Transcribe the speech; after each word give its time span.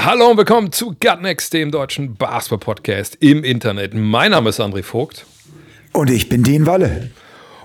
Hallo 0.00 0.30
und 0.30 0.36
willkommen 0.36 0.70
zu 0.70 0.94
Gutnext, 1.00 1.52
dem 1.52 1.72
deutschen 1.72 2.14
Basketball-Podcast 2.14 3.16
im 3.18 3.42
Internet. 3.42 3.94
Mein 3.94 4.30
Name 4.30 4.50
ist 4.50 4.60
André 4.60 4.84
Vogt 4.84 5.26
Und 5.92 6.08
ich 6.08 6.28
bin 6.28 6.44
Dean 6.44 6.66
Walle. 6.66 7.10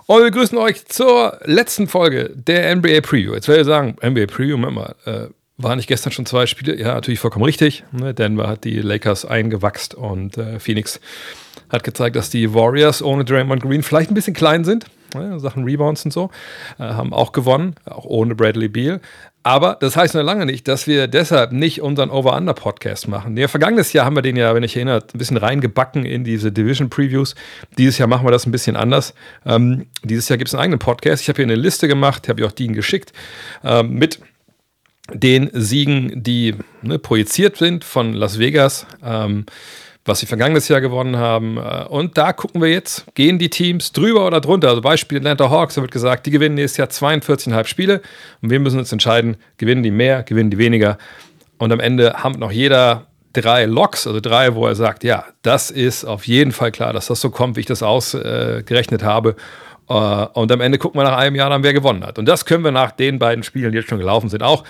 und 0.07 0.23
wir 0.23 0.31
grüßen 0.31 0.57
euch 0.57 0.83
zur 0.87 1.39
letzten 1.43 1.87
Folge 1.87 2.31
der 2.33 2.75
NBA 2.75 3.01
Preview. 3.01 3.35
Jetzt 3.35 3.47
werde 3.47 3.61
ich 3.61 3.67
sagen, 3.67 3.97
NBA 4.03 4.25
Preview, 4.25 4.57
Moment 4.57 4.75
mal, 4.75 4.95
äh, 5.05 5.27
waren 5.57 5.77
nicht 5.77 5.87
gestern 5.87 6.11
schon 6.11 6.25
zwei 6.25 6.47
Spiele? 6.47 6.75
Ja, 6.75 6.95
natürlich 6.95 7.19
vollkommen 7.19 7.45
richtig. 7.45 7.83
Ne? 7.91 8.15
Denver 8.15 8.47
hat 8.47 8.63
die 8.63 8.79
Lakers 8.79 9.25
eingewachst 9.25 9.93
und 9.93 10.37
äh, 10.37 10.59
Phoenix 10.59 10.99
hat 11.69 11.83
gezeigt, 11.83 12.15
dass 12.15 12.31
die 12.31 12.53
Warriors 12.55 13.03
ohne 13.03 13.25
Draymond 13.25 13.61
Green 13.61 13.83
vielleicht 13.83 14.09
ein 14.09 14.15
bisschen 14.15 14.33
klein 14.33 14.63
sind. 14.63 14.87
Ne? 15.13 15.39
Sachen 15.39 15.65
Rebounds 15.65 16.03
und 16.05 16.11
so. 16.11 16.31
Äh, 16.79 16.83
haben 16.83 17.13
auch 17.13 17.31
gewonnen, 17.31 17.75
auch 17.85 18.05
ohne 18.05 18.33
Bradley 18.33 18.67
Beal. 18.67 18.99
Aber 19.43 19.75
das 19.79 19.97
heißt 19.97 20.15
noch 20.15 20.23
lange 20.23 20.45
nicht, 20.45 20.69
dass 20.69 20.87
wir 20.87 21.07
deshalb 21.07 21.51
nicht 21.51 21.81
unseren 21.81 22.09
Over-Under-Podcast 22.09 23.09
machen. 23.09 23.35
Ja, 23.35 23.49
vergangenes 23.49 23.91
Jahr 23.91 24.05
haben 24.05 24.15
wir 24.15 24.21
den 24.21 24.37
ja, 24.37 24.55
wenn 24.55 24.63
ich 24.63 24.77
erinnert, 24.77 25.13
ein 25.13 25.17
bisschen 25.17 25.35
reingebacken 25.35 26.05
in 26.05 26.23
diese 26.23 26.53
Division-Previews. 26.53 27.35
Dieses 27.77 27.97
Jahr 27.97 28.07
machen 28.07 28.25
wir 28.25 28.31
das 28.31 28.45
ein 28.45 28.51
bisschen 28.51 28.77
anders. 28.77 29.13
Ähm, 29.45 29.87
dieses 30.01 30.29
Jahr 30.29 30.37
gibt 30.37 30.47
es 30.47 30.55
einen 30.55 30.63
eigenen 30.63 30.79
Podcast. 30.79 31.21
Ich 31.21 31.27
habe 31.27 31.35
hier 31.37 31.45
eine 31.45 31.55
Liste 31.55 31.89
gemacht, 31.89 32.29
habe 32.29 32.39
ich 32.39 32.47
auch 32.47 32.53
Dean 32.53 32.73
geschickt, 32.73 33.11
ähm, 33.65 33.95
mit 33.95 34.19
den 35.11 35.49
Siegen, 35.51 36.23
die 36.23 36.55
ne, 36.81 36.97
projiziert 36.97 37.57
sind 37.57 37.83
von 37.83 38.13
Las 38.13 38.39
Vegas, 38.39 38.87
ähm, 39.03 39.45
was 40.05 40.19
sie 40.19 40.25
vergangenes 40.25 40.67
Jahr 40.67 40.81
gewonnen 40.81 41.17
haben. 41.17 41.57
Äh, 41.57 41.85
Und 41.87 42.17
da 42.17 42.33
gucken 42.33 42.61
wir 42.61 42.69
jetzt, 42.69 43.05
gehen 43.15 43.39
die 43.39 43.49
Teams 43.49 43.91
drüber 43.91 44.27
oder 44.27 44.41
drunter. 44.41 44.69
Also 44.69 44.81
Beispiel 44.81 45.17
Atlanta 45.19 45.49
Hawks, 45.49 45.75
da 45.75 45.81
wird 45.81 45.91
gesagt, 45.91 46.25
die 46.25 46.31
gewinnen 46.31 46.55
nächstes 46.55 46.77
Jahr 46.77 46.87
42,5 46.89 47.65
Spiele 47.67 48.01
und 48.41 48.49
wir 48.49 48.59
müssen 48.59 48.79
uns 48.79 48.91
entscheiden, 48.91 49.37
gewinnen 49.57 49.83
die 49.83 49.91
mehr, 49.91 50.23
gewinnen 50.23 50.49
die 50.49 50.57
weniger. 50.57 50.97
Und 51.57 51.71
am 51.71 51.79
Ende 51.79 52.13
haben 52.15 52.39
noch 52.39 52.51
jeder 52.51 53.07
drei 53.31 53.65
Loks, 53.65 54.05
also 54.05 54.19
drei, 54.19 54.53
wo 54.55 54.67
er 54.67 54.75
sagt, 54.75 55.03
ja, 55.03 55.25
das 55.41 55.71
ist 55.71 56.05
auf 56.05 56.27
jeden 56.27 56.51
Fall 56.51 56.71
klar, 56.71 56.93
dass 56.93 57.07
das 57.07 57.21
so 57.21 57.29
kommt, 57.29 57.55
wie 57.55 57.61
ich 57.61 57.65
das 57.65 57.81
ausgerechnet 57.81 59.03
habe. 59.03 59.35
Äh, 59.89 59.93
Und 59.93 60.51
am 60.51 60.61
Ende 60.61 60.77
gucken 60.77 60.99
wir 60.99 61.05
nach 61.05 61.17
einem 61.17 61.35
Jahr 61.35 61.49
dann, 61.49 61.63
wer 61.63 61.73
gewonnen 61.73 62.05
hat. 62.05 62.19
Und 62.19 62.25
das 62.27 62.45
können 62.45 62.63
wir 62.63 62.71
nach 62.71 62.91
den 62.91 63.19
beiden 63.19 63.43
Spielen, 63.43 63.71
die 63.71 63.77
jetzt 63.77 63.89
schon 63.89 63.99
gelaufen 63.99 64.29
sind, 64.29 64.43
auch. 64.43 64.63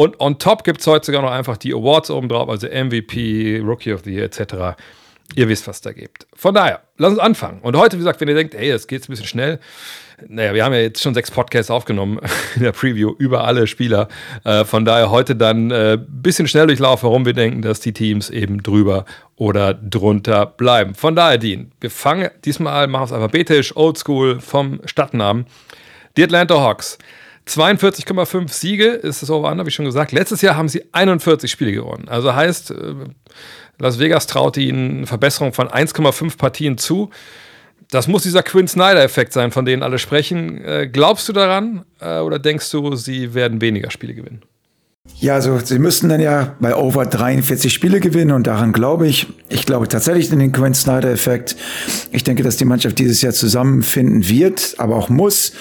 Und 0.00 0.18
on 0.18 0.38
top 0.38 0.64
gibt 0.64 0.80
es 0.80 0.86
heute 0.86 1.04
sogar 1.04 1.20
noch 1.20 1.30
einfach 1.30 1.58
die 1.58 1.74
Awards 1.74 2.10
oben 2.10 2.30
drauf, 2.30 2.48
also 2.48 2.66
MVP, 2.66 3.60
Rookie 3.62 3.92
of 3.92 4.00
the 4.02 4.14
Year 4.14 4.24
etc. 4.24 4.80
Ihr 5.34 5.46
wisst, 5.46 5.68
was 5.68 5.82
da 5.82 5.92
gibt. 5.92 6.26
Von 6.32 6.54
daher, 6.54 6.80
lass 6.96 7.10
uns 7.10 7.18
anfangen. 7.18 7.60
Und 7.60 7.76
heute, 7.76 7.96
wie 7.96 7.98
gesagt, 7.98 8.18
wenn 8.22 8.28
ihr 8.28 8.34
denkt, 8.34 8.54
hey, 8.54 8.70
das 8.70 8.86
geht 8.86 9.02
ein 9.02 9.08
bisschen 9.08 9.26
schnell, 9.26 9.60
naja, 10.26 10.54
wir 10.54 10.64
haben 10.64 10.72
ja 10.72 10.80
jetzt 10.80 11.02
schon 11.02 11.12
sechs 11.12 11.30
Podcasts 11.30 11.70
aufgenommen 11.70 12.18
in 12.56 12.62
der 12.62 12.72
Preview 12.72 13.14
über 13.18 13.44
alle 13.44 13.66
Spieler. 13.66 14.08
Äh, 14.42 14.64
von 14.64 14.86
daher 14.86 15.10
heute 15.10 15.36
dann 15.36 15.70
ein 15.70 15.70
äh, 15.70 15.98
bisschen 15.98 16.48
Schnelldurchlauf, 16.48 17.02
warum 17.02 17.26
wir 17.26 17.34
denken, 17.34 17.60
dass 17.60 17.80
die 17.80 17.92
Teams 17.92 18.30
eben 18.30 18.62
drüber 18.62 19.04
oder 19.36 19.74
drunter 19.74 20.46
bleiben. 20.46 20.94
Von 20.94 21.14
daher, 21.14 21.36
Dean, 21.36 21.72
wir 21.78 21.90
fangen 21.90 22.30
diesmal, 22.46 22.86
machen 22.86 23.04
es 23.04 23.12
alphabetisch, 23.12 23.76
oldschool 23.76 24.40
vom 24.40 24.80
Stadtnamen. 24.86 25.44
Die 26.16 26.24
Atlanta 26.24 26.58
Hawks. 26.58 26.96
42,5 27.46 28.52
Siege 28.52 28.86
ist 28.86 29.22
das 29.22 29.30
Over-Under, 29.30 29.66
wie 29.66 29.70
schon 29.70 29.84
gesagt. 29.84 30.12
Letztes 30.12 30.42
Jahr 30.42 30.56
haben 30.56 30.68
sie 30.68 30.84
41 30.92 31.50
Spiele 31.50 31.72
gewonnen. 31.72 32.08
Also 32.08 32.34
heißt, 32.34 32.70
äh, 32.70 32.94
Las 33.78 33.98
Vegas 33.98 34.26
traut 34.26 34.56
ihnen 34.58 34.98
eine 34.98 35.06
Verbesserung 35.06 35.52
von 35.52 35.68
1,5 35.68 36.36
Partien 36.36 36.78
zu. 36.78 37.10
Das 37.90 38.06
muss 38.06 38.22
dieser 38.22 38.42
Quinn 38.42 38.68
Snyder-Effekt 38.68 39.32
sein, 39.32 39.50
von 39.50 39.64
denen 39.64 39.82
alle 39.82 39.98
sprechen. 39.98 40.62
Äh, 40.62 40.88
glaubst 40.92 41.28
du 41.28 41.32
daran 41.32 41.84
äh, 41.98 42.18
oder 42.18 42.38
denkst 42.38 42.70
du, 42.70 42.94
sie 42.94 43.34
werden 43.34 43.60
weniger 43.60 43.90
Spiele 43.90 44.14
gewinnen? 44.14 44.42
Ja, 45.18 45.34
also 45.34 45.58
sie 45.58 45.78
müssten 45.78 46.08
dann 46.08 46.20
ja 46.20 46.54
bei 46.60 46.74
over 46.74 47.04
43 47.04 47.72
Spiele 47.72 48.00
gewinnen 48.00 48.30
und 48.30 48.46
daran 48.46 48.72
glaube 48.72 49.06
ich. 49.06 49.26
Ich 49.50 49.66
glaube 49.66 49.86
tatsächlich 49.86 50.32
an 50.32 50.38
den 50.38 50.52
Quinn 50.52 50.72
Snyder-Effekt. 50.72 51.56
Ich 52.10 52.24
denke, 52.24 52.42
dass 52.42 52.56
die 52.56 52.64
Mannschaft 52.64 52.98
dieses 52.98 53.20
Jahr 53.20 53.34
zusammenfinden 53.34 54.26
wird, 54.28 54.76
aber 54.78 54.96
auch 54.96 55.10
muss. 55.10 55.52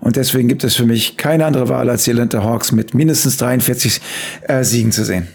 Und 0.00 0.16
deswegen 0.16 0.48
gibt 0.48 0.64
es 0.64 0.76
für 0.76 0.86
mich 0.86 1.18
keine 1.18 1.44
andere 1.44 1.68
Wahl, 1.68 1.90
als 1.90 2.04
die 2.04 2.12
Atlanta 2.12 2.42
Hawks 2.42 2.72
mit 2.72 2.94
mindestens 2.94 3.36
43 3.36 4.00
äh, 4.48 4.64
Siegen 4.64 4.92
zu 4.92 5.04
sehen. 5.04 5.28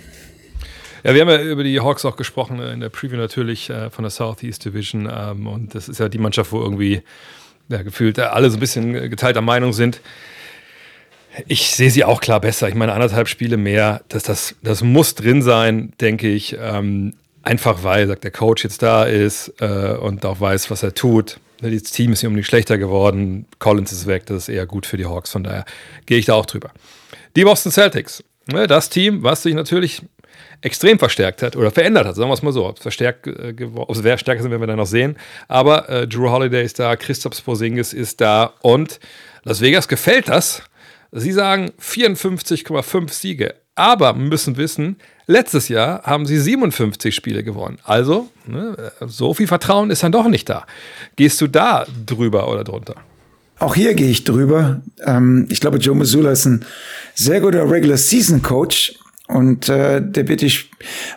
Ja, 1.03 1.13
wir 1.13 1.22
haben 1.22 1.29
ja 1.29 1.41
über 1.41 1.63
die 1.63 1.79
Hawks 1.79 2.03
auch 2.03 2.16
gesprochen, 2.16 2.59
äh, 2.59 2.73
in 2.73 2.79
der 2.79 2.89
Preview 2.89 3.17
natürlich 3.17 3.69
äh, 3.69 3.91
von 3.91 4.03
der 4.03 4.09
Southeast 4.09 4.66
Division. 4.66 5.07
Ähm, 5.11 5.45
und 5.45 5.75
das 5.75 5.88
ist 5.88 6.00
ja 6.00 6.09
die 6.09 6.17
Mannschaft, 6.17 6.51
wo 6.51 6.59
irgendwie 6.61 7.03
ja, 7.69 7.81
gefühlt 7.83 8.17
äh, 8.17 8.22
alle 8.22 8.50
so 8.50 8.57
ein 8.57 8.59
bisschen 8.59 8.95
äh, 8.95 9.07
geteilter 9.07 9.41
Meinung 9.41 9.73
sind. 9.73 10.01
Ich 11.48 11.70
sehe 11.70 11.92
sie 11.92 12.03
auch 12.03 12.22
klar 12.22 12.42
besser. 12.42 12.68
Ich 12.68 12.75
meine, 12.75 12.94
anderthalb 12.94 13.28
Spiele 13.28 13.58
mehr, 13.58 14.02
das, 14.09 14.24
das, 14.24 14.56
das 14.64 14.81
muss 14.81 15.16
drin 15.16 15.42
sein, 15.42 15.94
denke 16.02 16.30
ich. 16.30 16.58
Ähm, 16.59 17.14
einfach 17.44 17.84
weil, 17.84 18.08
sagt 18.08 18.24
der 18.24 18.31
Coach 18.31 18.64
jetzt 18.64 18.81
da 18.81 19.03
ist 19.03 19.53
äh, 19.59 19.96
und 20.00 20.25
auch 20.25 20.40
weiß, 20.40 20.70
was 20.72 20.84
er 20.84 20.94
tut. 20.94 21.40
Das 21.62 21.84
Team 21.84 22.12
ist 22.12 22.22
nicht 22.22 22.28
unbedingt 22.28 22.48
schlechter 22.48 22.78
geworden. 22.78 23.46
Collins 23.59 23.92
ist 23.92 24.06
weg, 24.06 24.25
das 24.28 24.44
ist 24.44 24.50
eher 24.50 24.66
gut 24.66 24.86
für 24.86 24.98
die 24.98 25.06
Hawks. 25.06 25.31
Von 25.31 25.44
daher 25.44 25.66
gehe 26.06 26.18
ich 26.18 26.25
da 26.25 26.34
auch 26.34 26.46
drüber. 26.46 26.72
Die 27.36 27.44
Boston 27.44 27.72
Celtics. 27.72 28.24
Ne, 28.52 28.66
das 28.68 28.90
Team, 28.90 29.24
was 29.24 29.44
sich 29.44 29.54
natürlich 29.54 30.02
extrem 30.62 31.00
verstärkt 31.00 31.42
hat 31.44 31.56
oder 31.56 31.72
verändert 31.72 32.08
hat, 32.08 32.16
sagen 32.16 32.30
wir 32.30 32.34
es 32.34 32.42
mal 32.42 32.54
so. 32.54 32.66
Ob 32.66 32.78
es 32.78 32.81
verstärkt 32.81 33.28
äh, 33.28 33.54
ob 33.75 33.90
es 33.90 34.04
wer 34.04 34.18
stärker 34.18 34.42
sind, 34.42 34.52
werden 34.52 34.62
wir 34.62 34.68
dann 34.68 34.78
noch 34.78 34.88
sehen. 34.88 35.18
Aber 35.48 35.90
äh, 35.90 36.08
Drew 36.08 36.30
Holiday 36.30 36.64
ist 36.64 36.80
da, 36.80 36.96
Christoph 36.96 37.44
Porzingis 37.44 37.94
ist 37.94 38.22
da 38.22 38.54
und 38.62 39.00
Las 39.44 39.62
Vegas 39.62 39.88
gefällt 39.88 40.30
das. 40.30 40.64
Sie 41.12 41.31
sagen 41.31 41.72
54,5 41.81 43.12
Siege, 43.12 43.56
aber 43.75 44.13
müssen 44.13 44.57
wissen, 44.57 44.97
letztes 45.28 45.69
Jahr 45.69 46.03
haben 46.03 46.25
sie 46.25 46.40
57 46.40 47.13
Spiele 47.13 47.44
gewonnen. 47.44 47.78
Also, 47.84 48.29
ne, 48.45 48.91
so 49.06 49.34
viel 49.34 49.47
Vertrauen 49.47 49.91
ist 49.91 50.03
dann 50.03 50.12
doch 50.12 50.28
nicht 50.28 50.50
da. 50.50 50.66
Gehst 51.16 51.40
du 51.41 51.47
da 51.47 51.85
drüber 52.06 52.50
oder 52.50 52.63
drunter? 52.63 52.95
Auch 53.59 53.75
hier 53.75 53.94
gehe 53.94 54.09
ich 54.09 54.23
drüber. 54.23 54.81
Ähm, 55.03 55.47
ich 55.50 55.59
glaube, 55.59 55.78
Joe 55.78 55.95
Missoula 55.95 56.31
ist 56.31 56.45
ein 56.45 56.66
sehr 57.16 57.41
guter 57.41 57.69
Regular 57.69 57.97
Season 57.97 58.41
Coach 58.41 58.95
und 59.27 59.69
äh, 59.69 60.01
der 60.01 60.27
wird 60.27 60.41
die 60.41 60.53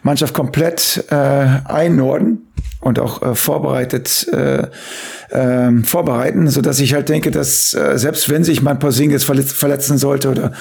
Mannschaft 0.02 0.34
komplett 0.34 1.04
äh, 1.10 1.14
einnorden 1.14 2.50
und 2.80 2.98
auch 2.98 3.22
äh, 3.22 3.34
vorbereitet 3.34 4.26
äh, 4.32 4.68
äh, 5.30 5.82
vorbereiten, 5.84 6.48
so 6.48 6.60
dass 6.60 6.80
ich 6.80 6.94
halt 6.94 7.08
denke, 7.08 7.30
dass 7.30 7.74
äh, 7.74 7.98
selbst 7.98 8.28
wenn 8.28 8.42
sich 8.42 8.62
mein 8.62 8.78
Porzingis 8.78 9.22
verletz 9.22 9.52
verletzen 9.52 9.98
sollte 9.98 10.30
oder 10.30 10.52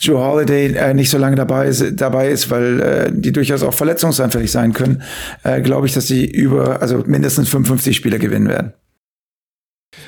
Joe 0.00 0.18
Holiday 0.18 0.74
äh, 0.74 0.94
nicht 0.94 1.10
so 1.10 1.18
lange 1.18 1.36
dabei 1.36 1.66
ist, 1.66 1.84
dabei 2.00 2.28
ist, 2.28 2.50
weil 2.50 2.80
äh, 2.80 3.12
die 3.12 3.32
durchaus 3.32 3.62
auch 3.62 3.74
verletzungsanfällig 3.74 4.50
sein 4.50 4.72
können, 4.72 5.02
äh, 5.44 5.60
glaube 5.60 5.86
ich, 5.86 5.92
dass 5.92 6.08
sie 6.08 6.24
über 6.24 6.80
also 6.82 7.04
mindestens 7.06 7.48
55 7.48 7.96
Spiele 7.96 8.18
gewinnen 8.18 8.48
werden. 8.48 8.72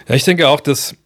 Ja, 0.08 0.14
ich 0.14 0.24
denke 0.24 0.48
auch, 0.48 0.60
dass 0.60 0.96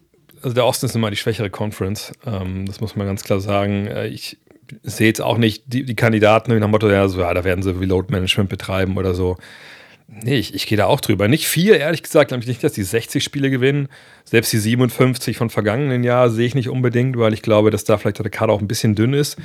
also 0.43 0.55
der 0.55 0.67
Osten 0.67 0.87
ist 0.87 0.97
immer 0.97 1.11
die 1.11 1.17
schwächere 1.17 1.51
Conference. 1.51 2.13
Ähm, 2.27 2.67
das 2.67 2.81
muss 2.81 2.97
man 2.97 3.07
ganz 3.07 3.23
klar 3.23 3.41
sagen. 3.41 3.87
Äh, 3.87 4.09
ich 4.09 4.39
sehe 4.83 5.09
jetzt 5.09 5.21
auch 5.21 5.39
nicht 5.39 5.65
die, 5.67 5.85
die 5.85 5.97
Kandidaten 5.97 6.53
nach 6.53 6.61
dem 6.61 6.71
Motto, 6.71 6.91
ja, 6.91 7.09
so, 7.09 7.21
ja, 7.21 7.33
da 7.35 7.45
werden 7.45 7.63
sie 7.63 7.79
Reload 7.79 8.13
Management 8.13 8.49
betreiben 8.51 8.97
oder 8.97 9.15
so. 9.15 9.37
Nee, 10.09 10.37
ich, 10.37 10.55
ich 10.55 10.67
gehe 10.67 10.77
da 10.77 10.87
auch 10.87 11.01
drüber. 11.01 11.27
Nicht 11.27 11.47
viel, 11.47 11.75
ehrlich 11.75 12.03
gesagt, 12.03 12.29
glaube 12.29 12.43
ich 12.43 12.49
nicht, 12.49 12.63
dass 12.63 12.73
die 12.73 12.83
60 12.83 13.25
Spiele 13.25 13.51
gewinnen. 13.51 13.89
Selbst 14.25 14.53
die 14.53 14.59
57 14.59 15.39
von 15.39 15.49
vergangenen 15.49 16.05
Jahr 16.05 16.29
sehe 16.29 16.47
ich 16.47 16.55
nicht 16.55 16.69
unbedingt, 16.69 17.17
weil 17.17 17.33
ich 17.33 17.41
glaube, 17.43 17.71
dass 17.71 17.85
da 17.85 17.97
vielleicht 17.97 18.19
der 18.19 18.31
Kader 18.31 18.53
auch 18.53 18.61
ein 18.61 18.69
bisschen 18.69 18.95
dünn 18.95 19.15
ist. 19.15 19.39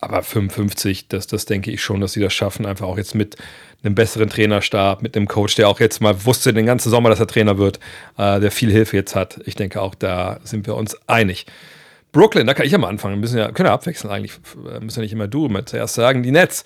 Aber 0.00 0.22
55, 0.22 1.08
das, 1.08 1.26
das 1.26 1.46
denke 1.46 1.70
ich 1.70 1.82
schon, 1.82 2.00
dass 2.00 2.12
sie 2.12 2.20
das 2.20 2.34
schaffen. 2.34 2.66
Einfach 2.66 2.86
auch 2.86 2.98
jetzt 2.98 3.14
mit 3.14 3.36
einem 3.82 3.94
besseren 3.94 4.28
Trainerstab, 4.28 5.02
mit 5.02 5.16
einem 5.16 5.26
Coach, 5.26 5.54
der 5.54 5.68
auch 5.68 5.80
jetzt 5.80 6.00
mal 6.00 6.24
wusste 6.24 6.52
den 6.52 6.66
ganzen 6.66 6.90
Sommer, 6.90 7.08
dass 7.08 7.20
er 7.20 7.26
Trainer 7.26 7.58
wird, 7.58 7.80
äh, 8.16 8.40
der 8.40 8.50
viel 8.50 8.70
Hilfe 8.70 8.96
jetzt 8.96 9.14
hat. 9.14 9.40
Ich 9.46 9.54
denke 9.54 9.80
auch, 9.80 9.94
da 9.94 10.38
sind 10.44 10.66
wir 10.66 10.76
uns 10.76 10.96
einig. 11.08 11.46
Brooklyn, 12.12 12.46
da 12.46 12.54
kann 12.54 12.66
ich 12.66 12.72
ja 12.72 12.78
mal 12.78 12.88
anfangen. 12.88 13.16
Wir 13.16 13.20
müssen 13.20 13.38
ja, 13.38 13.50
können 13.52 13.66
ja 13.66 13.74
abwechseln 13.74 14.10
eigentlich. 14.10 14.32
Wir 14.56 14.80
müssen 14.80 15.00
ja 15.00 15.02
nicht 15.02 15.12
immer 15.12 15.28
du 15.28 15.48
mit 15.48 15.68
zuerst 15.68 15.94
sagen. 15.94 16.22
Die 16.22 16.30
Nets. 16.30 16.64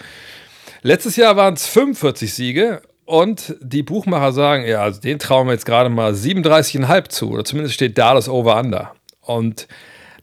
Letztes 0.83 1.17
Jahr 1.17 1.37
waren 1.37 1.55
es 1.55 1.67
45 1.67 2.33
Siege 2.33 2.83
und 3.05 3.57
die 3.61 3.83
Buchmacher 3.83 4.33
sagen, 4.33 4.65
ja, 4.67 4.83
also 4.83 5.01
den 5.01 5.19
trauen 5.19 5.47
wir 5.47 5.53
jetzt 5.53 5.67
gerade 5.67 5.91
mal 5.91 6.13
37,5 6.13 7.09
zu. 7.09 7.31
Oder 7.31 7.45
zumindest 7.45 7.75
steht 7.75 7.99
da 7.99 8.15
das 8.15 8.29
Over-Under. 8.29 8.95
Und 9.21 9.69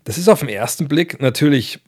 das 0.03 0.17
ist 0.17 0.29
auf 0.29 0.39
den 0.39 0.49
ersten 0.49 0.87
Blick 0.87 1.21
natürlich 1.21 1.79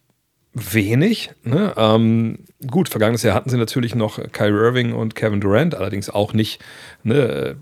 wenig. 0.54 1.32
Ne? 1.44 1.74
Ähm, 1.78 2.40
gut, 2.70 2.90
vergangenes 2.90 3.24
Jahr 3.24 3.36
hatten 3.36 3.50
sie 3.50 3.58
natürlich 3.58 3.96
noch 3.96 4.20
Kyrie 4.32 4.52
Irving 4.52 4.94
und 4.94 5.16
Kevin 5.16 5.42
Durant, 5.42 5.76
allerdings 5.76 6.10
auch 6.10 6.34
nicht 6.34 6.62
ne, 7.04 7.56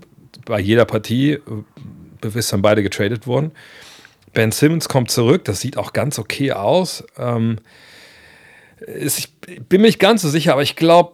bei 0.44 0.60
jeder 0.60 0.84
Partie, 0.84 1.38
bis 2.20 2.48
dann 2.48 2.62
beide 2.62 2.82
getradet 2.82 3.26
wurden. 3.26 3.52
Ben 4.32 4.52
Simmons 4.52 4.88
kommt 4.88 5.10
zurück, 5.10 5.44
das 5.44 5.60
sieht 5.60 5.76
auch 5.76 5.92
ganz 5.92 6.18
okay 6.18 6.52
aus. 6.52 7.04
Ähm, 7.18 7.58
ich 8.98 9.32
bin 9.68 9.80
mir 9.80 9.88
nicht 9.88 9.98
ganz 9.98 10.22
so 10.22 10.28
sicher, 10.28 10.52
aber 10.52 10.62
ich 10.62 10.76
glaube, 10.76 11.12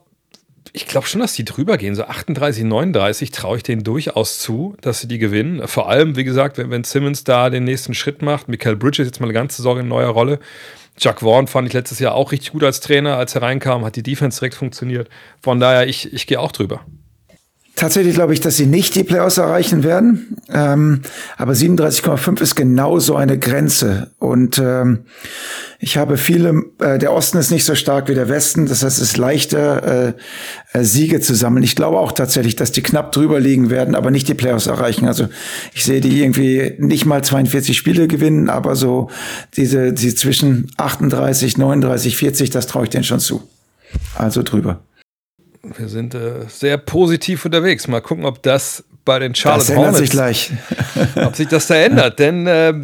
ich 0.73 0.87
glaube 0.87 1.07
schon, 1.07 1.21
dass 1.21 1.33
die 1.33 1.45
drüber 1.45 1.79
gehen. 1.79 1.95
So 1.95 2.05
38, 2.05 2.65
39 2.65 3.31
traue 3.31 3.57
ich 3.57 3.63
denen 3.63 3.83
durchaus 3.83 4.39
zu, 4.39 4.77
dass 4.83 5.01
sie 5.01 5.09
die 5.09 5.19
gewinnen. 5.19 5.67
Vor 5.67 5.89
allem, 5.89 6.17
wie 6.17 6.25
gesagt, 6.25 6.59
wenn, 6.59 6.71
wenn 6.71 6.85
Simmons 6.85 7.25
da 7.25 7.49
den 7.49 7.65
nächsten 7.65 7.95
Schritt 7.95 8.21
macht. 8.21 8.49
Michael 8.49 8.77
Bridges 8.77 9.07
jetzt 9.07 9.21
mal 9.21 9.27
eine 9.27 9.33
ganze 9.33 9.59
Saison 9.59 9.81
in 9.81 9.89
neuer 9.89 10.11
Rolle. 10.11 10.39
Chuck 10.99 11.21
Vaughn 11.21 11.47
fand 11.47 11.69
ich 11.69 11.75
letztes 11.75 11.99
Jahr 11.99 12.15
auch 12.15 12.33
richtig 12.33 12.53
gut 12.53 12.63
als 12.63 12.81
Trainer. 12.81 13.17
Als 13.17 13.35
er 13.35 13.43
reinkam, 13.43 13.85
hat 13.85 13.97
die 13.97 14.03
Defense 14.03 14.39
direkt 14.39 14.55
funktioniert. 14.55 15.09
Von 15.43 15.61
daher, 15.61 15.87
ich, 15.89 16.13
ich 16.13 16.27
gehe 16.27 16.41
auch 16.41 16.53
drüber. 16.53 16.85
Tatsächlich 17.77 18.15
glaube 18.15 18.33
ich, 18.33 18.41
dass 18.41 18.57
sie 18.57 18.65
nicht 18.65 18.95
die 18.95 19.05
Playoffs 19.05 19.37
erreichen 19.37 19.85
werden. 19.85 20.39
Ähm, 20.51 21.03
aber 21.37 21.53
37,5 21.53 22.41
ist 22.41 22.55
genau 22.55 22.99
so 22.99 23.17
eine 23.17 23.39
Grenze. 23.39 24.13
Und 24.19 24.59
ähm, 24.59 25.01
ich 25.79 25.99
habe 25.99 26.17
viele, 26.17 26.65
äh, 26.81 26.97
der 26.99 27.13
Osten 27.13 27.37
ist 27.37 27.51
nicht 27.51 27.67
so 27.67 27.75
stark 27.75 28.09
wie 28.09 28.15
der 28.15 28.31
Westen. 28.31 28.65
Das 28.65 28.83
heißt, 28.83 28.97
es 28.97 29.11
ist 29.11 29.17
leichter, 29.19 30.07
äh, 30.07 30.13
äh, 30.73 30.85
Siege 30.85 31.21
zu 31.21 31.35
sammeln. 31.35 31.65
Ich 31.65 31.77
glaube 31.77 31.99
auch 31.99 32.13
tatsächlich, 32.13 32.57
dass 32.57 32.73
die 32.73 32.83
knapp 32.83 33.13
drüber 33.13 33.41
liegen 33.41 33.69
werden, 33.69 33.95
aber 33.95 34.11
nicht 34.11 34.27
die 34.27 34.35
Playoffs 34.35 34.69
erreichen. 34.69 35.07
Also 35.07 35.29
ich 35.75 35.85
sehe 35.85 36.01
die 36.01 36.23
irgendwie 36.23 36.77
nicht 36.79 37.05
mal 37.05 37.23
42 37.23 37.77
Spiele 37.77 38.09
gewinnen, 38.09 38.49
aber 38.49 38.75
so 38.75 39.11
diese, 39.59 39.93
die 39.93 40.15
zwischen 40.15 40.71
38, 40.79 41.59
39, 41.59 42.17
40, 42.17 42.49
das 42.49 42.69
traue 42.69 42.85
ich 42.85 42.91
denen 42.91 43.05
schon 43.05 43.21
zu. 43.21 43.43
Also 44.15 44.43
drüber. 44.43 44.81
Wir 45.77 45.89
sind 45.89 46.15
äh, 46.15 46.47
sehr 46.49 46.79
positiv 46.79 47.45
unterwegs. 47.45 47.89
Mal 47.89 48.01
gucken, 48.01 48.25
ob 48.25 48.43
das 48.43 48.85
bei 49.05 49.19
den 49.19 49.35
Charlotte 49.35 49.69
das 49.69 49.77
Hornets, 49.77 49.99
sich 49.99 50.11
gleich. 50.11 50.51
ob 51.17 51.35
sich 51.37 51.49
das 51.49 51.67
da 51.67 51.77
ändert. 51.77 52.19
Denn 52.19 52.47
äh, 52.47 52.75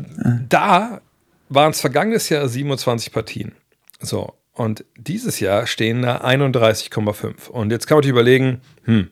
da 0.49 1.01
waren 1.49 1.71
es 1.71 1.81
vergangenes 1.81 2.29
Jahr 2.29 2.49
27 2.49 3.13
Partien. 3.13 3.53
So. 4.01 4.35
Und 4.55 4.85
dieses 4.97 5.41
Jahr 5.41 5.67
stehen 5.67 6.03
da 6.03 6.19
31,5. 6.19 7.49
Und 7.49 7.71
jetzt 7.71 7.87
kann 7.87 7.97
man 7.97 8.03
sich 8.03 8.11
überlegen, 8.11 8.61
hm, 8.85 9.09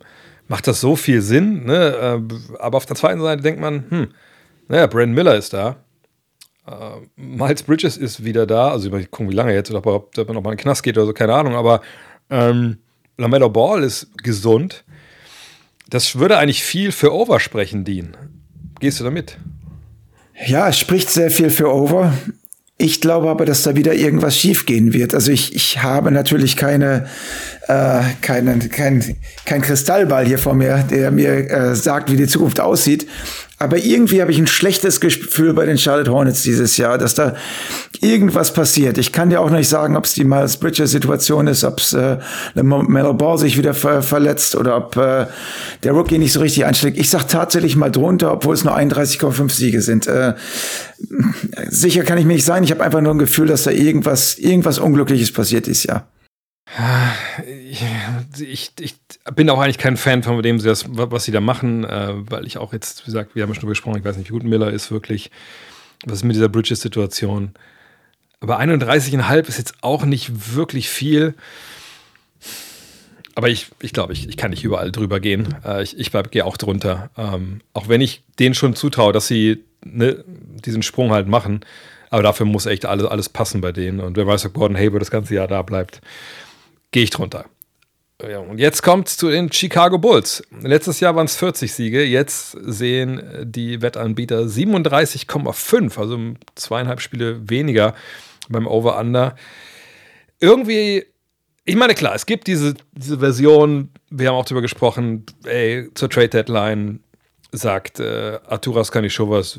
macht 0.48 0.66
das 0.66 0.80
so 0.80 0.96
viel 0.96 1.22
Sinn? 1.22 1.64
Ne? 1.64 2.20
Äh, 2.30 2.58
aber 2.58 2.76
auf 2.76 2.86
der 2.86 2.96
zweiten 2.96 3.20
Seite 3.20 3.42
denkt 3.42 3.60
man, 3.60 3.84
hm, 3.88 4.08
naja, 4.68 4.86
Brandon 4.86 5.14
Miller 5.14 5.36
ist 5.36 5.52
da. 5.52 5.76
Äh, 6.66 6.72
Miles 7.16 7.62
Bridges 7.62 7.96
ist 7.96 8.24
wieder 8.24 8.46
da. 8.46 8.70
Also, 8.70 8.94
ich 8.96 9.10
gucken, 9.10 9.30
wie 9.30 9.34
lange 9.34 9.54
jetzt, 9.54 9.70
oder 9.70 9.84
ob 9.84 10.16
er 10.16 10.24
noch 10.32 10.42
mal 10.42 10.52
in 10.52 10.56
den 10.56 10.62
Knast 10.62 10.82
geht 10.82 10.96
oder 10.96 11.06
so, 11.06 11.12
keine 11.12 11.34
Ahnung. 11.34 11.54
Aber 11.54 11.80
ähm, 12.28 12.78
LaMelo 13.20 13.50
Ball 13.50 13.84
ist 13.84 14.08
gesund. 14.22 14.84
Das 15.88 16.16
würde 16.16 16.38
eigentlich 16.38 16.62
viel 16.62 16.92
für 16.92 17.12
Oversprechen 17.12 17.84
dienen. 17.84 18.16
Gehst 18.80 19.00
du 19.00 19.04
damit? 19.04 19.38
Ja, 20.46 20.68
es 20.68 20.78
spricht 20.78 21.10
sehr 21.10 21.30
viel 21.30 21.50
für 21.50 21.72
Over. 21.72 22.14
Ich 22.78 23.02
glaube 23.02 23.28
aber, 23.28 23.44
dass 23.44 23.62
da 23.62 23.76
wieder 23.76 23.94
irgendwas 23.94 24.38
schiefgehen 24.38 24.94
wird. 24.94 25.12
Also 25.12 25.32
ich, 25.32 25.54
ich 25.54 25.82
habe 25.82 26.10
natürlich 26.10 26.56
keine, 26.56 27.08
äh, 27.70 28.02
keinen, 28.20 28.68
kein, 28.68 29.16
kein 29.44 29.62
Kristallball 29.62 30.26
hier 30.26 30.38
vor 30.38 30.54
mir, 30.54 30.84
der 30.90 31.12
mir 31.12 31.50
äh, 31.50 31.74
sagt, 31.76 32.10
wie 32.10 32.16
die 32.16 32.26
Zukunft 32.26 32.58
aussieht. 32.58 33.06
Aber 33.58 33.76
irgendwie 33.76 34.22
habe 34.22 34.32
ich 34.32 34.38
ein 34.38 34.46
schlechtes 34.46 35.00
Gefühl 35.00 35.52
bei 35.52 35.66
den 35.66 35.78
Charlotte 35.78 36.10
Hornets 36.10 36.42
dieses 36.42 36.78
Jahr, 36.78 36.98
dass 36.98 37.14
da 37.14 37.36
irgendwas 38.00 38.54
passiert. 38.54 38.96
Ich 38.98 39.12
kann 39.12 39.30
dir 39.30 39.40
auch 39.40 39.50
nicht 39.50 39.68
sagen, 39.68 39.96
ob 39.96 40.06
es 40.06 40.14
die 40.14 40.24
Miles 40.24 40.56
Bridges 40.56 40.90
Situation 40.90 41.46
ist, 41.46 41.62
ob 41.62 41.78
es 41.78 41.92
äh, 41.92 42.16
Melo 42.54 43.12
Ball 43.14 43.38
sich 43.38 43.56
wieder 43.58 43.74
ver 43.74 44.02
verletzt 44.02 44.56
oder 44.56 44.76
ob 44.78 44.96
äh, 44.96 45.26
der 45.84 45.92
Rookie 45.92 46.18
nicht 46.18 46.32
so 46.32 46.40
richtig 46.40 46.64
einschlägt. 46.64 46.96
Ich 46.98 47.10
sag 47.10 47.28
tatsächlich 47.28 47.76
mal 47.76 47.90
drunter, 47.90 48.32
obwohl 48.32 48.54
es 48.54 48.64
nur 48.64 48.76
31,5 48.76 49.50
Siege 49.50 49.82
sind. 49.82 50.06
Äh, 50.06 50.34
sicher 51.68 52.02
kann 52.02 52.18
ich 52.18 52.24
mir 52.24 52.32
nicht 52.32 52.46
sein. 52.46 52.64
Ich 52.64 52.70
habe 52.70 52.82
einfach 52.82 53.02
nur 53.02 53.14
ein 53.14 53.18
Gefühl, 53.18 53.46
dass 53.46 53.64
da 53.64 53.70
irgendwas, 53.70 54.38
irgendwas 54.38 54.78
Unglückliches 54.78 55.32
passiert 55.32 55.68
ist, 55.68 55.84
ja. 55.84 56.06
Ich, 58.38 58.70
ich, 58.78 58.94
bin 59.34 59.50
auch 59.50 59.58
eigentlich 59.58 59.78
kein 59.78 59.96
Fan 59.96 60.22
von 60.22 60.40
dem, 60.42 60.62
was 60.64 61.24
sie 61.24 61.32
da 61.32 61.40
machen, 61.40 61.84
äh, 61.84 62.12
weil 62.30 62.46
ich 62.46 62.58
auch 62.58 62.72
jetzt, 62.72 63.02
wie 63.02 63.06
gesagt, 63.06 63.34
wir 63.34 63.42
haben 63.42 63.54
schon 63.54 63.68
gesprochen, 63.68 63.98
ich 63.98 64.04
weiß 64.04 64.16
nicht, 64.16 64.28
wie 64.28 64.34
gut 64.34 64.44
Miller 64.44 64.70
ist 64.70 64.90
wirklich. 64.90 65.30
Was 66.06 66.18
ist 66.18 66.24
mit 66.24 66.36
dieser 66.36 66.48
Bridges-Situation? 66.48 67.52
Aber 68.40 68.60
31,5 68.60 69.48
ist 69.48 69.58
jetzt 69.58 69.74
auch 69.82 70.04
nicht 70.04 70.54
wirklich 70.54 70.88
viel. 70.88 71.34
Aber 73.34 73.48
ich, 73.48 73.66
ich 73.82 73.92
glaube, 73.92 74.12
ich, 74.12 74.28
ich 74.28 74.36
kann 74.36 74.50
nicht 74.50 74.64
überall 74.64 74.92
drüber 74.92 75.20
gehen. 75.20 75.54
Äh, 75.64 75.82
ich 75.82 75.98
ich 75.98 76.12
gehe 76.30 76.44
auch 76.44 76.56
drunter. 76.56 77.10
Ähm, 77.18 77.60
auch 77.74 77.88
wenn 77.88 78.00
ich 78.00 78.22
denen 78.38 78.54
schon 78.54 78.76
zutraue, 78.76 79.12
dass 79.12 79.26
sie 79.26 79.64
ne, 79.84 80.24
diesen 80.64 80.82
Sprung 80.82 81.10
halt 81.10 81.26
machen. 81.26 81.60
Aber 82.10 82.22
dafür 82.22 82.46
muss 82.46 82.66
echt 82.66 82.86
alles, 82.86 83.06
alles 83.06 83.28
passen 83.28 83.60
bei 83.60 83.72
denen. 83.72 84.00
Und 84.00 84.16
wer 84.16 84.26
weiß, 84.26 84.46
ob 84.46 84.54
Gordon 84.54 84.76
Haber 84.76 84.98
das 84.98 85.10
ganze 85.10 85.34
Jahr 85.34 85.48
da 85.48 85.62
bleibt 85.62 86.00
gehe 86.90 87.04
ich 87.04 87.10
drunter. 87.10 87.46
Ja, 88.28 88.38
und 88.38 88.58
jetzt 88.58 88.82
kommt 88.82 89.08
es 89.08 89.16
zu 89.16 89.30
den 89.30 89.50
Chicago 89.50 89.98
Bulls. 89.98 90.42
Letztes 90.60 91.00
Jahr 91.00 91.16
waren 91.16 91.24
es 91.24 91.36
40 91.36 91.72
Siege, 91.72 92.04
jetzt 92.04 92.52
sehen 92.60 93.22
die 93.44 93.80
Wettanbieter 93.80 94.42
37,5, 94.42 95.98
also 95.98 96.18
zweieinhalb 96.54 97.00
Spiele 97.00 97.48
weniger 97.48 97.94
beim 98.50 98.66
Over-Under. 98.66 99.36
Irgendwie, 100.38 101.06
ich 101.64 101.76
meine, 101.76 101.94
klar, 101.94 102.14
es 102.14 102.26
gibt 102.26 102.46
diese, 102.46 102.74
diese 102.92 103.20
Version, 103.20 103.90
wir 104.10 104.28
haben 104.28 104.36
auch 104.36 104.44
darüber 104.44 104.62
gesprochen, 104.62 105.24
ey, 105.44 105.88
zur 105.94 106.10
Trade 106.10 106.28
Deadline 106.28 107.00
sagt 107.52 108.00
äh, 108.00 108.38
Arturas 108.46 108.92
Kanishovas, 108.92 109.58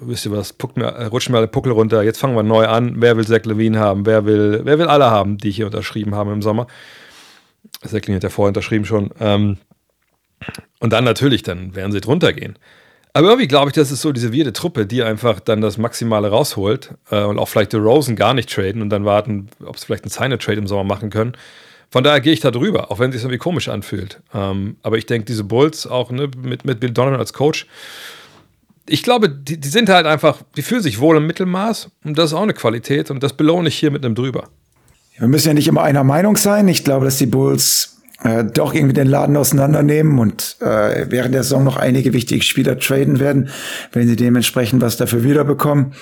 wisst 0.00 0.26
ihr 0.26 0.32
was, 0.32 0.54
mir, 0.74 0.86
äh, 0.86 1.04
rutschen 1.06 1.32
mir 1.32 1.38
alle 1.38 1.48
Puckel 1.48 1.72
runter, 1.72 2.02
jetzt 2.02 2.18
fangen 2.18 2.36
wir 2.36 2.42
neu 2.42 2.66
an. 2.66 2.94
Wer 2.96 3.16
will 3.16 3.26
Zach 3.26 3.44
Levine 3.44 3.78
haben? 3.78 4.06
Wer 4.06 4.24
will, 4.24 4.62
wer 4.64 4.78
will 4.78 4.86
alle 4.86 5.10
haben, 5.10 5.38
die 5.38 5.50
hier 5.50 5.66
unterschrieben 5.66 6.14
haben 6.14 6.32
im 6.32 6.42
Sommer? 6.42 6.66
Zach 7.82 7.92
Levine 7.92 8.16
hat 8.16 8.24
ja 8.24 8.30
vorher 8.30 8.48
unterschrieben 8.48 8.84
schon. 8.84 9.10
Ähm, 9.20 9.58
und 10.80 10.92
dann 10.92 11.04
natürlich, 11.04 11.42
dann 11.42 11.74
werden 11.74 11.92
sie 11.92 12.00
drunter 12.00 12.32
gehen. 12.32 12.58
Aber 13.12 13.28
irgendwie 13.28 13.48
glaube 13.48 13.68
ich, 13.68 13.74
das 13.74 13.90
ist 13.90 14.02
so 14.02 14.12
diese 14.12 14.32
wirde 14.32 14.52
Truppe, 14.52 14.86
die 14.86 15.02
einfach 15.02 15.40
dann 15.40 15.60
das 15.60 15.78
Maximale 15.78 16.28
rausholt 16.28 16.94
äh, 17.10 17.22
und 17.24 17.38
auch 17.38 17.48
vielleicht 17.48 17.72
die 17.72 17.76
Rosen 17.76 18.16
gar 18.16 18.34
nicht 18.34 18.52
traden 18.52 18.82
und 18.82 18.90
dann 18.90 19.04
warten, 19.04 19.48
ob 19.64 19.78
sie 19.78 19.86
vielleicht 19.86 20.04
einen 20.04 20.10
Sign-Trade 20.10 20.58
im 20.58 20.66
Sommer 20.66 20.84
machen 20.84 21.10
können. 21.10 21.32
Von 21.90 22.04
daher 22.04 22.20
gehe 22.20 22.32
ich 22.32 22.40
da 22.40 22.50
drüber, 22.50 22.90
auch 22.90 22.98
wenn 22.98 23.10
es 23.10 23.16
sich 23.16 23.22
irgendwie 23.22 23.38
komisch 23.38 23.68
anfühlt. 23.68 24.20
Ähm, 24.34 24.76
aber 24.82 24.98
ich 24.98 25.06
denke, 25.06 25.24
diese 25.24 25.44
Bulls 25.44 25.86
auch 25.86 26.10
ne, 26.10 26.30
mit, 26.36 26.64
mit 26.64 26.80
Bill 26.80 26.90
Donovan 26.90 27.18
als 27.18 27.32
Coach, 27.32 27.66
ich 28.88 29.02
glaube, 29.02 29.28
die, 29.28 29.58
die 29.58 29.68
sind 29.68 29.88
halt 29.88 30.06
einfach, 30.06 30.42
die 30.56 30.62
fühlen 30.62 30.82
sich 30.82 31.00
wohl 31.00 31.16
im 31.16 31.26
Mittelmaß 31.26 31.90
und 32.04 32.18
das 32.18 32.30
ist 32.30 32.34
auch 32.34 32.42
eine 32.42 32.54
Qualität 32.54 33.10
und 33.10 33.22
das 33.22 33.34
belohne 33.34 33.68
ich 33.68 33.78
hier 33.78 33.90
mit 33.90 34.04
einem 34.04 34.14
drüber. 34.14 34.48
Wir 35.18 35.28
müssen 35.28 35.48
ja 35.48 35.54
nicht 35.54 35.68
immer 35.68 35.82
einer 35.82 36.04
Meinung 36.04 36.36
sein. 36.36 36.68
Ich 36.68 36.84
glaube, 36.84 37.04
dass 37.04 37.18
die 37.18 37.26
Bulls 37.26 37.97
äh, 38.22 38.44
doch 38.44 38.74
irgendwie 38.74 38.94
den 38.94 39.06
Laden 39.06 39.36
auseinandernehmen 39.36 40.18
und 40.18 40.56
äh, 40.60 41.06
während 41.08 41.34
der 41.34 41.42
Saison 41.42 41.64
noch 41.64 41.76
einige 41.76 42.12
wichtige 42.12 42.42
Spieler 42.42 42.78
traden 42.78 43.20
werden, 43.20 43.48
wenn 43.92 44.08
sie 44.08 44.16
dementsprechend 44.16 44.82
was 44.82 44.96
dafür 44.96 45.22
wiederbekommen. 45.22 45.92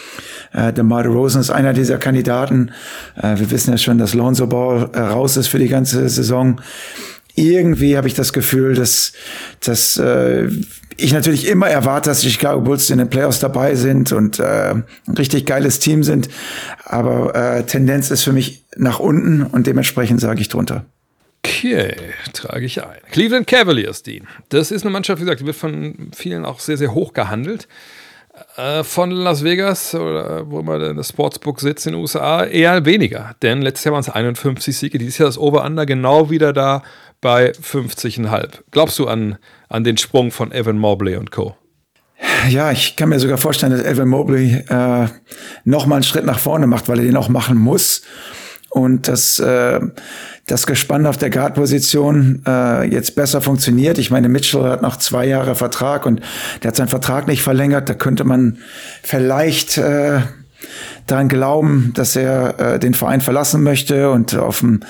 Äh, 0.53 0.73
DeMar 0.73 1.07
Rosen 1.07 1.41
ist 1.41 1.51
einer 1.51 1.73
dieser 1.73 1.99
Kandidaten. 1.99 2.71
Äh, 3.17 3.39
wir 3.39 3.51
wissen 3.51 3.71
ja 3.71 3.79
schon, 3.79 3.99
dass 3.99 4.15
Lonzo 4.15 4.47
Ball 4.47 4.89
äh, 4.93 5.01
raus 5.01 5.37
ist 5.37 5.49
für 5.49 5.59
die 5.59 5.69
ganze 5.69 6.09
Saison. 6.09 6.61
Irgendwie 7.35 7.99
habe 7.99 8.09
ich 8.09 8.15
das 8.15 8.33
Gefühl, 8.33 8.75
dass, 8.75 9.13
dass 9.61 9.99
äh, 9.99 10.49
ich 10.97 11.13
natürlich 11.13 11.47
immer 11.47 11.69
erwarte, 11.69 12.09
dass 12.09 12.21
die 12.21 12.31
Chicago 12.31 12.63
Bulls 12.63 12.89
in 12.89 12.97
den 12.97 13.11
Playoffs 13.11 13.41
dabei 13.41 13.75
sind 13.75 14.13
und 14.13 14.39
äh, 14.39 14.71
ein 14.71 14.85
richtig 15.19 15.45
geiles 15.45 15.79
Team 15.79 16.03
sind. 16.03 16.31
Aber 16.85 17.35
äh, 17.35 17.63
Tendenz 17.65 18.11
ist 18.11 18.23
für 18.23 18.33
mich 18.33 18.65
nach 18.79 19.01
unten 19.01 19.43
und 19.43 19.67
dementsprechend 19.67 20.23
sage 20.23 20.41
ich 20.41 20.49
drunter. 20.49 20.87
Okay, 21.47 21.95
trage 22.33 22.67
ich 22.67 22.83
ein. 22.83 22.99
Cleveland 23.11 23.47
Cavaliers, 23.47 24.03
die. 24.03 24.23
Das 24.49 24.71
ist 24.71 24.83
eine 24.83 24.91
Mannschaft, 24.91 25.21
wie 25.21 25.25
gesagt, 25.25 25.41
die 25.41 25.47
wird 25.47 25.57
von 25.57 26.11
vielen 26.15 26.45
auch 26.45 26.59
sehr, 26.59 26.77
sehr 26.77 26.93
hoch 26.93 27.13
gehandelt. 27.13 27.69
Äh, 28.57 28.85
von 28.85 29.11
Las 29.11 29.45
Vegas, 29.45 29.95
oder 29.95 30.51
wo 30.51 30.61
immer 30.61 30.79
das 30.93 31.09
Sportsbook 31.09 31.61
sitzt 31.61 31.87
in 31.87 31.93
den 31.93 32.01
USA, 32.01 32.45
eher 32.45 32.85
weniger. 32.85 33.35
Denn 33.43 33.63
letztes 33.63 33.85
Jahr 33.85 33.93
waren 33.93 34.01
es 34.01 34.11
51 34.11 34.77
Siege, 34.77 34.99
dieses 34.99 35.19
Jahr 35.19 35.29
das 35.29 35.39
Over-Under 35.39 35.87
genau 35.87 36.31
wieder 36.31 36.53
da 36.53 36.83
bei 37.21 37.53
50,5. 37.53 38.63
Glaubst 38.73 38.99
du 38.99 39.07
an, 39.07 39.39
an 39.69 39.85
den 39.85 39.97
Sprung 39.97 40.31
von 40.31 40.53
Evan 40.53 40.79
Mobley 40.79 41.17
und 41.17 41.31
Co.? 41.31 41.57
Ja, 42.49 42.73
ich 42.73 42.97
kann 42.97 43.09
mir 43.09 43.21
sogar 43.21 43.39
vorstellen, 43.39 43.73
dass 43.73 43.85
Evan 43.85 44.09
Mobley 44.09 44.65
äh, 44.69 45.07
noch 45.65 45.87
mal 45.87 45.97
einen 45.97 46.05
Schritt 46.05 46.25
nach 46.25 46.39
vorne 46.39 46.67
macht, 46.67 46.89
weil 46.89 46.99
er 46.99 47.05
den 47.05 47.17
auch 47.17 47.29
machen 47.29 47.57
muss. 47.57 48.03
Und 48.71 49.09
das 49.09 49.39
äh, 49.39 49.81
das 50.47 50.67
Gespann 50.67 51.07
auf 51.07 51.17
der 51.17 51.31
Guard-Position 51.31 52.43
äh, 52.47 52.85
jetzt 52.89 53.17
besser 53.17 53.41
funktioniert. 53.41 53.99
Ich 53.99 54.13
meine, 54.13 54.29
Mitchell 54.29 54.63
hat 54.63 54.81
noch 54.81 54.97
zwei 54.97 55.27
Jahre 55.27 55.57
Vertrag 55.57 56.07
und 56.07 56.21
der 56.63 56.69
hat 56.69 56.77
seinen 56.77 56.89
Vertrag 56.89 57.27
nicht 57.27 57.43
verlängert. 57.43 57.89
Da 57.89 57.95
könnte 57.95 58.23
man 58.23 58.59
vielleicht 59.03 59.77
äh, 59.77 60.21
daran 61.09 61.29
glauben, 61.29 61.91
dass 61.95 62.15
er 62.15 62.61
äh, 62.61 62.79
den 62.79 62.95
Verein 62.95 63.21
verlassen 63.21 63.65
möchte 63.65 64.11
und 64.13 64.37
auf 64.37 64.61
den 64.61 64.85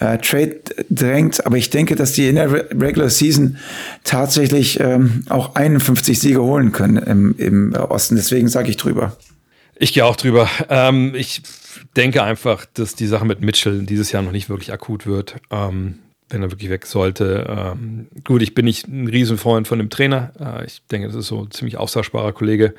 äh, 0.00 0.16
Trade 0.16 0.60
drängt. 0.88 1.44
Aber 1.44 1.58
ich 1.58 1.68
denke, 1.68 1.94
dass 1.94 2.12
die 2.12 2.28
in 2.28 2.36
der 2.36 2.50
Regular 2.50 3.10
Season 3.10 3.58
tatsächlich 4.04 4.80
ähm, 4.80 5.24
auch 5.28 5.56
51 5.56 6.18
Siege 6.18 6.42
holen 6.42 6.72
können 6.72 6.96
im, 6.96 7.34
im 7.36 7.74
Osten. 7.74 8.16
Deswegen 8.16 8.48
sage 8.48 8.70
ich 8.70 8.78
drüber. 8.78 9.16
Ich 9.76 9.92
gehe 9.92 10.04
auch 10.04 10.16
drüber. 10.16 10.48
Ähm, 10.68 11.14
ich 11.14 11.42
denke 11.96 12.22
einfach, 12.22 12.66
dass 12.74 12.94
die 12.94 13.06
Sache 13.06 13.24
mit 13.24 13.40
Mitchell 13.40 13.84
dieses 13.84 14.12
Jahr 14.12 14.22
noch 14.22 14.32
nicht 14.32 14.48
wirklich 14.48 14.72
akut 14.72 15.06
wird. 15.06 15.36
Ähm, 15.50 15.98
wenn 16.32 16.42
er 16.42 16.50
wirklich 16.50 16.70
weg 16.70 16.86
sollte. 16.86 17.46
Ähm, 17.48 18.08
gut, 18.24 18.42
ich 18.42 18.54
bin 18.54 18.64
nicht 18.64 18.88
ein 18.88 19.06
Riesenfreund 19.06 19.68
von 19.68 19.78
dem 19.78 19.90
Trainer. 19.90 20.32
Äh, 20.40 20.66
ich 20.66 20.82
denke, 20.90 21.06
das 21.08 21.16
ist 21.16 21.26
so 21.26 21.42
ein 21.42 21.50
ziemlich 21.50 21.76
austauschbarer 21.76 22.32
Kollege. 22.32 22.74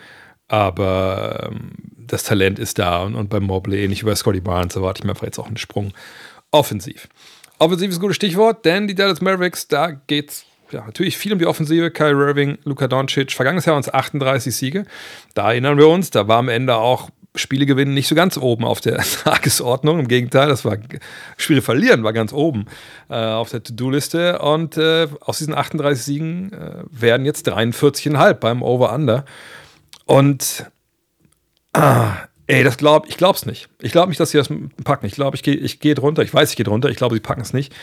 Aber 0.48 1.52
ähm, 1.52 1.72
das 1.96 2.24
Talent 2.24 2.60
ist 2.60 2.80
da 2.80 3.04
und, 3.04 3.16
und 3.16 3.30
beim 3.30 3.44
Mobley, 3.44 3.84
ähnlich 3.84 4.04
bei 4.04 4.16
Scotty 4.16 4.42
Barnes, 4.42 4.76
erwarte 4.76 5.00
ich 5.00 5.04
mir 5.06 5.12
einfach 5.12 5.26
jetzt 5.26 5.40
auch 5.40 5.48
einen 5.48 5.58
Sprung 5.58 5.94
offensiv. 6.52 7.08
Offensiv 7.60 7.92
ist 7.92 7.98
ein 7.98 8.02
gutes 8.02 8.18
Stichwort, 8.18 8.66
denn 8.66 8.88
die 8.88 8.96
Dallas 8.96 9.22
Mavericks, 9.22 9.68
da 9.68 9.92
geht's 9.92 10.46
ja, 10.74 10.86
natürlich 10.86 11.18
viel 11.18 11.34
um 11.34 11.40
die 11.40 11.46
Offensive. 11.46 11.92
Kyle 11.92 12.12
Irving, 12.12 12.58
Luka 12.64 12.88
Doncic. 12.88 13.32
Vergangenes 13.32 13.66
Jahr 13.66 13.76
uns 13.76 13.94
38 13.94 14.56
Siege. 14.56 14.86
Da 15.34 15.52
erinnern 15.52 15.78
wir 15.78 15.88
uns, 15.88 16.10
da 16.10 16.28
war 16.28 16.38
am 16.38 16.50
Ende 16.50 16.76
auch 16.76 17.10
Spiele 17.36 17.66
gewinnen 17.66 17.94
nicht 17.94 18.08
so 18.08 18.16
ganz 18.16 18.38
oben 18.38 18.64
auf 18.64 18.82
der 18.82 18.98
Tagesordnung. 19.24 20.00
Im 20.00 20.08
Gegenteil, 20.08 20.50
das 20.50 20.66
war 20.66 20.78
Spiele 21.38 21.62
verlieren 21.62 22.04
war 22.04 22.14
ganz 22.14 22.32
oben 22.34 22.66
äh, 23.10 23.16
auf 23.16 23.50
der 23.50 23.64
To-Do-Liste. 23.64 24.40
Und 24.40 24.78
äh, 24.78 25.08
aus 25.20 25.40
diesen 25.40 25.56
38 25.56 26.04
Siegen 26.04 26.54
äh, 26.54 26.84
werden 26.90 27.26
jetzt 27.26 27.50
43,5 27.50 28.34
beim 28.34 28.62
Over-Under. 28.62 29.26
Und 30.06 30.72
ah, 31.74 32.18
ey, 32.48 32.64
das 32.64 32.78
glaub, 32.78 33.08
ich 33.08 33.18
glaub's 33.18 33.46
nicht. 33.46 33.70
Ich 33.82 33.92
glaube 33.92 34.10
nicht, 34.10 34.20
dass 34.20 34.32
sie 34.32 34.38
das 34.38 34.50
packen. 34.84 35.06
Ich 35.06 35.14
glaube, 35.16 35.36
ich 35.36 35.44
gehe 35.44 35.56
ich 35.56 35.80
geh 35.80 35.96
drunter. 35.96 36.22
Ich 36.22 36.34
weiß, 36.34 36.52
ich 36.52 36.56
gehe 36.56 36.66
drunter. 36.66 36.90
Ich 36.90 36.98
glaube, 36.98 37.16
sie 37.16 37.22
packen 37.22 37.42
es 37.42 37.54
nicht, 37.54 37.74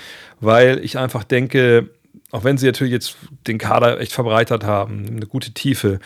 weil 0.41 0.79
ich 0.85 0.97
einfach 0.97 1.25
denke, 1.25 1.91
auch 2.31 2.45
wenn 2.45 2.59
sie 2.59 2.67
natürlich 2.67 2.93
jetzt 2.93 3.17
den 3.47 3.59
Kader 3.59 4.01
echt 4.01 4.13
verbreitert 4.13 4.65
haben, 4.65 5.07
eine 5.07 5.27
gute 5.27 5.53
Tiefe, 5.53 6.01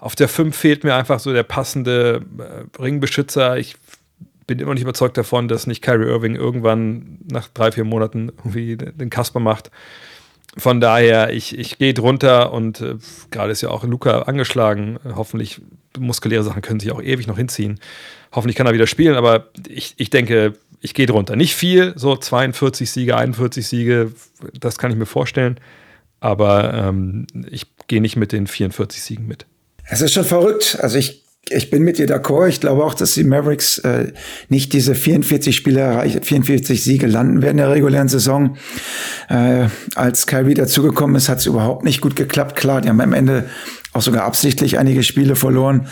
auf 0.00 0.16
der 0.16 0.28
5 0.28 0.56
fehlt 0.56 0.82
mir 0.82 0.94
einfach 0.94 1.20
so 1.20 1.32
der 1.32 1.42
passende 1.42 2.22
äh, 2.38 2.82
Ringbeschützer. 2.82 3.58
Ich 3.58 3.76
bin 4.46 4.58
immer 4.58 4.72
nicht 4.72 4.82
überzeugt 4.82 5.16
davon, 5.18 5.46
dass 5.46 5.66
nicht 5.66 5.82
Kyrie 5.82 6.08
Irving 6.08 6.36
irgendwann 6.36 7.18
nach 7.30 7.48
drei, 7.48 7.70
vier 7.70 7.84
Monaten 7.84 8.32
irgendwie 8.38 8.76
den 8.76 9.10
Kasper 9.10 9.40
macht. 9.40 9.70
Von 10.56 10.80
daher, 10.80 11.32
ich, 11.32 11.56
ich 11.56 11.78
gehe 11.78 11.94
drunter 11.94 12.52
und 12.52 12.80
äh, 12.80 12.96
gerade 13.30 13.52
ist 13.52 13.60
ja 13.60 13.68
auch 13.68 13.84
Luca 13.84 14.22
angeschlagen. 14.22 14.98
Hoffentlich, 15.14 15.60
muskuläre 15.98 16.42
Sachen 16.42 16.62
können 16.62 16.80
sich 16.80 16.90
auch 16.90 17.02
ewig 17.02 17.26
noch 17.26 17.36
hinziehen. 17.36 17.78
Hoffentlich 18.32 18.56
kann 18.56 18.66
er 18.66 18.72
wieder 18.72 18.86
spielen, 18.86 19.16
aber 19.16 19.48
ich, 19.68 19.94
ich 19.98 20.08
denke, 20.10 20.54
ich 20.80 20.94
gehe 20.94 21.06
drunter. 21.06 21.36
Nicht 21.36 21.54
viel, 21.54 21.92
so 21.96 22.16
42 22.16 22.90
Siege, 22.90 23.16
41 23.16 23.66
Siege, 23.66 24.12
das 24.58 24.78
kann 24.78 24.90
ich 24.90 24.96
mir 24.96 25.06
vorstellen. 25.06 25.58
Aber 26.20 26.74
ähm, 26.74 27.26
ich 27.50 27.66
gehe 27.86 28.00
nicht 28.00 28.16
mit 28.16 28.32
den 28.32 28.46
44 28.46 29.02
Siegen 29.02 29.26
mit. 29.26 29.46
Es 29.84 30.00
ist 30.00 30.12
schon 30.12 30.24
verrückt. 30.24 30.78
Also 30.80 30.98
ich, 30.98 31.24
ich 31.48 31.70
bin 31.70 31.82
mit 31.82 31.98
dir 31.98 32.06
d'accord. 32.06 32.48
Ich 32.48 32.60
glaube 32.60 32.84
auch, 32.84 32.94
dass 32.94 33.14
die 33.14 33.24
Mavericks 33.24 33.78
äh, 33.78 34.12
nicht 34.48 34.72
diese 34.72 34.94
44 34.94 35.56
Spiele 35.56 35.80
erreichen, 35.80 36.22
44 36.22 36.82
Siege 36.82 37.06
landen 37.06 37.42
werden 37.42 37.58
in 37.58 37.64
der 37.64 37.70
regulären 37.70 38.08
Saison. 38.08 38.56
Äh, 39.28 39.68
als 39.94 40.26
Kyrie 40.26 40.54
dazugekommen 40.54 41.16
ist, 41.16 41.28
hat 41.28 41.38
es 41.38 41.46
überhaupt 41.46 41.84
nicht 41.84 42.00
gut 42.00 42.16
geklappt. 42.16 42.56
Klar, 42.56 42.82
die 42.82 42.88
haben 42.88 43.00
am 43.00 43.14
Ende 43.14 43.48
auch 43.92 44.02
sogar 44.02 44.24
absichtlich 44.24 44.78
einige 44.78 45.02
Spiele 45.02 45.36
verloren. 45.36 45.88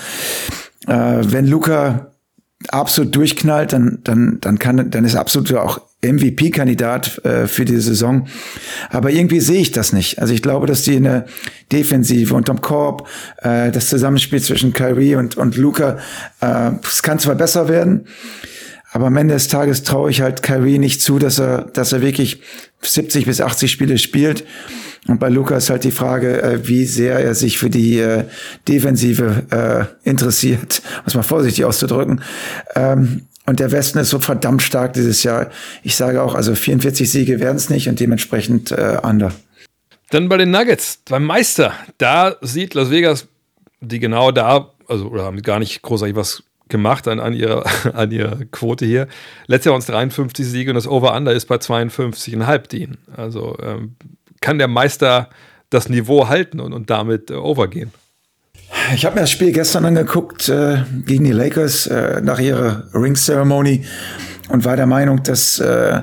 Äh, 0.86 0.92
wenn 1.22 1.46
Luca 1.46 2.12
absolut 2.68 3.14
durchknallt, 3.14 3.72
dann, 3.72 3.98
dann, 4.02 4.38
dann 4.40 4.58
kann, 4.58 4.90
dann 4.90 5.04
ist 5.04 5.14
absolut 5.14 5.54
auch 5.54 5.80
MVP-Kandidat 6.02 7.24
äh, 7.24 7.46
für 7.46 7.64
die 7.64 7.76
Saison. 7.76 8.28
Aber 8.90 9.10
irgendwie 9.10 9.40
sehe 9.40 9.60
ich 9.60 9.72
das 9.72 9.92
nicht. 9.92 10.20
Also 10.20 10.32
ich 10.32 10.42
glaube, 10.42 10.66
dass 10.66 10.82
die 10.82 10.94
in 10.94 11.04
der 11.04 11.26
Defensive 11.72 12.34
unterm 12.34 12.60
Korb, 12.60 13.08
äh, 13.42 13.70
das 13.70 13.88
Zusammenspiel 13.88 14.40
zwischen 14.40 14.72
Kyrie 14.72 15.16
und, 15.16 15.36
und 15.36 15.56
Luca, 15.56 15.98
äh, 16.40 16.70
es 16.82 17.02
kann 17.02 17.18
zwar 17.18 17.34
besser 17.34 17.68
werden, 17.68 18.06
aber 18.90 19.06
am 19.06 19.16
Ende 19.16 19.34
des 19.34 19.48
Tages 19.48 19.82
traue 19.82 20.10
ich 20.10 20.20
halt 20.20 20.42
Kyrie 20.42 20.78
nicht 20.78 21.02
zu, 21.02 21.18
dass 21.18 21.38
er, 21.38 21.62
dass 21.72 21.92
er 21.92 22.00
wirklich 22.00 22.40
70 22.80 23.26
bis 23.26 23.40
80 23.40 23.70
Spiele 23.70 23.98
spielt. 23.98 24.44
Und 25.08 25.18
bei 25.18 25.30
Luca 25.30 25.56
ist 25.56 25.70
halt 25.70 25.84
die 25.84 25.90
Frage, 25.90 26.42
äh, 26.42 26.68
wie 26.68 26.84
sehr 26.84 27.18
er 27.18 27.34
sich 27.34 27.58
für 27.58 27.70
die 27.70 27.98
äh, 27.98 28.24
Defensive 28.68 29.88
äh, 30.04 30.08
interessiert, 30.08 30.82
muss 31.04 31.14
mal 31.14 31.22
vorsichtig 31.22 31.64
auszudrücken. 31.64 32.20
Ähm, 32.74 33.22
und 33.46 33.60
der 33.60 33.72
Westen 33.72 33.98
ist 33.98 34.10
so 34.10 34.18
verdammt 34.18 34.62
stark 34.62 34.92
dieses 34.92 35.22
Jahr. 35.22 35.48
Ich 35.82 35.96
sage 35.96 36.22
auch, 36.22 36.34
also 36.34 36.54
44 36.54 37.10
Siege 37.10 37.40
werden 37.40 37.56
es 37.56 37.70
nicht 37.70 37.88
und 37.88 37.98
dementsprechend 37.98 38.70
äh, 38.72 38.98
under. 39.02 39.32
Dann 40.10 40.28
bei 40.28 40.36
den 40.36 40.50
Nuggets, 40.50 41.00
beim 41.08 41.24
Meister. 41.24 41.72
Da 41.96 42.36
sieht 42.42 42.74
Las 42.74 42.90
Vegas, 42.90 43.26
die 43.80 44.00
genau 44.00 44.32
da, 44.32 44.74
also 44.86 45.06
oder 45.06 45.24
haben 45.24 45.40
gar 45.40 45.58
nicht 45.58 45.80
großartig 45.80 46.16
was 46.16 46.42
gemacht 46.68 47.08
an, 47.08 47.20
an, 47.20 47.32
ihrer, 47.32 47.64
an 47.94 48.10
ihrer 48.10 48.36
Quote 48.50 48.84
hier. 48.84 49.08
Letztes 49.46 49.66
Jahr 49.66 49.72
waren 49.72 49.80
es 49.80 49.86
53 49.86 50.46
Siege 50.46 50.70
und 50.70 50.74
das 50.74 50.86
Over-Under 50.86 51.32
ist 51.32 51.46
bei 51.46 51.56
52,5 51.56 52.68
dienen. 52.68 52.98
Also 53.16 53.56
ähm, 53.62 53.96
kann 54.40 54.58
der 54.58 54.68
Meister 54.68 55.30
das 55.70 55.88
Niveau 55.88 56.28
halten 56.28 56.60
und, 56.60 56.72
und 56.72 56.90
damit 56.90 57.30
äh, 57.30 57.34
overgehen? 57.34 57.92
Ich 58.94 59.04
habe 59.04 59.14
mir 59.14 59.22
das 59.22 59.30
Spiel 59.30 59.52
gestern 59.52 59.84
angeguckt 59.84 60.48
äh, 60.48 60.78
gegen 61.04 61.24
die 61.24 61.32
Lakers 61.32 61.86
äh, 61.86 62.20
nach 62.20 62.38
ihrer 62.38 62.84
Ring 62.94 63.14
Ceremony 63.14 63.84
und 64.48 64.64
war 64.64 64.76
der 64.76 64.86
Meinung, 64.86 65.22
dass 65.22 65.58
äh, 65.58 66.02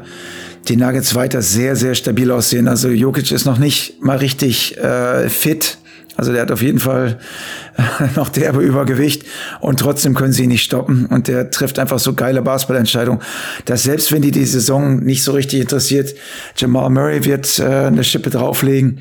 die 0.67 0.75
Nuggets 0.75 1.13
weiter 1.15 1.41
sehr, 1.41 1.75
sehr 1.75 1.95
stabil 1.95 2.31
aussehen. 2.31 2.67
Also 2.67 2.89
Jokic 2.89 3.31
ist 3.31 3.45
noch 3.45 3.57
nicht 3.59 4.01
mal 4.01 4.17
richtig 4.17 4.77
äh, 4.77 5.29
fit. 5.29 5.77
Also 6.17 6.31
der 6.31 6.43
hat 6.43 6.51
auf 6.51 6.61
jeden 6.61 6.79
Fall 6.79 7.19
noch 8.15 8.29
derbe 8.29 8.61
Übergewicht 8.61 9.23
und 9.59 9.79
trotzdem 9.79 10.15
können 10.15 10.31
sie 10.31 10.43
ihn 10.43 10.49
nicht 10.49 10.63
stoppen 10.63 11.07
und 11.07 11.27
der 11.27 11.51
trifft 11.51 11.77
einfach 11.77 11.99
so 11.99 12.13
geile 12.13 12.41
Basketballentscheidungen, 12.41 13.21
dass 13.65 13.83
selbst 13.83 14.11
wenn 14.11 14.21
die 14.21 14.31
die 14.31 14.45
Saison 14.45 15.03
nicht 15.03 15.23
so 15.23 15.33
richtig 15.33 15.61
interessiert, 15.61 16.15
Jamal 16.55 16.89
Murray 16.89 17.25
wird 17.25 17.59
äh, 17.59 17.63
eine 17.63 18.03
Schippe 18.03 18.29
drauflegen 18.29 18.99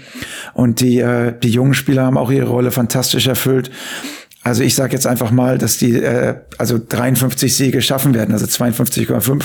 und 0.55 0.81
die 0.81 0.99
äh, 0.99 1.33
die 1.41 1.51
jungen 1.51 1.75
Spieler 1.75 2.05
haben 2.05 2.19
auch 2.19 2.31
ihre 2.31 2.49
Rolle 2.49 2.71
fantastisch 2.71 3.27
erfüllt. 3.27 3.71
Also 4.43 4.63
ich 4.63 4.75
sage 4.75 4.93
jetzt 4.93 5.07
einfach 5.07 5.31
mal, 5.31 5.57
dass 5.57 5.79
die 5.79 5.97
äh, 5.97 6.35
also 6.59 6.79
53 6.87 7.55
Siege 7.55 7.81
schaffen 7.81 8.15
werden, 8.15 8.33
also 8.33 8.45
52,5, 8.45 9.45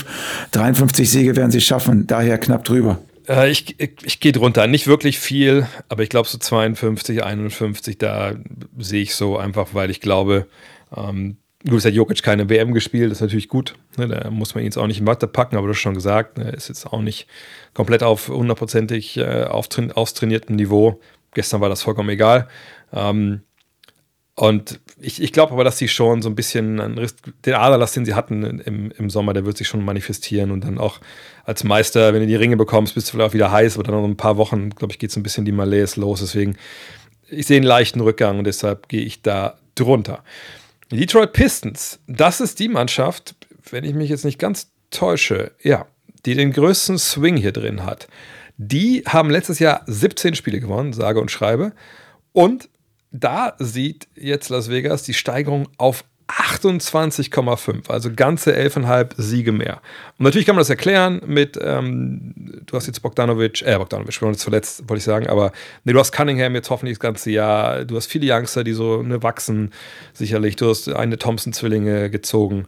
53 0.51 1.09
Siege 1.09 1.35
werden 1.37 1.51
sie 1.51 1.61
schaffen, 1.61 2.05
daher 2.05 2.37
knapp 2.37 2.65
drüber. 2.65 2.99
Äh, 3.29 3.51
ich, 3.51 3.79
ich, 3.79 3.91
ich 4.03 4.19
gehe 4.19 4.31
drunter. 4.31 4.67
Nicht 4.67 4.87
wirklich 4.87 5.19
viel, 5.19 5.67
aber 5.87 6.03
ich 6.03 6.09
glaube 6.09 6.27
so 6.27 6.37
52, 6.37 7.23
51, 7.23 7.97
da 7.97 8.33
sehe 8.77 9.03
ich 9.03 9.15
so 9.15 9.37
einfach, 9.37 9.69
weil 9.73 9.91
ich 9.91 10.01
glaube, 10.01 10.47
ähm, 10.95 11.37
gut, 11.67 11.77
es 11.77 11.85
hat 11.85 11.93
Jokic 11.93 12.23
keine 12.23 12.49
WM 12.49 12.73
gespielt, 12.73 13.11
das 13.11 13.19
ist 13.19 13.21
natürlich 13.21 13.47
gut. 13.47 13.75
Ne, 13.97 14.07
da 14.07 14.31
muss 14.31 14.55
man 14.55 14.63
ihn 14.63 14.65
jetzt 14.65 14.77
auch 14.77 14.87
nicht 14.87 14.99
in 14.99 15.07
Watte 15.07 15.27
packen, 15.27 15.55
aber 15.55 15.67
du 15.67 15.73
hast 15.73 15.79
schon 15.79 15.93
gesagt, 15.93 16.37
ne, 16.39 16.49
ist 16.49 16.69
jetzt 16.69 16.87
auch 16.87 17.01
nicht 17.01 17.27
komplett 17.73 18.01
auf 18.01 18.29
hundertprozentig 18.29 19.17
äh, 19.17 19.43
austrainiertem 19.43 20.55
Niveau. 20.55 20.99
Gestern 21.33 21.61
war 21.61 21.69
das 21.69 21.83
vollkommen 21.83 22.09
egal. 22.09 22.47
Ähm, 22.91 23.41
und 24.39 24.79
ich, 25.01 25.21
ich 25.21 25.33
glaube 25.33 25.51
aber, 25.51 25.65
dass 25.65 25.77
sie 25.77 25.89
schon 25.89 26.21
so 26.21 26.29
ein 26.29 26.35
bisschen 26.35 26.77
den 27.45 27.53
Aderlass, 27.53 27.91
den 27.91 28.05
sie 28.05 28.13
hatten 28.13 28.61
im, 28.61 28.89
im 28.91 29.09
Sommer, 29.09 29.33
der 29.33 29.43
wird 29.45 29.57
sich 29.57 29.67
schon 29.67 29.83
manifestieren 29.83 30.51
und 30.51 30.63
dann 30.63 30.77
auch 30.77 31.01
als 31.43 31.65
Meister, 31.65 32.13
wenn 32.13 32.21
du 32.21 32.27
die 32.27 32.37
Ringe 32.37 32.55
bekommst, 32.55 32.95
bist 32.95 33.09
du 33.09 33.11
vielleicht 33.11 33.31
auch 33.31 33.33
wieder 33.33 33.51
heiß 33.51 33.77
oder 33.77 33.91
dann 33.91 34.01
noch 34.01 34.07
ein 34.07 34.15
paar 34.15 34.37
Wochen, 34.37 34.69
glaube 34.69 34.93
ich, 34.93 34.99
geht 34.99 35.11
so 35.11 35.19
ein 35.19 35.23
bisschen 35.23 35.43
die 35.43 35.51
Malaise 35.51 35.99
los. 35.99 36.21
Deswegen, 36.21 36.55
ich 37.29 37.47
sehe 37.47 37.57
einen 37.57 37.65
leichten 37.65 37.99
Rückgang 37.99 38.37
und 38.37 38.45
deshalb 38.45 38.87
gehe 38.87 39.01
ich 39.01 39.21
da 39.21 39.57
drunter. 39.75 40.23
Detroit 40.89 41.33
Pistons, 41.33 41.99
das 42.07 42.39
ist 42.39 42.59
die 42.59 42.69
Mannschaft, 42.69 43.35
wenn 43.69 43.83
ich 43.83 43.93
mich 43.93 44.09
jetzt 44.09 44.23
nicht 44.23 44.39
ganz 44.39 44.71
täusche, 44.89 45.51
ja, 45.61 45.85
die 46.25 46.35
den 46.35 46.53
größten 46.53 46.97
Swing 46.97 47.35
hier 47.35 47.51
drin 47.51 47.83
hat. 47.83 48.07
Die 48.55 49.03
haben 49.05 49.31
letztes 49.31 49.59
Jahr 49.59 49.81
17 49.85 50.33
Spiele 50.35 50.61
gewonnen, 50.61 50.93
sage 50.93 51.19
und 51.19 51.29
schreibe. 51.29 51.73
Und 52.31 52.69
da 53.11 53.55
sieht 53.59 54.07
jetzt 54.15 54.49
Las 54.49 54.69
Vegas 54.69 55.03
die 55.03 55.13
Steigerung 55.13 55.67
auf 55.77 56.03
28,5, 56.29 57.89
also 57.89 58.11
ganze 58.13 58.55
11,5 58.55 59.13
Siege 59.17 59.51
mehr. 59.51 59.81
Und 60.19 60.25
natürlich 60.25 60.45
kann 60.45 60.55
man 60.55 60.61
das 60.61 60.69
erklären 60.69 61.21
mit, 61.25 61.57
ähm, 61.59 62.33
du 62.65 62.75
hast 62.75 62.85
jetzt 62.85 63.01
Bogdanovic, 63.01 63.63
äh, 63.63 63.77
Bogdanovic, 63.77 64.21
wir 64.21 64.33
zuletzt, 64.33 64.87
wollte 64.87 64.99
ich 64.99 65.03
sagen, 65.03 65.27
aber 65.27 65.51
nee, 65.85 65.93
du 65.93 65.99
hast 65.99 66.11
Cunningham 66.11 66.53
jetzt 66.53 66.69
hoffentlich 66.69 66.97
das 66.97 67.01
ganze 67.01 67.31
Jahr, 67.31 67.83
du 67.83 67.95
hast 67.95 68.05
viele 68.05 68.31
Youngster, 68.31 68.63
die 68.63 68.73
so 68.73 69.01
ne, 69.01 69.23
wachsen, 69.23 69.71
sicherlich, 70.13 70.55
du 70.55 70.69
hast 70.69 70.87
eine 70.89 71.17
Thompson-Zwillinge 71.17 72.11
gezogen. 72.11 72.67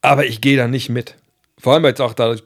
Aber 0.00 0.24
ich 0.24 0.40
gehe 0.40 0.56
da 0.56 0.68
nicht 0.68 0.88
mit 0.88 1.16
vor 1.60 1.74
allem 1.74 1.84
jetzt 1.84 2.00
auch 2.00 2.14
dadurch, 2.14 2.42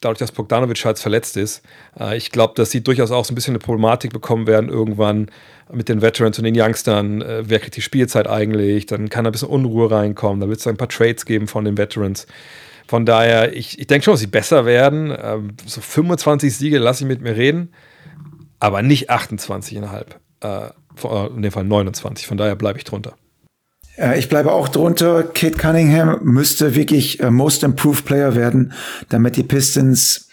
dadurch 0.00 0.18
dass 0.18 0.32
Bogdanovic 0.32 0.84
halt 0.84 0.98
verletzt 0.98 1.36
ist. 1.36 1.62
Äh, 1.98 2.16
ich 2.16 2.32
glaube, 2.32 2.54
dass 2.56 2.70
sie 2.70 2.82
durchaus 2.82 3.12
auch 3.12 3.24
so 3.24 3.32
ein 3.32 3.36
bisschen 3.36 3.52
eine 3.52 3.60
Problematik 3.60 4.12
bekommen 4.12 4.46
werden 4.46 4.68
irgendwann 4.68 5.30
mit 5.72 5.88
den 5.88 6.02
Veterans 6.02 6.38
und 6.38 6.44
den 6.44 6.58
Youngstern. 6.58 7.22
Äh, 7.22 7.42
wer 7.48 7.58
kriegt 7.58 7.76
die 7.76 7.82
Spielzeit 7.82 8.28
eigentlich? 8.28 8.86
Dann 8.86 9.08
kann 9.08 9.24
da 9.24 9.30
ein 9.30 9.32
bisschen 9.32 9.48
Unruhe 9.48 9.90
reinkommen. 9.90 10.40
Da 10.40 10.48
wird 10.48 10.60
es 10.60 10.66
ein 10.66 10.76
paar 10.76 10.88
Trades 10.88 11.26
geben 11.26 11.48
von 11.48 11.64
den 11.64 11.76
Veterans. 11.76 12.26
Von 12.86 13.04
daher, 13.04 13.54
ich, 13.54 13.78
ich 13.78 13.86
denke 13.86 14.04
schon, 14.04 14.14
dass 14.14 14.20
sie 14.20 14.28
besser 14.28 14.64
werden. 14.64 15.12
Ähm, 15.20 15.50
so 15.66 15.80
25 15.80 16.56
Siege 16.56 16.78
lasse 16.78 17.04
ich 17.04 17.08
mit 17.08 17.20
mir 17.20 17.36
reden, 17.36 17.72
aber 18.60 18.82
nicht 18.82 19.10
28,5. 19.10 20.04
Äh, 20.40 20.70
in 21.34 21.42
dem 21.42 21.52
Fall 21.52 21.64
29. 21.64 22.26
Von 22.26 22.36
daher 22.36 22.54
bleibe 22.56 22.78
ich 22.78 22.84
drunter. 22.84 23.14
Ich 24.16 24.28
bleibe 24.28 24.52
auch 24.52 24.68
drunter. 24.68 25.22
Kate 25.22 25.56
Cunningham 25.56 26.20
müsste 26.22 26.74
wirklich 26.74 27.20
äh, 27.20 27.30
Most 27.30 27.62
Improved 27.62 28.04
Player 28.04 28.34
werden, 28.34 28.72
damit 29.08 29.36
die 29.36 29.42
Pistons, 29.42 30.28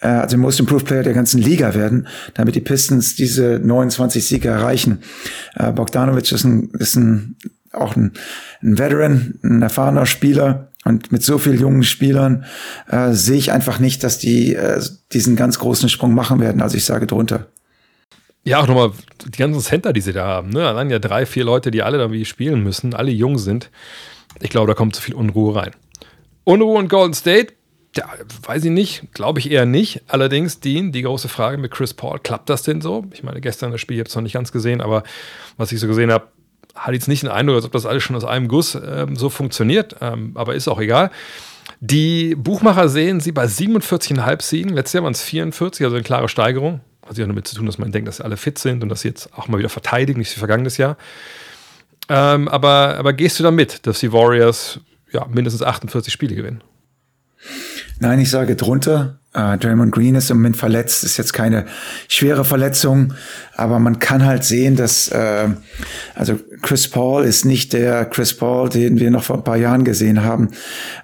äh, 0.00 0.08
also 0.08 0.36
Most 0.36 0.60
Improved 0.60 0.86
Player 0.86 1.02
der 1.02 1.14
ganzen 1.14 1.40
Liga 1.40 1.74
werden, 1.74 2.08
damit 2.34 2.54
die 2.54 2.60
Pistons 2.60 3.14
diese 3.14 3.60
29 3.62 4.24
Siege 4.24 4.48
erreichen. 4.48 5.02
Äh, 5.54 5.72
Bogdanovic 5.72 6.30
ist 6.32 6.44
ein, 6.44 6.70
ist 6.78 6.96
ein 6.96 7.36
auch 7.72 7.96
ein, 7.96 8.12
ein 8.62 8.78
Veteran, 8.78 9.38
ein 9.42 9.62
erfahrener 9.62 10.06
Spieler. 10.06 10.68
Und 10.84 11.12
mit 11.12 11.22
so 11.22 11.38
vielen 11.38 11.60
jungen 11.60 11.82
Spielern 11.82 12.44
äh, 12.88 13.12
sehe 13.12 13.36
ich 13.36 13.52
einfach 13.52 13.78
nicht, 13.78 14.04
dass 14.04 14.18
die 14.18 14.54
äh, 14.54 14.80
diesen 15.12 15.36
ganz 15.36 15.58
großen 15.58 15.88
Sprung 15.88 16.14
machen 16.14 16.40
werden. 16.40 16.62
Also 16.62 16.76
ich 16.76 16.84
sage 16.84 17.06
drunter. 17.06 17.46
Ja, 18.44 18.60
auch 18.60 18.66
nochmal 18.66 18.92
die 19.26 19.38
ganzen 19.38 19.60
Center, 19.60 19.92
die 19.92 20.00
sie 20.00 20.12
da 20.12 20.24
haben. 20.26 20.50
Ne? 20.50 20.66
Allein 20.66 20.88
ja 20.88 20.98
drei, 20.98 21.26
vier 21.26 21.44
Leute, 21.44 21.70
die 21.70 21.82
alle 21.82 21.98
irgendwie 21.98 22.24
spielen 22.24 22.62
müssen, 22.62 22.94
alle 22.94 23.10
jung 23.10 23.36
sind. 23.36 23.70
Ich 24.40 24.50
glaube, 24.50 24.68
da 24.68 24.74
kommt 24.74 24.96
zu 24.96 25.02
viel 25.02 25.14
Unruhe 25.14 25.56
rein. 25.56 25.72
Unruhe 26.44 26.80
in 26.80 26.88
Golden 26.88 27.12
State, 27.12 27.52
ja, 27.96 28.06
weiß 28.42 28.64
ich 28.64 28.70
nicht, 28.70 29.12
glaube 29.14 29.40
ich 29.40 29.50
eher 29.50 29.66
nicht. 29.66 30.02
Allerdings, 30.08 30.60
Dean, 30.60 30.92
die 30.92 31.02
große 31.02 31.28
Frage 31.28 31.58
mit 31.58 31.70
Chris 31.70 31.94
Paul, 31.94 32.18
klappt 32.20 32.48
das 32.48 32.62
denn 32.62 32.80
so? 32.80 33.04
Ich 33.12 33.22
meine, 33.22 33.40
gestern 33.40 33.72
das 33.72 33.80
Spiel, 33.80 33.96
ich 33.96 34.00
habe 34.00 34.08
es 34.08 34.14
noch 34.14 34.22
nicht 34.22 34.34
ganz 34.34 34.52
gesehen, 34.52 34.80
aber 34.80 35.02
was 35.56 35.72
ich 35.72 35.80
so 35.80 35.86
gesehen 35.86 36.12
habe, 36.12 36.28
hat 36.74 36.94
jetzt 36.94 37.08
nicht 37.08 37.22
den 37.22 37.30
Eindruck, 37.30 37.56
als 37.56 37.64
ob 37.64 37.72
das 37.72 37.86
alles 37.86 38.02
schon 38.02 38.14
aus 38.14 38.24
einem 38.24 38.46
Guss 38.46 38.74
ähm, 38.76 39.16
so 39.16 39.30
funktioniert, 39.30 39.96
ähm, 40.00 40.32
aber 40.34 40.54
ist 40.54 40.68
auch 40.68 40.80
egal. 40.80 41.10
Die 41.80 42.34
Buchmacher 42.34 42.88
sehen 42.88 43.20
sie 43.20 43.32
bei 43.32 43.44
47,5 43.44 44.42
Siegen. 44.42 44.72
Letztes 44.72 44.94
Jahr 44.94 45.04
waren 45.04 45.12
es 45.12 45.22
44, 45.22 45.84
also 45.84 45.96
eine 45.96 46.02
klare 46.02 46.28
Steigerung. 46.28 46.80
Hat 47.06 47.16
ja 47.16 47.26
damit 47.26 47.48
zu 47.48 47.56
tun, 47.56 47.66
dass 47.66 47.78
man 47.78 47.92
denkt, 47.92 48.08
dass 48.08 48.18
sie 48.18 48.24
alle 48.24 48.36
fit 48.36 48.58
sind 48.58 48.82
und 48.82 48.88
dass 48.88 49.00
sie 49.02 49.08
jetzt 49.08 49.32
auch 49.34 49.48
mal 49.48 49.58
wieder 49.58 49.68
verteidigen, 49.68 50.18
nicht 50.18 50.34
wie 50.34 50.38
vergangenes 50.38 50.76
Jahr. 50.76 50.96
Ähm, 52.08 52.48
aber, 52.48 52.96
aber 52.98 53.12
gehst 53.12 53.38
du 53.38 53.42
da 53.42 53.50
mit, 53.50 53.86
dass 53.86 54.00
die 54.00 54.12
Warriors 54.12 54.80
ja, 55.12 55.26
mindestens 55.26 55.62
48 55.62 56.12
Spiele 56.12 56.34
gewinnen? 56.34 56.62
Nein, 58.00 58.20
ich 58.20 58.30
sage 58.30 58.54
drunter. 58.54 59.18
Äh, 59.34 59.58
Draymond 59.58 59.92
Green 59.92 60.14
ist 60.14 60.30
im 60.30 60.38
Moment 60.38 60.56
verletzt, 60.56 61.04
ist 61.04 61.18
jetzt 61.18 61.32
keine 61.32 61.66
schwere 62.08 62.44
Verletzung, 62.44 63.12
aber 63.56 63.78
man 63.78 63.98
kann 63.98 64.24
halt 64.24 64.42
sehen, 64.42 64.74
dass 64.74 65.08
äh, 65.08 65.48
also 66.14 66.38
Chris 66.62 66.88
Paul 66.88 67.24
ist 67.24 67.44
nicht 67.44 67.74
der 67.74 68.06
Chris 68.06 68.34
Paul, 68.34 68.70
den 68.70 68.98
wir 68.98 69.10
noch 69.10 69.24
vor 69.24 69.36
ein 69.36 69.44
paar 69.44 69.58
Jahren 69.58 69.84
gesehen 69.84 70.24
haben. 70.24 70.48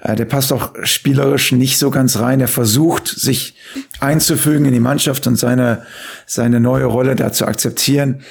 Äh, 0.00 0.16
der 0.16 0.24
passt 0.24 0.52
auch 0.52 0.72
spielerisch 0.84 1.52
nicht 1.52 1.78
so 1.78 1.90
ganz 1.90 2.18
rein. 2.18 2.40
Er 2.40 2.48
versucht, 2.48 3.08
sich 3.08 3.56
einzufügen 4.00 4.64
in 4.64 4.72
die 4.72 4.80
Mannschaft 4.80 5.26
und 5.26 5.36
seine 5.36 5.82
seine 6.26 6.60
neue 6.60 6.86
Rolle 6.86 7.16
da 7.16 7.30
zu 7.30 7.46
akzeptieren, 7.46 8.22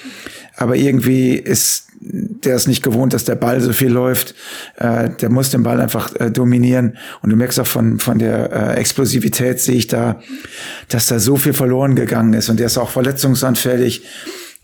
aber 0.56 0.76
irgendwie 0.76 1.34
ist 1.34 1.88
der 2.06 2.56
ist 2.56 2.68
nicht 2.68 2.84
gewohnt, 2.84 3.14
dass 3.14 3.24
der 3.24 3.36
Ball 3.36 3.62
so 3.62 3.72
viel 3.72 3.90
läuft. 3.90 4.36
Äh, 4.76 5.10
der 5.22 5.30
muss 5.30 5.52
den 5.52 5.64
Ball 5.64 5.80
einfach 5.80 6.14
äh, 6.20 6.30
dominieren. 6.30 6.98
Und 7.22 7.30
du 7.30 7.38
merkst 7.38 7.60
auch 7.62 7.68
von, 7.68 8.00
von 8.00 8.20
der 8.20 8.52
äh, 8.52 8.76
Explosivität 8.76 9.60
sehe 9.62 9.76
ich 9.76 9.88
da, 9.88 10.20
dass 10.90 11.08
da 11.08 11.20
so 11.20 11.38
viel 11.38 11.54
verloren 11.54 11.96
gegangen 11.96 12.34
ist. 12.34 12.50
Und 12.50 12.60
der 12.60 12.66
ist 12.66 12.78
auch 12.78 12.90
verletzungsanfällig. 12.90 14.04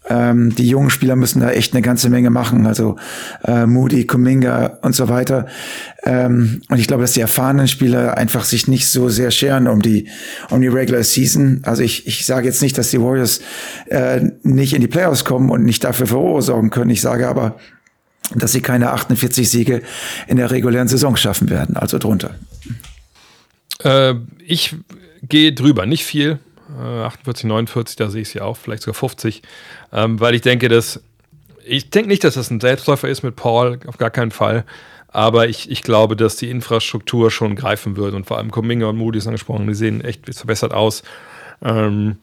Ähm, 0.09 0.55
die 0.55 0.67
jungen 0.67 0.89
Spieler 0.89 1.15
müssen 1.15 1.39
da 1.39 1.51
echt 1.51 1.73
eine 1.73 1.81
ganze 1.81 2.09
Menge 2.09 2.31
machen, 2.31 2.65
also 2.65 2.95
äh, 3.45 3.65
Moody, 3.65 4.07
Kuminga 4.07 4.79
und 4.81 4.95
so 4.95 5.07
weiter. 5.07 5.45
Ähm, 6.03 6.61
und 6.69 6.79
ich 6.79 6.87
glaube, 6.87 7.03
dass 7.03 7.13
die 7.13 7.21
erfahrenen 7.21 7.67
Spieler 7.67 8.17
einfach 8.17 8.43
sich 8.43 8.67
nicht 8.67 8.87
so 8.87 9.09
sehr 9.09 9.29
scheren 9.29 9.67
um 9.67 9.81
die 9.81 10.07
um 10.49 10.61
die 10.61 10.67
Regular 10.67 11.03
Season. 11.03 11.61
Also 11.63 11.83
ich, 11.83 12.07
ich 12.07 12.25
sage 12.25 12.47
jetzt 12.47 12.61
nicht, 12.61 12.77
dass 12.77 12.89
die 12.89 12.99
Warriors 12.99 13.41
äh, 13.87 14.21
nicht 14.41 14.73
in 14.73 14.81
die 14.81 14.87
Playoffs 14.87 15.25
kommen 15.25 15.49
und 15.49 15.63
nicht 15.63 15.83
dafür 15.83 16.07
für 16.07 16.41
sorgen 16.41 16.71
können. 16.71 16.89
Ich 16.89 17.01
sage 17.01 17.27
aber, 17.27 17.57
dass 18.35 18.51
sie 18.51 18.61
keine 18.61 18.91
48 18.91 19.49
Siege 19.49 19.81
in 20.27 20.37
der 20.37 20.51
regulären 20.51 20.87
Saison 20.87 21.15
schaffen 21.15 21.49
werden, 21.49 21.77
also 21.77 21.97
drunter. 21.97 22.35
Äh, 23.83 24.15
ich 24.45 24.75
gehe 25.23 25.53
drüber, 25.53 25.85
nicht 25.85 26.05
viel. 26.05 26.39
48, 26.79 27.43
äh, 27.43 27.47
49, 27.47 27.95
da 27.95 28.09
sehe 28.09 28.21
ich 28.21 28.29
sie 28.29 28.41
auch, 28.41 28.57
vielleicht 28.57 28.83
sogar 28.83 28.95
50, 28.95 29.41
ähm, 29.93 30.19
weil 30.19 30.35
ich 30.35 30.41
denke, 30.41 30.69
dass 30.69 31.01
ich 31.65 31.89
denke 31.89 32.09
nicht, 32.09 32.23
dass 32.23 32.33
das 32.33 32.49
ein 32.49 32.59
Selbstläufer 32.59 33.07
ist 33.07 33.21
mit 33.21 33.35
Paul, 33.35 33.79
auf 33.85 33.97
gar 33.97 34.09
keinen 34.09 34.31
Fall. 34.31 34.65
Aber 35.07 35.47
ich, 35.47 35.69
ich 35.69 35.83
glaube, 35.83 36.15
dass 36.15 36.35
die 36.35 36.49
Infrastruktur 36.49 37.31
schon 37.31 37.55
greifen 37.55 37.95
wird 37.95 38.13
und 38.13 38.25
vor 38.25 38.37
allem 38.37 38.51
Kuminga 38.51 38.87
und 38.87 38.97
Moody 38.97 39.17
ist 39.17 39.27
angesprochen, 39.27 39.67
die 39.67 39.73
sehen 39.73 40.01
echt 40.01 40.33
verbessert 40.35 40.73
aus. 40.73 41.03
Ähm, 41.63 42.17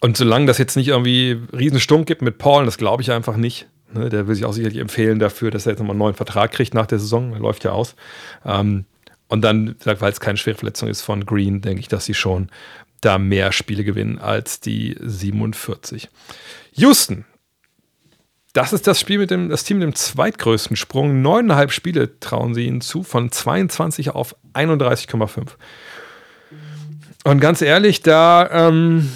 und 0.00 0.16
solange 0.16 0.46
das 0.46 0.58
jetzt 0.58 0.76
nicht 0.76 0.88
irgendwie 0.88 1.40
riesen 1.52 1.80
Stunk 1.80 2.06
gibt 2.06 2.22
mit 2.22 2.38
Paul, 2.38 2.64
das 2.64 2.78
glaube 2.78 3.02
ich 3.02 3.10
einfach 3.10 3.36
nicht. 3.36 3.66
Ne, 3.92 4.08
der 4.08 4.26
will 4.26 4.34
sich 4.34 4.44
auch 4.44 4.52
sicherlich 4.52 4.78
empfehlen 4.78 5.18
dafür, 5.18 5.50
dass 5.50 5.66
er 5.66 5.72
jetzt 5.72 5.78
nochmal 5.78 5.94
einen 5.94 6.00
neuen 6.00 6.14
Vertrag 6.14 6.52
kriegt 6.52 6.74
nach 6.74 6.86
der 6.86 6.98
Saison. 6.98 7.30
Der 7.30 7.40
läuft 7.40 7.64
ja 7.64 7.72
aus. 7.72 7.94
Ähm, 8.44 8.84
und 9.28 9.42
dann, 9.42 9.74
weil 9.84 10.12
es 10.12 10.20
keine 10.20 10.38
schwere 10.38 10.56
Verletzung 10.56 10.88
ist 10.88 11.02
von 11.02 11.26
Green, 11.26 11.60
denke 11.60 11.80
ich, 11.80 11.88
dass 11.88 12.04
sie 12.04 12.14
schon 12.14 12.48
da 13.00 13.18
mehr 13.18 13.52
Spiele 13.52 13.84
gewinnen 13.84 14.18
als 14.18 14.60
die 14.60 14.96
47. 15.00 16.08
Houston. 16.72 17.24
Das 18.52 18.72
ist 18.72 18.86
das 18.86 18.98
Spiel 18.98 19.18
mit 19.18 19.30
dem, 19.30 19.50
das 19.50 19.64
Team 19.64 19.78
mit 19.78 19.86
dem 19.86 19.94
zweitgrößten 19.94 20.76
Sprung. 20.76 21.20
Neuneinhalb 21.20 21.72
Spiele 21.72 22.18
trauen 22.20 22.54
sie 22.54 22.64
ihnen 22.64 22.80
zu, 22.80 23.02
von 23.02 23.30
22 23.30 24.10
auf 24.10 24.34
31,5. 24.54 25.48
Und 27.24 27.40
ganz 27.40 27.60
ehrlich, 27.60 28.00
da, 28.00 28.48
ähm, 28.50 29.10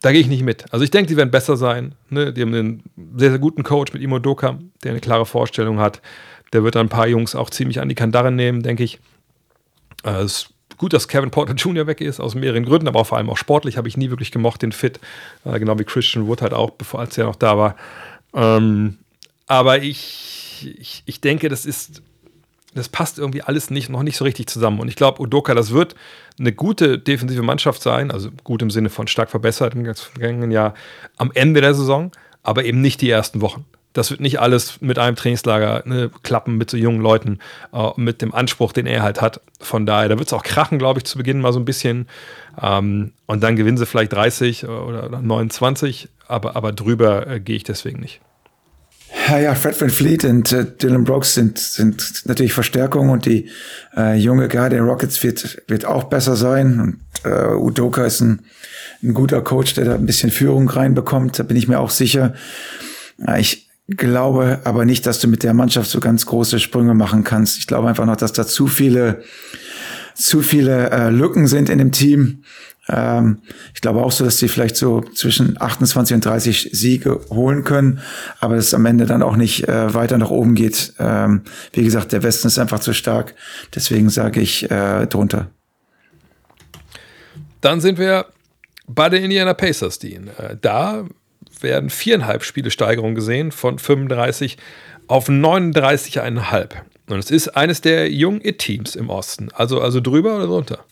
da 0.00 0.12
gehe 0.12 0.22
ich 0.22 0.28
nicht 0.28 0.42
mit. 0.42 0.64
Also 0.72 0.84
ich 0.84 0.90
denke, 0.90 1.08
die 1.08 1.18
werden 1.18 1.30
besser 1.30 1.58
sein. 1.58 1.94
Ne? 2.08 2.32
Die 2.32 2.40
haben 2.40 2.54
einen 2.54 2.82
sehr, 3.16 3.30
sehr 3.30 3.38
guten 3.38 3.62
Coach 3.62 3.92
mit 3.92 4.00
Imo 4.00 4.18
Doka, 4.18 4.58
der 4.82 4.92
eine 4.92 5.00
klare 5.00 5.26
Vorstellung 5.26 5.78
hat. 5.78 6.00
Der 6.54 6.64
wird 6.64 6.76
ein 6.76 6.88
paar 6.88 7.08
Jungs 7.08 7.34
auch 7.34 7.50
ziemlich 7.50 7.80
an 7.80 7.90
die 7.90 7.94
Kandare 7.94 8.32
nehmen, 8.32 8.62
denke 8.62 8.84
ich. 8.84 9.00
Äh, 10.04 10.22
es 10.22 10.48
gut, 10.82 10.92
dass 10.92 11.06
Kevin 11.06 11.30
Porter 11.30 11.54
Jr. 11.54 11.86
weg 11.86 12.00
ist, 12.00 12.18
aus 12.18 12.34
mehreren 12.34 12.64
Gründen, 12.64 12.88
aber 12.88 13.04
vor 13.04 13.16
allem 13.16 13.30
auch 13.30 13.36
sportlich 13.36 13.76
habe 13.76 13.86
ich 13.86 13.96
nie 13.96 14.10
wirklich 14.10 14.32
gemocht, 14.32 14.62
den 14.62 14.72
Fit. 14.72 14.98
Äh, 15.44 15.60
genau 15.60 15.78
wie 15.78 15.84
Christian 15.84 16.26
Wood 16.26 16.42
halt 16.42 16.52
auch, 16.52 16.70
bevor 16.70 16.98
als 16.98 17.16
er 17.16 17.26
noch 17.26 17.36
da 17.36 17.56
war. 17.56 17.76
Ähm, 18.34 18.98
aber 19.46 19.80
ich, 19.80 20.74
ich, 20.80 21.04
ich 21.06 21.20
denke, 21.20 21.48
das 21.48 21.66
ist, 21.66 22.02
das 22.74 22.88
passt 22.88 23.20
irgendwie 23.20 23.42
alles 23.42 23.70
nicht, 23.70 23.90
noch 23.90 24.02
nicht 24.02 24.16
so 24.16 24.24
richtig 24.24 24.48
zusammen. 24.48 24.80
Und 24.80 24.88
ich 24.88 24.96
glaube, 24.96 25.22
Udoka, 25.22 25.54
das 25.54 25.70
wird 25.70 25.94
eine 26.40 26.50
gute 26.52 26.98
defensive 26.98 27.42
Mannschaft 27.42 27.80
sein, 27.80 28.10
also 28.10 28.30
gut 28.42 28.60
im 28.60 28.70
Sinne 28.70 28.90
von 28.90 29.06
stark 29.06 29.30
verbessert 29.30 29.74
im 29.76 29.84
vergangenen 29.94 30.50
Jahr 30.50 30.74
am 31.16 31.30
Ende 31.32 31.60
der 31.60 31.74
Saison, 31.74 32.10
aber 32.42 32.64
eben 32.64 32.80
nicht 32.80 33.02
die 33.02 33.10
ersten 33.10 33.40
Wochen 33.40 33.64
das 33.92 34.10
wird 34.10 34.20
nicht 34.20 34.40
alles 34.40 34.80
mit 34.80 34.98
einem 34.98 35.16
Trainingslager 35.16 35.82
ne, 35.84 36.10
klappen 36.22 36.56
mit 36.56 36.70
so 36.70 36.76
jungen 36.76 37.00
Leuten, 37.00 37.38
äh, 37.72 37.90
mit 37.96 38.22
dem 38.22 38.34
Anspruch, 38.34 38.72
den 38.72 38.86
er 38.86 39.02
halt 39.02 39.20
hat. 39.20 39.40
Von 39.60 39.86
daher, 39.86 40.08
da 40.08 40.18
wird 40.18 40.28
es 40.28 40.32
auch 40.32 40.42
krachen, 40.42 40.78
glaube 40.78 41.00
ich, 41.00 41.04
zu 41.04 41.18
Beginn 41.18 41.40
mal 41.40 41.52
so 41.52 41.60
ein 41.60 41.64
bisschen. 41.64 42.06
Ähm, 42.60 43.12
und 43.26 43.42
dann 43.42 43.56
gewinnen 43.56 43.76
sie 43.76 43.86
vielleicht 43.86 44.12
30 44.12 44.64
oder, 44.66 45.08
oder 45.08 45.20
29, 45.20 46.08
aber, 46.26 46.56
aber 46.56 46.72
drüber 46.72 47.26
äh, 47.26 47.40
gehe 47.40 47.56
ich 47.56 47.64
deswegen 47.64 48.00
nicht. 48.00 48.20
Ja, 49.28 49.38
ja, 49.38 49.54
Fred 49.54 49.78
Van 49.80 49.90
Fleet 49.90 50.24
und 50.24 50.52
äh, 50.52 50.64
Dylan 50.64 51.04
Brooks 51.04 51.34
sind, 51.34 51.58
sind 51.58 52.22
natürlich 52.24 52.54
Verstärkungen 52.54 53.10
und 53.10 53.26
die 53.26 53.48
äh, 53.96 54.16
junge 54.16 54.48
Garde 54.48 54.76
der 54.76 54.84
Rockets 54.84 55.22
wird, 55.22 55.62
wird 55.68 55.84
auch 55.84 56.04
besser 56.04 56.34
sein. 56.34 56.80
Und 56.80 57.30
äh, 57.30 57.54
Udoka 57.54 58.04
ist 58.04 58.20
ein, 58.20 58.40
ein 59.02 59.12
guter 59.12 59.42
Coach, 59.42 59.74
der 59.74 59.84
da 59.84 59.94
ein 59.94 60.06
bisschen 60.06 60.30
Führung 60.30 60.68
reinbekommt, 60.68 61.38
da 61.38 61.42
bin 61.42 61.56
ich 61.56 61.68
mir 61.68 61.78
auch 61.78 61.90
sicher. 61.90 62.34
Ich, 63.38 63.61
glaube 63.88 64.60
aber 64.64 64.84
nicht, 64.84 65.06
dass 65.06 65.20
du 65.20 65.28
mit 65.28 65.42
der 65.42 65.54
Mannschaft 65.54 65.90
so 65.90 66.00
ganz 66.00 66.26
große 66.26 66.60
Sprünge 66.60 66.94
machen 66.94 67.24
kannst. 67.24 67.58
Ich 67.58 67.66
glaube 67.66 67.88
einfach 67.88 68.06
noch, 68.06 68.16
dass 68.16 68.32
da 68.32 68.46
zu 68.46 68.66
viele, 68.66 69.22
zu 70.14 70.42
viele 70.42 70.90
äh, 70.90 71.10
Lücken 71.10 71.46
sind 71.46 71.68
in 71.68 71.78
dem 71.78 71.92
Team. 71.92 72.44
Ähm, 72.88 73.42
ich 73.74 73.80
glaube 73.80 74.02
auch 74.02 74.12
so, 74.12 74.24
dass 74.24 74.38
sie 74.38 74.48
vielleicht 74.48 74.76
so 74.76 75.00
zwischen 75.00 75.60
28 75.60 76.14
und 76.14 76.24
30 76.24 76.70
Siege 76.72 77.20
holen 77.30 77.64
können, 77.64 78.00
aber 78.40 78.56
es 78.56 78.74
am 78.74 78.86
Ende 78.86 79.06
dann 79.06 79.22
auch 79.22 79.36
nicht 79.36 79.68
äh, 79.68 79.94
weiter 79.94 80.18
nach 80.18 80.30
oben 80.30 80.54
geht. 80.54 80.94
Ähm, 80.98 81.42
wie 81.72 81.84
gesagt, 81.84 82.12
der 82.12 82.22
Westen 82.22 82.48
ist 82.48 82.58
einfach 82.58 82.80
zu 82.80 82.92
stark. 82.92 83.34
Deswegen 83.74 84.10
sage 84.10 84.40
ich 84.40 84.70
äh, 84.70 85.06
drunter. 85.06 85.50
Dann 87.60 87.80
sind 87.80 87.98
wir 87.98 88.26
bei 88.88 89.08
den 89.08 89.22
Indiana 89.24 89.54
Pacers, 89.54 89.98
Dean. 89.98 90.28
Äh, 90.36 90.56
da 90.60 91.04
werden 91.62 91.90
viereinhalb 91.90 92.44
Spiele 92.44 92.70
Steigerung 92.70 93.14
gesehen 93.14 93.52
von 93.52 93.78
35 93.78 94.58
auf 95.06 95.28
39,5. 95.28 96.68
Und 97.08 97.18
es 97.18 97.30
ist 97.30 97.48
eines 97.48 97.80
der 97.80 98.10
jungen 98.10 98.40
It-Teams 98.44 98.96
im 98.96 99.10
Osten. 99.10 99.48
Also, 99.52 99.80
also 99.80 100.00
drüber 100.00 100.36
oder 100.36 100.46
drunter? 100.46 100.84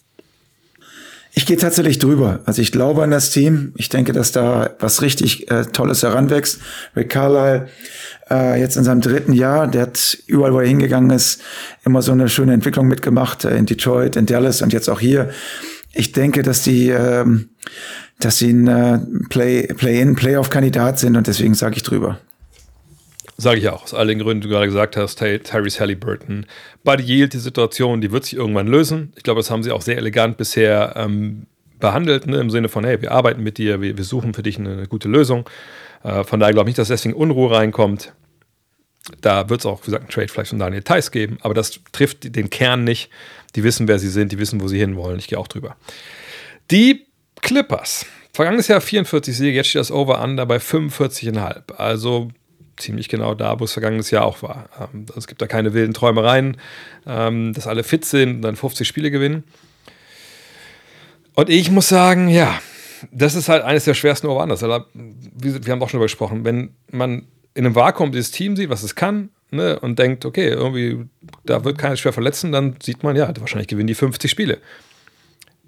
Ich 1.33 1.47
gehe 1.47 1.57
tatsächlich 1.57 1.99
drüber. 1.99 2.41
Also 2.45 2.61
ich 2.61 2.73
glaube 2.73 3.03
an 3.03 3.11
das 3.11 3.31
Team. 3.31 3.73
Ich 3.77 3.89
denke, 3.89 4.13
dass 4.13 4.33
da 4.33 4.75
was 4.81 5.01
richtig 5.01 5.51
äh, 5.51 5.65
Tolles 5.65 6.03
heranwächst. 6.03 6.61
Rick 6.97 7.11
Carlisle 7.11 7.69
äh, 8.29 8.61
jetzt 8.61 8.77
in 8.77 8.85
seinem 8.85 9.01
dritten 9.01 9.33
Jahr, 9.33 9.69
der 9.69 9.83
hat 9.83 10.19
überall, 10.27 10.53
wo 10.53 10.61
er 10.61 10.67
hingegangen 10.67 11.11
ist, 11.11 11.41
immer 11.85 12.03
so 12.03 12.13
eine 12.13 12.29
schöne 12.29 12.53
Entwicklung 12.53 12.89
mitgemacht. 12.89 13.45
Äh, 13.45 13.57
in 13.57 13.67
Detroit, 13.67 14.17
in 14.17 14.27
Dallas 14.27 14.61
und 14.61 14.73
jetzt 14.73 14.89
auch 14.89 15.01
hier. 15.01 15.31
Ich 15.93 16.13
denke, 16.13 16.43
dass 16.43 16.63
die, 16.63 16.89
ähm, 16.89 17.51
dass 18.21 18.39
sie 18.39 18.51
ein 18.51 18.69
äh, 18.69 18.99
Play, 19.29 19.67
Play-in, 19.67 20.15
Playoff-Kandidat 20.15 20.99
sind 20.99 21.17
und 21.17 21.27
deswegen 21.27 21.55
sage 21.55 21.77
ich 21.77 21.83
drüber. 21.83 22.19
Sage 23.37 23.59
ich 23.59 23.69
auch, 23.71 23.85
aus 23.85 23.95
all 23.95 24.07
den 24.07 24.19
Gründen, 24.19 24.43
die 24.43 24.49
du 24.49 24.53
gerade 24.53 24.67
gesagt 24.67 24.99
hast, 24.99 25.17
Ty 25.17 25.39
Tyrese 25.39 25.81
Halliburton. 25.81 26.45
Buddy 26.85 27.03
Yield, 27.03 27.33
die 27.33 27.39
Situation, 27.39 28.03
die 28.03 28.13
wird 28.13 28.25
sich 28.25 28.35
irgendwann 28.35 28.67
lösen. 28.67 29.15
Ich 29.17 29.23
glaube, 29.23 29.41
das 29.41 29.51
haben 29.51 29.63
sie 29.63 29.73
auch 29.73 29.81
sehr 29.81 29.97
elegant 29.97 30.37
bisher 30.37 30.93
ähm, 30.97 31.47
behandelt, 31.79 32.27
ne? 32.27 32.37
im 32.37 32.51
Sinne 32.51 32.69
von, 32.69 32.85
hey, 32.85 33.01
wir 33.01 33.13
arbeiten 33.13 33.43
mit 33.43 33.57
dir, 33.57 33.81
wir, 33.81 33.97
wir 33.97 34.05
suchen 34.05 34.35
für 34.35 34.43
dich 34.43 34.59
eine, 34.59 34.87
gute 34.87 35.09
Lösung. 35.09 35.49
Äh, 36.03 36.25
von 36.25 36.39
daher 36.39 36.53
glaube 36.53 36.69
ich 36.69 36.73
nicht, 36.73 36.79
dass 36.79 36.89
deswegen 36.89 37.15
Unruhe 37.15 37.51
reinkommt. 37.51 38.13
Da 39.23 39.49
wird 39.49 39.61
es 39.61 39.67
auch, 39.67 39.81
wie 39.81 39.87
gesagt, 39.87 40.03
einen 40.03 40.11
Trade 40.11 40.29
vielleicht 40.29 40.51
von 40.51 40.59
Daniel 40.59 40.83
Theiss 40.83 41.11
geben, 41.11 41.39
aber 41.41 41.55
das 41.55 41.81
trifft 41.93 42.37
den 42.37 42.51
Kern 42.51 42.85
nicht. 42.85 43.11
Die 43.57 43.65
wissen, 43.65 43.89
wer 43.89 43.99
sie 43.99 44.11
sind, 44.11 44.33
die 44.33 44.39
wissen, 44.39 44.61
wo 44.61 44.69
sie 44.69 44.79
hinwollen. 44.79 45.19
Ich 45.19 45.29
gehe 45.29 45.39
auch 45.39 45.49
drüber. 45.49 45.77
Die 46.71 47.07
Clippers. 47.41 48.07
Vergangenes 48.33 48.69
Jahr 48.69 48.81
44 48.81 49.37
Siege, 49.37 49.57
jetzt 49.57 49.69
steht 49.69 49.81
das 49.81 49.91
Over-Under 49.91 50.47
bei 50.47 50.57
45,5. 50.59 51.75
Also 51.77 52.31
ziemlich 52.77 53.09
genau 53.09 53.35
da, 53.35 53.61
wo 53.61 53.65
es 53.65 53.73
vergangenes 53.73 54.11
Jahr 54.11 54.25
auch 54.25 54.43
war. 54.43 54.69
Ähm, 54.81 55.07
es 55.17 55.27
gibt 55.27 55.43
da 55.43 55.47
keine 55.47 55.75
wilden 55.75 55.95
Träumereien, 55.95 56.57
ähm, 57.07 57.53
dass 57.53 57.67
alle 57.67 57.83
fit 57.83 58.05
sind 58.05 58.37
und 58.37 58.43
dann 58.43 58.57
50 58.57 58.87
Spiele 58.87 59.11
gewinnen. 59.11 59.45
Und 61.35 61.49
ich 61.49 61.71
muss 61.71 61.89
sagen, 61.89 62.29
ja, 62.29 62.61
das 63.13 63.35
ist 63.35 63.49
halt 63.49 63.65
eines 63.65 63.85
der 63.85 63.95
schwersten 63.95 64.27
Over-Unders. 64.27 64.63
Wir 64.63 65.73
haben 65.73 65.83
auch 65.83 65.89
schon 65.89 65.99
darüber 65.99 66.05
gesprochen. 66.05 66.45
Wenn 66.45 66.75
man 66.91 67.27
in 67.55 67.67
einem 67.67 67.75
Vakuum 67.75 68.13
dieses 68.13 68.31
Team 68.31 68.57
sieht, 68.57 68.71
was 68.71 68.83
es 68.83 68.95
kann, 68.95 69.31
ne, 69.51 69.79
und 69.81 69.99
denkt, 69.99 70.25
okay, 70.25 70.49
irgendwie, 70.49 71.05
da 71.45 71.65
wird 71.65 71.79
keiner 71.79 71.97
schwer 71.97 72.13
verletzen, 72.13 72.53
dann 72.53 72.77
sieht 72.83 73.03
man, 73.03 73.17
ja, 73.17 73.33
wahrscheinlich 73.39 73.69
gewinnen 73.69 73.87
die 73.87 73.95
50 73.95 74.31
Spiele. 74.31 74.59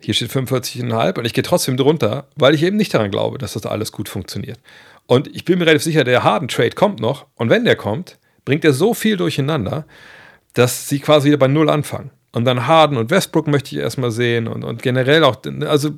Hier 0.04 0.14
steht 0.14 0.30
45,5 0.30 1.18
und 1.18 1.24
ich 1.24 1.32
gehe 1.32 1.44
trotzdem 1.44 1.76
drunter, 1.76 2.28
weil 2.36 2.54
ich 2.54 2.62
eben 2.62 2.76
nicht 2.76 2.92
daran 2.94 3.10
glaube, 3.10 3.38
dass 3.38 3.54
das 3.54 3.66
alles 3.66 3.92
gut 3.92 4.08
funktioniert. 4.08 4.58
Und 5.06 5.28
ich 5.34 5.44
bin 5.44 5.58
mir 5.58 5.66
relativ 5.66 5.84
sicher, 5.84 6.04
der 6.04 6.24
Harden-Trade 6.24 6.70
kommt 6.70 7.00
noch. 7.00 7.26
Und 7.34 7.50
wenn 7.50 7.64
der 7.64 7.76
kommt, 7.76 8.18
bringt 8.44 8.64
er 8.64 8.72
so 8.72 8.94
viel 8.94 9.16
durcheinander, 9.16 9.86
dass 10.54 10.88
sie 10.88 11.00
quasi 11.00 11.28
wieder 11.28 11.38
bei 11.38 11.48
Null 11.48 11.70
anfangen. 11.70 12.10
Und 12.32 12.44
dann 12.44 12.66
Harden 12.66 12.96
und 12.96 13.10
Westbrook 13.10 13.46
möchte 13.46 13.74
ich 13.74 13.82
erstmal 13.82 14.10
sehen 14.10 14.48
und, 14.48 14.64
und 14.64 14.82
generell 14.82 15.22
auch, 15.24 15.36
also 15.66 15.90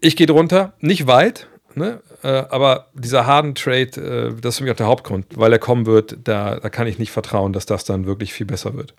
ich 0.00 0.16
gehe 0.16 0.26
drunter, 0.26 0.72
nicht 0.80 1.06
weit, 1.06 1.48
ne? 1.74 2.00
Äh, 2.22 2.44
aber 2.48 2.88
dieser 2.94 3.26
Harden-Trade, 3.26 4.32
äh, 4.34 4.40
das 4.40 4.54
ist 4.54 4.58
für 4.58 4.64
mich 4.64 4.72
auch 4.72 4.76
der 4.76 4.86
Hauptgrund, 4.86 5.26
weil 5.34 5.52
er 5.52 5.58
kommen 5.58 5.86
wird, 5.86 6.16
da, 6.24 6.58
da 6.58 6.70
kann 6.70 6.86
ich 6.86 6.98
nicht 6.98 7.10
vertrauen, 7.10 7.52
dass 7.52 7.66
das 7.66 7.84
dann 7.84 8.06
wirklich 8.06 8.32
viel 8.32 8.46
besser 8.46 8.74
wird. 8.74 8.94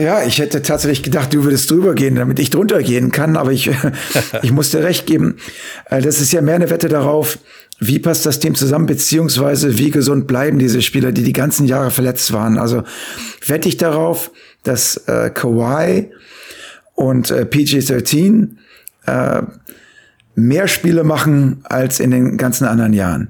Ja, 0.00 0.24
ich 0.24 0.38
hätte 0.38 0.62
tatsächlich 0.62 1.02
gedacht, 1.02 1.32
du 1.32 1.44
würdest 1.44 1.70
drüber 1.70 1.94
gehen, 1.94 2.16
damit 2.16 2.38
ich 2.38 2.50
drunter 2.50 2.82
gehen 2.82 3.12
kann, 3.12 3.36
aber 3.36 3.52
ich, 3.52 3.70
ich 4.42 4.50
muss 4.50 4.70
dir 4.70 4.82
recht 4.82 5.06
geben. 5.06 5.36
Äh, 5.90 6.02
das 6.02 6.20
ist 6.20 6.32
ja 6.32 6.40
mehr 6.40 6.56
eine 6.56 6.70
Wette 6.70 6.88
darauf, 6.88 7.38
wie 7.78 7.98
passt 7.98 8.26
das 8.26 8.38
Team 8.38 8.54
zusammen, 8.54 8.86
beziehungsweise 8.86 9.78
wie 9.78 9.90
gesund 9.90 10.26
bleiben 10.26 10.58
diese 10.58 10.82
Spieler, 10.82 11.12
die 11.12 11.22
die 11.22 11.32
ganzen 11.32 11.66
Jahre 11.66 11.90
verletzt 11.90 12.32
waren. 12.32 12.58
Also 12.58 12.82
wette 13.46 13.68
ich 13.68 13.76
darauf, 13.76 14.30
dass 14.62 14.96
äh, 15.08 15.30
Kawhi 15.30 16.10
und 16.94 17.30
äh, 17.30 17.44
PG-13 17.44 18.48
äh, 19.06 19.42
mehr 20.34 20.68
Spiele 20.68 21.04
machen 21.04 21.60
als 21.64 22.00
in 22.00 22.10
den 22.10 22.36
ganzen 22.36 22.64
anderen 22.64 22.92
Jahren. 22.92 23.28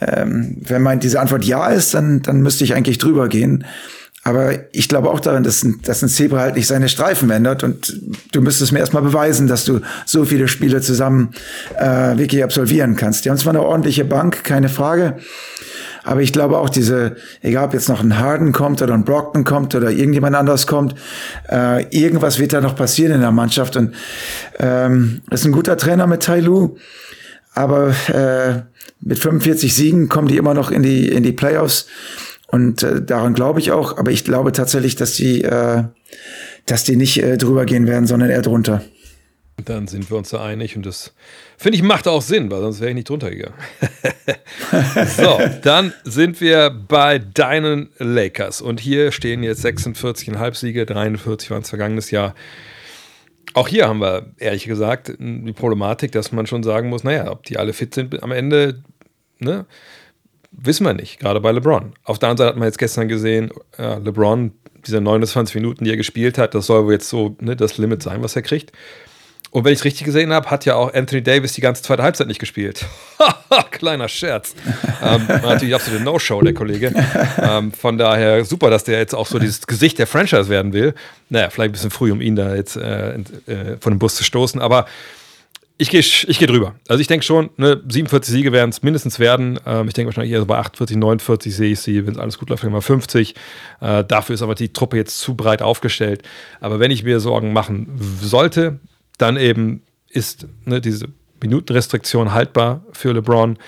Ähm, 0.00 0.58
wenn 0.66 0.82
man 0.82 1.00
diese 1.00 1.20
Antwort 1.20 1.44
ja 1.44 1.68
ist, 1.68 1.94
dann, 1.94 2.22
dann 2.22 2.40
müsste 2.40 2.64
ich 2.64 2.74
eigentlich 2.74 2.98
drüber 2.98 3.28
gehen. 3.28 3.64
Aber 4.26 4.54
ich 4.72 4.88
glaube 4.88 5.10
auch 5.10 5.20
daran, 5.20 5.42
dass 5.42 5.62
ein, 5.62 5.80
dass 5.82 6.02
ein 6.02 6.08
Zebra 6.08 6.40
halt 6.40 6.56
nicht 6.56 6.66
seine 6.66 6.88
Streifen 6.88 7.30
ändert 7.30 7.62
und 7.62 8.00
du 8.32 8.40
müsstest 8.40 8.72
mir 8.72 8.78
erstmal 8.78 9.02
beweisen, 9.02 9.46
dass 9.46 9.66
du 9.66 9.80
so 10.06 10.24
viele 10.24 10.48
Spiele 10.48 10.80
zusammen 10.80 11.34
äh, 11.78 12.16
wirklich 12.16 12.42
absolvieren 12.42 12.96
kannst. 12.96 13.24
Die 13.24 13.30
haben 13.30 13.36
zwar 13.36 13.52
eine 13.52 13.62
ordentliche 13.62 14.06
Bank, 14.06 14.42
keine 14.42 14.70
Frage, 14.70 15.18
aber 16.04 16.22
ich 16.22 16.32
glaube 16.32 16.56
auch 16.56 16.70
diese, 16.70 17.16
egal 17.42 17.66
ob 17.66 17.74
jetzt 17.74 17.90
noch 17.90 18.00
ein 18.00 18.18
Harden 18.18 18.52
kommt 18.52 18.80
oder 18.80 18.94
ein 18.94 19.04
Brockton 19.04 19.44
kommt 19.44 19.74
oder 19.74 19.90
irgendjemand 19.90 20.36
anders 20.36 20.66
kommt, 20.66 20.94
äh, 21.50 21.84
irgendwas 21.90 22.38
wird 22.38 22.54
da 22.54 22.62
noch 22.62 22.76
passieren 22.76 23.12
in 23.12 23.20
der 23.20 23.30
Mannschaft 23.30 23.76
und 23.76 23.94
ähm, 24.58 25.20
ist 25.30 25.44
ein 25.44 25.52
guter 25.52 25.76
Trainer 25.76 26.06
mit 26.06 26.22
Tai 26.22 26.40
Lu, 26.40 26.76
aber 27.52 27.94
äh, 28.08 28.62
mit 29.00 29.18
45 29.18 29.74
Siegen 29.74 30.08
kommen 30.08 30.28
die 30.28 30.38
immer 30.38 30.54
noch 30.54 30.70
in 30.70 30.82
die 30.82 31.08
in 31.08 31.22
die 31.22 31.32
Playoffs. 31.32 31.86
Und 32.54 32.84
äh, 32.84 33.02
daran 33.02 33.34
glaube 33.34 33.58
ich 33.58 33.72
auch, 33.72 33.98
aber 33.98 34.12
ich 34.12 34.22
glaube 34.22 34.52
tatsächlich, 34.52 34.94
dass 34.94 35.14
die, 35.14 35.42
äh, 35.42 35.82
dass 36.66 36.84
die 36.84 36.94
nicht 36.94 37.20
äh, 37.20 37.36
drüber 37.36 37.66
gehen 37.66 37.88
werden, 37.88 38.06
sondern 38.06 38.30
eher 38.30 38.42
drunter. 38.42 38.84
Dann 39.64 39.88
sind 39.88 40.08
wir 40.08 40.16
uns 40.16 40.28
da 40.28 40.44
einig 40.44 40.76
und 40.76 40.86
das 40.86 41.14
finde 41.58 41.78
ich 41.78 41.82
macht 41.82 42.06
auch 42.06 42.22
Sinn, 42.22 42.52
weil 42.52 42.60
sonst 42.60 42.78
wäre 42.78 42.90
ich 42.90 42.94
nicht 42.94 43.08
drunter 43.08 43.30
gegangen. 43.30 43.56
so, 45.16 45.40
dann 45.62 45.94
sind 46.04 46.40
wir 46.40 46.70
bei 46.70 47.18
deinen 47.18 47.88
Lakers 47.98 48.60
und 48.60 48.78
hier 48.78 49.10
stehen 49.10 49.42
jetzt 49.42 49.64
46,5 49.64 50.54
Siege, 50.54 50.86
43 50.86 51.50
waren 51.50 51.62
es 51.62 51.70
vergangenes 51.70 52.12
Jahr. 52.12 52.36
Auch 53.54 53.66
hier 53.66 53.88
haben 53.88 54.00
wir 54.00 54.32
ehrlich 54.38 54.66
gesagt 54.66 55.12
die 55.18 55.52
Problematik, 55.52 56.12
dass 56.12 56.30
man 56.30 56.46
schon 56.46 56.62
sagen 56.62 56.88
muss, 56.88 57.02
naja, 57.02 57.32
ob 57.32 57.42
die 57.46 57.56
alle 57.56 57.72
fit 57.72 57.94
sind 57.94 58.22
am 58.22 58.30
Ende, 58.30 58.84
ne? 59.40 59.66
Wissen 60.56 60.86
wir 60.86 60.94
nicht, 60.94 61.20
gerade 61.20 61.40
bei 61.40 61.52
LeBron. 61.52 61.92
Auf 62.04 62.18
der 62.18 62.28
anderen 62.28 62.38
Seite 62.38 62.48
hat 62.50 62.56
man 62.58 62.66
jetzt 62.66 62.78
gestern 62.78 63.08
gesehen, 63.08 63.50
ja, 63.78 63.96
LeBron, 63.96 64.52
diese 64.86 65.00
29 65.00 65.54
Minuten, 65.54 65.84
die 65.84 65.90
er 65.90 65.96
gespielt 65.96 66.38
hat, 66.38 66.54
das 66.54 66.66
soll 66.66 66.84
wohl 66.84 66.92
jetzt 66.92 67.08
so 67.08 67.36
ne, 67.40 67.56
das 67.56 67.78
Limit 67.78 68.02
sein, 68.02 68.22
was 68.22 68.36
er 68.36 68.42
kriegt. 68.42 68.72
Und 69.54 69.64
wenn 69.64 69.72
ich 69.72 69.78
es 69.78 69.84
richtig 69.84 70.04
gesehen 70.04 70.32
habe, 70.32 70.50
hat 70.50 70.64
ja 70.64 70.74
auch 70.74 70.92
Anthony 70.92 71.22
Davis 71.22 71.52
die 71.52 71.60
ganze 71.60 71.80
zweite 71.80 72.02
Halbzeit 72.02 72.26
nicht 72.26 72.40
gespielt. 72.40 72.86
Kleiner 73.70 74.08
Scherz. 74.08 74.52
ähm, 75.00 75.28
natürlich 75.28 75.76
absolute 75.76 76.02
No-Show, 76.02 76.42
der 76.42 76.54
Kollege. 76.54 76.92
Ähm, 77.40 77.70
von 77.70 77.96
daher 77.96 78.44
super, 78.44 78.68
dass 78.68 78.82
der 78.82 78.98
jetzt 78.98 79.14
auch 79.14 79.28
so 79.28 79.38
dieses 79.38 79.64
Gesicht 79.68 80.00
der 80.00 80.08
Franchise 80.08 80.48
werden 80.48 80.72
will. 80.72 80.92
Naja, 81.28 81.50
vielleicht 81.50 81.70
ein 81.70 81.72
bisschen 81.72 81.90
früh, 81.92 82.10
um 82.10 82.20
ihn 82.20 82.34
da 82.34 82.56
jetzt 82.56 82.76
äh, 82.76 83.14
äh, 83.14 83.76
von 83.78 83.92
dem 83.92 84.00
Bus 84.00 84.16
zu 84.16 84.24
stoßen. 84.24 84.60
Aber 84.60 84.86
ich 85.76 85.90
gehe 85.90 86.00
ich 86.00 86.38
geh 86.38 86.46
drüber. 86.46 86.76
Also 86.88 87.00
ich 87.00 87.08
denke 87.08 87.24
schon, 87.24 87.50
ne, 87.56 87.82
47 87.88 88.32
Siege 88.32 88.52
werden 88.52 88.70
es 88.70 88.82
mindestens 88.82 89.18
werden. 89.18 89.58
Ähm, 89.66 89.88
ich 89.88 89.94
denke 89.94 90.08
wahrscheinlich 90.08 90.32
eher 90.32 90.40
so 90.40 90.46
bei 90.46 90.56
48, 90.56 90.96
49 90.96 91.54
sehe 91.54 91.72
ich 91.72 91.80
sie, 91.80 92.06
wenn 92.06 92.14
es 92.14 92.18
alles 92.18 92.38
gut 92.38 92.50
läuft, 92.50 92.62
mal 92.64 92.80
50. 92.80 93.34
Äh, 93.80 94.04
dafür 94.04 94.34
ist 94.34 94.42
aber 94.42 94.54
die 94.54 94.72
Truppe 94.72 94.96
jetzt 94.96 95.18
zu 95.18 95.34
breit 95.34 95.62
aufgestellt. 95.62 96.22
Aber 96.60 96.78
wenn 96.78 96.92
ich 96.92 97.02
mir 97.02 97.18
Sorgen 97.18 97.52
machen 97.52 97.88
sollte, 98.20 98.78
dann 99.18 99.36
eben 99.36 99.82
ist 100.08 100.46
ne, 100.64 100.80
diese 100.80 101.08
Minutenrestriktion 101.42 102.32
haltbar 102.32 102.84
für 102.92 103.12
LeBron. 103.12 103.58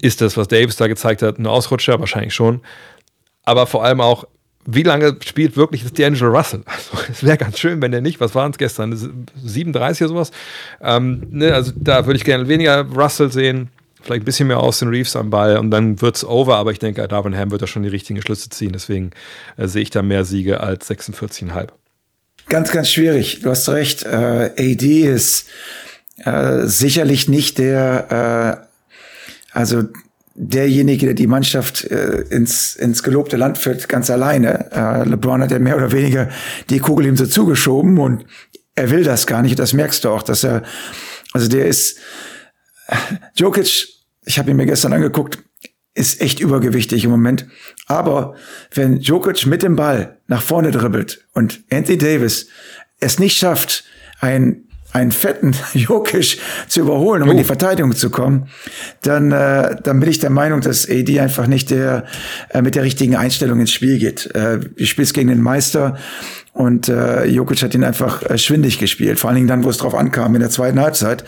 Ist 0.00 0.22
das, 0.22 0.36
was 0.38 0.48
Davis 0.48 0.76
da 0.76 0.86
gezeigt 0.86 1.20
hat, 1.20 1.38
ein 1.38 1.46
Ausrutscher? 1.46 2.00
Wahrscheinlich 2.00 2.34
schon. 2.34 2.62
Aber 3.44 3.66
vor 3.66 3.84
allem 3.84 4.00
auch, 4.00 4.26
wie 4.66 4.82
lange 4.82 5.16
spielt 5.24 5.56
wirklich 5.56 5.84
D'Angelo 5.84 6.28
Russell? 6.28 6.62
Also, 6.66 7.10
es 7.10 7.24
wäre 7.24 7.36
ganz 7.36 7.58
schön, 7.58 7.80
wenn 7.80 7.92
der 7.92 8.00
nicht, 8.00 8.20
was 8.20 8.34
waren 8.34 8.50
es 8.50 8.58
gestern? 8.58 8.96
37 9.44 10.02
oder 10.02 10.08
sowas? 10.08 10.30
Ähm, 10.80 11.26
ne, 11.30 11.54
also 11.54 11.72
da 11.76 12.06
würde 12.06 12.16
ich 12.16 12.24
gerne 12.24 12.48
weniger 12.48 12.82
Russell 12.82 13.30
sehen, 13.32 13.70
vielleicht 14.02 14.22
ein 14.22 14.24
bisschen 14.24 14.48
mehr 14.48 14.60
Austin 14.60 14.88
Reeves 14.88 15.16
am 15.16 15.30
Ball 15.30 15.56
und 15.56 15.70
dann 15.70 16.00
wird 16.00 16.16
es 16.16 16.24
over, 16.24 16.56
aber 16.56 16.72
ich 16.72 16.78
denke, 16.78 17.06
Darvin 17.08 17.36
Ham 17.36 17.50
wird 17.50 17.62
da 17.62 17.66
schon 17.66 17.82
die 17.82 17.88
richtigen 17.88 18.20
Schlüsse 18.22 18.50
ziehen, 18.50 18.72
deswegen 18.72 19.10
äh, 19.56 19.66
sehe 19.66 19.82
ich 19.82 19.90
da 19.90 20.02
mehr 20.02 20.24
Siege 20.24 20.60
als 20.60 20.88
46,5. 20.90 21.68
Ganz, 22.48 22.70
ganz 22.70 22.90
schwierig. 22.90 23.40
Du 23.42 23.50
hast 23.50 23.68
recht. 23.68 24.04
Äh, 24.04 24.52
AD 24.56 25.00
ist 25.02 25.48
äh, 26.24 26.66
sicherlich 26.66 27.28
nicht 27.28 27.58
der, 27.58 28.62
äh, 29.52 29.58
also 29.58 29.84
derjenige, 30.36 31.06
der 31.06 31.14
die 31.14 31.26
Mannschaft 31.26 31.84
äh, 31.84 32.20
ins, 32.30 32.76
ins 32.76 33.02
gelobte 33.02 33.36
Land 33.36 33.58
führt, 33.58 33.88
ganz 33.88 34.10
alleine. 34.10 34.70
Äh, 34.70 35.08
LeBron 35.08 35.42
hat 35.42 35.50
ja 35.50 35.58
mehr 35.58 35.76
oder 35.76 35.92
weniger 35.92 36.28
die 36.68 36.78
Kugel 36.78 37.06
ihm 37.06 37.16
so 37.16 37.26
zugeschoben 37.26 37.98
und 37.98 38.24
er 38.74 38.90
will 38.90 39.02
das 39.02 39.26
gar 39.26 39.42
nicht. 39.42 39.58
Das 39.58 39.72
merkst 39.72 40.04
du 40.04 40.10
auch, 40.10 40.22
dass 40.22 40.44
er, 40.44 40.62
also 41.32 41.48
der 41.48 41.66
ist, 41.66 41.98
Jokic, 43.34 43.88
ich 44.24 44.38
habe 44.38 44.50
ihn 44.50 44.56
mir 44.56 44.66
gestern 44.66 44.92
angeguckt, 44.92 45.38
ist 45.94 46.20
echt 46.20 46.40
übergewichtig 46.40 47.04
im 47.04 47.10
Moment. 47.10 47.46
Aber 47.86 48.34
wenn 48.74 49.00
Jokic 49.00 49.46
mit 49.46 49.62
dem 49.62 49.76
Ball 49.76 50.18
nach 50.26 50.42
vorne 50.42 50.70
dribbelt 50.70 51.26
und 51.32 51.62
Anthony 51.70 51.98
Davis 51.98 52.48
es 53.00 53.18
nicht 53.18 53.38
schafft, 53.38 53.84
ein 54.20 54.65
einen 54.96 55.12
fetten 55.12 55.54
Jokic 55.74 56.38
zu 56.68 56.80
überholen, 56.80 57.22
um 57.22 57.28
oh. 57.28 57.32
in 57.32 57.38
die 57.38 57.44
oh. 57.44 57.46
Verteidigung 57.46 57.94
zu 57.94 58.10
kommen, 58.10 58.48
dann, 59.02 59.30
äh, 59.30 59.76
dann 59.82 60.00
bin 60.00 60.08
ich 60.08 60.18
der 60.18 60.30
Meinung, 60.30 60.60
dass 60.60 60.88
AD 60.88 61.20
einfach 61.20 61.46
nicht 61.46 61.70
der 61.70 62.04
äh, 62.50 62.62
mit 62.62 62.74
der 62.74 62.82
richtigen 62.82 63.16
Einstellung 63.16 63.60
ins 63.60 63.70
Spiel 63.70 63.98
geht. 63.98 64.34
Äh, 64.34 64.58
du 64.58 64.86
spielst 64.86 65.14
gegen 65.14 65.28
den 65.28 65.42
Meister 65.42 65.96
und 66.52 66.88
äh, 66.88 67.26
Jokic 67.26 67.62
hat 67.62 67.74
ihn 67.74 67.84
einfach 67.84 68.22
äh, 68.22 68.38
schwindig 68.38 68.78
gespielt, 68.78 69.18
vor 69.18 69.28
allen 69.28 69.36
Dingen 69.36 69.48
dann, 69.48 69.64
wo 69.64 69.70
es 69.70 69.76
drauf 69.76 69.94
ankam 69.94 70.34
in 70.34 70.40
der 70.40 70.50
zweiten 70.50 70.80
Halbzeit. 70.80 71.24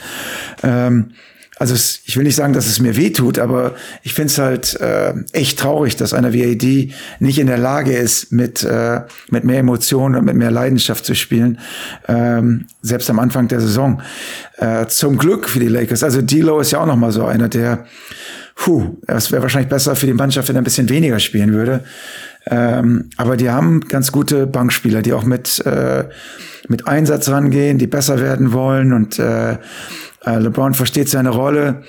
Ähm, 0.62 1.12
also 1.58 1.74
es, 1.74 2.00
ich 2.04 2.16
will 2.16 2.24
nicht 2.24 2.36
sagen, 2.36 2.52
dass 2.52 2.66
es 2.66 2.78
mir 2.80 2.96
weh 2.96 3.10
tut, 3.10 3.38
aber 3.38 3.74
ich 4.02 4.14
finde 4.14 4.28
es 4.28 4.38
halt 4.38 4.80
äh, 4.80 5.14
echt 5.32 5.58
traurig, 5.58 5.96
dass 5.96 6.14
einer 6.14 6.32
wie 6.32 6.44
AD 6.44 6.92
nicht 7.18 7.38
in 7.38 7.46
der 7.46 7.58
Lage 7.58 7.96
ist, 7.96 8.32
mit, 8.32 8.62
äh, 8.62 9.00
mit 9.30 9.44
mehr 9.44 9.58
Emotionen 9.58 10.14
und 10.14 10.24
mit 10.24 10.36
mehr 10.36 10.50
Leidenschaft 10.50 11.04
zu 11.04 11.14
spielen, 11.14 11.58
ähm, 12.06 12.66
selbst 12.82 13.10
am 13.10 13.18
Anfang 13.18 13.48
der 13.48 13.60
Saison. 13.60 14.00
Äh, 14.56 14.86
zum 14.86 15.18
Glück 15.18 15.48
für 15.48 15.60
die 15.60 15.68
Lakers. 15.68 16.02
Also 16.02 16.20
D'Lo 16.20 16.60
ist 16.60 16.70
ja 16.70 16.80
auch 16.80 16.86
noch 16.86 16.96
mal 16.96 17.12
so 17.12 17.24
einer, 17.24 17.48
der, 17.48 17.86
puh, 18.54 18.96
es 19.06 19.32
wäre 19.32 19.42
wahrscheinlich 19.42 19.68
besser 19.68 19.96
für 19.96 20.06
die 20.06 20.14
Mannschaft, 20.14 20.48
wenn 20.48 20.56
er 20.56 20.62
ein 20.62 20.64
bisschen 20.64 20.88
weniger 20.88 21.18
spielen 21.18 21.52
würde. 21.52 21.84
Ähm, 22.50 23.10
aber 23.16 23.36
die 23.36 23.50
haben 23.50 23.80
ganz 23.82 24.10
gute 24.10 24.46
Bankspieler, 24.46 25.02
die 25.02 25.12
auch 25.12 25.24
mit, 25.24 25.64
äh, 25.66 26.04
mit 26.68 26.86
Einsatz 26.86 27.28
rangehen, 27.28 27.78
die 27.78 27.86
besser 27.86 28.20
werden 28.20 28.52
wollen 28.52 28.92
und 28.92 29.18
äh, 29.18 29.58
äh, 30.24 30.38
LeBron 30.38 30.74
versteht 30.74 31.08
seine 31.08 31.30
Rolle. 31.30 31.82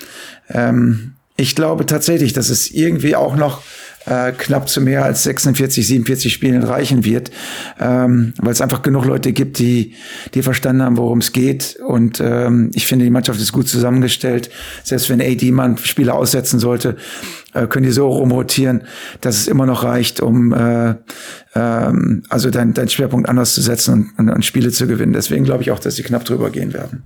Ähm, 0.49 1.13
ich 1.35 1.55
glaube 1.55 1.85
tatsächlich, 1.85 2.33
dass 2.33 2.49
es 2.49 2.69
irgendwie 2.69 3.15
auch 3.15 3.35
noch 3.35 3.61
äh, 4.05 4.31
knapp 4.31 4.67
zu 4.67 4.81
mehr 4.81 5.05
als 5.05 5.23
46, 5.23 5.87
47 5.87 6.33
Spielen 6.33 6.63
reichen 6.63 7.05
wird, 7.05 7.31
ähm, 7.79 8.33
weil 8.37 8.51
es 8.51 8.61
einfach 8.61 8.81
genug 8.81 9.05
Leute 9.05 9.33
gibt, 9.33 9.59
die, 9.59 9.93
die 10.33 10.41
verstanden 10.41 10.81
haben, 10.81 10.97
worum 10.97 11.19
es 11.19 11.31
geht. 11.31 11.77
Und 11.85 12.19
ähm, 12.19 12.71
ich 12.73 12.87
finde, 12.87 13.05
die 13.05 13.11
Mannschaft 13.11 13.39
ist 13.39 13.51
gut 13.51 13.67
zusammengestellt. 13.67 14.49
Selbst 14.83 15.09
wenn 15.09 15.21
AD 15.21 15.51
mal 15.51 15.77
Spieler 15.77 16.15
aussetzen 16.15 16.59
sollte, 16.59 16.97
äh, 17.53 17.67
können 17.67 17.85
die 17.85 17.91
so 17.91 18.07
rumrotieren, 18.07 18.83
dass 19.21 19.37
es 19.37 19.47
immer 19.47 19.65
noch 19.65 19.83
reicht, 19.83 20.21
um 20.21 20.53
äh, 20.53 20.95
ähm, 21.55 22.23
also 22.29 22.49
deinen 22.49 22.73
dein 22.73 22.89
Schwerpunkt 22.89 23.29
anders 23.29 23.53
zu 23.53 23.61
setzen 23.61 24.11
und, 24.17 24.27
und, 24.27 24.29
und 24.35 24.45
Spiele 24.45 24.71
zu 24.71 24.87
gewinnen. 24.87 25.13
Deswegen 25.13 25.45
glaube 25.45 25.63
ich 25.63 25.71
auch, 25.71 25.79
dass 25.79 25.95
sie 25.95 26.03
knapp 26.03 26.25
drüber 26.25 26.49
gehen 26.49 26.73
werden. 26.73 27.03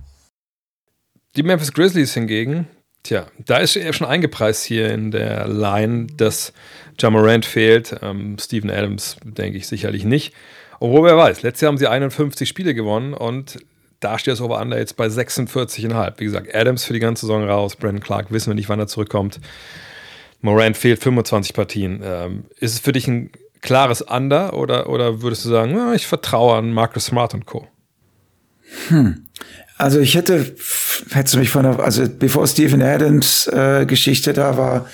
Die 1.36 1.42
Memphis 1.42 1.72
Grizzlies 1.72 2.14
hingegen, 2.14 2.68
tja, 3.02 3.26
da 3.44 3.58
ist 3.58 3.78
schon 3.94 4.06
eingepreist 4.06 4.64
hier 4.64 4.92
in 4.92 5.10
der 5.10 5.48
Line, 5.48 6.06
dass 6.16 6.52
Jamorant 6.98 7.44
fehlt. 7.44 7.96
Ähm, 8.02 8.36
Steven 8.38 8.70
Adams 8.70 9.16
denke 9.24 9.58
ich 9.58 9.66
sicherlich 9.66 10.04
nicht. 10.04 10.32
Obwohl, 10.78 11.04
wer 11.04 11.16
weiß, 11.16 11.42
letztes 11.42 11.62
Jahr 11.62 11.70
haben 11.70 11.78
sie 11.78 11.88
51 11.88 12.48
Spiele 12.48 12.74
gewonnen 12.74 13.14
und 13.14 13.58
da 14.00 14.18
steht 14.18 14.32
das 14.32 14.40
Over-Under 14.40 14.78
jetzt 14.78 14.96
bei 14.96 15.06
46,5. 15.06 16.14
Wie 16.18 16.24
gesagt, 16.24 16.54
Adams 16.54 16.84
für 16.84 16.92
die 16.92 17.00
ganze 17.00 17.26
Saison 17.26 17.48
raus. 17.48 17.74
Brandon 17.76 18.02
Clark 18.02 18.30
wissen 18.30 18.50
wir 18.50 18.54
nicht, 18.54 18.68
wann 18.68 18.78
er 18.78 18.86
zurückkommt. 18.86 19.40
Morant 20.40 20.76
fehlt 20.76 21.02
25 21.02 21.54
Partien. 21.54 22.00
Ähm, 22.04 22.44
ist 22.58 22.74
es 22.74 22.80
für 22.80 22.92
dich 22.92 23.08
ein 23.08 23.30
klares 23.62 24.02
Under 24.02 24.52
oder, 24.54 24.90
oder 24.90 25.22
würdest 25.22 25.46
du 25.46 25.48
sagen, 25.48 25.74
ja, 25.74 25.94
ich 25.94 26.06
vertraue 26.06 26.56
an 26.56 26.72
Marcus 26.72 27.06
Smart 27.06 27.32
und 27.32 27.46
Co.? 27.46 27.66
Hm. 28.88 29.26
Also 29.76 29.98
ich 29.98 30.14
hätte, 30.14 30.54
hätte 31.10 31.38
mich 31.38 31.50
von 31.50 31.64
der, 31.64 31.80
also 31.80 32.04
bevor 32.08 32.46
Stephen 32.46 32.80
Adams 32.80 33.48
äh, 33.48 33.86
Geschichte 33.86 34.32
da 34.32 34.56
war, 34.56 34.86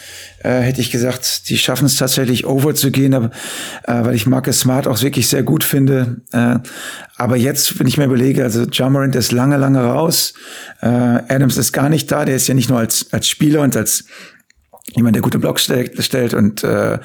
äh, 0.43 0.61
hätte 0.61 0.81
ich 0.81 0.91
gesagt, 0.91 1.51
die 1.51 1.59
schaffen 1.59 1.85
es 1.85 1.97
tatsächlich 1.97 2.47
over 2.47 2.75
zu 2.75 2.91
gehen, 2.91 3.13
aber, 3.13 3.31
äh, 3.87 4.05
weil 4.05 4.15
ich 4.15 4.27
Marcus 4.27 4.61
Smart 4.61 4.89
auch 4.89 5.03
wirklich 5.03 5.29
sehr 5.29 5.43
gut 5.43 5.65
finde. 5.65 6.23
Äh, 6.33 6.57
aber 7.17 7.37
jetzt, 7.37 7.79
wenn 7.79 7.87
ich 7.87 7.99
mir 7.99 8.07
überlege, 8.07 8.43
also 8.43 8.65
Jamarant 8.73 9.15
ist 9.17 9.33
lange, 9.33 9.59
lange 9.59 9.85
raus, 9.85 10.33
äh, 10.81 10.87
Adams 10.87 11.59
ist 11.59 11.73
gar 11.73 11.91
nicht 11.91 12.11
da, 12.11 12.25
der 12.25 12.37
ist 12.37 12.49
ja 12.49 12.55
nicht 12.55 12.71
nur 12.71 12.79
als, 12.79 13.13
als 13.13 13.29
Spieler 13.29 13.61
und 13.61 13.77
als 13.77 14.05
jemand, 14.97 15.15
der 15.15 15.23
gute 15.23 15.39
Blocks 15.39 15.65
stellt, 15.65 16.03
stellt 16.03 16.33
und 16.33 16.65
äh, 16.65 16.99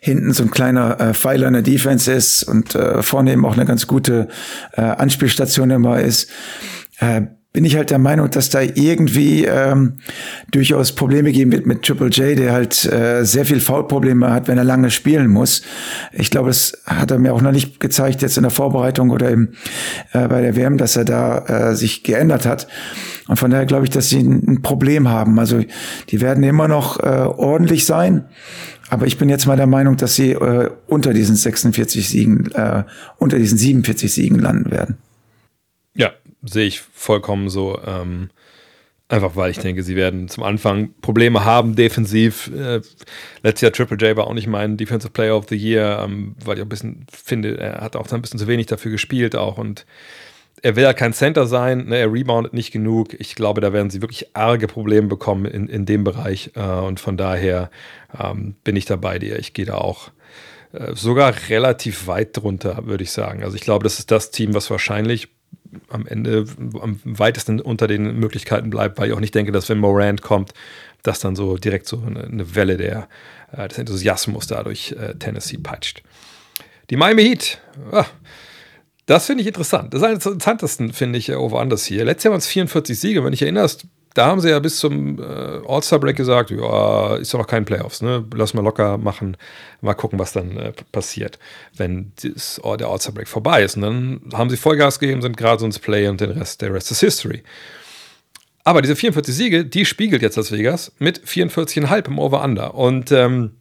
hinten 0.00 0.32
so 0.32 0.42
ein 0.42 0.50
kleiner 0.50 1.00
äh, 1.00 1.14
Pfeiler 1.14 1.46
in 1.46 1.52
der 1.52 1.62
Defense 1.62 2.12
ist 2.12 2.42
und 2.42 2.74
äh, 2.74 3.02
vorne 3.02 3.32
eben 3.32 3.46
auch 3.46 3.54
eine 3.54 3.66
ganz 3.66 3.86
gute 3.86 4.26
äh, 4.72 4.80
Anspielstation 4.80 5.70
immer 5.70 6.00
ist 6.00 6.28
äh, 7.00 7.22
bin 7.52 7.64
ich 7.64 7.74
halt 7.74 7.90
der 7.90 7.98
Meinung, 7.98 8.30
dass 8.30 8.48
da 8.48 8.60
irgendwie 8.60 9.44
ähm, 9.44 9.94
durchaus 10.52 10.92
Probleme 10.94 11.32
geben 11.32 11.50
wird 11.50 11.66
mit 11.66 11.82
Triple 11.82 12.08
J, 12.08 12.38
der 12.38 12.52
halt 12.52 12.84
äh, 12.84 13.24
sehr 13.24 13.44
viel 13.44 13.60
Foulprobleme 13.60 14.32
hat, 14.32 14.46
wenn 14.46 14.56
er 14.56 14.62
lange 14.62 14.92
spielen 14.92 15.26
muss. 15.26 15.62
Ich 16.12 16.30
glaube, 16.30 16.48
das 16.48 16.80
hat 16.86 17.10
er 17.10 17.18
mir 17.18 17.34
auch 17.34 17.42
noch 17.42 17.50
nicht 17.50 17.80
gezeigt 17.80 18.22
jetzt 18.22 18.36
in 18.36 18.44
der 18.44 18.52
Vorbereitung 18.52 19.10
oder 19.10 19.30
im, 19.30 19.48
äh, 20.12 20.28
bei 20.28 20.42
der 20.42 20.54
WM, 20.54 20.76
dass 20.78 20.94
er 20.94 21.04
da 21.04 21.70
äh, 21.70 21.74
sich 21.74 22.04
geändert 22.04 22.46
hat. 22.46 22.68
Und 23.26 23.36
von 23.36 23.50
daher 23.50 23.66
glaube 23.66 23.84
ich, 23.84 23.90
dass 23.90 24.08
sie 24.08 24.20
ein, 24.20 24.44
ein 24.46 24.62
Problem 24.62 25.08
haben. 25.08 25.40
Also 25.40 25.60
die 26.10 26.20
werden 26.20 26.44
immer 26.44 26.68
noch 26.68 27.00
äh, 27.00 27.02
ordentlich 27.02 27.84
sein. 27.84 28.26
Aber 28.90 29.06
ich 29.06 29.18
bin 29.18 29.28
jetzt 29.28 29.46
mal 29.46 29.56
der 29.56 29.66
Meinung, 29.66 29.96
dass 29.96 30.14
sie 30.14 30.32
äh, 30.32 30.70
unter 30.86 31.12
diesen 31.12 31.34
46 31.34 32.08
Siegen, 32.08 32.50
äh, 32.52 32.84
unter 33.18 33.38
diesen 33.38 33.58
47 33.58 34.12
Siegen 34.12 34.38
landen 34.38 34.70
werden. 34.70 34.98
Ja, 35.94 36.12
sehe 36.42 36.66
ich 36.66 36.80
vollkommen 36.80 37.48
so. 37.48 37.80
Ähm, 37.86 38.30
einfach 39.08 39.34
weil 39.34 39.50
ich 39.50 39.58
denke, 39.58 39.82
sie 39.82 39.96
werden 39.96 40.28
zum 40.28 40.44
Anfang 40.44 40.94
Probleme 41.02 41.44
haben 41.44 41.74
defensiv. 41.74 42.50
Äh, 42.54 42.80
letztes 43.42 43.62
Jahr 43.62 43.72
Triple 43.72 43.96
J 43.96 44.16
war 44.16 44.26
auch 44.26 44.34
nicht 44.34 44.46
mein 44.46 44.76
Defensive 44.76 45.12
Player 45.12 45.36
of 45.36 45.46
the 45.48 45.56
Year, 45.56 46.02
ähm, 46.04 46.36
weil 46.44 46.56
ich 46.56 46.62
auch 46.62 46.66
ein 46.66 46.70
bisschen 46.70 47.06
finde, 47.10 47.58
er 47.58 47.80
hat 47.80 47.96
auch 47.96 48.10
ein 48.10 48.22
bisschen 48.22 48.38
zu 48.38 48.46
wenig 48.46 48.66
dafür 48.66 48.92
gespielt 48.92 49.34
auch 49.34 49.58
und 49.58 49.84
er 50.62 50.76
will 50.76 50.84
ja 50.84 50.92
kein 50.92 51.12
Center 51.12 51.46
sein, 51.46 51.86
ne, 51.86 51.96
er 51.96 52.12
reboundet 52.12 52.52
nicht 52.52 52.70
genug. 52.70 53.14
Ich 53.18 53.34
glaube, 53.34 53.60
da 53.60 53.72
werden 53.72 53.90
sie 53.90 54.02
wirklich 54.02 54.36
arge 54.36 54.66
Probleme 54.66 55.08
bekommen 55.08 55.46
in, 55.46 55.68
in 55.68 55.86
dem 55.86 56.04
Bereich. 56.04 56.50
Äh, 56.54 56.60
und 56.60 57.00
von 57.00 57.16
daher 57.16 57.70
ähm, 58.18 58.54
bin 58.62 58.76
ich 58.76 58.84
da 58.84 58.96
bei 58.96 59.18
dir. 59.18 59.38
Ich 59.38 59.54
gehe 59.54 59.64
da 59.64 59.76
auch 59.76 60.10
äh, 60.72 60.94
sogar 60.94 61.34
relativ 61.48 62.06
weit 62.06 62.36
drunter, 62.36 62.86
würde 62.86 63.04
ich 63.04 63.10
sagen. 63.10 63.42
Also 63.42 63.56
ich 63.56 63.62
glaube, 63.62 63.84
das 63.84 63.98
ist 63.98 64.10
das 64.10 64.30
Team, 64.30 64.54
was 64.54 64.70
wahrscheinlich 64.70 65.28
am 65.88 66.06
Ende 66.06 66.46
am 66.80 67.00
weitesten 67.04 67.60
unter 67.60 67.86
den 67.86 68.18
Möglichkeiten 68.18 68.70
bleibt, 68.70 68.98
weil 68.98 69.08
ich 69.08 69.14
auch 69.14 69.20
nicht 69.20 69.34
denke, 69.34 69.52
dass 69.52 69.68
wenn 69.68 69.78
Morant 69.78 70.22
kommt, 70.22 70.52
dass 71.02 71.20
dann 71.20 71.36
so 71.36 71.56
direkt 71.56 71.86
so 71.86 72.02
eine, 72.04 72.54
Welle 72.54 72.76
der, 72.76 73.08
äh, 73.52 73.68
des 73.68 73.78
Enthusiasmus 73.78 74.46
dadurch 74.46 74.92
äh, 74.92 75.14
Tennessee 75.14 75.58
peitscht. 75.58 76.02
Die 76.90 76.96
Miami 76.96 77.22
Heat, 77.22 77.60
ah, 77.92 78.06
das 79.06 79.26
finde 79.26 79.42
ich 79.42 79.46
interessant. 79.46 79.94
Das 79.94 80.02
ist 80.02 80.06
eines 80.06 80.22
der 80.22 80.32
interessantesten, 80.32 80.92
finde 80.92 81.18
ich, 81.18 81.32
Over-Unders 81.32 81.84
hier. 81.84 82.04
Letztes 82.04 82.24
Jahr 82.24 82.32
waren 82.32 82.38
es 82.38 82.46
44 82.46 82.98
Siege, 82.98 83.24
wenn 83.24 83.32
ich 83.32 83.42
erinnerst, 83.42 83.86
da 84.14 84.26
haben 84.26 84.40
sie 84.40 84.50
ja 84.50 84.58
bis 84.58 84.78
zum 84.78 85.18
äh, 85.18 85.22
All-Star-Break 85.66 86.16
gesagt, 86.16 86.50
ja, 86.50 87.16
ist 87.16 87.32
doch 87.32 87.38
noch 87.38 87.46
kein 87.46 87.64
Playoffs, 87.64 88.02
ne? 88.02 88.24
Lass 88.34 88.54
mal 88.54 88.62
locker 88.62 88.98
machen, 88.98 89.36
mal 89.80 89.94
gucken, 89.94 90.18
was 90.18 90.32
dann 90.32 90.56
äh, 90.56 90.72
passiert, 90.90 91.38
wenn 91.76 92.12
das, 92.22 92.60
oh, 92.64 92.76
der 92.76 92.88
All-Star-Break 92.88 93.28
vorbei 93.28 93.62
ist. 93.62 93.76
Und 93.76 93.82
dann 93.82 94.20
haben 94.32 94.50
sie 94.50 94.56
Vollgas 94.56 94.98
gegeben, 94.98 95.22
sind 95.22 95.36
gerade 95.36 95.60
so 95.60 95.66
ins 95.66 95.78
Play 95.78 96.08
und 96.08 96.20
den 96.20 96.32
Rest, 96.32 96.60
der 96.60 96.74
Rest 96.74 96.90
ist 96.90 97.00
History. 97.00 97.42
Aber 98.64 98.82
diese 98.82 98.96
44 98.96 99.34
Siege, 99.34 99.64
die 99.64 99.84
spiegelt 99.84 100.22
jetzt 100.22 100.36
Las 100.36 100.52
Vegas 100.52 100.92
mit 100.98 101.20
44,5 101.20 102.08
im 102.08 102.18
Over-Under. 102.18 102.74
Und 102.74 103.12
ähm, 103.12 103.52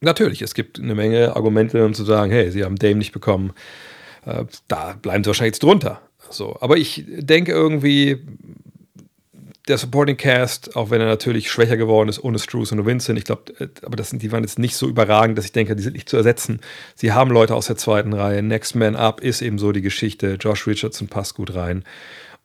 natürlich, 0.00 0.42
es 0.42 0.54
gibt 0.54 0.78
eine 0.78 0.94
Menge 0.94 1.34
Argumente, 1.36 1.84
um 1.84 1.94
zu 1.94 2.04
sagen, 2.04 2.30
hey, 2.32 2.50
sie 2.50 2.64
haben 2.64 2.76
Dame 2.76 2.96
nicht 2.96 3.12
bekommen, 3.12 3.52
äh, 4.26 4.44
da 4.68 4.96
bleiben 5.00 5.24
sie 5.24 5.28
wahrscheinlich 5.28 5.54
jetzt 5.54 5.62
drunter. 5.62 6.02
So, 6.30 6.56
aber 6.60 6.76
ich 6.76 7.04
denke 7.06 7.52
irgendwie, 7.52 8.26
der 9.68 9.78
Supporting 9.78 10.16
Cast, 10.16 10.74
auch 10.74 10.90
wenn 10.90 11.00
er 11.00 11.06
natürlich 11.06 11.50
schwächer 11.50 11.76
geworden 11.76 12.08
ist 12.08 12.22
ohne 12.22 12.38
Struce 12.38 12.72
und 12.72 12.84
Vincent, 12.84 13.18
ich 13.18 13.24
glaube, 13.24 13.52
äh, 13.60 13.68
aber 13.82 13.96
das 13.96 14.10
sind, 14.10 14.22
die 14.22 14.32
waren 14.32 14.42
jetzt 14.42 14.58
nicht 14.58 14.74
so 14.74 14.88
überragend, 14.88 15.38
dass 15.38 15.44
ich 15.44 15.52
denke, 15.52 15.76
die 15.76 15.82
sind 15.82 15.92
nicht 15.92 16.08
zu 16.08 16.16
ersetzen. 16.16 16.60
Sie 16.96 17.12
haben 17.12 17.30
Leute 17.30 17.54
aus 17.54 17.66
der 17.66 17.76
zweiten 17.76 18.12
Reihe. 18.12 18.42
Next 18.42 18.74
Man 18.74 18.96
Up 18.96 19.20
ist 19.20 19.40
eben 19.40 19.58
so 19.58 19.72
die 19.72 19.82
Geschichte. 19.82 20.36
Josh 20.40 20.66
Richardson 20.66 21.08
passt 21.08 21.34
gut 21.34 21.54
rein. 21.54 21.84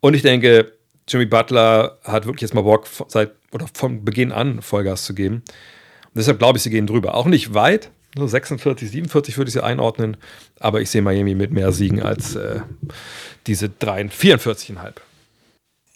Und 0.00 0.14
ich 0.14 0.22
denke, 0.22 0.72
Jimmy 1.08 1.26
Butler 1.26 1.98
hat 2.04 2.26
wirklich 2.26 2.42
jetzt 2.42 2.54
mal 2.54 2.62
Bock, 2.62 2.86
seit 3.08 3.32
oder 3.50 3.66
von 3.72 4.04
Beginn 4.04 4.30
an 4.30 4.62
Vollgas 4.62 5.04
zu 5.04 5.14
geben. 5.14 5.36
Und 5.36 6.16
deshalb 6.16 6.38
glaube 6.38 6.58
ich, 6.58 6.62
sie 6.62 6.70
gehen 6.70 6.86
drüber. 6.86 7.14
Auch 7.14 7.26
nicht 7.26 7.54
weit, 7.54 7.90
nur 8.16 8.28
46, 8.28 8.90
47 8.90 9.38
würde 9.38 9.48
ich 9.48 9.54
sie 9.54 9.64
einordnen, 9.64 10.16
aber 10.60 10.80
ich 10.80 10.90
sehe 10.90 11.02
Miami 11.02 11.34
mit 11.34 11.50
mehr 11.50 11.72
Siegen 11.72 12.02
als 12.02 12.36
äh, 12.36 12.60
diese 13.46 13.66
44,5. 13.66 14.92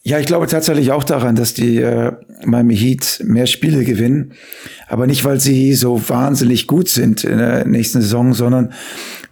Ja, 0.04 0.18
ich 0.18 0.26
glaube 0.26 0.48
tatsächlich 0.48 0.90
auch 0.90 1.04
daran, 1.04 1.36
dass 1.36 1.54
die 1.54 1.76
äh, 1.76 2.12
Miami 2.44 2.76
Heat 2.76 3.22
mehr 3.24 3.46
Spiele 3.46 3.84
gewinnen. 3.84 4.32
Aber 4.88 5.06
nicht, 5.06 5.24
weil 5.24 5.38
sie 5.38 5.74
so 5.74 6.08
wahnsinnig 6.08 6.66
gut 6.66 6.88
sind 6.88 7.22
in 7.22 7.38
der 7.38 7.64
nächsten 7.66 8.00
Saison, 8.00 8.34
sondern 8.34 8.72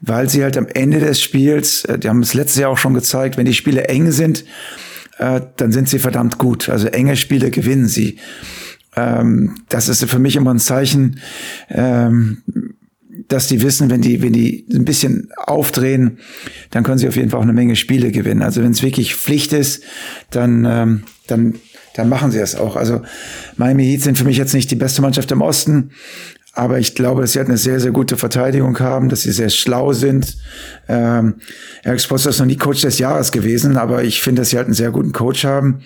weil 0.00 0.28
sie 0.28 0.44
halt 0.44 0.56
am 0.56 0.68
Ende 0.68 1.00
des 1.00 1.20
Spiels, 1.20 1.84
äh, 1.86 1.98
die 1.98 2.08
haben 2.08 2.22
es 2.22 2.34
letztes 2.34 2.60
Jahr 2.60 2.70
auch 2.70 2.78
schon 2.78 2.94
gezeigt, 2.94 3.36
wenn 3.36 3.46
die 3.46 3.54
Spiele 3.54 3.88
eng 3.88 4.12
sind, 4.12 4.44
äh, 5.18 5.40
dann 5.56 5.72
sind 5.72 5.88
sie 5.88 5.98
verdammt 5.98 6.38
gut. 6.38 6.68
Also 6.68 6.86
enge 6.86 7.16
Spiele 7.16 7.50
gewinnen 7.50 7.88
sie. 7.88 8.18
Ähm, 8.94 9.56
das 9.68 9.88
ist 9.88 10.04
für 10.04 10.18
mich 10.20 10.36
immer 10.36 10.54
ein 10.54 10.60
Zeichen, 10.60 11.20
ähm, 11.68 12.42
dass 13.30 13.46
die 13.46 13.62
wissen, 13.62 13.90
wenn 13.90 14.02
die, 14.02 14.22
wenn 14.22 14.32
die 14.32 14.66
ein 14.72 14.84
bisschen 14.84 15.30
aufdrehen, 15.36 16.18
dann 16.70 16.82
können 16.82 16.98
sie 16.98 17.08
auf 17.08 17.16
jeden 17.16 17.30
Fall 17.30 17.38
auch 17.38 17.44
eine 17.44 17.52
Menge 17.52 17.76
Spiele 17.76 18.10
gewinnen. 18.10 18.42
Also 18.42 18.62
wenn 18.62 18.72
es 18.72 18.82
wirklich 18.82 19.14
Pflicht 19.14 19.52
ist, 19.52 19.84
dann, 20.30 20.66
ähm, 20.68 21.04
dann, 21.28 21.54
dann 21.94 22.08
machen 22.08 22.32
sie 22.32 22.40
es 22.40 22.56
auch. 22.56 22.74
Also 22.74 23.02
Miami 23.56 23.84
Heat 23.84 24.02
sind 24.02 24.18
für 24.18 24.24
mich 24.24 24.36
jetzt 24.36 24.52
nicht 24.52 24.70
die 24.70 24.76
beste 24.76 25.00
Mannschaft 25.00 25.30
im 25.30 25.42
Osten. 25.42 25.92
Aber 26.52 26.80
ich 26.80 26.96
glaube, 26.96 27.20
dass 27.20 27.32
sie 27.32 27.38
halt 27.38 27.48
eine 27.48 27.58
sehr, 27.58 27.78
sehr 27.78 27.92
gute 27.92 28.16
Verteidigung 28.16 28.78
haben, 28.80 29.08
dass 29.08 29.22
sie 29.22 29.30
sehr 29.30 29.50
schlau 29.50 29.92
sind. 29.92 30.36
Ähm, 30.88 31.36
Eric 31.84 32.00
Sposter 32.00 32.30
ist 32.30 32.40
noch 32.40 32.46
nie 32.46 32.56
Coach 32.56 32.82
des 32.82 32.98
Jahres 32.98 33.30
gewesen, 33.30 33.76
aber 33.76 34.02
ich 34.02 34.20
finde, 34.20 34.42
dass 34.42 34.50
sie 34.50 34.56
halt 34.56 34.66
einen 34.66 34.74
sehr 34.74 34.90
guten 34.90 35.12
Coach 35.12 35.44
haben. 35.44 35.82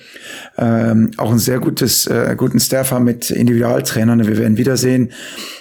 Ähm, 0.56 1.10
auch 1.18 1.30
ein 1.30 1.38
sehr 1.38 1.60
gutes, 1.60 2.06
äh, 2.06 2.34
guten 2.36 2.60
Staff 2.60 2.92
haben 2.92 3.04
mit 3.04 3.30
Individualtrainern. 3.30 4.26
Wir 4.26 4.38
werden 4.38 4.56
wiedersehen, 4.56 5.12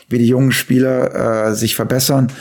wie 0.08 0.20
die 0.20 0.28
jungen 0.28 0.54
Spieler 0.54 1.50
äh, 1.50 1.56
sich 1.56 1.76
verbessern. 1.76 2.32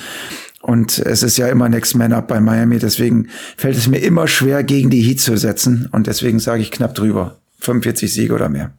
Und 0.60 1.00
es 1.00 1.24
ist 1.24 1.38
ja 1.38 1.48
immer 1.48 1.68
Next 1.68 1.96
Man 1.96 2.12
Up 2.12 2.28
bei 2.28 2.40
Miami. 2.40 2.78
Deswegen 2.78 3.28
fällt 3.56 3.76
es 3.76 3.88
mir 3.88 3.98
immer 3.98 4.28
schwer, 4.28 4.62
gegen 4.62 4.90
die 4.90 5.02
Heat 5.02 5.20
zu 5.20 5.36
setzen. 5.36 5.88
Und 5.90 6.06
deswegen 6.06 6.38
sage 6.38 6.62
ich 6.62 6.70
knapp 6.70 6.94
drüber. 6.94 7.38
45 7.58 8.12
Siege 8.12 8.32
oder 8.32 8.48
mehr. 8.48 8.70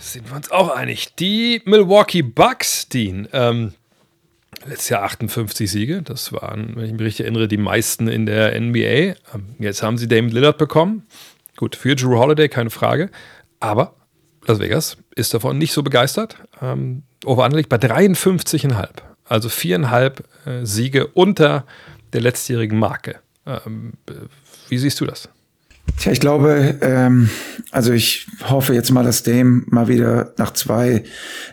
Sind 0.00 0.30
wir 0.30 0.36
uns 0.36 0.50
auch 0.50 0.70
einig. 0.70 1.14
Die 1.16 1.60
Milwaukee 1.66 2.22
Bucks, 2.22 2.88
Dean, 2.88 3.28
ähm, 3.32 3.74
letztes 4.66 4.88
Jahr 4.88 5.02
58 5.02 5.70
Siege. 5.70 6.02
Das 6.02 6.32
waren, 6.32 6.74
wenn 6.74 6.86
ich 6.86 6.92
mich 6.92 7.02
richtig 7.02 7.26
erinnere, 7.26 7.48
die 7.48 7.58
meisten 7.58 8.08
in 8.08 8.26
der 8.26 8.58
NBA. 8.58 8.80
Ähm, 8.80 9.16
jetzt 9.58 9.82
haben 9.82 9.98
sie 9.98 10.08
Damon 10.08 10.30
Lillard 10.30 10.58
bekommen. 10.58 11.06
Gut, 11.56 11.76
für 11.76 11.94
Drew 11.94 12.18
Holiday 12.18 12.48
keine 12.48 12.70
Frage. 12.70 13.10
Aber 13.60 13.94
Las 14.46 14.58
Vegas 14.58 14.96
ist 15.14 15.34
davon 15.34 15.58
nicht 15.58 15.72
so 15.72 15.82
begeistert. 15.82 16.36
Ähm, 16.62 17.02
Over 17.24 17.48
liegt 17.50 17.68
bei 17.68 17.76
53,5. 17.76 18.88
Also 19.26 19.48
viereinhalb 19.48 20.24
äh, 20.46 20.64
Siege 20.64 21.08
unter 21.08 21.66
der 22.12 22.22
letztjährigen 22.22 22.78
Marke. 22.78 23.20
Ähm, 23.46 23.92
wie 24.68 24.78
siehst 24.78 24.98
du 25.00 25.04
das? 25.04 25.28
Tja, 25.98 26.12
ich 26.12 26.20
glaube, 26.20 26.78
ähm, 26.80 27.28
also 27.70 27.92
ich 27.92 28.26
hoffe 28.48 28.74
jetzt 28.74 28.90
mal, 28.90 29.04
dass 29.04 29.22
Dame 29.22 29.62
mal 29.66 29.88
wieder 29.88 30.32
nach 30.38 30.52
zwei 30.52 31.04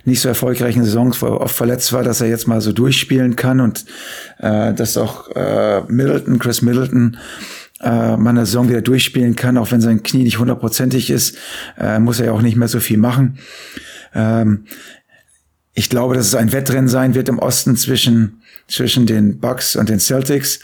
nicht 0.05 0.21
so 0.21 0.29
erfolgreichen 0.29 0.83
Saisons, 0.83 1.21
wo 1.21 1.27
er 1.27 1.41
oft 1.41 1.55
verletzt 1.55 1.91
war, 1.93 2.03
dass 2.03 2.21
er 2.21 2.27
jetzt 2.27 2.47
mal 2.47 2.61
so 2.61 2.71
durchspielen 2.71 3.35
kann 3.35 3.59
und 3.59 3.85
äh, 4.39 4.73
dass 4.73 4.97
auch 4.97 5.29
äh, 5.35 5.81
Middleton, 5.87 6.39
Chris 6.39 6.61
Middleton, 6.61 7.17
äh, 7.81 8.17
mal 8.17 8.31
eine 8.31 8.45
Saison 8.45 8.69
wieder 8.69 8.81
durchspielen 8.81 9.35
kann, 9.35 9.57
auch 9.57 9.71
wenn 9.71 9.81
sein 9.81 10.03
Knie 10.03 10.23
nicht 10.23 10.39
hundertprozentig 10.39 11.09
ist, 11.09 11.37
äh, 11.77 11.99
muss 11.99 12.19
er 12.19 12.27
ja 12.27 12.31
auch 12.31 12.41
nicht 12.41 12.55
mehr 12.55 12.67
so 12.67 12.79
viel 12.79 12.97
machen. 12.97 13.37
Ähm, 14.15 14.65
ich 15.73 15.89
glaube, 15.89 16.15
dass 16.15 16.25
es 16.25 16.35
ein 16.35 16.51
Wettrennen 16.51 16.87
sein 16.87 17.13
wird 17.13 17.29
im 17.29 17.37
Osten 17.37 17.75
zwischen, 17.75 18.41
zwischen 18.67 19.05
den 19.05 19.39
Bucks 19.39 19.75
und 19.75 19.89
den 19.89 19.99
Celtics. 19.99 20.59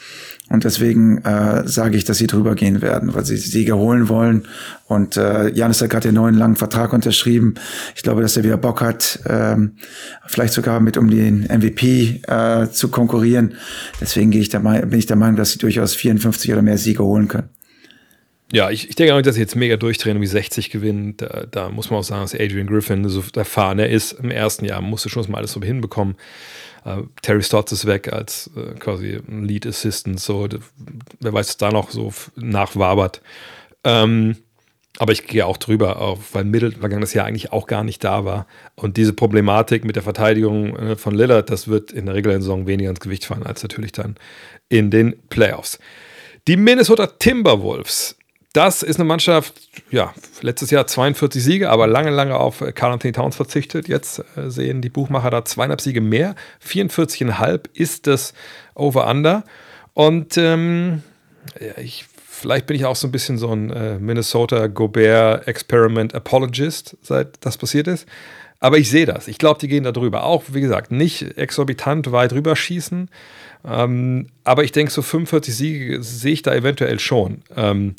Und 0.53 0.65
deswegen 0.65 1.17
äh, 1.25 1.67
sage 1.67 1.97
ich, 1.97 2.03
dass 2.03 2.19
sie 2.19 2.27
drüber 2.27 2.53
gehen 2.53 2.83
werden, 2.83 3.15
weil 3.15 3.25
sie 3.25 3.37
Siege 3.37 3.75
holen 3.75 4.07
wollen. 4.07 4.47
Und 4.85 5.17
äh, 5.17 5.49
Janis 5.49 5.81
hat 5.81 5.89
gerade 5.89 6.09
den 6.09 6.13
neuen 6.13 6.35
langen 6.35 6.57
Vertrag 6.57 6.93
unterschrieben. 6.93 7.55
Ich 7.95 8.03
glaube, 8.03 8.21
dass 8.21 8.37
er 8.37 8.43
wieder 8.43 8.57
Bock 8.57 8.81
hat, 8.81 9.17
ähm, 9.27 9.71
vielleicht 10.27 10.53
sogar 10.53 10.79
mit 10.79 10.95
um 10.95 11.09
den 11.09 11.45
MVP 11.45 12.21
äh, 12.27 12.67
zu 12.69 12.89
konkurrieren. 12.89 13.55
Deswegen 13.99 14.29
gehe 14.29 14.41
ich 14.41 14.49
der, 14.49 14.59
bin 14.59 14.99
ich 14.99 15.07
der 15.07 15.15
Meinung, 15.15 15.37
dass 15.37 15.53
sie 15.53 15.57
durchaus 15.57 15.95
54 15.95 16.53
oder 16.53 16.61
mehr 16.61 16.77
Siege 16.77 17.03
holen 17.03 17.27
können. 17.27 17.49
Ja, 18.53 18.69
ich, 18.69 18.87
ich 18.87 18.95
denke 18.95 19.13
auch 19.13 19.17
nicht, 19.17 19.25
dass 19.25 19.33
sie 19.33 19.41
jetzt 19.41 19.55
mega 19.55 19.77
durchdrehen 19.77 20.17
und 20.17 20.21
wie 20.21 20.27
60 20.27 20.69
gewinnen. 20.69 21.17
Da, 21.17 21.47
da, 21.49 21.69
muss 21.69 21.89
man 21.89 22.01
auch 22.01 22.03
sagen, 22.03 22.21
dass 22.21 22.35
Adrian 22.35 22.67
Griffin 22.67 23.09
so 23.09 23.23
erfahren 23.35 23.79
er 23.79 23.89
ist 23.89 24.11
im 24.11 24.29
ersten 24.29 24.63
Jahr, 24.65 24.79
musste 24.79 25.09
schon 25.09 25.25
mal 25.31 25.39
alles 25.39 25.53
so 25.53 25.61
hinbekommen. 25.61 26.15
Uh, 26.85 27.07
Terry 27.23 27.41
Stotts 27.41 27.71
ist 27.71 27.87
weg 27.87 28.13
als 28.13 28.51
uh, 28.55 28.75
quasi 28.77 29.19
Lead 29.27 29.65
Assistant, 29.65 30.19
so 30.19 30.47
wer 31.19 31.33
weiß, 31.33 31.47
was 31.47 31.57
da 31.57 31.71
noch 31.71 31.89
so 31.89 32.13
nachwabert. 32.35 33.23
Ähm, 33.85 34.35
aber 34.99 35.13
ich 35.13 35.25
gehe 35.25 35.47
auch 35.47 35.57
drüber, 35.57 35.99
auch, 35.99 36.19
weil 36.33 36.43
Middleton 36.43 36.81
vergangenes 36.81 37.15
Jahr 37.15 37.25
eigentlich 37.25 37.51
auch 37.51 37.65
gar 37.65 37.83
nicht 37.83 38.03
da 38.03 38.23
war. 38.23 38.45
Und 38.75 38.97
diese 38.97 39.13
Problematik 39.13 39.83
mit 39.83 39.95
der 39.95 40.03
Verteidigung 40.03 40.75
äh, 40.75 40.95
von 40.95 41.15
Lillard, 41.15 41.49
das 41.49 41.69
wird 41.69 41.91
in 41.91 42.05
der 42.05 42.13
regulären 42.13 42.43
Saison 42.43 42.67
weniger 42.67 42.91
ins 42.91 42.99
Gewicht 42.99 43.25
fallen 43.25 43.47
als 43.47 43.63
natürlich 43.63 43.93
dann 43.93 44.15
in 44.69 44.91
den 44.91 45.15
Playoffs. 45.29 45.79
Die 46.47 46.57
Minnesota 46.57 47.07
Timberwolves 47.07 48.17
das 48.53 48.83
ist 48.83 48.99
eine 48.99 49.05
Mannschaft, 49.05 49.55
ja, 49.89 50.13
letztes 50.41 50.69
Jahr 50.69 50.85
42 50.85 51.43
Siege, 51.43 51.71
aber 51.71 51.87
lange, 51.87 52.11
lange 52.11 52.37
auf 52.37 52.63
Carl 52.75 52.93
Anthony 52.93 53.11
Towns 53.11 53.35
verzichtet. 53.35 53.87
Jetzt 53.87 54.19
äh, 54.37 54.49
sehen 54.49 54.81
die 54.81 54.89
Buchmacher 54.89 55.31
da 55.31 55.43
zweieinhalb 55.43 55.81
Siege 55.81 56.01
mehr. 56.01 56.35
44,5 56.65 57.61
ist 57.73 58.05
das 58.05 58.33
Over-Under. 58.75 59.43
Und 59.95 60.37
ähm, 60.37 61.01
ja, 61.59 61.81
ich, 61.81 62.05
vielleicht 62.29 62.67
bin 62.67 62.75
ich 62.75 62.85
auch 62.85 62.95
so 62.95 63.07
ein 63.07 63.11
bisschen 63.11 63.39
so 63.39 63.51
ein 63.51 63.71
äh, 63.71 63.97
Minnesota 63.97 64.67
Gobert 64.67 65.47
Experiment 65.47 66.13
Apologist, 66.13 66.95
seit 67.01 67.43
das 67.43 67.57
passiert 67.57 67.87
ist. 67.87 68.07
Aber 68.59 68.77
ich 68.77 68.89
sehe 68.89 69.07
das. 69.07 69.27
Ich 69.27 69.39
glaube, 69.39 69.59
die 69.59 69.67
gehen 69.67 69.83
da 69.83 69.91
drüber. 69.91 70.23
Auch, 70.23 70.43
wie 70.51 70.61
gesagt, 70.61 70.91
nicht 70.91 71.37
exorbitant 71.37 72.11
weit 72.11 72.33
rüber 72.33 72.55
schießen. 72.55 73.09
Ähm, 73.65 74.27
aber 74.43 74.63
ich 74.63 74.71
denke, 74.71 74.91
so 74.91 75.01
45 75.01 75.55
Siege 75.55 76.03
sehe 76.03 76.33
ich 76.33 76.43
da 76.43 76.53
eventuell 76.53 76.99
schon. 76.99 77.41
Ähm, 77.55 77.95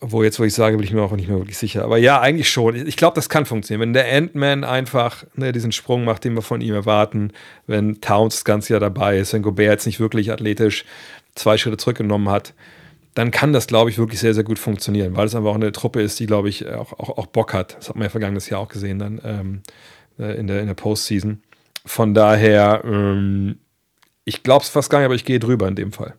wo 0.00 0.22
jetzt, 0.22 0.40
wo 0.40 0.44
ich 0.44 0.54
sage, 0.54 0.76
bin 0.76 0.84
ich 0.84 0.92
mir 0.92 1.02
auch 1.02 1.12
nicht 1.12 1.28
mehr 1.28 1.38
wirklich 1.38 1.58
sicher. 1.58 1.84
Aber 1.84 1.98
ja, 1.98 2.20
eigentlich 2.20 2.48
schon. 2.48 2.74
Ich 2.74 2.96
glaube, 2.96 3.14
das 3.14 3.28
kann 3.28 3.44
funktionieren. 3.44 3.80
Wenn 3.82 3.92
der 3.92 4.10
Ant-Man 4.10 4.64
einfach 4.64 5.24
ne, 5.34 5.52
diesen 5.52 5.72
Sprung 5.72 6.04
macht, 6.04 6.24
den 6.24 6.34
wir 6.34 6.42
von 6.42 6.62
ihm 6.62 6.74
erwarten, 6.74 7.32
wenn 7.66 8.00
Towns 8.00 8.36
das 8.36 8.44
ganze 8.44 8.72
Jahr 8.72 8.80
dabei 8.80 9.18
ist, 9.18 9.32
wenn 9.34 9.42
Gobert 9.42 9.70
jetzt 9.70 9.86
nicht 9.86 10.00
wirklich 10.00 10.32
athletisch 10.32 10.84
zwei 11.34 11.58
Schritte 11.58 11.76
zurückgenommen 11.76 12.30
hat, 12.30 12.54
dann 13.14 13.30
kann 13.30 13.52
das, 13.52 13.66
glaube 13.66 13.90
ich, 13.90 13.98
wirklich 13.98 14.20
sehr, 14.20 14.34
sehr 14.34 14.44
gut 14.44 14.58
funktionieren, 14.58 15.16
weil 15.16 15.26
es 15.26 15.34
einfach 15.34 15.50
auch 15.50 15.56
eine 15.56 15.72
Truppe 15.72 16.00
ist, 16.00 16.18
die, 16.20 16.26
glaube 16.26 16.48
ich, 16.48 16.66
auch, 16.68 16.92
auch, 16.94 17.18
auch 17.18 17.26
Bock 17.26 17.52
hat. 17.52 17.76
Das 17.76 17.88
hat 17.88 17.96
man 17.96 18.04
ja 18.04 18.08
vergangenes 18.08 18.48
Jahr 18.48 18.60
auch 18.60 18.68
gesehen 18.68 18.98
dann 18.98 19.20
ähm, 19.24 19.62
äh, 20.18 20.38
in, 20.38 20.46
der, 20.46 20.60
in 20.60 20.66
der 20.66 20.74
Postseason. 20.74 21.42
Von 21.84 22.14
daher, 22.14 22.82
ähm, 22.84 23.58
ich 24.24 24.42
glaube 24.42 24.62
es 24.62 24.70
fast 24.70 24.90
gar 24.90 24.98
nicht, 24.98 25.06
aber 25.06 25.14
ich 25.14 25.24
gehe 25.24 25.40
drüber 25.40 25.66
in 25.68 25.74
dem 25.74 25.92
Fall. 25.92 26.14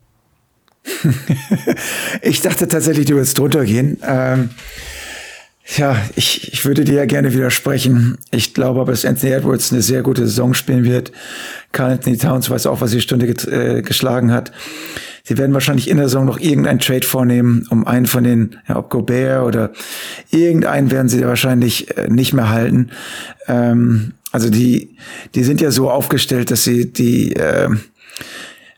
ich 2.22 2.41
dachte 2.41 2.67
tatsächlich, 2.67 3.06
du 3.06 3.15
würdest 3.15 3.38
drunter 3.38 3.65
gehen. 3.65 3.98
Ähm, 4.06 4.50
ja, 5.78 5.96
ich, 6.15 6.52
ich 6.52 6.65
würde 6.65 6.84
dir 6.84 6.96
ja 6.96 7.06
gerne 7.06 7.34
widersprechen. 7.34 8.17
Ich 8.32 8.54
glaube 8.54 8.82
aber, 8.82 8.91
dass 8.91 9.06
Anthony 9.06 9.32
Edwards 9.32 9.72
eine 9.72 9.82
sehr 9.82 10.02
gute 10.02 10.24
Saison 10.24 10.54
spielen 10.54 10.84
wird. 10.84 11.12
Carl 11.72 11.91
Anthony 11.91 12.17
Towns 12.17 12.50
weiß 12.50 12.65
auch, 12.65 12.82
was 12.82 12.91
die 12.91 13.02
Stunde 13.02 13.28
äh, 13.28 13.82
geschlagen 13.82 14.32
hat. 14.32 14.52
Sie 15.24 15.38
werden 15.38 15.54
wahrscheinlich 15.54 15.88
in 15.88 15.98
der 15.98 16.08
Saison 16.08 16.26
noch 16.26 16.39
irgendeinen 16.39 16.80
Trade 16.80 17.06
vornehmen, 17.06 17.65
um 17.70 17.86
einen 17.86 18.08
von 18.08 18.24
den, 18.24 18.58
ja, 18.67 18.78
ob 18.78 18.89
Gobert 18.89 19.46
oder 19.46 19.72
irgendeinen 20.32 20.89
werden 20.91 21.10
sie 21.10 21.24
wahrscheinlich 21.24 21.96
äh, 21.96 22.08
nicht 22.10 22.34
mehr 22.34 22.50
halten. 22.50 22.89
Ähm, 23.48 24.13
also 24.32 24.50
die, 24.50 24.98
die 25.36 25.44
sind 25.44 25.62
ja 25.62 25.72
so 25.72 25.89
aufgestellt, 25.91 26.52
dass 26.52 26.63
sie 26.63 26.91
die, 26.91 27.34
äh, 27.36 27.70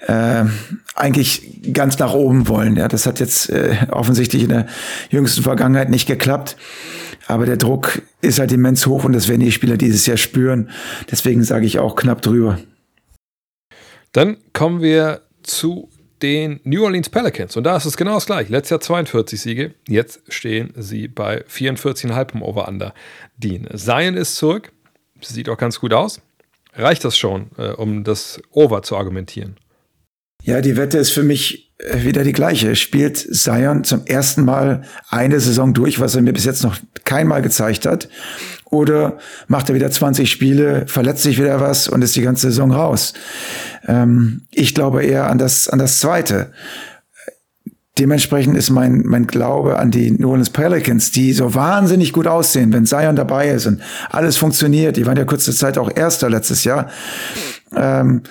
äh, 0.07 0.45
eigentlich 0.95 1.73
ganz 1.73 1.97
nach 1.99 2.13
oben 2.13 2.47
wollen. 2.47 2.75
Ja, 2.75 2.87
das 2.87 3.05
hat 3.05 3.19
jetzt 3.19 3.49
äh, 3.49 3.77
offensichtlich 3.89 4.43
in 4.43 4.49
der 4.49 4.67
jüngsten 5.09 5.43
Vergangenheit 5.43 5.89
nicht 5.89 6.07
geklappt. 6.07 6.57
Aber 7.27 7.45
der 7.45 7.57
Druck 7.57 8.01
ist 8.21 8.39
halt 8.39 8.51
immens 8.51 8.85
hoch 8.85 9.05
und 9.05 9.13
das 9.13 9.29
werden 9.29 9.39
die 9.39 9.51
Spieler 9.51 9.77
dieses 9.77 10.05
Jahr 10.05 10.17
spüren. 10.17 10.69
Deswegen 11.09 11.43
sage 11.43 11.65
ich 11.65 11.79
auch 11.79 11.95
knapp 11.95 12.21
drüber. 12.21 12.59
Dann 14.11 14.37
kommen 14.51 14.81
wir 14.81 15.21
zu 15.41 15.89
den 16.21 16.59
New 16.63 16.83
Orleans 16.83 17.09
Pelicans. 17.09 17.55
Und 17.57 17.63
da 17.65 17.75
ist 17.75 17.85
es 17.85 17.97
genau 17.97 18.15
das 18.15 18.25
gleiche. 18.25 18.51
Letztes 18.51 18.71
Jahr 18.71 18.79
42 18.81 19.41
Siege. 19.41 19.73
Jetzt 19.87 20.21
stehen 20.29 20.73
sie 20.75 21.07
bei 21.07 21.43
44,5 21.45 22.35
im 22.35 22.41
Over-Under. 22.41 22.93
Dean 23.37 23.67
Zion 23.75 24.15
ist 24.15 24.35
zurück. 24.35 24.71
Sieht 25.21 25.49
auch 25.49 25.57
ganz 25.57 25.79
gut 25.79 25.93
aus. 25.93 26.21
Reicht 26.75 27.03
das 27.05 27.17
schon, 27.17 27.51
äh, 27.57 27.69
um 27.69 28.03
das 28.03 28.41
Over 28.51 28.83
zu 28.83 28.97
argumentieren? 28.97 29.57
Ja, 30.43 30.59
die 30.59 30.75
Wette 30.75 30.97
ist 30.97 31.11
für 31.11 31.23
mich 31.23 31.71
äh, 31.77 32.03
wieder 32.03 32.23
die 32.23 32.33
gleiche. 32.33 32.75
Spielt 32.75 33.17
Zion 33.17 33.85
zum 33.85 34.05
ersten 34.05 34.43
Mal 34.43 34.83
eine 35.09 35.39
Saison 35.39 35.73
durch, 35.73 35.99
was 36.01 36.15
er 36.15 36.21
mir 36.21 36.33
bis 36.33 36.43
jetzt 36.43 36.63
noch 36.63 36.77
keinmal 37.05 37.41
gezeigt 37.41 37.85
hat? 37.85 38.09
Oder 38.65 39.19
macht 39.47 39.69
er 39.69 39.75
wieder 39.75 39.89
20 39.89 40.29
Spiele, 40.29 40.85
verletzt 40.87 41.23
sich 41.23 41.39
wieder 41.39 41.61
was 41.61 41.87
und 41.87 42.01
ist 42.01 42.15
die 42.15 42.21
ganze 42.21 42.47
Saison 42.47 42.71
raus? 42.71 43.13
Ähm, 43.87 44.41
ich 44.51 44.75
glaube 44.75 45.05
eher 45.05 45.29
an 45.29 45.37
das, 45.37 45.69
an 45.69 45.79
das 45.79 45.99
Zweite. 45.99 46.51
Dementsprechend 47.97 48.57
ist 48.57 48.69
mein, 48.71 49.03
mein 49.05 49.27
Glaube 49.27 49.77
an 49.77 49.91
die 49.91 50.11
New 50.11 50.29
Orleans 50.29 50.49
Pelicans, 50.49 51.11
die 51.11 51.31
so 51.31 51.53
wahnsinnig 51.53 52.11
gut 52.11 52.27
aussehen, 52.27 52.73
wenn 52.73 52.87
Zion 52.87 53.15
dabei 53.15 53.49
ist 53.49 53.67
und 53.67 53.81
alles 54.09 54.35
funktioniert. 54.35 54.97
Die 54.97 55.05
waren 55.05 55.15
ja 55.15 55.25
kurze 55.25 55.53
Zeit 55.53 55.77
auch 55.77 55.95
Erster 55.95 56.29
letztes 56.29 56.63
Jahr. 56.63 56.89
Ähm, 57.75 58.23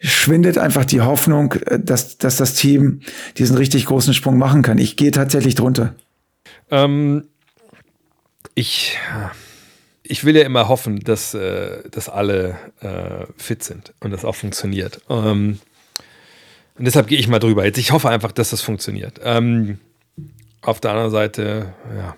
schwindet 0.00 0.58
einfach 0.58 0.84
die 0.84 1.00
Hoffnung, 1.00 1.52
äh, 1.52 1.78
dass, 1.80 2.18
dass 2.18 2.36
das 2.36 2.54
Team 2.54 3.00
diesen 3.36 3.56
richtig 3.56 3.86
großen 3.86 4.14
Sprung 4.14 4.38
machen 4.38 4.62
kann. 4.62 4.78
Ich 4.78 4.96
gehe 4.96 5.10
tatsächlich 5.10 5.54
drunter. 5.54 5.94
Ähm, 6.70 7.24
ich, 8.54 8.98
ich 10.02 10.24
will 10.24 10.36
ja 10.36 10.44
immer 10.44 10.68
hoffen, 10.68 11.00
dass, 11.00 11.34
äh, 11.34 11.88
dass 11.90 12.08
alle 12.08 12.56
äh, 12.80 13.26
fit 13.36 13.62
sind 13.62 13.92
und 14.00 14.10
das 14.10 14.24
auch 14.24 14.34
funktioniert. 14.34 15.00
Ähm, 15.08 15.58
und 16.78 16.84
deshalb 16.84 17.08
gehe 17.08 17.18
ich 17.18 17.28
mal 17.28 17.40
drüber. 17.40 17.64
Jetzt, 17.64 17.78
ich 17.78 17.90
hoffe 17.90 18.08
einfach, 18.08 18.32
dass 18.32 18.50
das 18.50 18.62
funktioniert. 18.62 19.20
Ähm, 19.24 19.78
auf 20.62 20.80
der 20.80 20.92
anderen 20.92 21.10
Seite, 21.10 21.74
ja, 21.96 22.16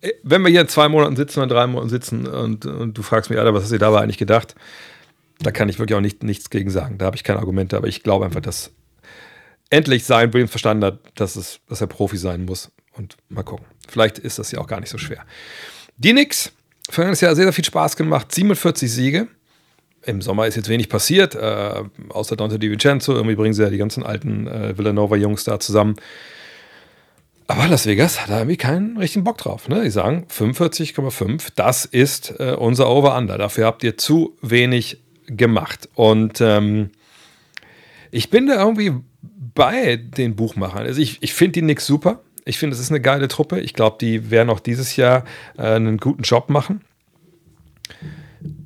äh, 0.00 0.12
wenn 0.22 0.42
wir 0.42 0.50
hier 0.50 0.60
in 0.60 0.68
zwei 0.68 0.88
Monaten 0.88 1.16
sitzen 1.16 1.40
oder 1.40 1.54
drei 1.54 1.66
Monaten 1.66 1.88
sitzen 1.88 2.26
und, 2.26 2.66
und 2.66 2.98
du 2.98 3.02
fragst 3.02 3.30
mich, 3.30 3.38
Alter, 3.38 3.54
was 3.54 3.64
hast 3.64 3.72
du 3.72 3.78
dabei 3.78 4.00
eigentlich 4.00 4.18
gedacht? 4.18 4.54
Da 5.40 5.50
kann 5.50 5.68
ich 5.68 5.78
wirklich 5.78 5.96
auch 5.96 6.00
nicht, 6.00 6.22
nichts 6.22 6.50
gegen 6.50 6.70
sagen. 6.70 6.98
Da 6.98 7.06
habe 7.06 7.16
ich 7.16 7.24
keine 7.24 7.40
Argumente, 7.40 7.76
aber 7.76 7.88
ich 7.88 8.02
glaube 8.02 8.24
einfach, 8.24 8.40
dass 8.40 8.72
endlich 9.70 10.04
sein 10.04 10.32
Williams 10.32 10.50
verstanden 10.50 10.84
hat, 10.84 10.98
dass, 11.16 11.36
es, 11.36 11.60
dass 11.68 11.80
er 11.80 11.86
Profi 11.86 12.16
sein 12.16 12.44
muss. 12.44 12.70
Und 12.96 13.16
mal 13.28 13.42
gucken. 13.42 13.66
Vielleicht 13.88 14.18
ist 14.18 14.38
das 14.38 14.52
ja 14.52 14.60
auch 14.60 14.68
gar 14.68 14.80
nicht 14.80 14.90
so 14.90 14.98
schwer. 14.98 15.24
Die 15.96 16.12
Knicks, 16.12 16.52
vergangenes 16.88 17.20
Jahr 17.20 17.34
sehr, 17.34 17.44
sehr 17.44 17.52
viel 17.52 17.64
Spaß 17.64 17.96
gemacht. 17.96 18.32
47 18.32 18.90
Siege. 18.90 19.28
Im 20.06 20.20
Sommer 20.20 20.46
ist 20.46 20.54
jetzt 20.54 20.68
wenig 20.68 20.90
passiert, 20.90 21.34
äh, 21.34 21.82
außer 22.10 22.36
Dante 22.36 22.58
DiVincenzo. 22.58 23.14
Irgendwie 23.14 23.36
bringen 23.36 23.54
sie 23.54 23.62
ja 23.62 23.70
die 23.70 23.78
ganzen 23.78 24.02
alten 24.02 24.46
äh, 24.46 24.76
Villanova-Jungs 24.76 25.44
da 25.44 25.58
zusammen. 25.58 25.96
Aber 27.46 27.66
Las 27.68 27.86
Vegas 27.86 28.20
hat 28.20 28.30
da 28.30 28.38
irgendwie 28.38 28.56
keinen 28.56 28.96
richtigen 28.96 29.24
Bock 29.24 29.38
drauf. 29.38 29.68
Ne? 29.68 29.82
Die 29.82 29.90
sagen 29.90 30.26
45,5, 30.30 31.48
das 31.56 31.84
ist 31.84 32.34
äh, 32.38 32.54
unser 32.58 32.88
Over-Under. 32.88 33.38
Dafür 33.38 33.66
habt 33.66 33.82
ihr 33.82 33.96
zu 33.96 34.36
wenig 34.40 35.02
gemacht. 35.26 35.88
Und 35.94 36.40
ähm, 36.40 36.90
ich 38.10 38.30
bin 38.30 38.46
da 38.46 38.54
irgendwie 38.54 38.92
bei 39.54 39.96
den 39.96 40.36
Buchmachern. 40.36 40.86
Also 40.86 41.00
ich, 41.00 41.22
ich 41.22 41.34
finde 41.34 41.52
die 41.52 41.62
Knicks 41.62 41.86
super. 41.86 42.20
Ich 42.44 42.58
finde, 42.58 42.74
es 42.74 42.80
ist 42.80 42.90
eine 42.90 43.00
geile 43.00 43.28
Truppe. 43.28 43.60
Ich 43.60 43.74
glaube, 43.74 43.96
die 44.00 44.30
werden 44.30 44.50
auch 44.50 44.60
dieses 44.60 44.96
Jahr 44.96 45.24
äh, 45.56 45.62
einen 45.62 45.98
guten 45.98 46.22
Job 46.22 46.50
machen. 46.50 46.82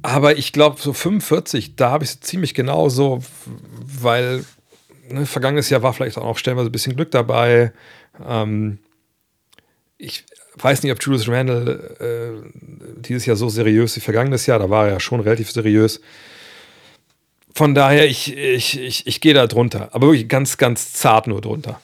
Aber 0.02 0.36
ich 0.36 0.52
glaube, 0.52 0.80
so 0.80 0.92
45, 0.92 1.76
da 1.76 1.90
habe 1.90 2.04
ich 2.04 2.10
es 2.10 2.20
ziemlich 2.20 2.54
genau 2.54 2.88
so, 2.88 3.22
weil 3.80 4.44
ne, 5.08 5.26
vergangenes 5.26 5.70
Jahr 5.70 5.82
war 5.82 5.92
vielleicht 5.92 6.18
auch 6.18 6.24
noch 6.24 6.38
stellenweise 6.38 6.68
ein 6.68 6.72
bisschen 6.72 6.96
Glück 6.96 7.10
dabei. 7.10 7.72
Ähm, 8.26 8.78
ich 9.96 10.24
weiß 10.56 10.82
nicht, 10.82 10.92
ob 10.92 11.02
Julius 11.02 11.28
Randle 11.28 12.42
äh, 12.44 13.00
dieses 13.00 13.26
Jahr 13.26 13.36
so 13.36 13.48
seriös 13.48 13.96
wie 13.96 14.00
vergangenes 14.00 14.46
Jahr, 14.46 14.58
da 14.58 14.70
war 14.70 14.86
er 14.86 14.94
ja 14.94 15.00
schon 15.00 15.20
relativ 15.20 15.50
seriös. 15.50 16.00
Von 17.58 17.74
daher, 17.74 18.08
ich, 18.08 18.36
ich, 18.36 18.80
ich, 18.80 19.04
ich 19.08 19.20
gehe 19.20 19.34
da 19.34 19.48
drunter, 19.48 19.88
aber 19.90 20.06
wirklich 20.06 20.28
ganz, 20.28 20.58
ganz 20.58 20.92
zart 20.92 21.26
nur 21.26 21.40
drunter. 21.40 21.80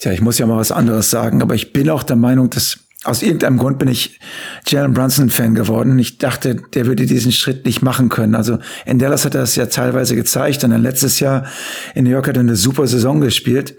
Tja, 0.00 0.10
ich 0.10 0.20
muss 0.20 0.38
ja 0.38 0.46
mal 0.46 0.56
was 0.56 0.72
anderes 0.72 1.10
sagen, 1.10 1.42
aber 1.42 1.54
ich 1.54 1.72
bin 1.72 1.88
auch 1.90 2.02
der 2.02 2.16
Meinung, 2.16 2.50
dass 2.50 2.80
aus 3.04 3.22
irgendeinem 3.22 3.56
Grund 3.56 3.78
bin 3.78 3.86
ich 3.86 4.18
Jalen 4.66 4.92
Brunson-Fan 4.92 5.54
geworden. 5.54 5.96
Ich 6.00 6.18
dachte, 6.18 6.56
der 6.74 6.86
würde 6.86 7.06
diesen 7.06 7.30
Schritt 7.30 7.66
nicht 7.66 7.82
machen 7.82 8.08
können. 8.08 8.34
Also 8.34 8.58
in 8.84 8.98
Dallas 8.98 9.24
hat 9.24 9.36
er 9.36 9.44
es 9.44 9.54
ja 9.54 9.66
teilweise 9.66 10.16
gezeigt 10.16 10.64
und 10.64 10.70
dann 10.70 10.82
letztes 10.82 11.20
Jahr 11.20 11.46
in 11.94 12.02
New 12.02 12.10
York 12.10 12.26
hat 12.26 12.36
er 12.36 12.40
eine 12.40 12.56
super 12.56 12.88
Saison 12.88 13.20
gespielt 13.20 13.76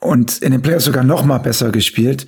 und 0.00 0.42
in 0.42 0.50
den 0.50 0.60
Playoffs 0.60 0.86
sogar 0.86 1.04
noch 1.04 1.24
mal 1.24 1.38
besser 1.38 1.70
gespielt. 1.70 2.26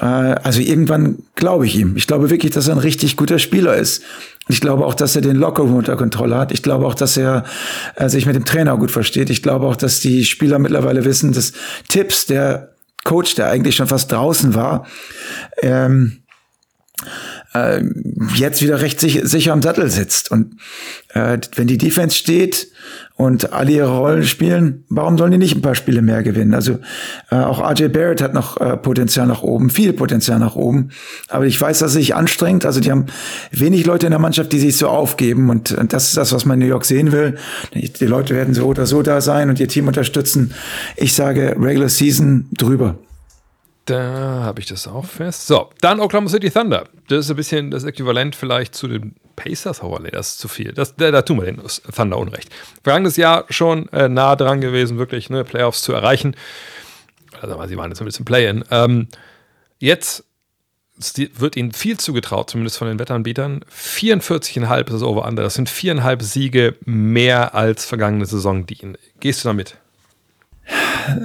Äh, 0.00 0.04
also 0.04 0.60
irgendwann 0.60 1.18
glaube 1.34 1.66
ich 1.66 1.76
ihm. 1.76 1.96
Ich 1.96 2.06
glaube 2.06 2.30
wirklich, 2.30 2.52
dass 2.52 2.68
er 2.68 2.74
ein 2.74 2.80
richtig 2.80 3.16
guter 3.16 3.38
Spieler 3.38 3.76
ist. 3.76 4.02
Ich 4.48 4.60
glaube 4.60 4.86
auch, 4.86 4.94
dass 4.94 5.16
er 5.16 5.22
den 5.22 5.36
Lockerroom 5.36 5.76
unter 5.76 5.96
Kontrolle 5.96 6.36
hat. 6.36 6.52
Ich 6.52 6.62
glaube 6.62 6.86
auch, 6.86 6.94
dass 6.94 7.16
er 7.16 7.44
äh, 7.96 8.08
sich 8.08 8.26
mit 8.26 8.36
dem 8.36 8.44
Trainer 8.44 8.76
gut 8.76 8.90
versteht. 8.90 9.30
Ich 9.30 9.42
glaube 9.42 9.66
auch, 9.66 9.76
dass 9.76 10.00
die 10.00 10.24
Spieler 10.24 10.58
mittlerweile 10.58 11.04
wissen, 11.04 11.32
dass 11.32 11.52
Tipps, 11.88 12.26
der 12.26 12.74
Coach, 13.04 13.34
der 13.34 13.48
eigentlich 13.48 13.76
schon 13.76 13.86
fast 13.86 14.12
draußen 14.12 14.54
war, 14.54 14.86
ähm, 15.62 16.18
äh, 17.56 17.84
jetzt 18.34 18.62
wieder 18.62 18.80
recht 18.80 19.00
sicher, 19.00 19.26
sicher 19.26 19.52
am 19.52 19.62
Sattel 19.62 19.90
sitzt. 19.90 20.30
Und 20.30 20.56
äh, 21.14 21.38
wenn 21.54 21.66
die 21.66 21.78
Defense 21.78 22.16
steht 22.16 22.68
und 23.14 23.52
alle 23.52 23.72
ihre 23.72 23.96
Rollen 23.96 24.24
spielen, 24.24 24.84
warum 24.88 25.16
sollen 25.16 25.32
die 25.32 25.38
nicht 25.38 25.56
ein 25.56 25.62
paar 25.62 25.74
Spiele 25.74 26.02
mehr 26.02 26.22
gewinnen? 26.22 26.54
Also 26.54 26.78
äh, 27.30 27.36
auch 27.36 27.60
RJ 27.60 27.88
Barrett 27.88 28.22
hat 28.22 28.34
noch 28.34 28.60
äh, 28.60 28.76
Potenzial 28.76 29.26
nach 29.26 29.42
oben, 29.42 29.70
viel 29.70 29.92
Potenzial 29.92 30.38
nach 30.38 30.56
oben. 30.56 30.90
Aber 31.28 31.46
ich 31.46 31.60
weiß, 31.60 31.78
dass 31.78 31.92
es 31.92 31.94
sich 31.94 32.14
anstrengt. 32.14 32.66
Also 32.66 32.80
die 32.80 32.90
haben 32.90 33.06
wenig 33.50 33.86
Leute 33.86 34.06
in 34.06 34.10
der 34.10 34.20
Mannschaft, 34.20 34.52
die 34.52 34.58
sich 34.58 34.76
so 34.76 34.88
aufgeben. 34.88 35.50
Und, 35.50 35.72
und 35.72 35.92
das 35.92 36.08
ist 36.08 36.16
das, 36.16 36.32
was 36.32 36.44
man 36.44 36.60
in 36.60 36.66
New 36.66 36.70
York 36.70 36.84
sehen 36.84 37.12
will. 37.12 37.36
Die, 37.74 37.92
die 37.92 38.06
Leute 38.06 38.34
werden 38.34 38.54
so 38.54 38.66
oder 38.66 38.86
so 38.86 39.02
da 39.02 39.20
sein 39.20 39.48
und 39.48 39.60
ihr 39.60 39.68
Team 39.68 39.86
unterstützen. 39.86 40.52
Ich 40.96 41.14
sage 41.14 41.56
Regular 41.58 41.88
Season 41.88 42.46
drüber. 42.52 42.98
Da 43.86 44.42
habe 44.42 44.60
ich 44.60 44.66
das 44.66 44.88
auch 44.88 45.04
fest. 45.04 45.46
So, 45.46 45.70
dann 45.80 46.00
Oklahoma 46.00 46.28
City 46.28 46.50
Thunder. 46.50 46.88
Das 47.06 47.20
ist 47.20 47.30
ein 47.30 47.36
bisschen 47.36 47.70
das 47.70 47.84
Äquivalent 47.84 48.34
vielleicht 48.34 48.74
zu 48.74 48.88
den 48.88 49.14
Pacers. 49.36 49.80
Oh, 49.80 49.96
nee, 50.02 50.10
das 50.10 50.32
ist 50.32 50.38
zu 50.40 50.48
viel. 50.48 50.72
Das, 50.72 50.96
da, 50.96 51.12
da 51.12 51.22
tun 51.22 51.38
wir 51.38 51.44
den 51.46 51.62
Thunder 51.94 52.18
unrecht. 52.18 52.52
Vergangenes 52.82 53.16
Jahr 53.16 53.44
schon 53.48 53.88
äh, 53.92 54.08
nah 54.08 54.34
dran 54.34 54.60
gewesen, 54.60 54.98
wirklich 54.98 55.30
ne, 55.30 55.44
Playoffs 55.44 55.82
zu 55.82 55.92
erreichen. 55.92 56.34
Also, 57.40 57.64
sie 57.68 57.76
waren 57.76 57.90
jetzt 57.92 58.00
ein 58.00 58.06
bisschen 58.06 58.24
Play-In. 58.24 58.64
Ähm, 58.72 59.06
jetzt 59.78 60.24
wird 61.34 61.56
ihnen 61.56 61.72
viel 61.72 61.96
zugetraut, 61.98 62.50
zumindest 62.50 62.78
von 62.78 62.88
den 62.88 62.98
Wettanbietern. 62.98 63.64
44,5 63.70 64.86
ist 64.86 64.92
das 64.94 65.02
Over-Under. 65.02 65.44
Das 65.44 65.54
sind 65.54 65.68
viereinhalb 65.68 66.22
Siege 66.22 66.74
mehr 66.84 67.54
als 67.54 67.84
vergangene 67.84 68.26
Saison 68.26 68.66
dienen. 68.66 68.98
Gehst 69.20 69.44
du 69.44 69.48
damit? 69.48 69.76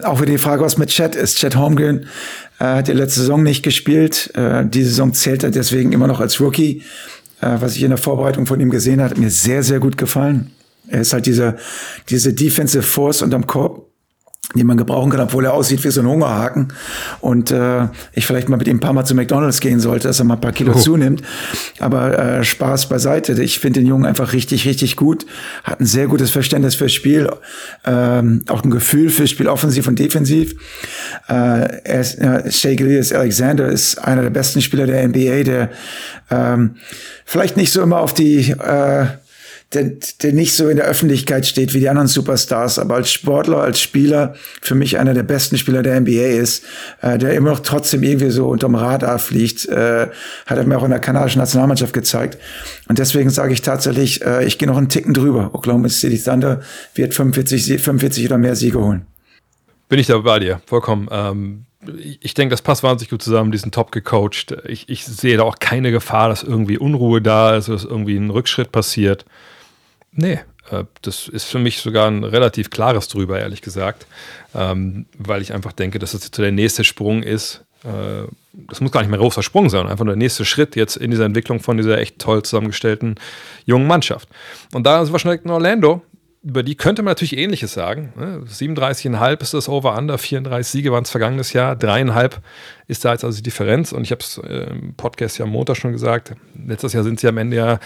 auch 0.03 0.19
wieder 0.21 0.31
die 0.31 0.37
Frage, 0.37 0.63
was 0.63 0.77
mit 0.77 0.89
Chat 0.89 1.15
ist. 1.15 1.37
Chat 1.37 1.55
Holmgren 1.55 2.07
äh, 2.61 2.75
hat 2.75 2.87
die 2.87 2.93
letzte 2.93 3.21
Saison 3.21 3.41
nicht 3.41 3.63
gespielt. 3.63 4.31
Äh, 4.35 4.65
die 4.65 4.83
Saison 4.83 5.13
zählt 5.13 5.43
er 5.43 5.51
deswegen 5.51 5.91
immer 5.91 6.07
noch 6.07 6.19
als 6.19 6.39
Rookie. 6.39 6.83
Äh, 7.41 7.57
was 7.59 7.75
ich 7.75 7.83
in 7.83 7.89
der 7.89 7.97
Vorbereitung 7.97 8.45
von 8.45 8.59
ihm 8.59 8.69
gesehen 8.69 9.01
habe, 9.01 9.11
hat 9.11 9.17
mir 9.17 9.31
sehr, 9.31 9.63
sehr 9.63 9.79
gut 9.79 9.97
gefallen. 9.97 10.51
Er 10.87 11.01
ist 11.01 11.13
halt 11.13 11.25
dieser, 11.25 11.55
diese 12.09 12.33
Defensive 12.33 12.83
Force 12.83 13.21
unterm 13.21 13.47
Korb 13.47 13.87
den 14.55 14.67
man 14.67 14.75
gebrauchen 14.75 15.11
kann, 15.11 15.21
obwohl 15.21 15.45
er 15.45 15.53
aussieht 15.53 15.83
wie 15.83 15.91
so 15.91 16.01
ein 16.01 16.07
Hungerhaken. 16.07 16.73
Und 17.21 17.51
äh, 17.51 17.87
ich 18.11 18.25
vielleicht 18.25 18.49
mal 18.49 18.57
mit 18.57 18.67
ihm 18.67 18.77
ein 18.77 18.79
paar 18.81 18.91
Mal 18.91 19.05
zu 19.05 19.15
McDonalds 19.15 19.61
gehen 19.61 19.79
sollte, 19.79 20.09
dass 20.09 20.19
er 20.19 20.25
mal 20.25 20.33
ein 20.33 20.41
paar 20.41 20.51
Kilo 20.51 20.73
oh. 20.75 20.79
zunimmt. 20.79 21.21
Aber 21.79 22.17
äh, 22.17 22.43
Spaß 22.43 22.89
beiseite. 22.89 23.41
Ich 23.41 23.59
finde 23.59 23.79
den 23.79 23.87
Jungen 23.87 24.05
einfach 24.05 24.33
richtig, 24.33 24.65
richtig 24.65 24.97
gut. 24.97 25.25
Hat 25.63 25.79
ein 25.79 25.85
sehr 25.85 26.07
gutes 26.07 26.31
Verständnis 26.31 26.75
fürs 26.75 26.91
Spiel, 26.91 27.29
ähm, 27.85 28.41
auch 28.49 28.63
ein 28.63 28.71
Gefühl 28.71 29.09
fürs 29.09 29.29
Spiel 29.29 29.47
offensiv 29.47 29.87
und 29.87 29.99
defensiv. 29.99 30.53
Äh, 31.29 31.79
er 31.83 32.01
ist, 32.01 32.15
äh, 32.19 32.51
Shea 32.51 32.75
Gillius 32.75 33.13
Alexander 33.13 33.67
ist 33.67 33.99
einer 33.99 34.23
der 34.23 34.31
besten 34.31 34.61
Spieler 34.61 34.85
der 34.85 35.07
NBA, 35.07 35.43
der 35.43 35.69
ähm, 36.29 36.75
vielleicht 37.25 37.55
nicht 37.55 37.71
so 37.71 37.81
immer 37.81 37.99
auf 37.99 38.13
die 38.13 38.51
äh, 38.51 39.05
der, 39.73 39.91
der 40.21 40.33
nicht 40.33 40.53
so 40.53 40.67
in 40.67 40.77
der 40.77 40.85
Öffentlichkeit 40.85 41.45
steht 41.45 41.73
wie 41.73 41.79
die 41.79 41.87
anderen 41.87 42.07
Superstars, 42.07 42.77
aber 42.77 42.95
als 42.95 43.11
Sportler, 43.11 43.57
als 43.59 43.79
Spieler 43.79 44.35
für 44.61 44.75
mich 44.75 44.97
einer 44.97 45.13
der 45.13 45.23
besten 45.23 45.57
Spieler 45.57 45.81
der 45.81 45.99
NBA 46.01 46.39
ist, 46.39 46.63
äh, 47.01 47.17
der 47.17 47.33
immer 47.33 47.51
noch 47.51 47.61
trotzdem 47.61 48.03
irgendwie 48.03 48.31
so 48.31 48.47
unterm 48.47 48.75
Radar 48.75 49.17
fliegt, 49.17 49.67
äh, 49.69 50.07
hat 50.45 50.57
er 50.57 50.65
mir 50.65 50.77
auch 50.77 50.83
in 50.83 50.89
der 50.89 50.99
kanadischen 50.99 51.39
Nationalmannschaft 51.39 51.93
gezeigt. 51.93 52.37
Und 52.89 52.99
deswegen 52.99 53.29
sage 53.29 53.53
ich 53.53 53.61
tatsächlich, 53.61 54.25
äh, 54.25 54.45
ich 54.45 54.57
gehe 54.57 54.67
noch 54.67 54.77
einen 54.77 54.89
Ticken 54.89 55.13
drüber. 55.13 55.51
Oklahoma 55.53 55.87
City 55.87 56.21
Thunder 56.21 56.61
wird 56.95 57.13
45, 57.13 57.81
45 57.81 58.25
oder 58.25 58.37
mehr 58.37 58.55
Siege 58.55 58.79
holen. 58.79 59.05
Bin 59.87 59.99
ich 59.99 60.07
da 60.07 60.17
bei 60.17 60.39
dir, 60.39 60.61
vollkommen. 60.65 61.07
Ähm 61.11 61.65
ich 62.19 62.33
denke, 62.33 62.53
das 62.53 62.61
passt 62.61 62.83
wahnsinnig 62.83 63.09
gut 63.09 63.23
zusammen, 63.23 63.51
diesen 63.51 63.71
Top 63.71 63.91
gecoacht. 63.91 64.55
Ich, 64.67 64.87
ich 64.87 65.03
sehe 65.05 65.37
da 65.37 65.43
auch 65.43 65.57
keine 65.59 65.91
Gefahr, 65.91 66.29
dass 66.29 66.43
irgendwie 66.43 66.77
Unruhe 66.77 67.21
da 67.21 67.55
ist, 67.55 67.69
dass 67.69 67.85
irgendwie 67.85 68.17
ein 68.17 68.29
Rückschritt 68.29 68.71
passiert. 68.71 69.25
Nee, 70.11 70.39
äh, 70.69 70.83
das 71.01 71.27
ist 71.27 71.45
für 71.45 71.59
mich 71.59 71.79
sogar 71.79 72.07
ein 72.07 72.23
relativ 72.23 72.69
klares 72.69 73.07
drüber, 73.07 73.39
ehrlich 73.39 73.61
gesagt, 73.61 74.05
ähm, 74.53 75.05
weil 75.17 75.41
ich 75.41 75.53
einfach 75.53 75.71
denke, 75.71 75.99
dass 75.99 76.11
das 76.11 76.23
jetzt 76.23 76.37
der 76.37 76.51
nächste 76.51 76.83
Sprung 76.83 77.23
ist. 77.23 77.63
Äh, 77.83 78.27
das 78.53 78.81
muss 78.81 78.91
gar 78.91 79.01
nicht 79.01 79.09
mehr 79.09 79.19
großer 79.19 79.43
Sprung 79.43 79.69
sein, 79.69 79.87
einfach 79.87 80.05
nur 80.05 80.13
der 80.13 80.19
nächste 80.19 80.45
Schritt 80.45 80.75
jetzt 80.75 80.97
in 80.97 81.11
dieser 81.11 81.25
Entwicklung 81.25 81.61
von 81.61 81.77
dieser 81.77 81.97
echt 81.97 82.19
toll 82.19 82.43
zusammengestellten 82.43 83.15
jungen 83.65 83.87
Mannschaft. 83.87 84.27
Und 84.73 84.85
da 84.85 85.01
ist 85.01 85.11
wahrscheinlich 85.11 85.45
in 85.45 85.51
Orlando, 85.51 86.01
über 86.43 86.63
die 86.63 86.75
könnte 86.75 87.03
man 87.03 87.11
natürlich 87.11 87.37
Ähnliches 87.37 87.73
sagen. 87.73 88.13
37,5 88.17 89.09
ne? 89.09 89.37
ist 89.39 89.53
das 89.53 89.69
Over-Under, 89.69 90.17
34 90.17 90.71
Siege 90.71 90.91
waren 90.91 91.03
es 91.03 91.11
vergangenes 91.11 91.53
Jahr, 91.53 91.75
dreieinhalb 91.75 92.41
ist 92.87 93.05
da 93.05 93.13
jetzt 93.13 93.23
also 93.23 93.37
die 93.37 93.43
Differenz. 93.43 93.91
Und 93.91 94.03
ich 94.03 94.11
habe 94.11 94.21
es 94.21 94.37
äh, 94.39 94.69
im 94.71 94.95
Podcast 94.95 95.37
ja 95.37 95.45
am 95.45 95.51
Montag 95.51 95.77
schon 95.77 95.91
gesagt, 95.91 96.33
letztes 96.67 96.93
Jahr 96.93 97.03
sind 97.03 97.19
sie 97.19 97.27
am 97.27 97.37
Ende 97.37 97.57
ja 97.57 97.79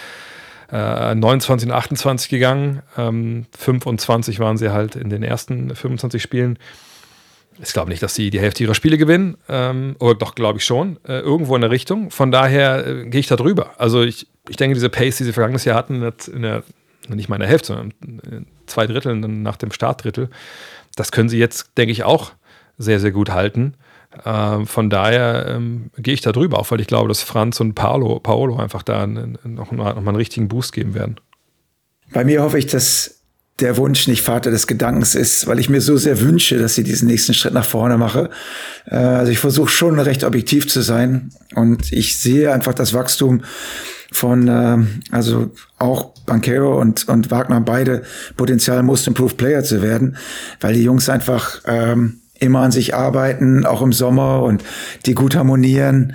äh, 0.72 1.16
29 1.16 1.70
und 1.70 1.76
28 1.76 2.30
gegangen. 2.30 2.82
Ähm, 2.98 3.46
25 3.58 4.40
waren 4.40 4.58
sie 4.58 4.72
halt 4.72 4.96
in 4.96 5.10
den 5.10 5.24
ersten 5.24 5.76
25 5.76 6.22
Spielen. 6.22 6.58
Ich 7.62 7.72
glaube 7.72 7.90
nicht, 7.90 8.04
dass 8.04 8.16
sie 8.16 8.30
die 8.30 8.40
Hälfte 8.40 8.64
ihrer 8.64 8.76
Spiele 8.76 8.98
gewinnen. 8.98 9.38
Ähm, 9.48 9.96
oder 10.00 10.16
doch, 10.16 10.36
glaube 10.36 10.60
ich 10.60 10.66
schon. 10.66 10.98
Äh, 11.08 11.20
irgendwo 11.20 11.56
in 11.56 11.62
der 11.62 11.72
Richtung. 11.72 12.12
Von 12.12 12.32
daher 12.32 12.86
äh, 12.86 13.06
gehe 13.06 13.20
ich 13.20 13.28
da 13.28 13.36
drüber. 13.36 13.72
Also 13.78 14.04
ich, 14.04 14.28
ich 14.50 14.58
denke, 14.58 14.74
diese 14.74 14.90
Pace, 14.90 15.18
die 15.18 15.24
sie 15.24 15.34
vergangenes 15.34 15.66
Jahr 15.66 15.78
hatten, 15.78 16.02
in 16.34 16.42
der, 16.42 16.64
nicht 17.08 17.30
mal 17.30 17.36
in 17.36 17.42
der 17.42 17.50
Hälfte, 17.50 17.68
sondern 17.68 17.94
in 18.30 18.48
zwei 18.66 18.88
Dritteln 18.88 19.42
nach 19.42 19.58
dem 19.58 19.72
Startdrittel, 19.72 20.30
das 20.96 21.12
können 21.12 21.30
sie 21.30 21.38
jetzt, 21.38 21.78
denke 21.78 21.92
ich, 21.92 22.04
auch 22.04 22.32
sehr, 22.78 23.00
sehr 23.00 23.12
gut 23.12 23.30
halten. 23.30 23.76
Äh, 24.24 24.66
von 24.66 24.90
daher 24.90 25.48
ähm, 25.48 25.92
gehe 25.98 26.14
ich 26.14 26.22
da 26.22 26.32
drüber, 26.32 26.60
auch 26.60 26.72
weil 26.72 26.82
ich 26.82 26.88
glaube, 26.88 27.08
dass 27.08 27.22
Franz 27.22 27.60
und 27.60 27.74
Paolo, 27.76 28.20
Paolo 28.20 28.58
einfach 28.58 28.84
da 28.84 29.08
noch, 29.08 29.34
noch 29.44 29.72
mal 29.72 29.96
einen 29.96 30.16
richtigen 30.16 30.48
Boost 30.48 30.74
geben 30.74 30.94
werden. 30.94 31.16
Bei 32.14 32.24
mir 32.24 32.44
hoffe 32.44 32.58
ich, 32.58 32.68
dass 32.68 33.16
der 33.60 33.78
Wunsch 33.78 34.08
nicht 34.08 34.22
Vater 34.22 34.52
des 34.52 34.68
Gedankens 34.68 35.16
ist, 35.16 35.48
weil 35.48 35.60
ich 35.60 35.70
mir 35.70 35.80
so 35.80 35.96
sehr 35.96 36.20
wünsche, 36.20 36.58
dass 36.58 36.76
sie 36.76 36.84
diesen 36.84 37.08
nächsten 37.08 37.34
Schritt 37.34 37.54
nach 37.54 37.66
vorne 37.66 37.98
mache. 37.98 38.30
Äh, 38.86 38.96
also 38.96 39.32
ich 39.32 39.40
versuche 39.40 39.70
schon 39.70 40.00
recht 40.00 40.24
objektiv 40.24 40.68
zu 40.68 40.82
sein 40.82 41.32
und 41.56 41.92
ich 41.92 42.20
sehe 42.20 42.52
einfach 42.52 42.74
das 42.74 42.94
Wachstum 42.94 43.44
von, 44.12 44.48
äh, 44.48 44.78
also 45.12 45.52
auch 45.78 46.14
Banquero 46.26 46.80
und, 46.80 47.08
und 47.08 47.32
Wagner 47.32 47.62
beide 47.62 48.04
Potenzial 48.36 48.84
Most 48.84 49.08
Improved 49.08 49.38
Player 49.38 49.64
zu 49.64 49.82
werden, 49.82 50.18
weil 50.60 50.74
die 50.74 50.84
Jungs 50.84 51.08
einfach 51.08 51.62
ähm, 51.66 52.22
immer 52.46 52.62
an 52.62 52.72
sich 52.72 52.96
arbeiten, 52.96 53.66
auch 53.66 53.82
im 53.82 53.94
Sommer 53.94 54.44
und 54.44 54.64
die 55.06 55.14
gut 55.14 55.36
harmonieren. 55.36 56.14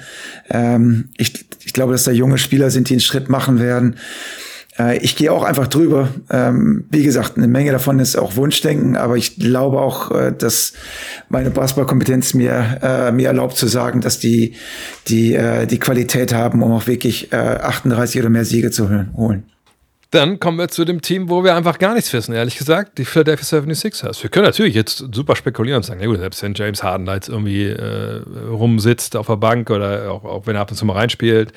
Ähm, 0.49 1.09
ich, 1.17 1.47
ich 1.65 1.73
glaube, 1.73 1.93
dass 1.93 2.05
da 2.05 2.11
junge 2.11 2.39
Spieler 2.39 2.71
sind, 2.71 2.89
die 2.89 2.95
einen 2.95 3.01
Schritt 3.01 3.29
machen 3.29 3.61
werden. 3.61 3.97
Äh, 4.79 4.99
ich 4.99 5.17
gehe 5.17 5.33
auch 5.33 5.43
einfach 5.43 5.67
drüber. 5.67 6.09
Ähm, 6.31 6.85
wie 6.91 7.03
gesagt, 7.03 7.37
eine 7.37 7.49
Menge 7.49 7.73
davon 7.73 7.99
ist 7.99 8.17
auch 8.17 8.37
Wunschdenken, 8.37 8.97
aber 8.97 9.17
ich 9.17 9.37
glaube 9.37 9.81
auch, 9.81 10.11
äh, 10.11 10.33
dass 10.37 10.73
meine 11.29 11.51
Basketballkompetenz 11.51 12.35
mir, 12.35 12.79
äh, 12.83 13.13
mir 13.13 13.29
erlaubt 13.29 13.57
zu 13.57 13.67
sagen, 13.67 14.01
dass 14.01 14.19
die, 14.19 14.55
die, 15.09 15.35
äh, 15.35 15.67
die 15.67 15.79
Qualität 15.79 16.33
haben, 16.33 16.63
um 16.63 16.73
auch 16.73 16.87
wirklich 16.87 17.33
äh, 17.33 17.37
38 17.37 18.21
oder 18.21 18.31
mehr 18.31 18.45
Siege 18.45 18.71
zu 18.71 18.89
holen. 19.15 19.45
Dann 20.11 20.41
kommen 20.41 20.59
wir 20.59 20.69
zu 20.69 20.85
dem 20.85 21.03
Team, 21.03 21.29
wo 21.29 21.45
wir 21.45 21.55
einfach 21.55 21.79
gar 21.79 21.95
nichts 21.95 22.13
wissen, 22.13 22.35
ehrlich 22.35 22.59
gesagt, 22.59 22.99
die 22.99 23.05
Philadelphia 23.05 23.61
76ers. 23.61 24.23
Wir 24.23 24.31
können 24.31 24.47
natürlich 24.47 24.75
jetzt 24.75 25.05
super 25.13 25.37
spekulieren 25.37 25.79
und 25.79 25.83
sagen, 25.85 26.01
ja 26.01 26.07
gut, 26.07 26.19
selbst 26.19 26.43
wenn 26.43 26.55
James 26.55 26.83
Harden 26.83 27.07
da 27.07 27.15
jetzt 27.15 27.29
irgendwie 27.29 27.67
äh, 27.67 28.23
rumsitzt 28.51 29.15
auf 29.15 29.29
der 29.29 29.37
Bank 29.37 29.71
oder 29.71 30.11
auch, 30.11 30.25
auch 30.25 30.47
wenn 30.47 30.57
er 30.57 30.63
ab 30.63 30.71
und 30.71 30.77
zu 30.77 30.85
mal 30.85 30.95
reinspielt, 30.95 31.53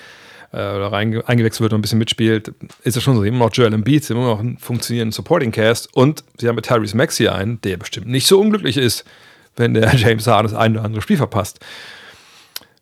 äh, 0.54 0.58
oder 0.58 0.92
rein, 0.92 1.20
eingewechselt 1.26 1.62
wird 1.62 1.74
und 1.74 1.80
ein 1.80 1.82
bisschen 1.82 1.98
mitspielt, 1.98 2.54
ist 2.84 2.96
es 2.96 3.04
schon 3.04 3.16
so. 3.16 3.24
Immer 3.24 3.40
noch 3.40 3.54
Joel 3.54 3.74
Embiid, 3.74 4.08
immer 4.10 4.28
noch 4.28 4.40
ein 4.40 4.58
funktionierenden 4.60 5.12
Supporting 5.12 5.52
Cast 5.52 5.94
und 5.96 6.24
sie 6.38 6.48
haben 6.48 6.56
mit 6.56 6.66
Tyrese 6.66 6.96
Maxey 6.96 7.28
einen, 7.28 7.60
der 7.62 7.78
bestimmt 7.78 8.08
nicht 8.08 8.28
so 8.28 8.40
unglücklich 8.40 8.78
ist, 8.78 9.04
wenn 9.56 9.74
der 9.74 9.94
James 9.96 10.28
Harden 10.28 10.52
das 10.52 10.60
ein 10.60 10.74
oder 10.74 10.86
andere 10.86 11.02
Spiel 11.02 11.18
verpasst. 11.18 11.60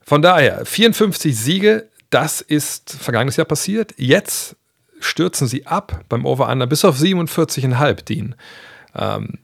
Von 0.04 0.22
daher, 0.22 0.66
54 0.66 1.38
Siege, 1.38 1.88
das 2.10 2.42
ist 2.42 2.92
vergangenes 2.92 3.38
Jahr 3.38 3.46
passiert. 3.46 3.94
Jetzt 3.96 4.58
stürzen 5.02 5.48
sie 5.48 5.68
ab 5.68 6.04
beim 6.10 6.26
Over-Under 6.26 6.68
bis 6.68 6.86
auf 6.86 6.98
47,5 6.98 8.06
Dean. 8.06 8.36
Ähm, 8.96 9.40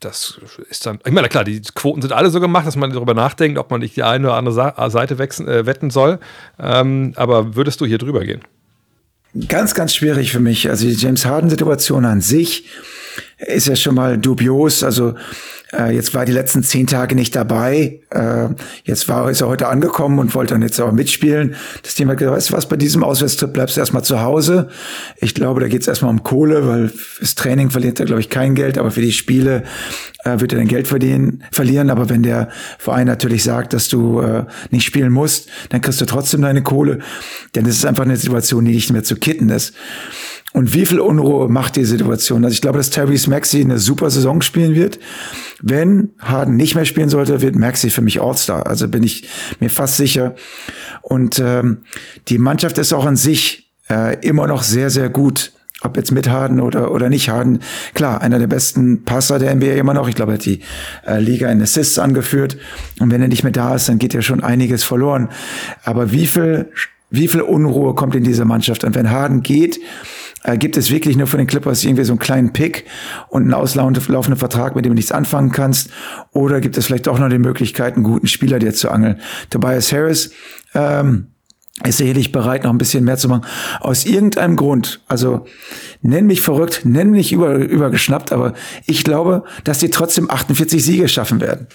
das 0.00 0.40
ist 0.68 0.86
dann, 0.86 0.98
ich 1.04 1.12
meine, 1.12 1.28
klar, 1.28 1.44
die 1.44 1.60
Quoten 1.60 2.02
sind 2.02 2.12
alle 2.12 2.30
so 2.30 2.40
gemacht, 2.40 2.66
dass 2.66 2.76
man 2.76 2.92
darüber 2.92 3.14
nachdenkt, 3.14 3.58
ob 3.58 3.70
man 3.70 3.80
nicht 3.80 3.96
die 3.96 4.02
eine 4.02 4.28
oder 4.28 4.36
andere 4.36 4.90
Seite 4.90 5.18
wechseln, 5.18 5.48
äh, 5.48 5.66
wetten 5.66 5.90
soll. 5.90 6.18
Ähm, 6.58 7.12
aber 7.16 7.56
würdest 7.56 7.80
du 7.80 7.86
hier 7.86 7.98
drüber 7.98 8.24
gehen? 8.24 8.42
Ganz, 9.48 9.74
ganz 9.74 9.94
schwierig 9.94 10.32
für 10.32 10.40
mich. 10.40 10.68
Also 10.70 10.86
die 10.86 10.94
James 10.94 11.26
Harden-Situation 11.26 12.04
an 12.04 12.20
sich 12.20 12.64
ist 13.38 13.68
ja 13.68 13.76
schon 13.76 13.94
mal 13.94 14.18
dubios. 14.18 14.82
Also 14.82 15.14
äh, 15.72 15.94
jetzt 15.94 16.14
war 16.14 16.24
die 16.24 16.32
letzten 16.32 16.62
zehn 16.62 16.86
Tage 16.86 17.14
nicht 17.14 17.34
dabei. 17.34 18.00
Äh, 18.10 18.48
jetzt 18.84 19.08
war, 19.08 19.30
ist 19.30 19.40
er 19.40 19.48
heute 19.48 19.68
angekommen 19.68 20.18
und 20.18 20.34
wollte 20.34 20.54
dann 20.54 20.62
jetzt 20.62 20.80
auch 20.80 20.92
mitspielen. 20.92 21.54
Das 21.82 21.96
gesagt, 21.96 22.20
weißt 22.22 22.50
du 22.50 22.52
was, 22.54 22.68
bei 22.68 22.76
diesem 22.76 23.02
Auswärtstrip 23.02 23.52
bleibst 23.52 23.76
du 23.76 23.80
erstmal 23.80 24.04
zu 24.04 24.22
Hause. 24.22 24.68
Ich 25.18 25.34
glaube, 25.34 25.60
da 25.60 25.68
geht 25.68 25.82
es 25.82 25.88
erstmal 25.88 26.12
um 26.12 26.22
Kohle, 26.22 26.66
weil 26.66 26.88
fürs 26.88 27.34
Training 27.34 27.70
verliert 27.70 28.00
er, 28.00 28.06
glaube 28.06 28.20
ich, 28.20 28.30
kein 28.30 28.54
Geld, 28.54 28.78
aber 28.78 28.90
für 28.90 29.02
die 29.02 29.12
Spiele 29.12 29.64
äh, 30.24 30.40
wird 30.40 30.52
er 30.52 30.58
dann 30.58 30.68
Geld 30.68 30.88
verdienen, 30.88 31.42
verlieren. 31.50 31.90
Aber 31.90 32.08
wenn 32.08 32.22
der 32.22 32.48
Verein 32.78 33.06
natürlich 33.06 33.42
sagt, 33.42 33.72
dass 33.72 33.88
du 33.88 34.20
äh, 34.20 34.44
nicht 34.70 34.86
spielen 34.86 35.12
musst, 35.12 35.48
dann 35.70 35.82
kriegst 35.82 36.00
du 36.00 36.06
trotzdem 36.06 36.42
deine 36.42 36.62
Kohle. 36.62 37.00
Denn 37.54 37.66
es 37.66 37.76
ist 37.76 37.86
einfach 37.86 38.04
eine 38.04 38.16
Situation, 38.16 38.64
die 38.64 38.72
nicht 38.72 38.92
mehr 38.92 39.04
zu 39.04 39.16
kitten 39.16 39.50
ist. 39.50 39.74
Und 40.56 40.72
wie 40.72 40.86
viel 40.86 41.00
Unruhe 41.00 41.50
macht 41.50 41.76
die 41.76 41.84
Situation? 41.84 42.42
Also 42.42 42.54
ich 42.54 42.62
glaube, 42.62 42.78
dass 42.78 42.88
Tyrese 42.88 43.28
Maxey 43.28 43.60
eine 43.60 43.78
super 43.78 44.08
Saison 44.08 44.40
spielen 44.40 44.74
wird. 44.74 44.98
Wenn 45.60 46.12
Harden 46.18 46.56
nicht 46.56 46.74
mehr 46.74 46.86
spielen 46.86 47.10
sollte, 47.10 47.42
wird 47.42 47.56
Maxey 47.56 47.90
für 47.90 48.00
mich 48.00 48.22
All-Star. 48.22 48.66
Also 48.66 48.88
bin 48.88 49.02
ich 49.02 49.28
mir 49.60 49.68
fast 49.68 49.98
sicher. 49.98 50.34
Und 51.02 51.38
ähm, 51.44 51.82
die 52.28 52.38
Mannschaft 52.38 52.78
ist 52.78 52.94
auch 52.94 53.04
an 53.04 53.16
sich 53.16 53.70
äh, 53.90 54.18
immer 54.26 54.46
noch 54.46 54.62
sehr, 54.62 54.88
sehr 54.88 55.10
gut. 55.10 55.52
Ob 55.82 55.98
jetzt 55.98 56.10
mit 56.10 56.30
Harden 56.30 56.60
oder, 56.60 56.90
oder 56.90 57.10
nicht 57.10 57.28
Harden. 57.28 57.60
Klar, 57.92 58.22
einer 58.22 58.38
der 58.38 58.46
besten 58.46 59.04
Passer 59.04 59.38
der 59.38 59.54
NBA 59.54 59.74
immer 59.74 59.92
noch. 59.92 60.08
Ich 60.08 60.14
glaube, 60.14 60.32
er 60.32 60.38
hat 60.38 60.46
die 60.46 60.60
äh, 61.06 61.20
Liga 61.20 61.50
in 61.50 61.60
Assists 61.60 61.98
angeführt. 61.98 62.56
Und 62.98 63.10
wenn 63.10 63.20
er 63.20 63.28
nicht 63.28 63.42
mehr 63.42 63.52
da 63.52 63.74
ist, 63.74 63.90
dann 63.90 63.98
geht 63.98 64.14
ja 64.14 64.22
schon 64.22 64.42
einiges 64.42 64.84
verloren. 64.84 65.28
Aber 65.84 66.12
wie 66.12 66.26
viel, 66.26 66.70
wie 67.10 67.28
viel 67.28 67.42
Unruhe 67.42 67.94
kommt 67.94 68.14
in 68.14 68.24
diese 68.24 68.46
Mannschaft? 68.46 68.84
Und 68.84 68.94
wenn 68.94 69.10
Harden 69.10 69.42
geht, 69.42 69.80
äh, 70.46 70.56
gibt 70.56 70.76
es 70.76 70.90
wirklich 70.90 71.16
nur 71.16 71.26
von 71.26 71.38
den 71.38 71.46
Clippers 71.46 71.84
irgendwie 71.84 72.04
so 72.04 72.12
einen 72.12 72.20
kleinen 72.20 72.52
Pick 72.52 72.84
und 73.28 73.42
einen 73.42 73.54
auslaufenden 73.54 74.36
Vertrag, 74.36 74.76
mit 74.76 74.84
dem 74.84 74.90
du 74.90 74.94
nichts 74.94 75.10
anfangen 75.10 75.50
kannst? 75.50 75.90
Oder 76.32 76.60
gibt 76.60 76.78
es 76.78 76.86
vielleicht 76.86 77.08
auch 77.08 77.18
noch 77.18 77.28
die 77.28 77.38
Möglichkeit, 77.38 77.94
einen 77.94 78.04
guten 78.04 78.28
Spieler 78.28 78.60
dir 78.60 78.72
zu 78.72 78.90
angeln? 78.90 79.20
Tobias 79.50 79.92
Harris, 79.92 80.30
ähm, 80.74 81.32
ist 81.84 81.98
sicherlich 81.98 82.32
bereit, 82.32 82.64
noch 82.64 82.70
ein 82.70 82.78
bisschen 82.78 83.04
mehr 83.04 83.18
zu 83.18 83.28
machen. 83.28 83.44
Aus 83.80 84.06
irgendeinem 84.06 84.56
Grund, 84.56 85.02
also 85.08 85.44
nenn 86.00 86.26
mich 86.26 86.40
verrückt, 86.40 86.82
nenn 86.84 87.10
mich 87.10 87.32
über, 87.32 87.56
übergeschnappt, 87.56 88.32
aber 88.32 88.54
ich 88.86 89.04
glaube, 89.04 89.44
dass 89.64 89.80
die 89.80 89.90
trotzdem 89.90 90.30
48 90.30 90.82
Siege 90.82 91.08
schaffen 91.08 91.40
werden. 91.40 91.66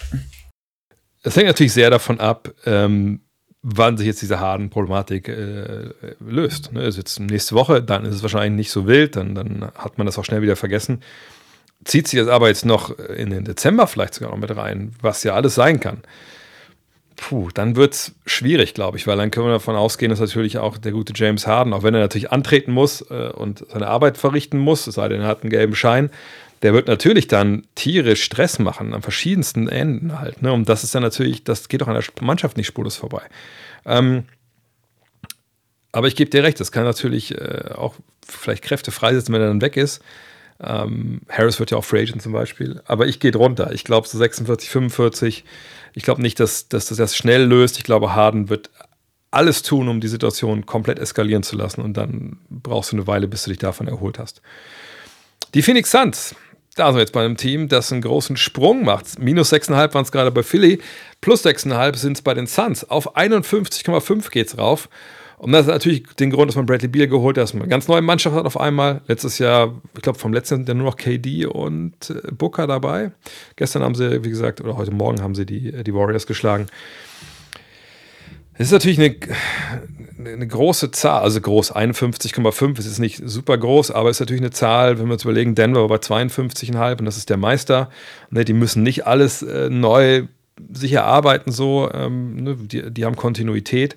Es 1.22 1.36
hängt 1.36 1.46
natürlich 1.46 1.72
sehr 1.72 1.90
davon 1.90 2.18
ab, 2.18 2.52
ähm, 2.64 3.20
wann 3.62 3.96
sich 3.96 4.06
jetzt 4.06 4.22
diese 4.22 4.40
Harden-Problematik 4.40 5.28
äh, 5.28 5.90
löst. 6.20 6.72
Ne? 6.72 6.82
Ist 6.82 6.96
jetzt 6.96 7.20
nächste 7.20 7.54
Woche, 7.54 7.82
dann 7.82 8.04
ist 8.04 8.16
es 8.16 8.22
wahrscheinlich 8.22 8.56
nicht 8.56 8.70
so 8.72 8.86
wild, 8.86 9.16
dann, 9.16 9.34
dann 9.34 9.70
hat 9.76 9.98
man 9.98 10.06
das 10.06 10.18
auch 10.18 10.24
schnell 10.24 10.42
wieder 10.42 10.56
vergessen. 10.56 11.00
Zieht 11.84 12.08
sich 12.08 12.18
das 12.18 12.28
aber 12.28 12.48
jetzt 12.48 12.64
noch 12.64 12.98
in 12.98 13.30
den 13.30 13.44
Dezember 13.44 13.86
vielleicht 13.86 14.14
sogar 14.14 14.30
noch 14.30 14.38
mit 14.38 14.54
rein, 14.56 14.92
was 15.00 15.22
ja 15.22 15.34
alles 15.34 15.54
sein 15.54 15.80
kann. 15.80 16.02
Puh, 17.16 17.50
dann 17.54 17.76
wird 17.76 17.94
es 17.94 18.14
schwierig, 18.26 18.74
glaube 18.74 18.96
ich, 18.96 19.06
weil 19.06 19.16
dann 19.16 19.30
können 19.30 19.46
wir 19.46 19.52
davon 19.52 19.76
ausgehen, 19.76 20.10
dass 20.10 20.18
natürlich 20.18 20.58
auch 20.58 20.76
der 20.76 20.90
gute 20.90 21.12
James 21.14 21.46
Harden, 21.46 21.72
auch 21.72 21.84
wenn 21.84 21.94
er 21.94 22.00
natürlich 22.00 22.32
antreten 22.32 22.72
muss 22.72 23.02
äh, 23.10 23.30
und 23.32 23.64
seine 23.70 23.86
Arbeit 23.86 24.18
verrichten 24.18 24.58
muss, 24.58 24.88
es 24.88 24.96
sei 24.96 25.08
denn, 25.08 25.20
er 25.20 25.28
hat 25.28 25.42
einen 25.42 25.50
gelben 25.50 25.76
Schein, 25.76 26.10
der 26.62 26.72
wird 26.72 26.86
natürlich 26.86 27.26
dann 27.26 27.66
tierisch 27.74 28.22
Stress 28.22 28.58
machen 28.58 28.94
an 28.94 29.02
verschiedensten 29.02 29.68
Enden 29.68 30.20
halt. 30.20 30.42
Ne? 30.42 30.52
Und 30.52 30.68
das 30.68 30.84
ist 30.84 30.94
dann 30.94 31.02
natürlich, 31.02 31.44
das 31.44 31.68
geht 31.68 31.82
auch 31.82 31.88
an 31.88 31.94
der 31.94 32.04
Mannschaft 32.24 32.56
nicht 32.56 32.68
spurlos 32.68 32.96
vorbei. 32.96 33.22
Ähm, 33.84 34.24
aber 35.90 36.06
ich 36.06 36.16
gebe 36.16 36.30
dir 36.30 36.44
recht, 36.44 36.60
das 36.60 36.72
kann 36.72 36.84
natürlich 36.84 37.34
äh, 37.34 37.70
auch 37.74 37.96
vielleicht 38.26 38.62
Kräfte 38.62 38.92
freisetzen, 38.92 39.34
wenn 39.34 39.42
er 39.42 39.48
dann 39.48 39.60
weg 39.60 39.76
ist. 39.76 40.02
Ähm, 40.60 41.22
Harris 41.28 41.58
wird 41.58 41.72
ja 41.72 41.78
auch 41.78 41.84
Free 41.84 42.02
Agent 42.02 42.22
zum 42.22 42.32
Beispiel. 42.32 42.80
Aber 42.86 43.06
ich 43.06 43.18
gehe 43.18 43.32
drunter. 43.32 43.72
Ich 43.72 43.82
glaube 43.82 44.06
so 44.06 44.16
46, 44.16 44.70
45. 44.70 45.44
Ich 45.94 46.04
glaube 46.04 46.22
nicht, 46.22 46.38
dass, 46.38 46.68
dass 46.68 46.86
das 46.86 46.98
das 46.98 47.16
schnell 47.16 47.44
löst. 47.44 47.76
Ich 47.76 47.84
glaube, 47.84 48.14
Harden 48.14 48.48
wird 48.48 48.70
alles 49.32 49.62
tun, 49.62 49.88
um 49.88 50.00
die 50.00 50.08
Situation 50.08 50.64
komplett 50.64 51.00
eskalieren 51.00 51.42
zu 51.42 51.56
lassen. 51.56 51.82
Und 51.82 51.96
dann 51.96 52.38
brauchst 52.48 52.92
du 52.92 52.96
eine 52.96 53.06
Weile, 53.08 53.26
bis 53.26 53.44
du 53.44 53.50
dich 53.50 53.58
davon 53.58 53.88
erholt 53.88 54.18
hast. 54.18 54.40
Die 55.54 55.62
Phoenix 55.62 55.90
Suns 55.90 56.34
da 56.76 56.86
sind 56.86 56.96
wir 56.96 57.00
jetzt 57.00 57.12
bei 57.12 57.24
einem 57.24 57.36
Team, 57.36 57.68
das 57.68 57.92
einen 57.92 58.02
großen 58.02 58.36
Sprung 58.36 58.84
macht. 58.84 59.18
Minus 59.18 59.52
6,5 59.52 59.94
waren 59.94 60.02
es 60.04 60.12
gerade 60.12 60.30
bei 60.30 60.42
Philly, 60.42 60.80
plus 61.20 61.44
6,5 61.44 61.96
sind 61.96 62.16
es 62.16 62.22
bei 62.22 62.34
den 62.34 62.46
Suns. 62.46 62.88
Auf 62.88 63.16
51,5 63.16 64.30
geht 64.30 64.48
es 64.48 64.58
rauf. 64.58 64.88
Und 65.42 65.50
das 65.50 65.62
ist 65.62 65.72
natürlich 65.72 66.04
den 66.20 66.30
Grund, 66.30 66.48
dass 66.48 66.56
man 66.56 66.66
Bradley 66.66 66.86
Beal 66.86 67.08
geholt 67.08 67.36
hat, 67.36 67.42
dass 67.42 67.52
man 67.52 67.62
eine 67.62 67.68
ganz 67.70 67.88
neue 67.88 68.00
Mannschaft 68.00 68.36
hat 68.36 68.46
auf 68.46 68.60
einmal. 68.60 69.00
Letztes 69.08 69.38
Jahr, 69.38 69.74
ich 69.96 70.02
glaube, 70.02 70.16
vom 70.16 70.32
letzten 70.32 70.64
Jahr 70.64 70.76
nur 70.76 70.86
noch 70.86 70.96
KD 70.96 71.46
und 71.46 72.10
äh, 72.10 72.30
Booker 72.30 72.68
dabei. 72.68 73.10
Gestern 73.56 73.82
haben 73.82 73.96
sie, 73.96 74.22
wie 74.22 74.30
gesagt, 74.30 74.60
oder 74.60 74.76
heute 74.76 74.92
Morgen 74.92 75.20
haben 75.20 75.34
sie 75.34 75.44
die, 75.44 75.82
die 75.82 75.94
Warriors 75.94 76.28
geschlagen. 76.28 76.68
Es 78.54 78.66
ist 78.66 78.72
natürlich 78.72 78.98
eine, 78.98 79.16
eine 80.30 80.46
große 80.46 80.90
Zahl, 80.90 81.22
also 81.22 81.40
groß, 81.40 81.74
51,5 81.74 82.78
ist 82.78 82.98
nicht 82.98 83.22
super 83.24 83.56
groß, 83.56 83.90
aber 83.90 84.10
es 84.10 84.16
ist 84.16 84.20
natürlich 84.20 84.42
eine 84.42 84.50
Zahl, 84.50 84.98
wenn 84.98 85.06
wir 85.06 85.14
uns 85.14 85.24
überlegen, 85.24 85.54
Denver 85.54 85.80
war 85.80 85.88
bei 85.88 85.96
52,5 85.96 86.98
und 86.98 87.04
das 87.06 87.16
ist 87.16 87.30
der 87.30 87.38
Meister. 87.38 87.90
Ne, 88.30 88.44
die 88.44 88.52
müssen 88.52 88.82
nicht 88.82 89.06
alles 89.06 89.42
äh, 89.42 89.70
neu 89.70 90.24
sich 90.70 90.92
erarbeiten, 90.92 91.50
so, 91.50 91.90
ähm, 91.92 92.36
ne, 92.36 92.56
die, 92.56 92.90
die 92.90 93.04
haben 93.04 93.16
Kontinuität. 93.16 93.96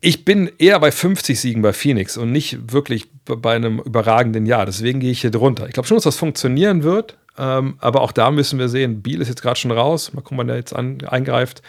Ich 0.00 0.26
bin 0.26 0.50
eher 0.58 0.78
bei 0.78 0.92
50 0.92 1.40
Siegen 1.40 1.62
bei 1.62 1.72
Phoenix 1.72 2.18
und 2.18 2.30
nicht 2.30 2.72
wirklich 2.72 3.08
bei 3.24 3.54
einem 3.54 3.80
überragenden 3.80 4.44
Jahr. 4.44 4.66
Deswegen 4.66 5.00
gehe 5.00 5.10
ich 5.10 5.22
hier 5.22 5.30
drunter. 5.30 5.66
Ich 5.66 5.72
glaube 5.72 5.88
schon, 5.88 5.96
dass 5.96 6.04
das 6.04 6.16
funktionieren 6.16 6.82
wird, 6.82 7.16
ähm, 7.38 7.76
aber 7.80 8.02
auch 8.02 8.12
da 8.12 8.30
müssen 8.30 8.58
wir 8.58 8.68
sehen, 8.68 9.00
Biel 9.00 9.22
ist 9.22 9.28
jetzt 9.28 9.42
gerade 9.42 9.58
schon 9.58 9.70
raus. 9.70 10.12
Mal 10.12 10.20
gucken, 10.20 10.38
wann 10.38 10.48
der 10.48 10.56
jetzt 10.56 10.76
an, 10.76 11.02
eingreift 11.06 11.62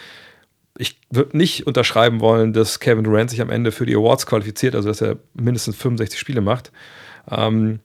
ich 0.77 0.99
würde 1.09 1.37
nicht 1.37 1.67
unterschreiben 1.67 2.19
wollen, 2.19 2.53
dass 2.53 2.79
Kevin 2.79 3.03
Durant 3.03 3.29
sich 3.29 3.41
am 3.41 3.49
Ende 3.49 3.71
für 3.71 3.85
die 3.85 3.95
Awards 3.95 4.25
qualifiziert, 4.25 4.75
also 4.75 4.89
dass 4.89 5.01
er 5.01 5.17
mindestens 5.33 5.75
65 5.77 6.19
Spiele 6.19 6.41
macht. 6.41 6.71
Ähm, 7.29 7.79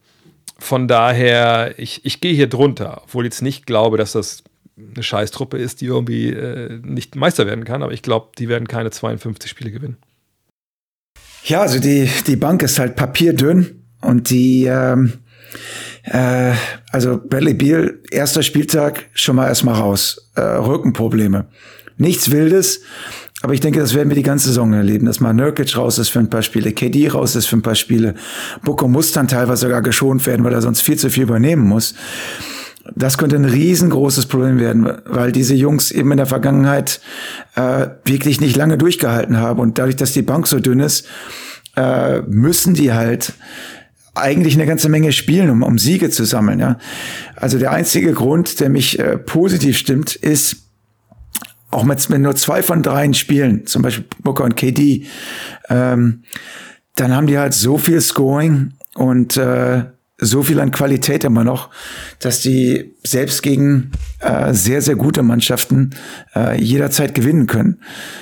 von 0.58 0.88
daher, 0.88 1.74
ich, 1.78 2.04
ich 2.04 2.20
gehe 2.20 2.34
hier 2.34 2.48
drunter, 2.48 3.02
obwohl 3.04 3.24
ich 3.24 3.32
jetzt 3.32 3.42
nicht 3.42 3.66
glaube, 3.66 3.96
dass 3.96 4.12
das 4.12 4.44
eine 4.76 5.02
Scheißtruppe 5.02 5.58
ist, 5.58 5.80
die 5.80 5.86
irgendwie 5.86 6.30
äh, 6.30 6.78
nicht 6.82 7.16
Meister 7.16 7.46
werden 7.46 7.64
kann. 7.64 7.82
Aber 7.82 7.92
ich 7.92 8.02
glaube, 8.02 8.28
die 8.38 8.48
werden 8.48 8.68
keine 8.68 8.90
52 8.90 9.50
Spiele 9.50 9.70
gewinnen. 9.70 9.96
Ja, 11.44 11.60
also 11.60 11.80
die, 11.80 12.08
die 12.26 12.36
Bank 12.36 12.62
ist 12.62 12.78
halt 12.78 12.94
papierdünn 12.94 13.82
und 14.00 14.30
die, 14.30 14.66
ähm, 14.66 15.14
äh, 16.04 16.52
also 16.90 17.20
Bradley 17.20 17.54
Beal, 17.54 17.98
erster 18.10 18.42
Spieltag, 18.42 19.06
schon 19.12 19.36
mal 19.36 19.48
erstmal 19.48 19.74
raus. 19.74 20.30
Äh, 20.36 20.40
Rückenprobleme. 20.40 21.48
Nichts 21.96 22.30
Wildes, 22.30 22.80
aber 23.42 23.54
ich 23.54 23.60
denke, 23.60 23.80
das 23.80 23.94
werden 23.94 24.08
wir 24.08 24.14
die 24.14 24.22
ganze 24.22 24.48
Saison 24.48 24.72
erleben, 24.72 25.06
dass 25.06 25.20
mal 25.20 25.34
Nurkic 25.34 25.76
raus 25.76 25.98
ist 25.98 26.10
für 26.10 26.20
ein 26.20 26.30
paar 26.30 26.42
Spiele, 26.42 26.72
KD 26.72 27.08
raus 27.08 27.34
ist 27.34 27.46
für 27.46 27.56
ein 27.56 27.62
paar 27.62 27.74
Spiele. 27.74 28.14
Boko 28.62 28.86
muss 28.86 29.12
dann 29.12 29.26
teilweise 29.26 29.62
sogar 29.62 29.82
geschont 29.82 30.26
werden, 30.26 30.44
weil 30.44 30.52
er 30.52 30.62
sonst 30.62 30.82
viel 30.82 30.96
zu 30.96 31.10
viel 31.10 31.24
übernehmen 31.24 31.66
muss. 31.66 31.94
Das 32.94 33.18
könnte 33.18 33.36
ein 33.36 33.44
riesengroßes 33.44 34.26
Problem 34.26 34.58
werden, 34.58 34.88
weil 35.06 35.32
diese 35.32 35.54
Jungs 35.54 35.90
eben 35.90 36.10
in 36.12 36.16
der 36.16 36.26
Vergangenheit 36.26 37.00
äh, 37.54 37.88
wirklich 38.04 38.40
nicht 38.40 38.56
lange 38.56 38.78
durchgehalten 38.78 39.36
haben. 39.36 39.60
Und 39.60 39.78
dadurch, 39.78 39.96
dass 39.96 40.12
die 40.12 40.22
Bank 40.22 40.46
so 40.46 40.58
dünn 40.58 40.80
ist, 40.80 41.06
äh, 41.76 42.22
müssen 42.22 42.74
die 42.74 42.92
halt 42.92 43.34
eigentlich 44.14 44.54
eine 44.54 44.66
ganze 44.66 44.88
Menge 44.88 45.12
spielen, 45.12 45.50
um, 45.50 45.62
um 45.62 45.78
Siege 45.78 46.10
zu 46.10 46.24
sammeln. 46.24 46.58
Ja? 46.58 46.78
Also 47.36 47.58
der 47.58 47.72
einzige 47.72 48.12
Grund, 48.12 48.60
der 48.60 48.68
mich 48.68 48.98
äh, 48.98 49.16
positiv 49.16 49.78
stimmt, 49.78 50.16
ist, 50.16 50.56
auch 51.72 51.84
mit 51.84 52.08
nur 52.08 52.36
zwei 52.36 52.62
von 52.62 52.82
dreien 52.82 53.14
Spielen, 53.14 53.66
zum 53.66 53.82
Beispiel 53.82 54.04
Booker 54.22 54.44
und 54.44 54.56
KD, 54.56 55.06
ähm, 55.68 56.22
dann 56.94 57.14
haben 57.14 57.26
die 57.26 57.38
halt 57.38 57.54
so 57.54 57.78
viel 57.78 58.00
Scoring 58.00 58.74
und 58.94 59.36
äh, 59.36 59.84
so 60.18 60.42
viel 60.42 60.60
an 60.60 60.70
Qualität 60.70 61.24
immer 61.24 61.42
noch, 61.42 61.70
dass 62.20 62.40
die 62.40 62.94
selbst 63.02 63.42
gegen 63.42 63.90
äh, 64.20 64.54
sehr, 64.54 64.80
sehr 64.80 64.94
gute 64.94 65.22
Mannschaften 65.22 65.90
äh, 66.36 66.62
jederzeit 66.62 67.14
gewinnen 67.14 67.46
können. 67.46 67.80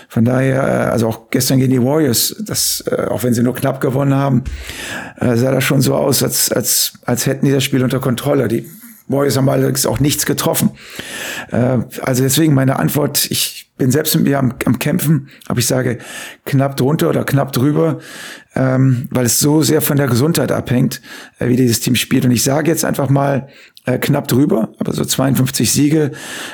Von 0.08 0.24
daher, 0.24 0.62
äh, 0.62 0.90
also 0.90 1.08
auch 1.08 1.30
gestern 1.30 1.58
gegen 1.58 1.72
die 1.72 1.82
Warriors, 1.82 2.36
das, 2.46 2.82
äh, 2.90 3.04
auch 3.04 3.22
wenn 3.22 3.34
sie 3.34 3.42
nur 3.42 3.54
knapp 3.54 3.82
gewonnen 3.82 4.14
haben, 4.14 4.44
äh, 5.20 5.36
sah 5.36 5.50
das 5.50 5.64
schon 5.64 5.82
so 5.82 5.94
aus, 5.94 6.22
als, 6.22 6.50
als, 6.50 6.94
als 7.04 7.26
hätten 7.26 7.44
die 7.44 7.52
das 7.52 7.64
Spiel 7.64 7.84
unter 7.84 8.00
Kontrolle. 8.00 8.48
Die 8.48 8.66
Warriors 9.10 9.36
haben 9.36 9.48
allerdings 9.48 9.86
auch 9.86 10.00
nichts 10.00 10.26
getroffen. 10.26 10.70
Äh, 11.50 11.78
also 12.02 12.22
deswegen 12.22 12.54
meine 12.54 12.78
Antwort, 12.78 13.30
ich 13.30 13.70
bin 13.76 13.90
selbst 13.90 14.14
mit 14.14 14.24
mir 14.24 14.38
am, 14.38 14.54
am 14.66 14.78
Kämpfen, 14.78 15.30
aber 15.46 15.58
ich 15.58 15.66
sage 15.66 15.98
knapp 16.44 16.76
drunter 16.76 17.08
oder 17.08 17.24
knapp 17.24 17.52
drüber, 17.52 17.98
ähm, 18.54 19.08
weil 19.10 19.26
es 19.26 19.40
so 19.40 19.62
sehr 19.62 19.80
von 19.80 19.96
der 19.96 20.06
Gesundheit 20.06 20.52
abhängt, 20.52 21.00
äh, 21.38 21.48
wie 21.48 21.56
dieses 21.56 21.80
Team 21.80 21.96
spielt. 21.96 22.24
Und 22.24 22.30
ich 22.30 22.42
sage 22.42 22.70
jetzt 22.70 22.84
einfach 22.84 23.08
mal 23.08 23.48
äh, 23.86 23.98
knapp 23.98 24.28
drüber, 24.28 24.68
aber 24.78 24.92
so 24.92 25.04
52 25.04 25.72
Siege, 25.72 26.12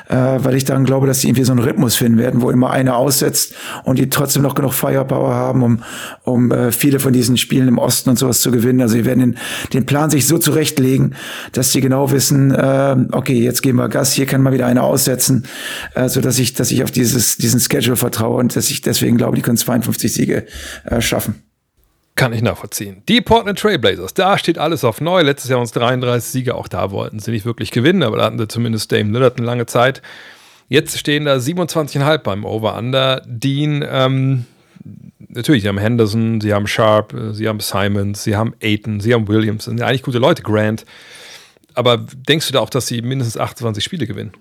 äh, 0.09 0.15
weil 0.15 0.55
ich 0.55 0.65
daran 0.65 0.85
glaube, 0.85 1.07
dass 1.07 1.21
sie 1.21 1.29
irgendwie 1.29 1.45
so 1.45 1.53
einen 1.53 1.61
Rhythmus 1.61 1.97
finden 1.97 2.19
werden, 2.19 2.41
wo 2.41 2.51
immer 2.51 2.71
einer 2.71 2.97
aussetzt 2.97 3.55
und 3.85 3.99
die 3.99 4.09
trotzdem 4.09 4.43
noch 4.43 4.55
genug 4.55 4.73
Firepower 4.73 5.35
haben, 5.35 5.63
um, 5.63 5.83
um 6.23 6.53
äh, 6.53 6.71
viele 6.71 7.01
von 7.01 7.13
diesen 7.13 7.37
Spielen 7.37 7.67
im 7.67 7.79
Osten 7.79 8.11
und 8.11 8.19
sowas 8.19 8.41
zu 8.41 8.53
gewinnen. 8.53 8.81
Also 8.81 8.95
sie 8.95 9.05
werden 9.05 9.19
den, 9.19 9.39
den 9.73 9.87
Plan 9.87 10.09
sich 10.09 10.27
so 10.27 10.39
zurechtlegen, 10.39 11.15
dass 11.53 11.73
sie 11.73 11.81
genau 11.81 12.13
wissen, 12.13 12.53
äh, 12.53 12.97
okay, 13.11 13.43
jetzt 13.43 13.63
geben 13.63 13.79
wir 13.79 13.89
Gas, 13.89 14.13
hier 14.13 14.27
kann 14.27 14.43
mal 14.43 14.53
wieder 14.53 14.67
einer 14.67 14.85
aussetzen, 14.85 15.47
äh, 15.95 16.09
so 16.09 16.21
dass 16.21 16.39
ich, 16.39 16.55
dass 16.55 16.71
ich 16.71 16.85
auf 16.85 16.93
dieses, 16.93 17.37
diesen 17.37 17.59
Schedule 17.59 17.97
vertraue 17.97 18.39
und 18.39 18.55
dass 18.55 18.71
ich 18.71 18.83
deswegen 18.83 19.17
glaube, 19.17 19.37
die 19.37 19.43
können 19.43 19.57
52 19.57 20.13
Siege 20.13 20.47
äh, 20.85 21.01
schaffen. 21.01 21.46
Kann 22.17 22.33
ich 22.33 22.41
nachvollziehen. 22.41 23.03
Die 23.09 23.21
Portland 23.21 23.59
Trailblazers, 23.59 24.15
da 24.15 24.39
steht 24.39 24.57
alles 24.57 24.85
auf 24.85 25.03
neu. 25.03 25.21
Letztes 25.21 25.51
Jahr 25.51 25.61
uns 25.61 25.73
33 25.73 26.31
Siege, 26.31 26.55
auch 26.55 26.67
da 26.67 26.91
wollten 26.91 27.19
sie 27.19 27.31
nicht 27.31 27.45
wirklich 27.45 27.71
gewinnen, 27.71 28.03
aber 28.03 28.17
da 28.17 28.25
hatten 28.25 28.39
sie 28.39 28.49
zumindest 28.49 28.91
Dame 28.91 29.13
Lillard 29.13 29.37
eine 29.37 29.47
lange 29.47 29.67
Zeit. 29.67 30.01
Jetzt 30.69 30.99
stehen 30.99 31.27
da 31.27 31.37
27,5 31.37 32.19
beim 32.19 32.47
Over-Under. 32.47 33.23
Dean, 33.27 33.85
ähm, 33.87 34.47
natürlich, 35.29 35.63
sie 35.63 35.69
haben 35.69 35.77
Henderson, 35.77 36.41
sie 36.41 36.55
haben 36.55 36.67
Sharp, 36.67 37.15
sie 37.33 37.47
haben 37.47 37.61
Simons, 37.61 38.25
sie 38.25 38.35
haben 38.35 38.55
Aiton, 38.63 39.01
sie 39.01 39.13
haben 39.13 39.29
Williams, 39.29 39.67
sind 39.67 39.79
ja 39.79 39.87
eigentlich 39.87 40.03
gute 40.03 40.19
Leute, 40.19 40.43
Grant. 40.43 40.87
Aber 41.75 41.99
denkst 41.99 42.47
du 42.47 42.55
da 42.55 42.61
auch, 42.61 42.71
dass 42.71 42.87
sie 42.87 43.03
mindestens 43.03 43.37
28 43.37 43.85
Spiele 43.85 44.07
gewinnen? 44.07 44.33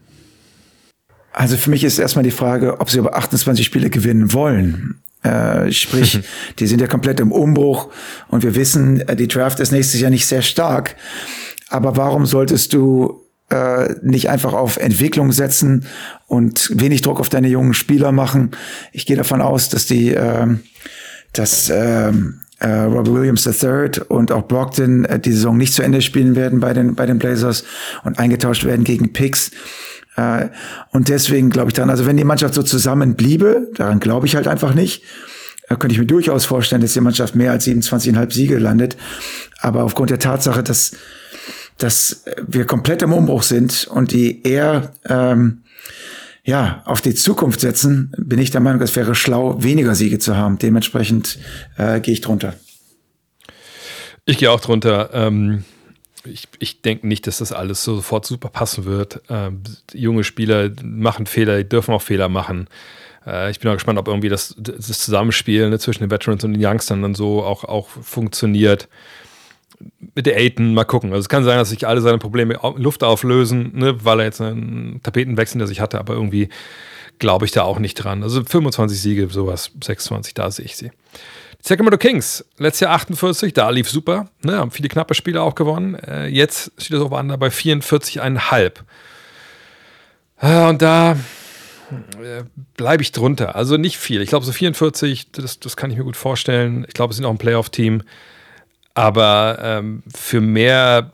Also 1.34 1.58
für 1.58 1.70
mich 1.70 1.84
ist 1.84 2.00
erstmal 2.00 2.24
die 2.24 2.32
Frage, 2.32 2.80
ob 2.80 2.90
sie 2.90 3.00
über 3.00 3.16
28 3.16 3.66
Spiele 3.66 3.90
gewinnen 3.90 4.32
wollen. 4.32 5.02
Äh, 5.26 5.72
sprich, 5.72 6.20
die 6.60 6.68
sind 6.68 6.82
ja 6.82 6.88
komplett 6.88 7.20
im 7.20 7.32
Umbruch 7.32 7.90
und 8.28 8.44
wir 8.44 8.56
wissen, 8.56 9.02
äh, 9.02 9.16
die 9.16 9.28
Draft 9.28 9.60
ist 9.60 9.72
nächstes 9.72 10.00
Jahr 10.00 10.12
nicht 10.12 10.28
sehr 10.28 10.44
stark. 10.44 10.96
Aber 11.70 11.98
warum 11.98 12.28
solltest 12.28 12.74
du 12.74 13.24
äh, 13.50 13.96
nicht 14.04 14.30
einfach 14.30 14.54
auf 14.54 14.78
Entwicklung 14.78 15.32
setzen 15.32 15.88
und 16.28 16.70
wenig 16.80 17.02
Druck 17.02 17.20
auf 17.20 17.30
deine 17.30 17.48
jungen 17.48 17.74
Spieler 17.74 18.12
machen? 18.12 18.52
Ich 18.92 19.08
gehe 19.08 19.18
davon 19.18 19.42
aus, 19.42 19.70
dass 19.70 19.88
die, 19.88 20.14
äh, 20.14 20.48
dass 21.34 21.70
äh, 21.70 22.12
äh, 22.60 22.68
Robert 22.68 23.12
Williams 23.12 23.48
III 23.48 24.02
und 24.08 24.32
auch 24.32 24.48
Brockton 24.48 25.06
äh, 25.06 25.20
die 25.20 25.32
Saison 25.32 25.58
nicht 25.58 25.74
zu 25.74 25.82
Ende 25.82 26.02
spielen 26.02 26.36
werden 26.36 26.60
bei 26.60 26.74
den 26.74 26.96
bei 26.96 27.08
den 27.08 27.18
Blazers 27.18 27.64
und 28.04 28.20
eingetauscht 28.20 28.64
werden 28.64 28.84
gegen 28.84 29.12
Picks. 29.12 29.52
Äh, 30.16 30.50
und 30.92 31.10
deswegen 31.10 31.50
glaube 31.50 31.70
ich 31.70 31.74
dann, 31.74 31.90
also 31.90 32.06
wenn 32.06 32.18
die 32.18 32.24
Mannschaft 32.24 32.54
so 32.54 32.64
zusammen 32.64 33.16
bliebe, 33.16 33.70
daran 33.76 34.00
glaube 34.00 34.28
ich 34.28 34.36
halt 34.36 34.48
einfach 34.48 34.74
nicht, 34.74 35.04
äh, 35.68 35.76
könnte 35.76 35.94
ich 35.94 36.00
mir 36.00 36.06
durchaus 36.06 36.46
vorstellen, 36.46 36.82
dass 36.82 36.94
die 36.94 37.02
Mannschaft 37.02 37.36
mehr 37.36 37.52
als 37.52 37.66
27,5 37.66 38.34
Siege 38.34 38.58
landet. 38.58 38.98
Aber 39.60 39.84
aufgrund 39.84 40.10
der 40.10 40.20
Tatsache, 40.20 40.64
dass, 40.64 40.96
dass 41.78 42.24
wir 42.48 42.66
komplett 42.66 43.02
im 43.02 43.14
Umbruch 43.14 43.44
sind 43.44 43.88
und 43.88 44.12
die 44.12 44.44
eher 44.44 44.94
ähm, 45.08 45.64
ja, 46.44 46.84
auf 46.86 47.02
die 47.02 47.16
Zukunft 47.16 47.60
setzen, 47.60 48.12
bin 48.18 48.38
ich 48.38 48.52
der 48.52 48.62
Meinung, 48.62 48.82
es 48.82 48.96
wäre 48.96 49.16
schlau, 49.16 49.64
weniger 49.64 49.96
Siege 49.96 50.20
zu 50.20 50.38
haben. 50.38 50.60
Dementsprechend 50.60 51.40
äh, 51.78 52.00
gehe 52.00 52.14
ich 52.14 52.22
drunter. 52.22 52.54
Ich 54.26 54.38
gehe 54.38 54.52
auch 54.52 54.62
drunter. 54.62 55.10
Ähm, 55.14 55.66
ich, 56.26 56.48
ich 56.60 56.82
denke 56.82 57.08
nicht, 57.08 57.28
dass 57.28 57.40
das 57.40 57.52
alles 57.52 57.84
so 57.84 57.96
sofort 57.96 58.26
super 58.26 58.50
passen 58.50 58.86
wird. 58.86 59.22
Ähm, 59.30 59.62
junge 59.94 60.24
Spieler 60.24 60.72
machen 60.84 61.26
Fehler, 61.26 61.64
dürfen 61.64 61.94
auch 61.94 62.02
Fehler 62.02 62.30
machen. 62.30 62.68
Äh, 63.26 63.52
ich 63.52 63.60
bin 63.60 63.70
auch 63.70 63.76
gespannt, 63.76 64.00
ob 64.00 64.08
irgendwie 64.08 64.30
das, 64.30 64.56
das 64.58 65.00
Zusammenspiel 65.00 65.70
ne, 65.70 65.80
zwischen 65.80 66.04
den 66.04 66.12
Veterans 66.12 66.44
und 66.44 66.54
den 66.54 66.66
Youngstern 66.66 67.02
dann 67.02 67.16
so 67.16 67.44
auch, 67.44 67.64
auch 67.64 67.90
funktioniert. 67.90 68.88
Mit 70.16 70.26
der 70.26 70.38
Aiden 70.38 70.74
mal 70.74 70.86
gucken. 70.86 71.12
Also 71.12 71.22
es 71.22 71.30
kann 71.30 71.44
sein, 71.44 71.58
dass 71.58 71.70
sich 71.70 71.86
alle 71.86 72.02
seine 72.02 72.18
Probleme 72.18 72.54
in 72.54 72.82
Luft 72.82 73.04
auflösen, 73.04 73.72
ne, 73.78 74.04
weil 74.06 74.20
er 74.20 74.26
jetzt 74.26 74.42
einen 74.42 75.02
Tapetenwechsel 75.04 75.58
der 75.58 75.68
sich 75.68 75.82
hatte, 75.82 76.00
aber 76.00 76.14
irgendwie 76.14 76.50
glaube 77.20 77.46
ich 77.46 77.52
da 77.52 77.64
auch 77.64 77.80
nicht 77.80 77.96
dran. 77.96 78.24
Also 78.24 78.44
25 78.44 79.00
Siege, 79.00 79.28
sowas, 79.30 79.72
26, 79.84 80.34
da 80.34 80.50
sehe 80.52 80.66
ich 80.66 80.78
sie. 80.78 80.92
Sacramento 81.68 81.98
Kings, 81.98 82.46
letztes 82.60 82.82
Jahr 82.82 82.92
48, 82.92 83.52
da 83.52 83.72
lief 83.72 83.90
super, 83.90 84.30
ne, 84.44 84.60
haben 84.60 84.70
viele 84.70 84.88
knappe 84.88 85.16
Spiele 85.16 85.42
auch 85.42 85.56
gewonnen. 85.56 85.96
Äh, 85.96 86.28
jetzt 86.28 86.72
steht 86.78 86.96
das 86.96 87.02
auf 87.02 87.10
bei 87.10 87.48
44,5. 87.48 88.72
Äh, 90.42 90.70
und 90.70 90.84
da 90.84 91.14
äh, 91.14 92.44
bleibe 92.78 93.02
ich 93.02 93.12
drunter. 93.14 93.56
Also 93.56 93.78
nicht 93.78 93.98
viel. 93.98 94.22
Ich 94.22 94.30
glaube, 94.30 94.46
so 94.46 94.52
44, 94.52 95.32
das, 95.32 95.60
das 95.60 95.76
kann 95.76 95.90
ich 95.90 95.98
mir 95.98 96.04
gut 96.04 96.18
vorstellen. 96.18 96.86
Ich 96.88 96.94
glaube, 96.94 97.12
es 97.12 97.18
sind 97.18 97.26
auch 97.26 97.32
ein 97.32 97.40
Playoff-Team. 97.40 98.04
Aber 98.94 99.58
ähm, 99.60 100.04
für 100.14 100.42
mehr 100.42 101.10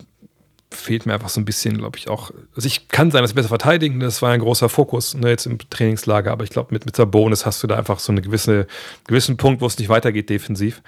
fehlt 0.72 1.06
mir 1.06 1.14
einfach 1.14 1.28
so 1.28 1.40
ein 1.40 1.44
bisschen, 1.44 1.78
glaube 1.78 1.98
ich, 1.98 2.08
auch. 2.08 2.30
Also 2.54 2.66
ich 2.66 2.88
kann 2.88 3.10
sein, 3.10 3.22
dass 3.22 3.30
sie 3.30 3.34
besser 3.34 3.48
verteidigen, 3.48 4.00
das 4.00 4.22
war 4.22 4.32
ein 4.32 4.40
großer 4.40 4.68
Fokus 4.68 5.14
ne, 5.14 5.28
jetzt 5.28 5.46
im 5.46 5.58
Trainingslager, 5.58 6.32
aber 6.32 6.44
ich 6.44 6.50
glaube, 6.50 6.72
mit, 6.72 6.86
mit 6.86 6.96
Sabonis 6.96 7.46
hast 7.46 7.62
du 7.62 7.66
da 7.66 7.76
einfach 7.76 7.98
so 7.98 8.12
einen 8.12 8.22
gewisse, 8.22 8.66
gewissen 9.06 9.36
Punkt, 9.36 9.60
wo 9.60 9.66
es 9.66 9.78
nicht 9.78 9.88
weitergeht 9.88 10.30
defensiv. 10.30 10.82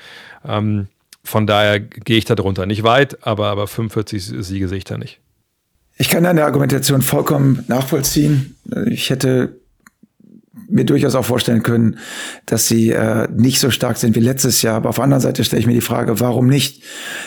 Ähm, 0.44 0.88
von 1.22 1.46
daher 1.46 1.80
gehe 1.80 2.18
ich 2.18 2.26
da 2.26 2.34
drunter. 2.34 2.66
Nicht 2.66 2.82
weit, 2.82 3.26
aber, 3.26 3.48
aber 3.48 3.66
45 3.66 4.24
Siege 4.40 4.68
sehe 4.68 4.78
ich 4.78 4.84
da 4.84 4.98
nicht. 4.98 5.20
Ich 5.96 6.10
kann 6.10 6.24
deine 6.24 6.44
Argumentation 6.44 7.02
vollkommen 7.02 7.64
nachvollziehen. 7.68 8.56
Ich 8.86 9.10
hätte 9.10 9.60
mir 10.68 10.84
durchaus 10.84 11.14
auch 11.14 11.24
vorstellen 11.24 11.62
können, 11.62 11.98
dass 12.46 12.68
sie 12.68 12.90
äh, 12.90 13.28
nicht 13.34 13.60
so 13.60 13.70
stark 13.70 13.96
sind 13.96 14.16
wie 14.16 14.20
letztes 14.20 14.62
Jahr. 14.62 14.76
Aber 14.76 14.88
auf 14.88 14.96
der 14.96 15.04
anderen 15.04 15.20
Seite 15.20 15.44
stelle 15.44 15.60
ich 15.60 15.66
mir 15.66 15.74
die 15.74 15.80
Frage, 15.80 16.20
warum 16.20 16.46
nicht? 16.46 16.82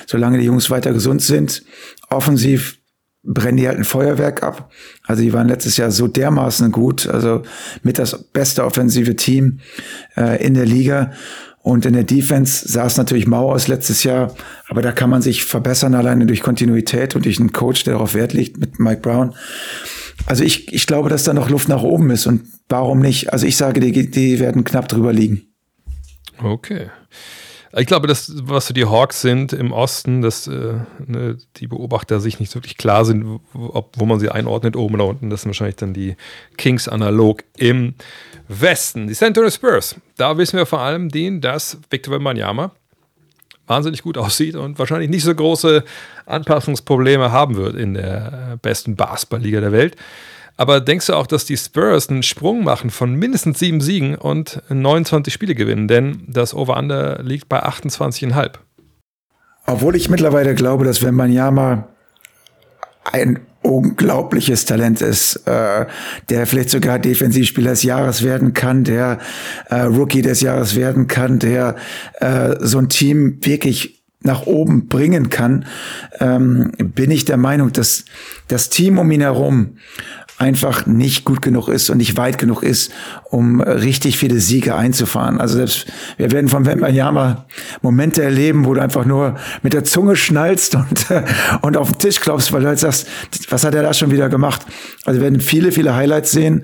Solange 0.05 0.37
die 0.37 0.45
Jungs 0.45 0.69
weiter 0.69 0.93
gesund 0.93 1.21
sind, 1.21 1.63
offensiv 2.09 2.79
brennen 3.23 3.57
die 3.57 3.67
halt 3.67 3.77
ein 3.77 3.83
Feuerwerk 3.83 4.41
ab. 4.41 4.71
Also 5.05 5.21
die 5.21 5.33
waren 5.33 5.49
letztes 5.49 5.77
Jahr 5.77 5.91
so 5.91 6.07
dermaßen 6.07 6.71
gut, 6.71 7.07
also 7.07 7.43
mit 7.83 7.99
das 7.99 8.23
beste 8.23 8.63
offensive 8.63 9.15
Team 9.15 9.59
äh, 10.15 10.43
in 10.43 10.53
der 10.53 10.65
Liga. 10.65 11.11
Und 11.61 11.85
in 11.85 11.91
der 11.91 12.05
Defense 12.05 12.65
sah 12.65 12.85
es 12.85 12.95
natürlich 12.95 13.27
mau 13.27 13.51
aus 13.51 13.67
letztes 13.67 14.05
Jahr, 14.05 14.33
aber 14.69 14.81
da 14.81 14.93
kann 14.93 15.09
man 15.09 15.21
sich 15.21 15.43
verbessern, 15.43 15.95
alleine 15.95 16.25
durch 16.25 16.41
Kontinuität 16.41 17.13
und 17.13 17.25
durch 17.25 17.41
einen 17.41 17.51
Coach, 17.51 17.83
der 17.83 17.95
darauf 17.95 18.13
Wert 18.13 18.31
legt, 18.31 18.57
mit 18.57 18.79
Mike 18.79 19.01
Brown. 19.01 19.35
Also 20.25 20.45
ich, 20.45 20.73
ich 20.73 20.87
glaube, 20.87 21.09
dass 21.09 21.25
da 21.25 21.33
noch 21.33 21.49
Luft 21.49 21.67
nach 21.67 21.83
oben 21.83 22.09
ist 22.09 22.25
und 22.25 22.43
warum 22.69 22.99
nicht? 22.99 23.33
Also 23.33 23.45
ich 23.45 23.57
sage, 23.57 23.81
die, 23.81 24.09
die 24.09 24.39
werden 24.39 24.63
knapp 24.63 24.87
drüber 24.87 25.11
liegen. 25.11 25.41
Okay. 26.41 26.89
Ich 27.75 27.85
glaube, 27.85 28.07
das, 28.07 28.31
was 28.43 28.67
so 28.67 28.73
die 28.73 28.85
Hawks 28.85 29.21
sind 29.21 29.53
im 29.53 29.71
Osten, 29.71 30.21
dass 30.21 30.47
äh, 30.47 30.75
ne, 31.05 31.37
die 31.57 31.67
Beobachter 31.67 32.19
sich 32.19 32.39
nicht 32.39 32.53
wirklich 32.55 32.77
klar 32.77 33.03
sind, 33.03 33.39
ob, 33.53 33.91
wo 33.97 34.05
man 34.05 34.19
sie 34.19 34.29
einordnet, 34.29 34.75
oben 34.75 34.95
oder 34.95 35.05
unten. 35.05 35.29
Das 35.29 35.41
sind 35.41 35.49
wahrscheinlich 35.49 35.75
dann 35.75 35.93
die 35.93 36.15
Kings 36.57 36.87
analog 36.87 37.43
im 37.57 37.95
Westen. 38.47 39.07
Die 39.07 39.13
San 39.13 39.29
Antonio 39.29 39.49
Spurs, 39.49 39.95
da 40.15 40.37
wissen 40.37 40.57
wir 40.57 40.65
vor 40.65 40.79
allem 40.79 41.09
den, 41.09 41.41
dass 41.41 41.77
Victor 41.89 42.13
Wembanyama 42.13 42.71
wahnsinnig 43.67 44.01
gut 44.01 44.17
aussieht 44.17 44.55
und 44.55 44.79
wahrscheinlich 44.79 45.09
nicht 45.09 45.23
so 45.23 45.35
große 45.35 45.83
Anpassungsprobleme 46.25 47.31
haben 47.31 47.55
wird 47.55 47.75
in 47.75 47.93
der 47.93 48.57
besten 48.61 48.95
Basketballliga 48.95 49.59
der 49.59 49.71
Welt. 49.71 49.95
Aber 50.57 50.81
denkst 50.81 51.05
du 51.05 51.13
auch, 51.13 51.27
dass 51.27 51.45
die 51.45 51.55
Spurs 51.55 52.09
einen 52.09 52.23
Sprung 52.23 52.63
machen 52.63 52.89
von 52.89 53.13
mindestens 53.13 53.59
sieben 53.59 53.79
Siegen 53.79 54.15
und 54.15 54.61
29 54.69 55.31
Spiele 55.31 55.53
gewinnen? 55.53 55.87
Denn 55.87 56.23
das 56.27 56.55
Over-Under 56.55 57.21
liegt 57.23 57.47
bei 57.47 57.63
28,5. 57.63 58.53
Obwohl 59.67 59.95
ich 59.95 60.09
mittlerweile 60.09 60.55
glaube, 60.55 60.83
dass 60.83 61.01
wenn 61.01 61.09
Wembanyama 61.09 61.87
ein 63.03 63.39
unglaubliches 63.61 64.65
Talent 64.65 65.01
ist, 65.01 65.35
äh, 65.45 65.85
der 66.29 66.47
vielleicht 66.47 66.69
sogar 66.69 66.99
Defensivspieler 66.99 67.71
des 67.71 67.83
Jahres 67.83 68.23
werden 68.23 68.53
kann, 68.53 68.83
der 68.83 69.19
äh, 69.69 69.81
Rookie 69.81 70.21
des 70.21 70.41
Jahres 70.41 70.75
werden 70.75 71.07
kann, 71.07 71.39
der 71.39 71.75
äh, 72.19 72.55
so 72.59 72.79
ein 72.79 72.89
Team 72.89 73.39
wirklich 73.41 74.03
nach 74.21 74.45
oben 74.45 74.87
bringen 74.87 75.29
kann, 75.29 75.65
ähm, 76.19 76.71
bin 76.77 77.11
ich 77.11 77.25
der 77.25 77.37
Meinung, 77.37 77.71
dass 77.71 78.05
das 78.47 78.69
Team 78.69 78.97
um 78.99 79.11
ihn 79.11 79.21
herum 79.21 79.77
einfach 80.37 80.85
nicht 80.85 81.25
gut 81.25 81.41
genug 81.41 81.67
ist 81.67 81.89
und 81.89 81.97
nicht 81.97 82.15
weit 82.15 82.37
genug 82.37 82.61
ist, 82.61 82.91
um 83.23 83.59
richtig 83.59 84.17
viele 84.17 84.39
Siege 84.39 84.75
einzufahren. 84.75 85.41
Also 85.41 85.57
selbst 85.57 85.87
wir 86.17 86.31
werden 86.31 86.47
von 86.47 86.65
Wembanyama 86.65 87.45
Momente 87.81 88.23
erleben, 88.23 88.65
wo 88.65 88.75
du 88.75 88.81
einfach 88.81 89.05
nur 89.05 89.35
mit 89.63 89.73
der 89.73 89.83
Zunge 89.83 90.15
schnallst 90.15 90.75
und, 90.75 91.07
und 91.61 91.77
auf 91.77 91.91
den 91.91 91.97
Tisch 91.99 92.19
klopfst, 92.19 92.53
weil 92.53 92.61
du 92.61 92.67
halt 92.67 92.79
sagst, 92.79 93.07
was 93.49 93.63
hat 93.63 93.73
er 93.73 93.81
da 93.81 93.93
schon 93.93 94.11
wieder 94.11 94.29
gemacht? 94.29 94.61
Also 95.05 95.19
wir 95.19 95.23
werden 95.23 95.41
viele, 95.41 95.71
viele 95.71 95.95
Highlights 95.95 96.31
sehen. 96.31 96.63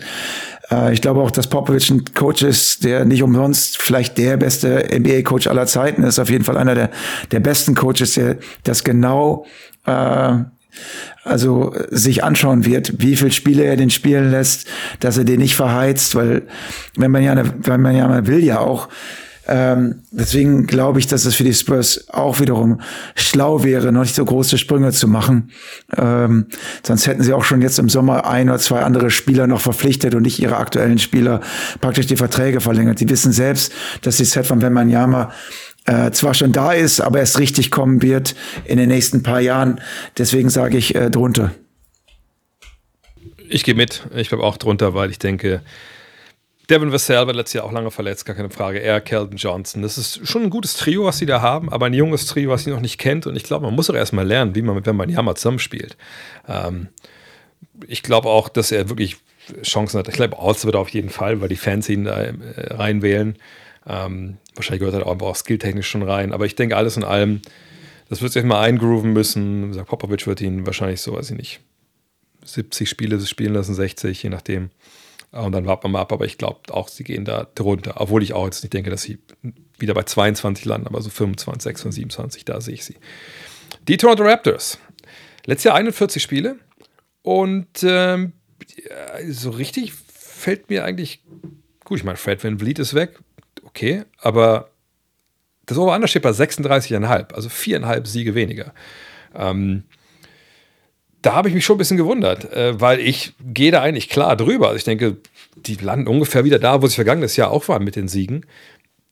Äh, 0.69 0.93
ich 0.93 1.01
glaube 1.01 1.21
auch, 1.21 1.31
dass 1.31 1.47
Popovic 1.47 1.89
ein 1.89 2.05
Coach 2.13 2.43
ist, 2.43 2.83
der 2.83 3.05
nicht 3.05 3.23
umsonst 3.23 3.77
vielleicht 3.77 4.19
der 4.19 4.37
beste 4.37 4.87
NBA-Coach 4.91 5.47
aller 5.47 5.65
Zeiten 5.65 6.03
ist. 6.03 6.19
Auf 6.19 6.29
jeden 6.29 6.43
Fall 6.43 6.57
einer 6.57 6.75
der, 6.75 6.91
der 7.31 7.39
besten 7.39 7.73
Coaches, 7.73 8.13
der 8.13 8.37
das 8.63 8.83
genau 8.83 9.45
äh, 9.85 10.35
also 11.23 11.73
sich 11.89 12.23
anschauen 12.23 12.65
wird, 12.65 13.01
wie 13.01 13.15
viel 13.15 13.31
Spiele 13.31 13.63
er 13.63 13.75
den 13.75 13.89
spielen 13.89 14.31
lässt, 14.31 14.67
dass 14.99 15.17
er 15.17 15.23
den 15.23 15.39
nicht 15.39 15.55
verheizt, 15.55 16.15
weil 16.15 16.43
wenn 16.97 17.11
man 17.11 17.23
ja, 17.23 17.41
wenn 17.59 17.81
man 17.81 17.95
ja 17.95 18.07
mal 18.07 18.27
will 18.27 18.43
ja 18.43 18.59
auch, 18.59 18.89
ähm, 19.45 19.95
deswegen 20.11 20.67
glaube 20.67 20.99
ich, 20.99 21.07
dass 21.07 21.25
es 21.25 21.35
für 21.35 21.43
die 21.43 21.53
Spurs 21.53 22.05
auch 22.09 22.39
wiederum 22.39 22.79
schlau 23.15 23.63
wäre, 23.63 23.91
noch 23.91 24.01
nicht 24.01 24.15
so 24.15 24.23
große 24.23 24.57
Sprünge 24.57 24.91
zu 24.91 25.07
machen. 25.07 25.51
Ähm, 25.97 26.45
sonst 26.85 27.07
hätten 27.07 27.23
sie 27.23 27.33
auch 27.33 27.43
schon 27.43 27.61
jetzt 27.61 27.77
im 27.77 27.89
Sommer 27.89 28.25
ein 28.25 28.49
oder 28.49 28.59
zwei 28.59 28.81
andere 28.81 29.09
Spieler 29.09 29.47
noch 29.47 29.59
verpflichtet 29.59 30.15
und 30.15 30.21
nicht 30.21 30.39
ihre 30.39 30.57
aktuellen 30.57 30.97
Spieler 30.97 31.41
praktisch 31.81 32.07
die 32.07 32.15
Verträge 32.15 32.61
verlängert. 32.61 33.01
Die 33.01 33.09
wissen 33.09 33.33
selbst, 33.33 33.73
dass 34.01 34.17
die 34.17 34.25
Set 34.25 34.47
von 34.47 34.61
Wembanyama 34.61 35.31
äh, 35.85 36.11
zwar 36.11 36.33
schon 36.33 36.51
da 36.51 36.71
ist, 36.71 37.01
aber 37.01 37.19
erst 37.19 37.39
richtig 37.39 37.71
kommen 37.71 38.01
wird 38.01 38.35
in 38.65 38.77
den 38.77 38.89
nächsten 38.89 39.23
paar 39.23 39.41
Jahren. 39.41 39.81
Deswegen 40.17 40.49
sage 40.49 40.77
ich 40.77 40.95
äh, 40.95 41.09
drunter. 41.09 41.51
Ich 43.49 43.63
gehe 43.63 43.75
mit. 43.75 44.07
Ich 44.15 44.29
glaube 44.29 44.43
auch 44.43 44.57
drunter, 44.57 44.93
weil 44.93 45.11
ich 45.11 45.19
denke, 45.19 45.61
Devin 46.69 46.91
Vassell 46.93 47.27
war 47.27 47.33
letztes 47.33 47.53
Jahr 47.53 47.65
auch 47.65 47.71
lange 47.71 47.91
verletzt, 47.91 48.25
gar 48.25 48.35
keine 48.35 48.49
Frage. 48.49 48.79
Er, 48.79 49.01
Kelvin 49.01 49.37
Johnson. 49.37 49.81
Das 49.81 49.97
ist 49.97 50.25
schon 50.27 50.43
ein 50.43 50.49
gutes 50.49 50.75
Trio, 50.75 51.03
was 51.03 51.17
sie 51.17 51.25
da 51.25 51.41
haben, 51.41 51.69
aber 51.69 51.87
ein 51.87 51.93
junges 51.93 52.25
Trio, 52.25 52.51
was 52.51 52.63
sie 52.63 52.71
noch 52.71 52.79
nicht 52.79 52.97
kennt. 52.97 53.27
Und 53.27 53.35
ich 53.35 53.43
glaube, 53.43 53.65
man 53.65 53.75
muss 53.75 53.89
auch 53.89 53.95
erstmal 53.95 54.25
lernen, 54.25 54.55
wie 54.55 54.61
man 54.61 54.75
mit 54.75 54.85
Wembanyama 54.85 55.35
zusammenspielt. 55.35 55.97
Ähm, 56.47 56.87
ich 57.87 58.01
glaube 58.01 58.29
auch, 58.29 58.47
dass 58.47 58.71
er 58.71 58.87
wirklich 58.87 59.17
Chancen 59.61 59.99
hat. 59.99 60.07
Ich 60.07 60.13
glaube, 60.13 60.39
Alls 60.39 60.63
wird 60.63 60.75
auf 60.75 60.89
jeden 60.89 61.09
Fall, 61.09 61.41
weil 61.41 61.49
die 61.49 61.57
Fans 61.57 61.89
ihn 61.89 62.05
äh, 62.05 62.33
reinwählen. 62.71 63.35
Ähm, 63.87 64.37
wahrscheinlich 64.55 64.79
gehört 64.79 64.95
er 64.95 65.07
auch 65.07 65.35
skilltechnisch 65.35 65.89
schon 65.89 66.03
rein. 66.03 66.31
Aber 66.31 66.45
ich 66.45 66.55
denke, 66.55 66.77
alles 66.77 66.97
in 66.97 67.03
allem, 67.03 67.41
das 68.09 68.21
wird 68.21 68.31
sich 68.31 68.43
mal 68.43 68.61
eingrooven 68.61 69.13
müssen. 69.13 69.73
Sag, 69.73 69.87
Popovic 69.87 70.25
wird 70.27 70.41
ihn 70.41 70.65
wahrscheinlich 70.65 71.01
so, 71.01 71.13
weiß 71.13 71.31
ich 71.31 71.37
nicht, 71.37 71.59
70 72.45 72.89
Spiele 72.89 73.19
spielen 73.21 73.53
lassen, 73.53 73.73
60, 73.73 74.21
je 74.21 74.29
nachdem. 74.29 74.69
Und 75.31 75.51
dann 75.51 75.65
warten 75.65 75.85
wir 75.85 75.89
mal 75.89 76.01
ab. 76.01 76.11
Aber 76.11 76.25
ich 76.25 76.37
glaube 76.37 76.73
auch, 76.73 76.87
sie 76.87 77.03
gehen 77.03 77.25
da 77.25 77.47
drunter. 77.55 77.95
Obwohl 77.97 78.23
ich 78.23 78.33
auch 78.33 78.45
jetzt 78.45 78.63
nicht 78.63 78.73
denke, 78.73 78.89
dass 78.89 79.01
sie 79.01 79.19
wieder 79.79 79.93
bei 79.93 80.03
22 80.03 80.65
landen, 80.65 80.87
aber 80.87 81.01
so 81.01 81.09
25, 81.09 81.63
26, 81.63 81.95
27, 81.95 82.45
da 82.45 82.61
sehe 82.61 82.75
ich 82.75 82.85
sie. 82.85 82.95
Die 83.87 83.97
Toronto 83.97 84.23
Raptors. 84.23 84.77
Letztes 85.45 85.65
Jahr 85.65 85.75
41 85.75 86.21
Spiele. 86.21 86.57
Und 87.21 87.83
ähm, 87.83 88.33
so 89.29 89.49
richtig 89.49 89.93
fällt 89.93 90.69
mir 90.69 90.85
eigentlich 90.85 91.23
gut. 91.83 91.99
Ich 91.99 92.03
meine, 92.03 92.17
Fred 92.17 92.43
Van 92.43 92.59
Vliet 92.59 92.79
ist 92.79 92.93
weg 92.93 93.19
okay, 93.73 94.03
aber 94.19 94.69
das 95.65 95.77
Over-Under 95.77 96.07
steht 96.07 96.23
bei 96.23 96.31
36,5, 96.31 97.33
also 97.33 97.49
viereinhalb 97.49 98.07
Siege 98.07 98.35
weniger. 98.35 98.73
Ähm, 99.35 99.83
da 101.21 101.33
habe 101.33 101.47
ich 101.47 101.55
mich 101.55 101.63
schon 101.63 101.75
ein 101.75 101.79
bisschen 101.79 101.97
gewundert, 101.97 102.51
äh, 102.53 102.79
weil 102.79 102.99
ich 102.99 103.33
gehe 103.41 103.71
da 103.71 103.81
eigentlich 103.81 104.09
klar 104.09 104.35
drüber. 104.35 104.67
Also 104.67 104.77
ich 104.77 104.83
denke, 104.83 105.17
die 105.55 105.75
landen 105.75 106.07
ungefähr 106.07 106.43
wieder 106.43 106.59
da, 106.59 106.81
wo 106.81 106.87
sie 106.87 106.95
vergangenes 106.95 107.37
Jahr 107.37 107.49
auch 107.49 107.67
waren 107.69 107.83
mit 107.83 107.95
den 107.95 108.09
Siegen. 108.09 108.45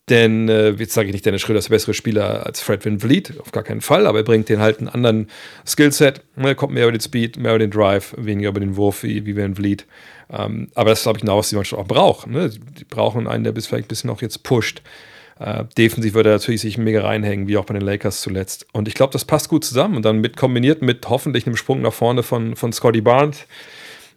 Denn 0.09 0.49
äh, 0.49 0.71
jetzt 0.71 0.93
sage 0.93 1.07
ich 1.07 1.13
nicht, 1.13 1.25
Dennis 1.25 1.41
Schröder 1.41 1.59
ist 1.59 1.69
der 1.69 1.75
bessere 1.75 1.93
Spieler 1.93 2.45
als 2.45 2.59
Fred 2.59 2.85
Van 2.85 2.99
Vliet, 2.99 3.39
auf 3.39 3.53
gar 3.53 3.63
keinen 3.63 3.79
Fall, 3.79 4.07
aber 4.07 4.19
er 4.19 4.23
bringt 4.25 4.49
den 4.49 4.59
halt 4.59 4.79
einen 4.79 4.89
anderen 4.89 5.29
Skillset. 5.65 6.21
Er 6.35 6.55
kommt 6.55 6.73
mehr 6.73 6.83
über 6.83 6.91
den 6.91 6.99
Speed, 6.99 7.37
mehr 7.37 7.51
über 7.51 7.59
den 7.59 7.71
Drive, 7.71 8.13
weniger 8.17 8.49
über 8.49 8.59
den 8.59 8.75
Wurf 8.75 9.03
wie, 9.03 9.25
wie 9.25 9.37
Van 9.37 9.55
Vliet. 9.55 9.85
Ähm, 10.31 10.69
aber 10.75 10.91
das 10.91 10.99
ist, 10.99 11.03
glaube 11.03 11.17
ich, 11.17 11.21
genau, 11.21 11.37
was 11.37 11.49
die 11.49 11.55
Mannschaft 11.55 11.81
auch 11.81 11.87
braucht. 11.87 12.27
Ne? 12.27 12.49
Die 12.49 12.85
brauchen 12.85 13.27
einen, 13.27 13.43
der 13.43 13.51
bis 13.51 13.67
vielleicht 13.67 13.85
ein 13.85 13.89
bisschen 13.89 14.09
noch 14.09 14.21
jetzt 14.21 14.43
pusht. 14.43 14.81
Äh, 15.39 15.65
defensiv 15.77 16.13
würde 16.13 16.29
er 16.29 16.35
natürlich 16.35 16.61
sich 16.61 16.77
mega 16.77 17.01
reinhängen, 17.01 17.47
wie 17.47 17.57
auch 17.57 17.65
bei 17.65 17.73
den 17.73 17.81
Lakers 17.81 18.21
zuletzt. 18.21 18.67
Und 18.73 18.87
ich 18.87 18.93
glaube, 18.93 19.11
das 19.11 19.25
passt 19.25 19.49
gut 19.49 19.65
zusammen. 19.65 19.97
Und 19.97 20.05
dann 20.05 20.21
mit 20.21 20.37
kombiniert 20.37 20.81
mit 20.81 21.09
hoffentlich 21.09 21.45
einem 21.45 21.57
Sprung 21.57 21.81
nach 21.81 21.93
vorne 21.93 22.23
von, 22.23 22.55
von 22.55 22.71
Scotty 22.71 23.01
Barnes. 23.01 23.45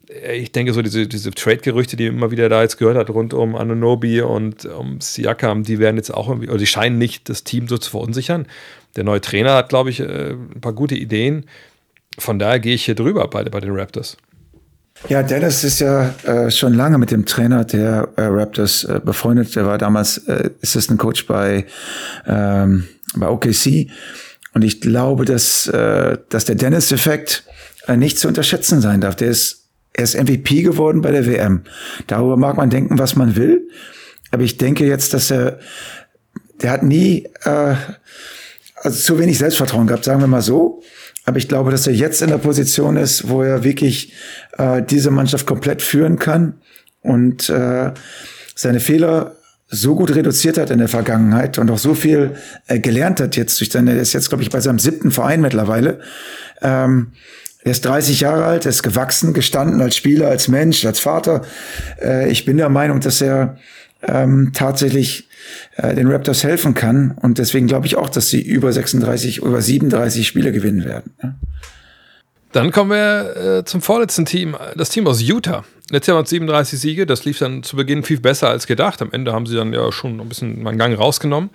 Äh, 0.08 0.36
ich 0.36 0.52
denke, 0.52 0.72
so 0.72 0.82
diese, 0.82 1.08
diese 1.08 1.30
Trade-Gerüchte, 1.32 1.96
die 1.96 2.06
immer 2.06 2.30
wieder 2.30 2.48
da 2.48 2.62
jetzt 2.62 2.76
gehört 2.76 2.96
hat, 2.96 3.10
rund 3.10 3.34
um 3.34 3.56
Anunobi 3.56 4.20
und 4.20 4.66
um 4.66 5.00
Siakam, 5.00 5.64
die 5.64 5.78
werden 5.78 5.96
jetzt 5.96 6.12
auch 6.12 6.28
irgendwie, 6.28 6.48
oder 6.48 6.58
die 6.58 6.66
scheinen 6.66 6.98
nicht 6.98 7.28
das 7.28 7.42
Team 7.42 7.68
so 7.68 7.78
zu 7.78 7.90
verunsichern. 7.90 8.46
Der 8.96 9.02
neue 9.02 9.20
Trainer 9.20 9.54
hat, 9.54 9.70
glaube 9.70 9.90
ich, 9.90 10.00
äh, 10.00 10.30
ein 10.32 10.60
paar 10.60 10.74
gute 10.74 10.94
Ideen. 10.94 11.46
Von 12.18 12.38
daher 12.38 12.60
gehe 12.60 12.74
ich 12.74 12.84
hier 12.84 12.94
drüber 12.94 13.26
bei, 13.28 13.42
bei 13.44 13.60
den 13.60 13.72
Raptors. 13.72 14.16
Ja, 15.09 15.22
Dallas 15.22 15.64
ist 15.64 15.80
ja 15.80 16.14
äh, 16.24 16.51
schon 16.51 16.72
lange 16.72 16.97
mit 16.99 17.11
dem 17.11 17.26
Trainer 17.26 17.64
der 17.64 18.09
äh, 18.16 18.22
Raptors 18.22 18.84
äh, 18.84 19.01
befreundet. 19.05 19.55
Der 19.55 19.66
war 19.66 19.76
damals 19.76 20.18
äh, 20.28 20.51
Assistant 20.62 20.99
Coach 20.99 21.26
bei, 21.26 21.66
ähm, 22.26 22.88
bei 23.14 23.28
OKC. 23.28 23.90
Und 24.55 24.62
ich 24.62 24.80
glaube, 24.80 25.24
dass, 25.24 25.66
äh, 25.66 26.16
dass 26.30 26.47
der 26.47 26.55
Dennis-Effekt 26.55 27.45
äh, 27.86 27.97
nicht 27.97 28.18
zu 28.18 28.28
unterschätzen 28.28 28.80
sein 28.80 29.01
darf. 29.01 29.16
Der 29.16 29.28
ist, 29.28 29.68
er 29.92 30.05
ist 30.05 30.14
MVP 30.14 30.62
geworden 30.62 31.03
bei 31.03 31.11
der 31.11 31.26
WM. 31.26 31.64
Darüber 32.07 32.36
mag 32.36 32.57
man 32.57 32.70
denken, 32.70 32.99
was 32.99 33.14
man 33.14 33.36
will. 33.36 33.68
Aber 34.30 34.42
ich 34.42 34.57
denke 34.57 34.86
jetzt, 34.86 35.12
dass 35.12 35.30
er, 35.30 35.59
der 36.62 36.70
hat 36.70 36.82
nie, 36.82 37.28
äh, 37.45 37.74
also 38.76 38.99
zu 39.01 39.18
wenig 39.18 39.38
Selbstvertrauen 39.38 39.86
gehabt, 39.86 40.05
sagen 40.05 40.20
wir 40.20 40.28
mal 40.28 40.42
so. 40.42 40.82
Aber 41.25 41.39
ich 41.39 41.49
glaube, 41.49 41.70
dass 41.70 41.87
er 41.87 41.95
jetzt 41.95 42.22
in 42.22 42.29
der 42.29 42.39
Position 42.39 42.97
ist, 42.97 43.29
wo 43.29 43.43
er 43.43 43.64
wirklich 43.64 44.12
äh, 44.59 44.83
diese 44.83 45.11
Mannschaft 45.11 45.47
komplett 45.47 45.81
führen 45.83 46.18
kann 46.18 46.55
und 47.01 47.49
äh, 47.49 47.93
seine 48.55 48.81
Fehler 48.81 49.37
so 49.68 49.95
gut 49.95 50.14
reduziert 50.14 50.59
hat 50.59 50.70
in 50.70 50.79
der 50.79 50.89
Vergangenheit 50.89 51.59
und 51.59 51.70
auch 51.70 51.79
so 51.79 51.95
viel 51.95 52.37
äh, 52.66 52.79
gelernt 52.79 53.20
hat 53.20 53.37
jetzt 53.37 53.59
durch 53.61 53.70
seine, 53.70 53.93
er 53.93 54.03
ist 54.03 54.12
jetzt, 54.12 54.29
glaube 54.29 54.43
ich, 54.43 54.51
bei 54.51 54.61
seinem 54.61 54.79
siebten 54.79 55.11
Verein 55.11 55.41
mittlerweile. 55.41 56.01
Ähm, 56.61 57.12
er 57.64 57.70
ist 57.70 57.85
30 57.87 58.20
Jahre 58.20 58.45
alt, 58.45 58.66
er 58.66 58.70
ist 58.70 58.83
gewachsen, 58.83 59.33
gestanden 59.33 59.81
als 59.81 59.97
Spieler, 59.97 60.29
als 60.29 60.49
Mensch, 60.49 60.85
als 60.85 61.01
Vater. 61.01 61.43
Äh, 62.01 62.31
ich 62.31 62.45
bin 62.45 62.59
der 62.59 62.68
Meinung, 62.68 63.01
dass 63.01 63.22
er 63.22 63.57
ähm, 64.07 64.50
tatsächlich 64.52 65.28
äh, 65.76 65.94
den 65.94 66.11
Raptors 66.11 66.44
helfen 66.44 66.74
kann. 66.74 67.12
Und 67.20 67.38
deswegen 67.38 67.66
glaube 67.66 67.86
ich 67.86 67.96
auch, 67.96 68.09
dass 68.09 68.28
sie 68.28 68.40
über 68.40 68.72
36, 68.72 69.38
über 69.38 69.61
37 69.61 70.26
Spiele 70.26 70.52
gewinnen 70.52 70.84
werden. 70.84 71.12
Ja. 71.22 71.34
Dann 72.52 72.70
kommen 72.70 72.90
wir 72.90 73.36
äh, 73.36 73.64
zum 73.64 73.82
vorletzten 73.82 74.26
Team, 74.26 74.57
das 74.76 74.88
Team 74.88 75.09
aus 75.09 75.20
Utah. 75.20 75.64
Letztes 75.90 76.07
Jahr 76.07 76.16
waren 76.16 76.24
es 76.24 76.30
37 76.30 76.78
Siege, 76.78 77.05
das 77.05 77.24
lief 77.24 77.38
dann 77.38 77.64
zu 77.64 77.74
Beginn 77.76 78.05
viel 78.05 78.20
besser 78.20 78.48
als 78.48 78.68
gedacht. 78.68 79.02
Am 79.02 79.11
Ende 79.11 79.32
haben 79.32 79.46
sie 79.46 79.57
dann 79.57 79.72
ja 79.72 79.90
schon 79.90 80.20
ein 80.20 80.28
bisschen 80.28 80.62
meinen 80.62 80.78
Gang 80.78 80.96
rausgenommen. 80.96 81.50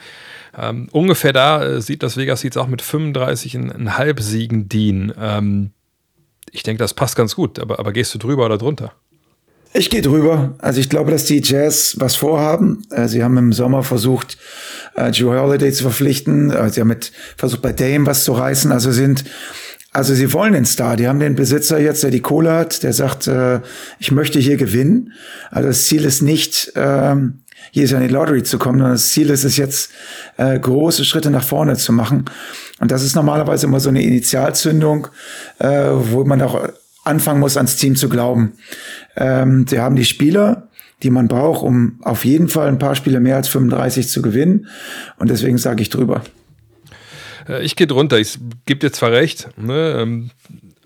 Ähm, 0.58 0.90
ungefähr 0.92 1.32
da 1.32 1.64
äh, 1.64 1.82
sieht 1.82 2.04
das 2.04 2.18
Vegas 2.18 2.44
jetzt 2.44 2.58
auch 2.58 2.68
mit 2.68 2.82
35,5 2.82 4.22
Siegen 4.22 4.68
dienen. 4.68 5.14
Ähm, 5.18 5.72
ich 6.52 6.64
denke, 6.64 6.80
das 6.80 6.94
passt 6.94 7.16
ganz 7.16 7.36
gut, 7.36 7.60
aber, 7.60 7.80
aber 7.80 7.94
gehst 7.94 8.14
du 8.14 8.18
drüber 8.18 8.46
oder 8.46 8.58
drunter? 8.58 8.94
Ich 9.74 9.90
gehe 9.90 10.02
drüber. 10.02 10.56
Also 10.58 10.80
ich 10.80 10.90
glaube, 10.90 11.12
dass 11.12 11.26
die 11.26 11.42
Jazz 11.44 11.96
was 12.00 12.16
vorhaben. 12.16 12.84
Äh, 12.90 13.08
sie 13.08 13.24
haben 13.24 13.38
im 13.38 13.54
Sommer 13.54 13.84
versucht, 13.84 14.38
äh, 14.96 15.10
Joe 15.10 15.40
Holiday 15.40 15.72
zu 15.72 15.84
verpflichten. 15.84 16.50
Äh, 16.50 16.70
sie 16.70 16.82
haben 16.82 16.88
mit 16.88 17.12
versucht 17.38 17.62
bei 17.62 17.72
Dame 17.72 18.06
was 18.06 18.24
zu 18.24 18.34
reißen. 18.34 18.72
Also 18.72 18.92
sind 18.92 19.26
also 19.92 20.14
sie 20.14 20.34
wollen 20.34 20.54
den 20.54 20.66
Star. 20.66 20.96
Die 20.96 21.08
haben 21.08 21.20
den 21.20 21.36
Besitzer 21.36 21.80
jetzt, 21.80 22.04
der 22.04 22.12
die 22.12 22.20
Kohle 22.22 22.52
hat, 22.52 22.84
der 22.84 22.94
sagt, 22.94 23.28
äh, 23.28 23.60
ich 24.00 24.12
möchte 24.12 24.40
hier 24.40 24.58
gewinnen. 24.58 25.14
Also 25.52 25.68
das 25.68 25.86
Ziel 25.86 26.06
ist 26.06 26.22
nicht, 26.22 26.74
jedes 27.72 27.92
Jahr 27.92 28.02
in 28.02 28.08
die 28.08 28.14
Lottery 28.14 28.44
zu 28.44 28.58
kommen, 28.58 28.80
sondern 28.80 28.96
das 28.96 29.10
Ziel 29.10 29.30
ist 29.30 29.44
es 29.44 29.58
jetzt, 29.58 29.92
äh, 30.38 30.60
große 30.60 31.06
Schritte 31.06 31.30
nach 31.30 31.44
vorne 31.44 31.76
zu 31.76 31.92
machen. 31.92 32.26
Und 32.80 32.92
das 32.92 33.04
ist 33.04 33.16
normalerweise 33.16 33.68
immer 33.68 33.80
so 33.80 33.90
eine 33.90 34.02
Initialzündung, 34.02 35.08
äh, 35.60 35.68
wo 35.68 36.24
man 36.24 36.42
auch 36.42 36.70
anfangen 37.04 37.40
muss, 37.40 37.58
ans 37.58 37.76
Team 37.76 37.96
zu 37.96 38.10
glauben. 38.10 38.54
Ähm, 39.20 39.68
sie 39.68 39.80
haben 39.80 39.96
die 39.96 40.06
Spieler, 40.06 40.70
die 41.04 41.12
man 41.12 41.28
braucht, 41.28 41.62
um 41.62 42.00
auf 42.02 42.26
jeden 42.26 42.48
Fall 42.48 42.68
ein 42.68 42.80
paar 42.80 42.96
Spiele 42.96 43.20
mehr 43.20 43.36
als 43.36 43.48
35 43.50 44.08
zu 44.08 44.22
gewinnen. 44.22 44.68
Und 45.18 45.30
deswegen 45.30 45.58
sage 45.58 45.82
ich 45.82 45.90
drüber. 45.90 46.24
Äh, 47.48 47.64
ich 47.64 47.76
gehe 47.76 47.88
drunter. 47.88 48.18
Ich 48.18 48.40
gebe 48.66 48.80
dir 48.80 48.92
zwar 48.92 49.12
recht, 49.12 49.50
ne, 49.58 49.98
ähm, 50.00 50.32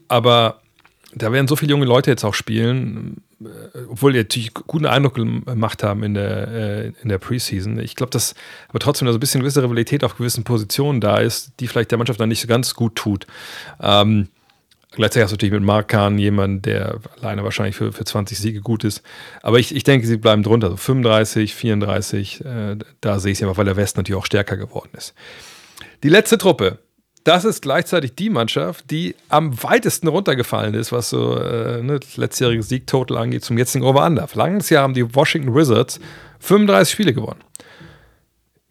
aber 0.08 0.62
da 1.16 1.32
werden 1.32 1.48
so 1.48 1.56
viele 1.56 1.72
junge 1.72 1.86
Leute 1.86 2.10
jetzt 2.10 2.24
auch 2.24 2.34
spielen, 2.34 3.22
äh, 3.42 3.48
obwohl 3.90 4.14
die 4.14 4.20
natürlich 4.20 4.54
guten 4.54 4.86
Eindruck 4.86 5.16
gemacht 5.16 5.84
haben 5.84 6.04
in 6.04 6.16
der, 6.16 6.48
äh, 6.48 6.92
in 7.02 7.10
der 7.10 7.20
Preseason. 7.20 7.80
Ich 7.80 7.96
glaube, 7.96 8.10
dass 8.10 8.34
aber 8.70 8.80
trotzdem 8.80 9.08
so 9.08 9.14
ein 9.14 9.20
bisschen 9.20 9.42
gewisse 9.42 9.62
Rivalität 9.64 10.04
auf 10.04 10.18
gewissen 10.18 10.44
Positionen 10.44 11.02
da 11.02 11.18
ist, 11.18 11.54
die 11.60 11.68
vielleicht 11.68 11.92
der 11.92 11.98
Mannschaft 11.98 12.20
dann 12.20 12.30
nicht 12.30 12.42
so 12.42 12.48
ganz 12.48 12.74
gut 12.74 12.96
tut. 12.96 13.28
Ähm, 13.80 14.28
Gleichzeitig 14.96 15.24
hast 15.24 15.32
du 15.32 15.36
natürlich 15.36 15.54
mit 15.54 15.64
Mark 15.64 15.88
Kahn 15.88 16.20
jemanden, 16.20 16.62
der 16.62 17.00
alleine 17.20 17.44
wahrscheinlich 17.44 17.76
für, 17.76 17.91
für 17.91 18.06
20 18.06 18.38
Siege 18.38 18.62
gut 18.62 18.84
ist. 18.84 19.02
Aber 19.41 19.58
ich, 19.58 19.76
ich 19.76 19.84
denke, 19.84 20.06
sie 20.06 20.18
bleiben 20.18 20.44
drunter. 20.44 20.70
So 20.70 20.78
35, 20.78 21.56
34, 21.56 22.46
äh, 22.46 22.78
da 23.02 23.20
sehe 23.20 23.32
ich 23.32 23.39
sie 23.39 23.46
einfach, 23.46 23.58
weil 23.58 23.66
der 23.66 23.76
Westen 23.76 24.00
natürlich 24.00 24.20
auch 24.20 24.26
stärker 24.26 24.56
geworden 24.56 24.91
ist. 24.96 25.16
Die 26.04 26.10
letzte 26.10 26.38
Truppe, 26.38 26.78
das 27.24 27.44
ist 27.44 27.62
gleichzeitig 27.62 28.16
die 28.16 28.30
Mannschaft, 28.30 28.91
die 28.91 29.16
am 29.30 29.64
weitesten 29.64 30.08
runtergefallen 30.08 30.76
ist, 30.76 30.91
was 30.91 31.10
so 31.10 31.38
äh, 31.38 31.82
ne, 31.82 32.00
das 32.00 32.18
letztjährige 32.18 32.62
Siegtotal 32.62 33.18
angeht, 33.18 33.44
zum 33.44 33.58
jetzigen 33.58 33.86
Over-Under. 33.86 34.28
Vergangenes 34.28 34.70
Jahr 34.70 34.84
haben 34.84 34.94
die 34.94 35.16
Washington 35.16 35.56
Wizards 35.56 36.00
35 36.39 36.94
Spiele 36.94 37.14
gewonnen. 37.14 37.41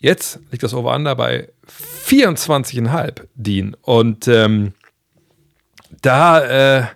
Jetzt 0.01 0.39
liegt 0.51 0.63
das 0.63 0.75
Over-Under 0.75 1.17
bei 1.17 1.49
24,5, 2.07 3.23
Dean. 3.35 3.77
Und 3.83 4.29
ähm, 4.29 4.75
da, 6.01 6.41
äh, 6.79 6.87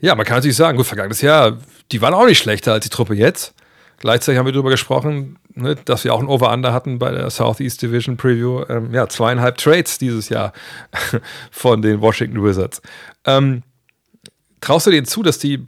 ja, 0.00 0.14
man 0.14 0.26
kann 0.26 0.36
natürlich 0.36 0.56
sagen, 0.56 0.76
gut, 0.76 0.86
vergangenes 0.86 1.20
Jahr, 1.20 1.58
die 1.90 2.00
waren 2.00 2.14
auch 2.14 2.26
nicht 2.26 2.38
schlechter 2.38 2.72
als 2.72 2.84
die 2.84 2.90
Truppe 2.90 3.14
jetzt. 3.14 3.54
Gleichzeitig 3.98 4.38
haben 4.38 4.46
wir 4.46 4.52
darüber 4.52 4.70
gesprochen, 4.70 5.38
ne, 5.54 5.76
dass 5.76 6.02
wir 6.02 6.12
auch 6.12 6.20
ein 6.20 6.26
Over-Under 6.26 6.72
hatten 6.72 6.98
bei 6.98 7.12
der 7.12 7.30
Southeast 7.30 7.82
Division 7.82 8.16
Preview. 8.16 8.64
Ähm, 8.68 8.92
ja, 8.92 9.08
zweieinhalb 9.08 9.58
Trades 9.58 9.98
dieses 9.98 10.28
Jahr 10.28 10.52
von 11.50 11.82
den 11.82 12.00
Washington 12.00 12.42
Wizards. 12.42 12.82
Ähm, 13.24 13.62
traust 14.60 14.86
du 14.86 14.90
denen 14.90 15.06
zu, 15.06 15.22
dass 15.22 15.38
die 15.38 15.64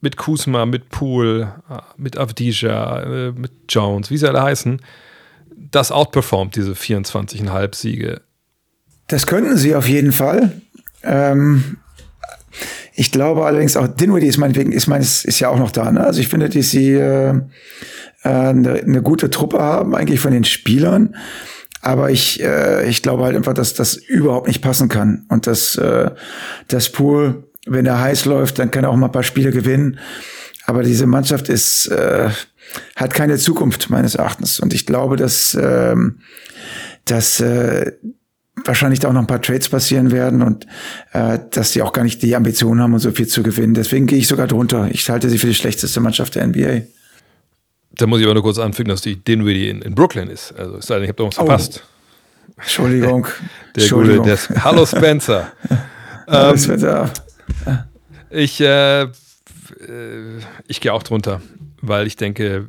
mit 0.00 0.16
Kuzma, 0.16 0.66
mit 0.66 0.88
Poole, 0.88 1.62
mit 1.96 2.18
Avdija, 2.18 3.02
äh, 3.02 3.32
mit 3.32 3.52
Jones, 3.68 4.10
wie 4.10 4.16
sie 4.16 4.28
alle 4.28 4.42
heißen, 4.42 4.80
das 5.70 5.92
outperformt, 5.92 6.56
diese 6.56 6.72
24,5 6.72 7.74
Siege? 7.74 8.20
Das 9.06 9.26
könnten 9.26 9.56
sie 9.56 9.74
auf 9.74 9.88
jeden 9.88 10.12
Fall. 10.12 10.60
Ähm, 11.02 11.78
ich 13.00 13.12
glaube 13.12 13.46
allerdings 13.46 13.78
auch, 13.78 13.88
Dinwiddie 13.88 14.26
ist 14.26 14.36
meinetwegen, 14.36 14.72
ist 14.72 14.86
meines, 14.86 15.24
ist 15.24 15.40
ja 15.40 15.48
auch 15.48 15.58
noch 15.58 15.70
da. 15.70 15.90
Ne? 15.90 16.04
Also 16.04 16.20
ich 16.20 16.28
finde, 16.28 16.50
dass 16.50 16.68
sie 16.68 16.92
äh, 16.92 17.40
eine, 18.22 18.74
eine 18.74 19.00
gute 19.00 19.30
Truppe 19.30 19.58
haben, 19.58 19.94
eigentlich 19.94 20.20
von 20.20 20.32
den 20.32 20.44
Spielern. 20.44 21.16
Aber 21.80 22.10
ich, 22.10 22.42
äh, 22.42 22.86
ich 22.90 23.00
glaube 23.00 23.24
halt 23.24 23.36
einfach, 23.36 23.54
dass 23.54 23.72
das 23.72 23.94
überhaupt 23.96 24.48
nicht 24.48 24.60
passen 24.60 24.90
kann. 24.90 25.24
Und 25.30 25.46
dass 25.46 25.76
äh, 25.76 26.10
das 26.68 26.92
Pool, 26.92 27.44
wenn 27.64 27.86
er 27.86 28.02
heiß 28.02 28.26
läuft, 28.26 28.58
dann 28.58 28.70
kann 28.70 28.84
er 28.84 28.90
auch 28.90 28.96
mal 28.96 29.06
ein 29.06 29.12
paar 29.12 29.22
Spiele 29.22 29.50
gewinnen. 29.50 29.98
Aber 30.66 30.82
diese 30.82 31.06
Mannschaft 31.06 31.48
ist, 31.48 31.86
äh, 31.86 32.28
hat 32.96 33.14
keine 33.14 33.38
Zukunft 33.38 33.88
meines 33.88 34.14
Erachtens. 34.14 34.60
Und 34.60 34.74
ich 34.74 34.84
glaube, 34.84 35.16
dass, 35.16 35.54
äh, 35.54 35.96
dass 37.06 37.40
äh, 37.40 37.92
wahrscheinlich 38.64 39.00
da 39.00 39.08
auch 39.08 39.12
noch 39.12 39.20
ein 39.20 39.26
paar 39.26 39.42
Trades 39.42 39.68
passieren 39.68 40.10
werden 40.10 40.42
und 40.42 40.66
äh, 41.12 41.38
dass 41.50 41.72
sie 41.72 41.82
auch 41.82 41.92
gar 41.92 42.02
nicht 42.02 42.22
die 42.22 42.34
Ambition 42.36 42.80
haben, 42.80 42.92
um 42.92 42.98
so 42.98 43.10
viel 43.12 43.26
zu 43.26 43.42
gewinnen. 43.42 43.74
Deswegen 43.74 44.06
gehe 44.06 44.18
ich 44.18 44.28
sogar 44.28 44.46
drunter. 44.46 44.88
Ich 44.90 45.08
halte 45.08 45.28
sie 45.28 45.38
für 45.38 45.46
die 45.46 45.54
schlechteste 45.54 46.00
Mannschaft 46.00 46.34
der 46.34 46.46
NBA. 46.46 46.82
Da 47.92 48.06
muss 48.06 48.20
ich 48.20 48.24
aber 48.24 48.34
nur 48.34 48.42
kurz 48.42 48.58
anfügen, 48.58 48.88
dass 48.88 49.02
die 49.02 49.16
Dinwiddie 49.16 49.68
in, 49.68 49.82
in 49.82 49.94
Brooklyn 49.94 50.28
ist. 50.28 50.52
Also 50.56 50.76
es 50.76 50.86
sei 50.86 50.96
denn, 50.96 51.04
ich 51.04 51.08
habe 51.08 51.22
da 51.22 51.24
was 51.24 51.38
oh. 51.38 51.44
verpasst. 51.44 51.82
Entschuldigung. 52.56 53.26
Der 53.76 53.82
Entschuldigung. 53.82 54.24
Gute, 54.24 54.52
der, 54.52 54.64
Hallo 54.64 54.84
Spencer. 54.84 55.52
Hallo 56.26 56.50
ähm, 56.50 56.58
Spencer. 56.58 57.12
Ich, 58.30 58.60
äh, 58.60 59.06
ich 60.66 60.80
gehe 60.80 60.92
auch 60.92 61.04
drunter, 61.04 61.40
weil 61.80 62.08
ich 62.08 62.16
denke, 62.16 62.68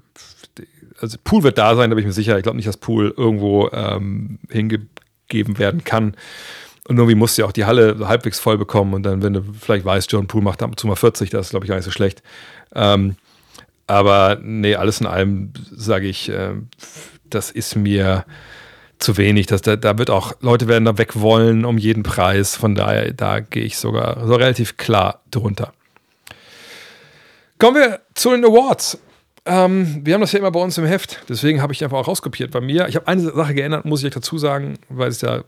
also 0.99 1.17
Pool 1.23 1.43
wird 1.43 1.57
da 1.57 1.75
sein, 1.75 1.89
da 1.89 1.95
bin 1.95 2.03
ich 2.03 2.07
mir 2.07 2.13
sicher. 2.13 2.37
Ich 2.37 2.43
glaube 2.43 2.57
nicht, 2.57 2.67
dass 2.67 2.77
Pool 2.77 3.13
irgendwo 3.17 3.69
ähm, 3.73 4.37
hinge 4.49 4.81
geben 5.31 5.57
werden 5.57 5.83
kann. 5.83 6.15
Und 6.87 6.97
irgendwie 6.97 7.15
musst 7.15 7.37
du 7.37 7.41
ja 7.41 7.47
auch 7.47 7.51
die 7.51 7.65
Halle 7.65 8.07
halbwegs 8.07 8.39
voll 8.39 8.57
bekommen 8.57 8.93
und 8.93 9.03
dann, 9.03 9.23
wenn 9.23 9.33
du 9.33 9.43
vielleicht 9.59 9.85
weißt, 9.85 10.11
John 10.11 10.27
Poole 10.27 10.43
macht 10.43 10.61
ab 10.61 10.69
und 10.69 10.79
zu 10.79 10.87
mal 10.87 10.95
40, 10.95 11.29
das 11.29 11.47
ist, 11.47 11.49
glaube 11.51 11.65
ich, 11.65 11.69
gar 11.69 11.75
nicht 11.75 11.85
so 11.85 11.91
schlecht. 11.91 12.21
Ähm, 12.75 13.15
aber 13.87 14.39
nee, 14.41 14.75
alles 14.75 15.01
in 15.01 15.07
allem 15.07 15.53
sage 15.71 16.07
ich, 16.07 16.29
äh, 16.29 16.53
das 17.29 17.49
ist 17.51 17.75
mir 17.75 18.25
zu 18.99 19.17
wenig. 19.17 19.47
Das, 19.47 19.61
da, 19.61 19.75
da, 19.75 19.97
wird 19.97 20.09
auch, 20.09 20.33
Leute 20.41 20.67
werden 20.67 20.85
da 20.85 20.97
weg 20.97 21.19
wollen 21.19 21.65
um 21.65 21.77
jeden 21.77 22.03
Preis. 22.03 22.55
Von 22.55 22.75
daher, 22.75 23.11
da 23.13 23.39
gehe 23.39 23.63
ich 23.63 23.77
sogar 23.77 24.25
so 24.25 24.35
relativ 24.35 24.77
klar 24.77 25.21
drunter. 25.31 25.73
Kommen 27.57 27.77
wir 27.77 28.01
zu 28.15 28.31
den 28.31 28.45
Awards. 28.45 28.97
Ähm, 29.45 30.01
wir 30.03 30.13
haben 30.13 30.21
das 30.21 30.31
ja 30.33 30.39
immer 30.39 30.51
bei 30.51 30.59
uns 30.59 30.77
im 30.77 30.85
Heft, 30.85 31.21
deswegen 31.27 31.61
habe 31.61 31.73
ich 31.73 31.83
einfach 31.83 31.97
auch 31.97 32.07
rauskopiert 32.07 32.51
bei 32.51 32.61
mir. 32.61 32.87
Ich 32.87 32.95
habe 32.95 33.07
eine 33.07 33.21
Sache 33.21 33.55
geändert, 33.55 33.85
muss 33.85 34.01
ich 34.01 34.07
euch 34.07 34.13
dazu 34.13 34.37
sagen, 34.37 34.77
weil 34.89 35.09
es 35.09 35.21
ja 35.21 35.43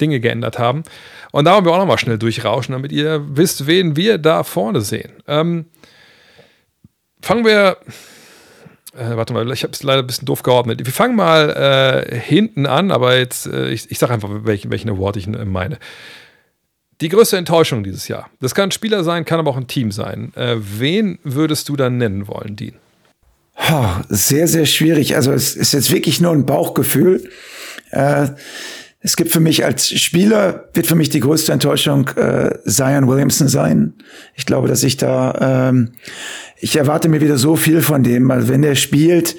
Dinge 0.00 0.20
geändert 0.20 0.58
haben. 0.58 0.84
Und 1.32 1.44
da 1.44 1.54
wollen 1.54 1.64
wir 1.64 1.72
auch 1.72 1.78
nochmal 1.78 1.98
schnell 1.98 2.18
durchrauschen, 2.18 2.72
damit 2.72 2.92
ihr 2.92 3.24
wisst, 3.36 3.66
wen 3.66 3.96
wir 3.96 4.18
da 4.18 4.44
vorne 4.44 4.80
sehen. 4.80 5.12
Ähm, 5.26 5.66
fangen 7.20 7.44
wir. 7.44 7.78
Äh, 8.94 9.16
warte 9.16 9.32
mal, 9.32 9.50
ich 9.52 9.62
habe 9.62 9.72
es 9.72 9.82
leider 9.82 10.02
ein 10.02 10.06
bisschen 10.06 10.26
doof 10.26 10.42
geordnet. 10.42 10.84
Wir 10.84 10.92
fangen 10.92 11.16
mal 11.16 12.04
äh, 12.10 12.18
hinten 12.18 12.66
an, 12.66 12.90
aber 12.90 13.16
jetzt, 13.16 13.46
äh, 13.46 13.70
ich, 13.70 13.90
ich 13.90 13.98
sage 13.98 14.12
einfach, 14.12 14.28
welchen, 14.44 14.70
welchen 14.70 14.90
Award 14.90 15.16
ich 15.16 15.26
äh, 15.26 15.44
meine. 15.44 15.78
Die 17.00 17.08
größte 17.08 17.38
Enttäuschung 17.38 17.84
dieses 17.84 18.06
Jahr. 18.08 18.28
Das 18.40 18.54
kann 18.54 18.68
ein 18.68 18.72
Spieler 18.72 19.02
sein, 19.02 19.24
kann 19.24 19.40
aber 19.40 19.50
auch 19.50 19.56
ein 19.56 19.66
Team 19.66 19.92
sein. 19.92 20.32
Äh, 20.36 20.56
wen 20.58 21.18
würdest 21.22 21.68
du 21.70 21.76
dann 21.76 21.96
nennen 21.96 22.28
wollen, 22.28 22.54
Dean? 22.54 22.74
Sehr, 24.08 24.48
sehr 24.48 24.66
schwierig. 24.66 25.16
Also 25.16 25.32
es 25.32 25.54
ist 25.54 25.72
jetzt 25.72 25.92
wirklich 25.92 26.20
nur 26.20 26.32
ein 26.32 26.46
Bauchgefühl. 26.46 27.28
Äh, 27.90 28.28
es 29.00 29.16
gibt 29.16 29.32
für 29.32 29.40
mich 29.40 29.64
als 29.64 29.88
Spieler, 29.88 30.68
wird 30.74 30.86
für 30.86 30.94
mich 30.94 31.10
die 31.10 31.20
größte 31.20 31.52
Enttäuschung 31.52 32.08
äh, 32.16 32.50
Zion 32.66 33.08
Williamson 33.08 33.48
sein. 33.48 33.94
Ich 34.34 34.46
glaube, 34.46 34.68
dass 34.68 34.84
ich 34.84 34.96
da, 34.96 35.70
ähm, 35.70 35.92
ich 36.60 36.76
erwarte 36.76 37.08
mir 37.08 37.20
wieder 37.20 37.36
so 37.36 37.56
viel 37.56 37.82
von 37.82 38.04
dem, 38.04 38.28
weil 38.28 38.48
wenn 38.48 38.62
der 38.62 38.76
spielt, 38.76 39.36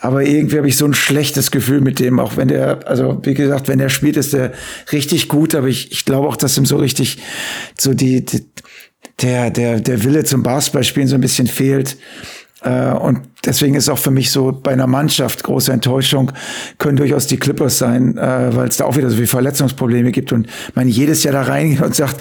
aber 0.00 0.22
irgendwie 0.24 0.58
habe 0.58 0.68
ich 0.68 0.76
so 0.76 0.84
ein 0.84 0.94
schlechtes 0.94 1.50
Gefühl 1.50 1.80
mit 1.80 2.00
dem, 2.00 2.18
auch 2.18 2.36
wenn 2.36 2.48
der, 2.48 2.88
also 2.88 3.20
wie 3.24 3.34
gesagt, 3.34 3.68
wenn 3.68 3.78
der 3.78 3.88
spielt, 3.88 4.16
ist 4.16 4.32
der 4.32 4.52
richtig 4.92 5.28
gut, 5.28 5.54
aber 5.54 5.68
ich, 5.68 5.92
ich 5.92 6.04
glaube 6.04 6.28
auch, 6.28 6.36
dass 6.36 6.56
ihm 6.56 6.66
so 6.66 6.76
richtig 6.76 7.18
so 7.78 7.94
die, 7.94 8.24
die 8.24 8.46
der, 9.22 9.50
der, 9.50 9.80
der 9.80 10.04
Wille 10.04 10.24
zum 10.24 10.42
Basketballspielen 10.42 11.08
so 11.08 11.16
ein 11.16 11.20
bisschen 11.20 11.48
fehlt. 11.48 11.96
Äh, 12.62 12.90
und 12.92 13.20
deswegen 13.44 13.74
ist 13.74 13.88
auch 13.88 13.98
für 13.98 14.10
mich 14.10 14.30
so 14.30 14.52
bei 14.52 14.72
einer 14.72 14.86
Mannschaft 14.86 15.44
große 15.44 15.72
Enttäuschung, 15.72 16.32
können 16.78 16.96
durchaus 16.96 17.26
die 17.26 17.36
Clippers 17.36 17.78
sein, 17.78 18.16
äh, 18.16 18.54
weil 18.54 18.68
es 18.68 18.78
da 18.78 18.84
auch 18.84 18.96
wieder 18.96 19.08
so 19.10 19.16
viele 19.16 19.28
Verletzungsprobleme 19.28 20.10
gibt 20.10 20.32
und 20.32 20.48
man 20.74 20.88
jedes 20.88 21.22
Jahr 21.22 21.34
da 21.34 21.42
reingeht 21.42 21.82
und 21.82 21.94
sagt, 21.94 22.16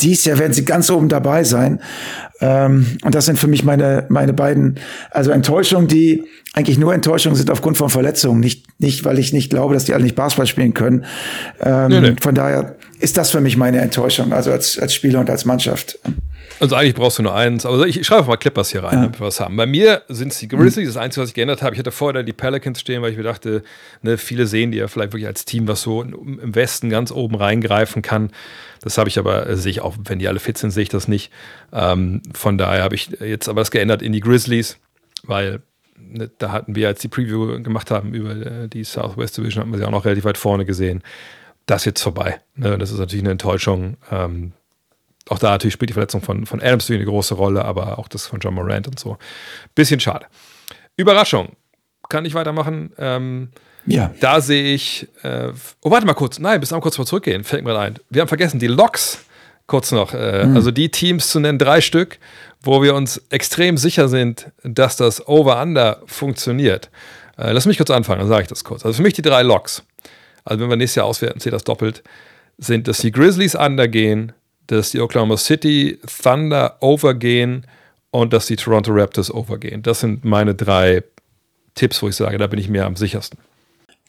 dies 0.00 0.24
Jahr 0.24 0.38
werden 0.38 0.52
sie 0.52 0.64
ganz 0.64 0.90
oben 0.90 1.08
dabei 1.08 1.44
sein. 1.44 1.80
Ähm, 2.40 2.98
und 3.04 3.14
das 3.14 3.26
sind 3.26 3.38
für 3.38 3.48
mich 3.48 3.64
meine, 3.64 4.06
meine 4.08 4.32
beiden, 4.32 4.78
also 5.10 5.30
Enttäuschungen, 5.30 5.88
die 5.88 6.24
eigentlich 6.52 6.78
nur 6.78 6.94
Enttäuschungen 6.94 7.36
sind 7.36 7.50
aufgrund 7.50 7.76
von 7.76 7.90
Verletzungen, 7.90 8.40
nicht, 8.40 8.66
nicht, 8.80 9.04
weil 9.04 9.18
ich 9.18 9.32
nicht 9.32 9.50
glaube, 9.50 9.74
dass 9.74 9.84
die 9.84 9.94
alle 9.94 10.04
nicht 10.04 10.16
Basketball 10.16 10.46
spielen 10.46 10.74
können. 10.74 11.04
Ähm, 11.60 11.88
nee, 11.88 12.00
nee. 12.00 12.16
Von 12.20 12.34
daher 12.34 12.76
ist 12.98 13.16
das 13.16 13.30
für 13.30 13.40
mich 13.40 13.56
meine 13.56 13.80
Enttäuschung, 13.80 14.32
also 14.32 14.52
als, 14.52 14.78
als 14.78 14.94
Spieler 14.94 15.20
und 15.20 15.30
als 15.30 15.44
Mannschaft. 15.44 15.98
Also 16.60 16.76
eigentlich 16.76 16.94
brauchst 16.94 17.18
du 17.18 17.22
nur 17.22 17.34
eins, 17.34 17.64
aber 17.64 17.86
ich, 17.86 17.98
ich 17.98 18.06
schreibe 18.06 18.28
mal 18.28 18.36
Clippers 18.36 18.70
hier 18.70 18.84
rein, 18.84 18.92
ja. 18.92 19.00
damit 19.04 19.18
wir 19.18 19.26
was 19.26 19.40
haben. 19.40 19.56
Bei 19.56 19.64
mir 19.64 20.02
sind 20.08 20.30
es 20.30 20.38
die 20.40 20.48
Grizzlies, 20.48 20.88
das 20.88 20.98
Einzige, 20.98 21.22
was 21.22 21.30
ich 21.30 21.34
geändert 21.34 21.62
habe. 21.62 21.74
Ich 21.74 21.78
hatte 21.78 21.90
vorher 21.90 22.22
die 22.22 22.34
Pelicans 22.34 22.78
stehen, 22.78 23.00
weil 23.00 23.12
ich 23.12 23.16
mir 23.16 23.22
dachte, 23.22 23.62
ne, 24.02 24.18
viele 24.18 24.46
sehen 24.46 24.70
die 24.70 24.76
ja 24.76 24.86
vielleicht 24.86 25.12
wirklich 25.12 25.26
als 25.26 25.46
Team, 25.46 25.66
was 25.68 25.80
so 25.80 26.02
im 26.02 26.54
Westen 26.54 26.90
ganz 26.90 27.12
oben 27.12 27.36
reingreifen 27.36 28.02
kann. 28.02 28.30
Das 28.82 28.98
habe 28.98 29.08
ich 29.08 29.18
aber, 29.18 29.48
äh, 29.48 29.56
sehe 29.56 29.70
ich 29.70 29.80
auch, 29.80 29.96
wenn 30.04 30.18
die 30.18 30.28
alle 30.28 30.38
fit 30.38 30.58
sind, 30.58 30.70
sehe 30.70 30.82
ich 30.82 30.90
das 30.90 31.08
nicht. 31.08 31.32
Ähm, 31.72 32.20
von 32.34 32.58
daher 32.58 32.82
habe 32.82 32.94
ich 32.94 33.08
jetzt 33.20 33.48
aber 33.48 33.62
das 33.62 33.70
geändert 33.70 34.02
in 34.02 34.12
die 34.12 34.20
Grizzlies, 34.20 34.76
weil 35.22 35.62
ne, 35.98 36.30
da 36.36 36.52
hatten 36.52 36.74
wir, 36.74 36.88
als 36.88 37.00
die 37.00 37.08
Preview 37.08 37.62
gemacht 37.62 37.90
haben 37.90 38.12
über 38.12 38.32
äh, 38.32 38.68
die 38.68 38.84
Southwest 38.84 39.38
Division, 39.38 39.62
hatten 39.62 39.72
wir 39.72 39.78
sie 39.78 39.86
auch 39.86 39.90
noch 39.90 40.04
relativ 40.04 40.24
weit 40.24 40.36
vorne 40.36 40.66
gesehen. 40.66 41.02
Das 41.64 41.82
ist 41.82 41.86
jetzt 41.86 42.02
vorbei. 42.02 42.38
Ne? 42.54 42.76
Das 42.76 42.90
ist 42.90 42.98
natürlich 42.98 43.22
eine 43.22 43.32
Enttäuschung. 43.32 43.96
Ähm, 44.10 44.52
auch 45.30 45.38
da 45.38 45.50
natürlich 45.50 45.74
spielt 45.74 45.88
die 45.88 45.94
Verletzung 45.94 46.20
von, 46.22 46.44
von 46.44 46.60
Adams 46.60 46.90
eine 46.90 47.04
große 47.04 47.34
Rolle, 47.34 47.64
aber 47.64 47.98
auch 47.98 48.08
das 48.08 48.26
von 48.26 48.40
John 48.40 48.54
Morant 48.54 48.86
und 48.88 48.98
so. 48.98 49.16
Bisschen 49.74 50.00
schade. 50.00 50.26
Überraschung. 50.96 51.56
Kann 52.08 52.24
ich 52.24 52.34
weitermachen? 52.34 52.92
Ähm, 52.98 53.48
Ja. 53.86 54.12
da 54.20 54.40
sehe 54.40 54.74
ich. 54.74 55.08
Äh, 55.22 55.52
oh, 55.82 55.90
warte 55.90 56.06
mal 56.06 56.14
kurz. 56.14 56.38
Nein, 56.38 56.60
bis 56.60 56.70
mal 56.72 56.80
kurz 56.80 56.98
mal 56.98 57.06
zurückgehen. 57.06 57.44
Fällt 57.44 57.64
mir 57.64 57.78
ein. 57.78 57.98
Wir 58.10 58.20
haben 58.22 58.28
vergessen, 58.28 58.58
die 58.58 58.66
Loks 58.66 59.24
kurz 59.66 59.92
noch. 59.92 60.12
Äh, 60.14 60.48
Also 60.54 60.70
die 60.72 60.90
Teams 60.90 61.28
zu 61.30 61.38
nennen, 61.40 61.58
drei 61.58 61.80
Stück, 61.80 62.18
wo 62.62 62.82
wir 62.82 62.94
uns 62.94 63.22
extrem 63.30 63.76
sicher 63.78 64.08
sind, 64.08 64.50
dass 64.64 64.96
das 64.96 65.26
Over-Under 65.28 66.02
funktioniert. 66.06 66.90
Äh, 67.38 67.52
lass 67.52 67.66
mich 67.66 67.76
kurz 67.76 67.90
anfangen, 67.90 68.18
dann 68.20 68.28
sage 68.28 68.42
ich 68.42 68.48
das 68.48 68.64
kurz. 68.64 68.84
Also 68.84 68.96
für 68.96 69.02
mich 69.02 69.14
die 69.14 69.22
drei 69.22 69.42
Loks. 69.42 69.84
Also 70.44 70.60
wenn 70.62 70.68
wir 70.70 70.76
nächstes 70.76 70.96
Jahr 70.96 71.06
auswerten, 71.06 71.38
zählt 71.40 71.54
das 71.54 71.64
doppelt, 71.64 72.02
sind, 72.58 72.88
dass 72.88 72.98
die 72.98 73.12
Grizzlies 73.12 73.54
undergehen, 73.54 74.32
dass 74.70 74.90
die 74.90 75.00
Oklahoma 75.00 75.36
City 75.36 75.98
Thunder 76.22 76.76
overgehen 76.80 77.66
und 78.10 78.32
dass 78.32 78.46
die 78.46 78.56
Toronto 78.56 78.92
Raptors 78.92 79.32
overgehen. 79.32 79.82
Das 79.82 80.00
sind 80.00 80.24
meine 80.24 80.54
drei 80.54 81.02
Tipps, 81.74 82.02
wo 82.02 82.08
ich 82.08 82.16
sage, 82.16 82.38
da 82.38 82.46
bin 82.46 82.58
ich 82.58 82.68
mir 82.68 82.86
am 82.86 82.96
sichersten. 82.96 83.38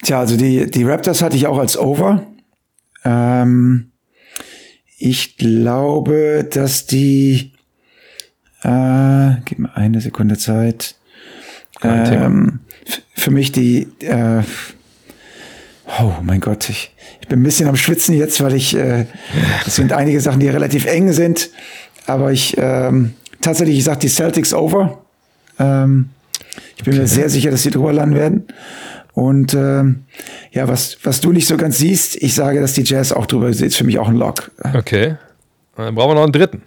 Tja, 0.04 0.20
also 0.20 0.38
die, 0.38 0.70
die 0.70 0.84
Raptors 0.84 1.22
hatte 1.22 1.36
ich 1.36 1.48
auch 1.48 1.58
als 1.58 1.78
Over. 1.78 2.26
Ähm, 3.04 3.92
ich 4.98 5.38
glaube, 5.38 6.48
dass 6.52 6.86
die, 6.86 7.54
äh, 8.64 9.32
gib 9.46 9.60
mir 9.60 9.76
eine 9.76 10.02
Sekunde 10.02 10.38
Zeit. 10.38 10.96
Ähm, 11.84 12.60
für 13.16 13.32
mich 13.32 13.52
die, 13.52 13.88
äh, 14.02 14.44
oh 16.04 16.22
mein 16.22 16.40
Gott, 16.40 16.70
ich, 16.70 16.94
ich 17.22 17.28
bin 17.28 17.40
ein 17.40 17.44
bisschen 17.44 17.68
am 17.68 17.76
Schwitzen 17.76 18.16
jetzt, 18.16 18.42
weil 18.42 18.54
ich, 18.54 18.76
äh, 18.76 19.06
es 19.66 19.76
sind 19.76 19.94
einige 19.94 20.22
Sachen, 20.22 20.40
die 20.40 20.48
relativ 20.48 20.86
eng 20.86 21.12
sind, 21.12 21.50
aber 22.08 22.32
ich, 22.32 22.56
ähm, 22.58 23.14
tatsächlich, 23.42 23.78
ich 23.78 23.84
sag 23.84 24.00
die 24.00 24.10
Celtics 24.10 24.54
over. 24.54 25.02
Ähm, 25.60 26.10
ich 26.78 26.84
bin 26.84 26.98
mir 26.98 27.08
sehr 27.08 27.30
sicher, 27.30 27.52
dass 27.52 27.64
sie 27.64 27.72
drüber 27.72 27.94
landen 27.94 28.16
werden. 28.16 28.48
Und 29.14 29.54
ähm, 29.54 30.04
ja, 30.52 30.68
was, 30.68 30.98
was 31.04 31.22
du 31.22 31.32
nicht 31.32 31.48
so 31.48 31.58
ganz 31.58 31.78
siehst, 31.78 32.16
ich 32.16 32.34
sage, 32.34 32.62
dass 32.62 32.74
die 32.74 32.84
Jazz 32.84 33.12
auch 33.12 33.26
drüber 33.26 33.50
ist 33.50 33.76
für 33.76 33.84
mich 33.84 34.00
auch 34.00 34.08
ein 34.08 34.16
Lock. 34.16 34.52
Okay. 34.74 35.18
Dann 35.76 35.96
brauchen 35.96 36.12
wir 36.12 36.16
noch 36.16 36.24
einen 36.24 36.32
dritten. 36.32 36.62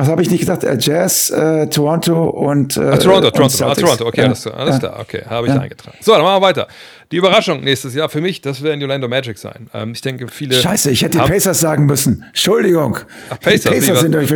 Was 0.00 0.08
habe 0.08 0.22
ich 0.22 0.30
nicht 0.30 0.40
gesagt? 0.40 0.64
Äh, 0.64 0.78
Jazz, 0.80 1.28
äh, 1.28 1.66
Toronto 1.66 2.30
und 2.30 2.74
äh, 2.78 2.80
Ah, 2.80 2.96
Toronto, 2.96 3.26
und 3.28 3.36
Toronto, 3.36 3.64
ah. 3.66 3.74
Toronto, 3.74 4.06
okay, 4.06 4.20
Ja. 4.22 4.26
alles, 4.28 4.46
alles 4.46 4.74
Ja. 4.76 4.78
klar, 4.78 4.96
okay, 4.98 5.22
habe 5.28 5.46
ich 5.46 5.52
Ja. 5.54 5.60
eingetragen. 5.60 5.98
So, 6.00 6.12
dann 6.12 6.22
machen 6.22 6.40
wir 6.40 6.46
weiter. 6.46 6.68
Die 7.12 7.16
Überraschung 7.16 7.60
nächstes 7.60 7.94
Jahr 7.94 8.08
für 8.08 8.22
mich, 8.22 8.40
das 8.40 8.62
werden 8.62 8.80
die 8.80 8.86
Orlando 8.86 9.08
Magic 9.08 9.36
sein. 9.36 9.68
Ähm, 9.74 9.92
ich 9.92 10.00
denke, 10.00 10.28
viele. 10.28 10.54
Scheiße, 10.54 10.90
ich 10.90 11.02
hätte 11.02 11.18
die 11.18 11.24
Pacers 11.24 11.60
sagen 11.60 11.84
müssen. 11.84 12.24
Entschuldigung. 12.28 12.96
Ach, 13.28 13.38
Pacers, 13.40 13.62
die 13.64 13.68
Pacers 13.80 14.00
sind 14.00 14.14
durch. 14.14 14.30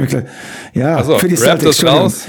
Ja, 0.75 0.97
Achso, 0.99 1.19
für 1.19 1.29
die 1.29 1.37
Celtics. 1.37 1.83
Raus. 1.83 2.25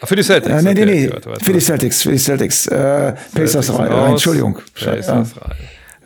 Ah, 0.00 0.06
für 0.06 0.16
die 0.16 0.22
Celtics. 0.22 0.54
Äh, 0.54 0.62
nee, 0.62 0.72
nee, 0.72 0.84
nee. 0.86 1.08
okay, 1.14 1.44
Für 1.44 1.52
die. 1.52 1.60
Celtics, 1.60 2.02
für 2.02 2.12
die 2.12 2.18
Celtics. 2.18 2.68
Äh, 2.68 3.12
Pacers 3.34 3.66
Celtics 3.66 3.78
rein. 3.78 4.10
Entschuldigung. 4.12 4.58
Pacers 4.74 5.08
rein. 5.42 5.56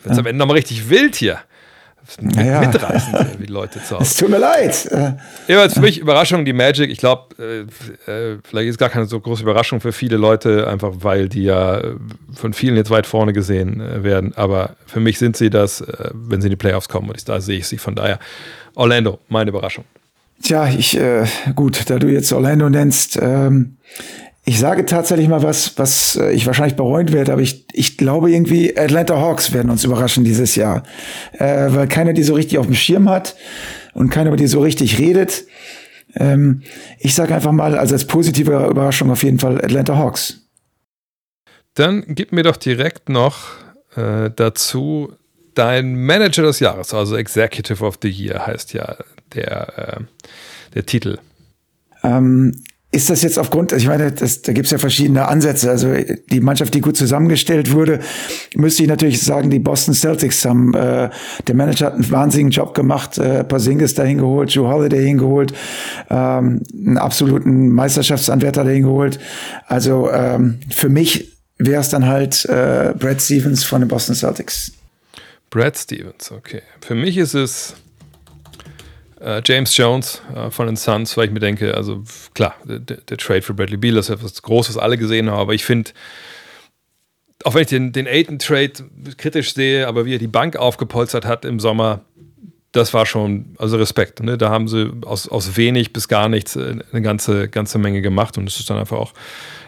Wird 0.03 0.19
am 0.19 0.25
Ende 0.25 0.37
nochmal 0.37 0.57
richtig 0.57 0.89
wild 0.89 1.15
hier. 1.15 1.37
Mit, 2.21 2.35
Ja, 2.35 2.43
ja. 2.43 2.59
Mitreißend, 2.61 3.17
hier, 3.17 3.39
wie 3.39 3.45
die 3.45 3.51
Leute 3.51 3.83
zu 3.83 3.95
Hause. 3.95 4.03
Es 4.03 4.15
tut 4.15 4.29
mir 4.29 4.37
leid. 4.37 4.89
Jeweils 5.47 5.73
für 5.73 5.81
mich 5.81 5.99
Überraschung, 5.99 6.45
die 6.45 6.53
Magic. 6.53 6.89
Ich 6.89 6.97
glaube, 6.97 7.67
äh, 8.07 8.11
äh, 8.11 8.37
vielleicht 8.43 8.69
ist 8.69 8.77
gar 8.77 8.89
keine 8.89 9.05
so 9.05 9.19
große 9.19 9.43
Überraschung 9.43 9.79
für 9.81 9.91
viele 9.91 10.17
Leute, 10.17 10.67
einfach 10.67 10.91
weil 10.99 11.29
die 11.29 11.43
ja 11.43 11.77
äh, 11.79 11.95
von 12.33 12.53
vielen 12.53 12.75
jetzt 12.75 12.89
weit 12.89 13.07
vorne 13.07 13.33
gesehen 13.33 13.81
äh, 13.81 14.03
werden. 14.03 14.33
Aber 14.35 14.75
für 14.85 14.99
mich 14.99 15.17
sind 15.17 15.37
sie 15.37 15.49
das, 15.49 15.83
wenn 16.13 16.41
sie 16.41 16.47
in 16.47 16.51
die 16.51 16.57
Playoffs 16.57 16.89
kommen. 16.89 17.09
Und 17.09 17.17
ich, 17.17 17.25
da 17.25 17.41
sehe 17.41 17.57
ich 17.57 17.67
sie. 17.67 17.77
Von 17.77 17.95
daher, 17.95 18.19
Orlando, 18.75 19.19
meine 19.29 19.49
Überraschung. 19.49 19.85
Tja, 20.41 20.67
ich, 20.67 20.97
äh, 20.97 21.25
gut, 21.55 21.89
da 21.89 21.99
du 21.99 22.07
jetzt 22.07 22.33
Orlando 22.33 22.69
nennst, 22.69 23.17
ähm, 23.21 23.77
ich 24.45 24.59
sage 24.59 24.85
tatsächlich 24.85 25.29
mal 25.29 25.41
was, 25.41 25.77
was 25.77 26.17
äh, 26.17 26.31
ich 26.31 26.45
wahrscheinlich 26.45 26.75
bereuen 26.75 27.13
werde, 27.13 27.31
aber 27.31 27.41
ich, 27.41 27.65
ich 27.71 27.97
glaube 27.97 28.31
irgendwie, 28.31 28.77
Atlanta 28.77 29.15
Hawks 29.15 29.53
werden 29.53 29.71
uns 29.71 29.83
überraschen 29.85 30.25
dieses 30.25 30.55
Jahr. 30.55 30.83
Äh, 31.33 31.67
weil 31.69 31.87
keiner 31.87 32.13
die 32.13 32.23
so 32.23 32.33
richtig 32.33 32.57
auf 32.57 32.65
dem 32.65 32.75
Schirm 32.75 33.09
hat 33.09 33.35
und 33.93 34.09
keiner 34.09 34.29
über 34.29 34.37
die 34.37 34.47
so 34.47 34.59
richtig 34.59 34.99
redet. 34.99 35.45
Ähm, 36.15 36.61
ich 36.99 37.15
sage 37.15 37.33
einfach 37.33 37.53
mal, 37.53 37.77
also 37.77 37.95
als 37.95 38.05
positive 38.05 38.51
Überraschung 38.51 39.11
auf 39.11 39.23
jeden 39.23 39.39
Fall 39.39 39.63
Atlanta 39.63 39.97
Hawks. 39.97 40.41
Dann 41.73 42.03
gib 42.07 42.33
mir 42.33 42.43
doch 42.43 42.57
direkt 42.57 43.09
noch 43.09 43.37
äh, 43.95 44.29
dazu 44.35 45.13
dein 45.55 45.95
Manager 45.95 46.43
des 46.43 46.59
Jahres, 46.59 46.93
also 46.93 47.15
Executive 47.15 47.83
of 47.83 47.97
the 48.01 48.09
Year 48.09 48.45
heißt 48.45 48.73
ja 48.73 48.97
der, 49.33 49.77
äh, 49.77 50.01
der 50.73 50.85
Titel. 50.85 51.17
Ähm, 52.03 52.63
ist 52.93 53.09
das 53.09 53.23
jetzt 53.23 53.39
aufgrund, 53.39 53.71
ich 53.71 53.87
meine, 53.87 54.11
das, 54.11 54.43
da 54.43 54.53
gibt 54.53 54.65
es 54.65 54.71
ja 54.71 54.77
verschiedene 54.77 55.27
Ansätze. 55.27 55.69
Also 55.71 55.91
die 56.29 56.39
Mannschaft, 56.41 56.75
die 56.75 56.81
gut 56.81 56.95
zusammengestellt 56.95 57.71
wurde, 57.71 57.99
müsste 58.55 58.83
ich 58.83 58.89
natürlich 58.89 59.21
sagen, 59.21 59.49
die 59.49 59.57
Boston 59.57 59.95
Celtics 59.95 60.45
haben, 60.45 60.75
äh, 60.75 61.09
der 61.47 61.55
Manager 61.55 61.87
hat 61.87 61.95
einen 61.95 62.09
wahnsinnigen 62.11 62.51
Job 62.51 62.75
gemacht, 62.75 63.17
äh, 63.17 63.43
Porzingis 63.43 63.95
dahin 63.95 64.19
geholt, 64.19 64.51
Joe 64.51 64.71
Holiday 64.71 65.03
hingeholt, 65.03 65.53
ähm, 66.11 66.61
einen 66.71 66.99
absoluten 66.99 67.69
Meisterschaftsanwärter 67.69 68.63
dahin 68.63 68.83
geholt. 68.83 69.19
Also 69.65 70.11
ähm, 70.11 70.59
für 70.69 70.89
mich 70.89 71.31
wäre 71.57 71.81
es 71.81 71.89
dann 71.89 72.05
halt 72.05 72.45
äh, 72.45 72.93
Brad 72.97 73.21
Stevens 73.21 73.63
von 73.63 73.81
den 73.81 73.87
Boston 73.87 74.15
Celtics. 74.15 74.71
Brad 75.49 75.75
Stevens, 75.77 76.31
okay. 76.31 76.61
Für 76.81 76.95
mich 76.95 77.17
ist 77.17 77.33
es 77.33 77.73
äh, 79.23 79.41
James 79.45 79.75
Jones 79.75 80.21
äh, 80.35 80.49
von 80.51 80.67
den 80.67 80.75
Suns, 80.75 81.15
weil 81.17 81.25
ich 81.25 81.31
mir 81.31 81.39
denke, 81.39 81.75
also 81.75 82.03
klar, 82.33 82.55
der, 82.63 82.79
der 82.79 83.17
Trade 83.17 83.41
für 83.41 83.53
Bradley 83.53 83.77
Beal 83.77 83.97
ist 83.97 84.09
etwas 84.09 84.41
Großes, 84.41 84.75
was 84.75 84.83
alle 84.83 84.97
gesehen 84.97 85.29
haben, 85.29 85.39
aber 85.39 85.53
ich 85.53 85.65
finde, 85.65 85.91
auch 87.43 87.53
wenn 87.55 87.61
ich 87.61 87.67
den, 87.67 87.91
den 87.91 88.07
Aiton-Trade 88.07 88.73
kritisch 89.17 89.53
sehe, 89.53 89.87
aber 89.87 90.05
wie 90.05 90.15
er 90.15 90.19
die 90.19 90.27
Bank 90.27 90.55
aufgepolstert 90.55 91.25
hat 91.25 91.45
im 91.45 91.59
Sommer, 91.59 92.01
das 92.71 92.93
war 92.93 93.05
schon, 93.05 93.55
also 93.59 93.77
Respekt. 93.77 94.21
Ne? 94.23 94.37
Da 94.37 94.49
haben 94.49 94.67
sie 94.67 94.91
aus, 95.05 95.27
aus 95.27 95.57
wenig 95.57 95.93
bis 95.93 96.07
gar 96.07 96.27
nichts 96.27 96.55
äh, 96.55 96.77
eine 96.91 97.01
ganze, 97.01 97.47
ganze 97.47 97.77
Menge 97.77 98.01
gemacht 98.01 98.37
und 98.37 98.47
es 98.47 98.59
ist 98.59 98.69
dann 98.69 98.77
einfach 98.77 98.97
auch 98.97 99.13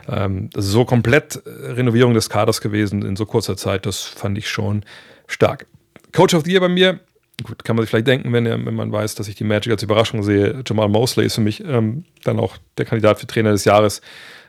ähm, 0.08 0.49
ist 0.56 0.66
so 0.66 0.86
komplett 0.86 1.41
äh, 1.45 1.72
Renovierung 1.72 2.14
des 2.14 2.30
Kaders 2.30 2.62
gewesen 2.62 3.03
in 3.03 3.16
so 3.16 3.26
kurzer 3.26 3.58
Zeit, 3.58 3.86
das 3.86 4.03
fand 4.03 4.38
ich 4.38 4.49
schon 4.49 4.84
stark. 5.28 5.68
Coach 6.12 6.34
of 6.34 6.43
the 6.45 6.51
Year 6.51 6.62
bei 6.62 6.70
mir, 6.70 6.99
gut, 7.44 7.64
kann 7.64 7.76
man 7.76 7.84
sich 7.84 7.90
vielleicht 7.90 8.08
denken, 8.08 8.32
wenn, 8.34 8.46
wenn 8.46 8.76
man 8.76 8.92
weiß, 8.92 9.16
dass 9.16 9.28
ich 9.28 9.36
die 9.36 9.44
Magic 9.44 9.72
als 9.72 9.84
Überraschung 9.84 10.24
sehe. 10.24 10.64
Jamal 10.66 10.90
Mosley 10.90 11.26
ist 11.26 11.36
für 11.36 11.42
mich 11.42 11.64
ähm, 11.64 12.06
dann 12.24 12.40
auch 12.40 12.58
der 12.78 12.86
Kandidat 12.86 13.20
für 13.20 13.28
Trainer 13.28 13.52
des 13.52 13.66
Jahres. 13.66 14.02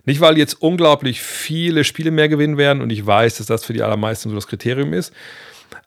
Nicht, 0.04 0.20
weil 0.20 0.38
jetzt 0.38 0.54
unglaublich 0.62 1.20
viele 1.20 1.82
Spiele 1.82 2.12
mehr 2.12 2.28
gewinnen 2.28 2.56
werden 2.56 2.80
und 2.80 2.90
ich 2.90 3.04
weiß, 3.04 3.38
dass 3.38 3.46
das 3.46 3.64
für 3.64 3.72
die 3.72 3.82
allermeisten 3.82 4.28
so 4.28 4.34
das 4.36 4.46
Kriterium 4.46 4.92
ist. 4.92 5.12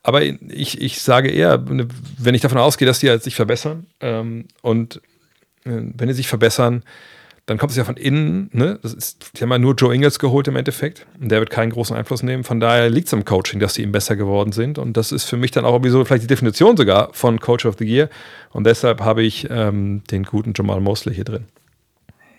Aber 0.02 0.22
ich, 0.22 0.80
ich 0.80 1.00
sage 1.00 1.30
eher, 1.30 1.64
wenn 1.66 2.34
ich 2.34 2.42
davon 2.42 2.58
ausgehe, 2.58 2.86
dass 2.86 3.00
die 3.00 3.08
halt 3.08 3.22
sich 3.22 3.34
verbessern 3.34 3.86
ähm, 4.00 4.46
und 4.60 4.96
äh, 5.64 5.70
wenn 5.94 6.08
die 6.08 6.14
sich 6.14 6.28
verbessern, 6.28 6.82
dann 7.46 7.58
kommt 7.58 7.70
es 7.72 7.76
ja 7.76 7.84
von 7.84 7.96
innen. 7.96 8.48
Ne? 8.52 8.78
Das 8.82 8.94
ist, 8.94 9.32
die 9.36 9.42
haben 9.42 9.50
ja 9.50 9.58
nur 9.58 9.74
Joe 9.74 9.94
Ingles 9.94 10.18
geholt 10.18 10.46
im 10.48 10.56
Endeffekt. 10.56 11.06
Und 11.20 11.30
der 11.30 11.40
wird 11.40 11.50
keinen 11.50 11.70
großen 11.70 11.96
Einfluss 11.96 12.22
nehmen. 12.22 12.44
Von 12.44 12.60
daher 12.60 12.88
liegt 12.90 13.08
es 13.08 13.14
am 13.14 13.24
Coaching, 13.24 13.60
dass 13.60 13.74
sie 13.74 13.82
ihm 13.82 13.92
besser 13.92 14.16
geworden 14.16 14.52
sind. 14.52 14.78
Und 14.78 14.96
das 14.96 15.12
ist 15.12 15.24
für 15.24 15.36
mich 15.36 15.50
dann 15.50 15.64
auch 15.64 15.72
irgendwie 15.74 15.90
so 15.90 16.04
vielleicht 16.04 16.22
die 16.22 16.28
Definition 16.28 16.76
sogar 16.76 17.10
von 17.12 17.40
Coach 17.40 17.66
of 17.66 17.76
the 17.78 17.84
Year. 17.84 18.08
Und 18.52 18.64
deshalb 18.66 19.00
habe 19.00 19.22
ich 19.22 19.48
ähm, 19.50 20.02
den 20.10 20.24
guten 20.24 20.52
Jamal 20.56 20.80
Mosley 20.80 21.14
hier 21.14 21.24
drin. 21.24 21.44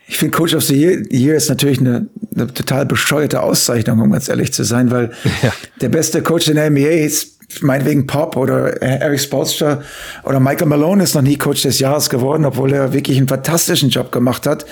Ich 0.08 0.18
finde 0.18 0.36
Coach 0.38 0.54
of 0.54 0.64
the 0.64 0.76
Year, 0.76 1.02
Year 1.12 1.36
ist 1.36 1.48
natürlich 1.50 1.80
eine, 1.80 2.08
eine 2.36 2.54
total 2.54 2.86
bescheuerte 2.86 3.42
Auszeichnung, 3.42 4.00
um 4.02 4.12
ganz 4.12 4.28
ehrlich 4.28 4.52
zu 4.52 4.64
sein, 4.64 4.92
weil 4.92 5.12
Ja. 5.42 5.54
der 5.80 5.90
beste 5.90 6.22
Coach 6.22 6.48
in 6.50 6.56
der 6.56 6.70
NBA 6.70 7.06
ist 7.06 7.40
meinetwegen 7.62 8.08
Pop 8.08 8.38
oder 8.38 8.82
Eric 8.82 9.20
Spoelstra 9.20 9.82
oder 10.24 10.40
Michael 10.40 10.68
Malone 10.68 11.04
ist 11.04 11.16
noch 11.16 11.22
nie 11.22 11.38
Coach 11.38 11.64
des 11.64 11.80
Jahres 11.80 12.10
geworden, 12.10 12.46
obwohl 12.46 12.74
er 12.74 12.94
wirklich 12.94 13.18
einen 13.18 13.28
fantastischen 13.28 13.90
Job 13.90 14.12
gemacht 14.12 14.48
hat. 14.48 14.66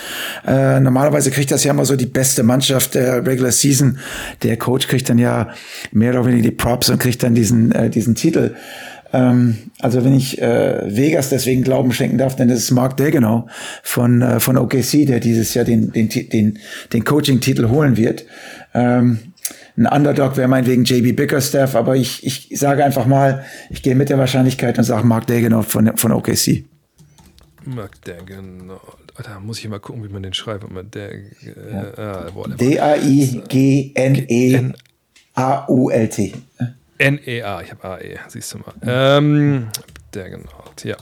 Äh, 0.48 0.80
normalerweise 0.80 1.32
kriegt 1.32 1.52
das 1.52 1.64
ja 1.64 1.72
immer 1.72 1.86
so 1.86 1.96
die 1.96 2.06
beste 2.06 2.44
Mannschaft 2.44 2.96
der 2.96 3.26
Regular 3.26 3.52
Season. 3.52 4.00
Der 4.44 4.58
Coach 4.58 4.88
kriegt 4.88 5.10
dann 5.10 5.18
ja 5.18 5.50
mehr 5.92 6.12
oder 6.12 6.26
weniger 6.26 6.44
die 6.44 6.56
Props 6.56 6.90
und 6.90 7.00
kriegt 7.00 7.24
dann 7.24 7.36
diesen, 7.36 7.72
äh, 7.72 7.90
diesen 7.90 8.16
Titel. 8.16 8.56
Ähm, 9.12 9.58
also 9.80 10.04
wenn 10.04 10.14
ich 10.14 10.42
äh, 10.42 10.82
Vegas 10.86 11.30
deswegen 11.30 11.64
Glauben 11.64 11.92
schenken 11.92 12.18
darf, 12.18 12.36
dann 12.36 12.50
ist 12.50 12.64
es 12.64 12.72
Mark 12.72 12.98
Dagenau 12.98 13.48
von, 13.84 14.22
äh, 14.22 14.40
von 14.40 14.58
OKC, 14.58 15.06
der 15.06 15.20
dieses 15.20 15.54
Jahr 15.54 15.66
den, 15.66 15.92
den, 15.92 16.10
den, 16.10 16.60
den 16.94 17.04
Coaching-Titel 17.04 17.70
holen 17.70 17.98
wird. 17.98 18.26
Ähm, 18.74 19.20
ein 19.80 19.88
Underdog 19.88 20.36
wäre 20.36 20.48
meinetwegen 20.50 20.84
JB 20.84 21.16
Bickerstaff, 21.16 21.74
aber 21.76 21.96
ich, 21.96 22.26
ich 22.26 22.50
sage 22.60 22.84
einfach 22.84 23.06
mal, 23.06 23.46
ich 23.70 23.82
gehe 23.82 23.96
mit 23.96 24.10
der 24.10 24.18
Wahrscheinlichkeit 24.18 24.78
und 24.78 24.84
sage 24.84 25.08
Mark 25.08 25.28
Dagenau 25.28 25.62
von, 25.62 25.96
von 25.96 26.12
OKC. 26.12 26.66
Mark 27.64 28.02
Dagenau. 28.04 28.82
Alter, 29.16 29.40
muss 29.40 29.60
ich 29.60 29.70
mal 29.70 29.80
gucken, 29.80 30.04
wie 30.04 30.10
man 30.10 30.22
den 30.24 30.34
schreibt. 30.34 30.66
Der, 30.94 31.14
äh, 31.14 31.22
D-A-I-G-N-E-A-U-L-T. 32.58 33.14
N-E-A, 36.98 37.62
ich 37.62 37.72
habe 37.72 37.84
A-E, 37.86 38.18
siehst 38.28 38.54
du 38.54 38.58
mal. 38.58 38.74
Ähm, 38.86 39.68
der 40.14 40.30
genau, 40.30 40.66
ja. 40.84 40.98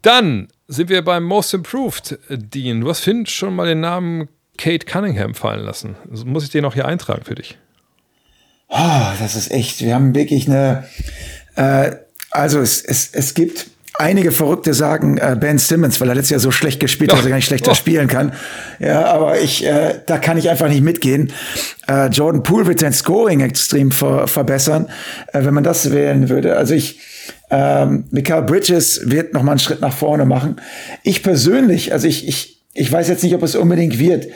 Dann 0.00 0.48
sind 0.68 0.88
wir 0.88 1.04
beim 1.04 1.24
Most 1.24 1.52
Improved, 1.52 2.18
Dean. 2.30 2.80
Du 2.80 2.88
hast 2.88 3.00
Finn 3.00 3.26
schon 3.26 3.54
mal 3.54 3.66
den 3.66 3.80
Namen 3.80 4.28
Kate 4.56 4.86
Cunningham 4.86 5.34
fallen 5.34 5.64
lassen. 5.64 5.96
Muss 6.24 6.44
ich 6.44 6.50
den 6.50 6.64
auch 6.64 6.72
hier 6.72 6.86
eintragen 6.86 7.24
für 7.24 7.34
dich? 7.34 7.58
Oh, 8.68 9.00
das 9.20 9.36
ist 9.36 9.50
echt, 9.50 9.82
wir 9.82 9.94
haben 9.94 10.14
wirklich 10.14 10.48
eine, 10.48 10.84
äh, 11.56 11.92
also 12.30 12.60
es, 12.60 12.82
es, 12.82 13.10
es 13.12 13.34
gibt 13.34 13.66
einige 13.94 14.32
Verrückte 14.32 14.74
sagen 14.74 15.18
äh, 15.18 15.36
Ben 15.38 15.58
Simmons, 15.58 16.00
weil 16.00 16.08
er 16.08 16.16
letztes 16.16 16.30
Jahr 16.30 16.40
so 16.40 16.50
schlecht 16.50 16.80
gespielt 16.80 17.12
hat, 17.12 17.18
dass 17.18 17.26
er 17.26 17.30
gar 17.30 17.36
nicht 17.36 17.46
schlechter 17.46 17.72
oh. 17.72 17.74
spielen 17.74 18.08
kann. 18.08 18.32
Ja, 18.80 19.04
aber 19.06 19.40
ich, 19.40 19.64
äh, 19.64 20.00
da 20.06 20.18
kann 20.18 20.36
ich 20.36 20.50
einfach 20.50 20.68
nicht 20.68 20.82
mitgehen. 20.82 21.32
Äh, 21.86 22.08
Jordan 22.08 22.42
Poole 22.42 22.66
wird 22.66 22.80
sein 22.80 22.92
Scoring 22.92 23.40
extrem 23.40 23.92
ver 23.92 24.26
verbessern, 24.26 24.88
äh, 25.32 25.44
wenn 25.44 25.54
man 25.54 25.64
das 25.64 25.92
wählen 25.92 26.28
würde. 26.28 26.56
Also 26.56 26.74
ich, 26.74 27.00
ähm, 27.50 28.04
Michael 28.10 28.42
Bridges 28.42 29.02
wird 29.04 29.32
noch 29.32 29.42
mal 29.42 29.52
einen 29.52 29.60
Schritt 29.60 29.80
nach 29.80 29.94
vorne 29.94 30.24
machen. 30.24 30.56
Ich 31.02 31.22
persönlich, 31.22 31.92
also 31.92 32.08
ich, 32.08 32.26
ich, 32.26 32.53
ich 32.74 32.90
weiß 32.90 33.08
jetzt 33.08 33.22
nicht, 33.22 33.34
ob 33.34 33.42
es 33.42 33.54
unbedingt 33.54 33.98
wird. 33.98 34.26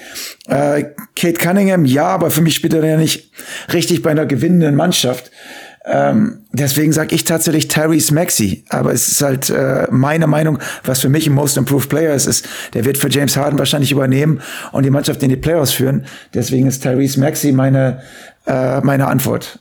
Äh, 0.46 0.84
Kate 1.16 1.34
Cunningham, 1.34 1.84
ja, 1.84 2.06
aber 2.06 2.30
für 2.30 2.40
mich 2.40 2.54
spielt 2.54 2.72
er 2.72 2.84
ja 2.84 2.96
nicht 2.96 3.32
richtig 3.72 4.02
bei 4.02 4.10
einer 4.10 4.26
gewinnenden 4.26 4.76
Mannschaft. 4.76 5.30
Ähm, 5.84 6.44
deswegen 6.52 6.92
sage 6.92 7.14
ich 7.14 7.24
tatsächlich 7.24 7.68
Tyrese 7.68 8.14
Maxey. 8.14 8.64
Aber 8.68 8.92
es 8.92 9.08
ist 9.08 9.22
halt 9.22 9.50
äh, 9.50 9.86
meine 9.90 10.26
Meinung, 10.26 10.58
was 10.84 11.00
für 11.00 11.08
mich 11.08 11.26
ein 11.26 11.32
Most 11.32 11.56
Improved 11.56 11.88
Player 11.88 12.14
ist, 12.14 12.26
ist, 12.26 12.48
der 12.74 12.84
wird 12.84 12.98
für 12.98 13.08
James 13.08 13.36
Harden 13.36 13.58
wahrscheinlich 13.58 13.90
übernehmen 13.90 14.40
und 14.72 14.84
die 14.84 14.90
Mannschaft 14.90 15.22
in 15.22 15.30
die 15.30 15.36
Playoffs 15.36 15.72
führen. 15.72 16.06
Deswegen 16.34 16.66
ist 16.66 16.82
Tyrese 16.82 17.18
Maxey 17.18 17.52
meine, 17.52 18.02
äh, 18.46 18.80
meine 18.82 19.06
Antwort. 19.06 19.60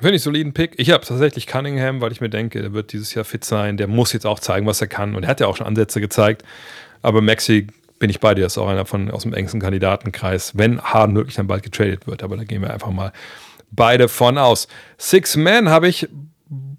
Finde 0.00 0.16
ich 0.16 0.22
soliden 0.22 0.52
Pick. 0.52 0.74
Ich 0.76 0.90
habe 0.90 1.04
tatsächlich 1.04 1.46
Cunningham, 1.46 2.00
weil 2.00 2.12
ich 2.12 2.20
mir 2.20 2.30
denke, 2.30 2.60
der 2.60 2.72
wird 2.72 2.92
dieses 2.92 3.14
Jahr 3.14 3.24
fit 3.24 3.44
sein. 3.44 3.76
Der 3.76 3.88
muss 3.88 4.12
jetzt 4.12 4.26
auch 4.26 4.38
zeigen, 4.40 4.66
was 4.66 4.80
er 4.80 4.86
kann. 4.86 5.14
Und 5.14 5.24
er 5.24 5.28
hat 5.28 5.40
ja 5.40 5.46
auch 5.46 5.56
schon 5.56 5.66
Ansätze 5.66 6.00
gezeigt. 6.00 6.44
Aber 7.02 7.20
Maxi 7.20 7.66
bin 7.98 8.10
ich 8.10 8.20
bei 8.20 8.34
dir, 8.34 8.46
ist 8.46 8.58
auch 8.58 8.68
einer 8.68 8.86
von 8.86 9.10
aus 9.10 9.22
dem 9.22 9.34
engsten 9.34 9.60
Kandidatenkreis, 9.60 10.56
wenn 10.56 10.80
Harden 10.80 11.16
wirklich 11.16 11.34
dann 11.36 11.46
bald 11.46 11.62
getradet 11.62 12.06
wird. 12.06 12.22
Aber 12.22 12.36
da 12.36 12.44
gehen 12.44 12.62
wir 12.62 12.72
einfach 12.72 12.90
mal 12.90 13.12
beide 13.70 14.08
von 14.08 14.38
aus. 14.38 14.68
Six 14.96 15.36
Man 15.36 15.68
habe 15.68 15.88
ich, 15.88 16.08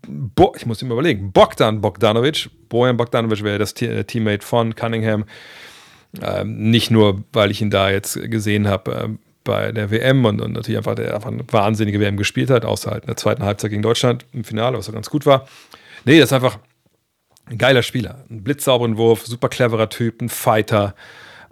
Bo 0.08 0.54
ich 0.58 0.66
muss 0.66 0.82
mir 0.82 0.92
überlegen, 0.92 1.32
Bogdan 1.32 1.82
Bogdanovic. 1.82 2.50
Bojan 2.70 2.98
Bogdanovic 2.98 3.44
wäre 3.44 3.60
das 3.60 3.74
äh, 3.82 4.04
Teammate 4.04 4.46
von 4.46 4.76
Cunningham. 4.76 5.26
Ähm, 6.22 6.72
nicht 6.72 6.90
nur, 6.90 7.24
weil 7.34 7.52
ich 7.52 7.62
ihn 7.62 7.70
da 7.70 7.92
jetzt 7.92 8.20
gesehen 8.32 8.68
habe 8.68 8.92
äh, 8.92 9.10
bei 9.44 9.72
der 9.72 9.92
WM 9.92 10.26
und, 10.26 10.42
und 10.42 10.54
natürlich 10.54 10.78
einfach, 10.78 10.96
der 10.96 11.14
einfach 11.14 11.32
eine 11.32 11.44
wahnsinnige 11.52 12.00
WM 12.00 12.18
gespielt 12.18 12.50
hat, 12.50 12.66
außer 12.66 12.92
halt 12.92 13.04
in 13.04 13.08
der 13.08 13.18
zweiten 13.18 13.44
Halbzeit 13.44 13.70
gegen 13.70 13.84
Deutschland 13.84 14.26
im 14.34 14.44
Finale, 14.44 14.78
was 14.78 14.86
so 14.86 14.92
ganz 14.92 15.10
gut 15.10 15.26
war. 15.26 15.48
Nee, 16.06 16.20
das 16.20 16.30
ist 16.30 16.34
einfach 16.34 16.58
ein 17.50 17.58
geiler 17.58 17.84
Spieler. 17.84 18.24
Ein 18.30 18.44
blitzsauberen 18.44 18.98
Wurf, 18.98 19.26
super 19.26 19.50
cleverer 19.50 19.90
Typ, 19.90 20.22
ein 20.22 20.30
Fighter. 20.30 20.96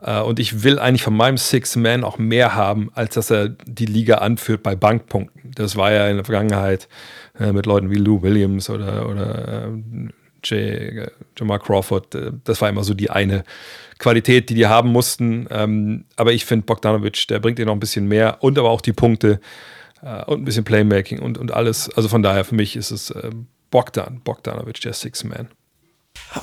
Äh, 0.01 0.21
und 0.21 0.39
ich 0.39 0.63
will 0.63 0.79
eigentlich 0.79 1.03
von 1.03 1.15
meinem 1.15 1.37
Six-Man 1.37 2.03
auch 2.03 2.17
mehr 2.17 2.55
haben, 2.55 2.91
als 2.93 3.15
dass 3.15 3.31
er 3.31 3.49
die 3.49 3.85
Liga 3.85 4.15
anführt 4.15 4.63
bei 4.63 4.75
Bankpunkten. 4.75 5.51
Das 5.55 5.75
war 5.75 5.91
ja 5.91 6.07
in 6.07 6.17
der 6.17 6.25
Vergangenheit 6.25 6.87
äh, 7.39 7.51
mit 7.51 7.65
Leuten 7.65 7.89
wie 7.89 7.95
Lou 7.95 8.21
Williams 8.21 8.69
oder, 8.69 9.09
oder 9.09 9.73
äh, 10.49 11.07
Jamal 11.37 11.59
Crawford. 11.59 12.15
Das 12.43 12.61
war 12.61 12.69
immer 12.69 12.83
so 12.83 12.93
die 12.93 13.09
eine 13.09 13.43
Qualität, 13.97 14.49
die 14.49 14.55
die 14.55 14.67
haben 14.67 14.91
mussten. 14.91 15.47
Ähm, 15.49 16.05
aber 16.15 16.31
ich 16.31 16.45
finde, 16.45 16.65
Bogdanovic, 16.65 17.27
der 17.27 17.39
bringt 17.39 17.57
dir 17.57 17.65
noch 17.65 17.73
ein 17.73 17.79
bisschen 17.79 18.07
mehr 18.07 18.37
und 18.41 18.57
aber 18.57 18.69
auch 18.69 18.81
die 18.81 18.93
Punkte 18.93 19.41
und 20.27 20.41
ein 20.41 20.45
bisschen 20.45 20.63
Playmaking 20.63 21.19
und, 21.19 21.39
und 21.39 21.51
alles. 21.51 21.89
Also 21.89 22.07
von 22.07 22.21
daher, 22.21 22.45
für 22.45 22.53
mich 22.53 22.75
ist 22.75 22.91
es 22.91 23.11
Bogdan, 23.71 24.21
Bogdanovic, 24.23 24.79
der 24.81 24.93
Six-Man. 24.93 25.49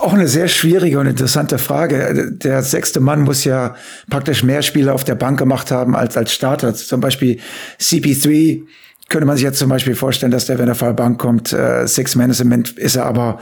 Auch 0.00 0.12
eine 0.12 0.28
sehr 0.28 0.48
schwierige 0.48 0.98
und 0.98 1.06
interessante 1.06 1.58
Frage. 1.58 2.32
Der 2.32 2.62
sechste 2.62 3.00
Mann 3.00 3.22
muss 3.22 3.44
ja 3.44 3.76
praktisch 4.10 4.42
mehr 4.42 4.62
Spiele 4.62 4.92
auf 4.92 5.04
der 5.04 5.14
Bank 5.14 5.38
gemacht 5.38 5.70
haben 5.70 5.94
als 5.94 6.16
als 6.16 6.32
Starter. 6.32 6.74
Zum 6.74 7.00
Beispiel 7.00 7.38
CP3 7.80 8.62
könnte 9.10 9.26
man 9.26 9.36
sich 9.36 9.44
jetzt 9.44 9.58
zum 9.58 9.68
Beispiel 9.68 9.94
vorstellen, 9.94 10.32
dass 10.32 10.46
der, 10.46 10.58
wenn 10.58 10.68
er 10.68 10.74
von 10.74 10.88
der 10.88 10.94
Bank 10.94 11.20
kommt, 11.20 11.52
äh, 11.52 11.86
Six 11.86 12.16
Man 12.16 12.30
ist, 12.30 12.40
im 12.40 12.48
Moment 12.48 12.70
ist 12.70 12.96
er 12.96 13.04
aber 13.04 13.38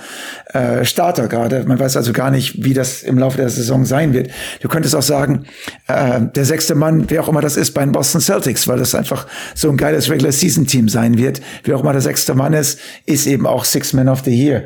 äh, 0.52 0.84
Starter 0.84 1.28
gerade. 1.28 1.64
Man 1.64 1.78
weiß 1.78 1.96
also 1.96 2.12
gar 2.12 2.30
nicht, 2.30 2.64
wie 2.64 2.74
das 2.74 3.02
im 3.02 3.16
Laufe 3.16 3.36
der 3.36 3.48
Saison 3.48 3.84
sein 3.84 4.12
wird. 4.12 4.30
Du 4.60 4.68
könntest 4.68 4.96
auch 4.96 5.02
sagen, 5.02 5.46
äh, 5.86 6.20
der 6.34 6.44
sechste 6.44 6.74
Mann, 6.74 7.04
wer 7.08 7.22
auch 7.22 7.28
immer 7.28 7.40
das 7.40 7.56
ist, 7.56 7.72
bei 7.72 7.84
den 7.84 7.92
Boston 7.92 8.20
Celtics, 8.20 8.66
weil 8.66 8.78
das 8.78 8.94
einfach 8.94 9.26
so 9.54 9.70
ein 9.70 9.76
geiles 9.76 10.10
Regular 10.10 10.32
Season 10.32 10.66
Team 10.66 10.88
sein 10.88 11.16
wird. 11.16 11.40
Wer 11.62 11.76
auch 11.76 11.82
immer 11.82 11.92
der 11.92 12.02
sechste 12.02 12.34
Mann 12.34 12.54
ist, 12.54 12.80
ist 13.06 13.26
eben 13.26 13.46
auch 13.46 13.64
Six 13.64 13.92
Man 13.92 14.08
of 14.08 14.22
the 14.24 14.34
Year. 14.34 14.64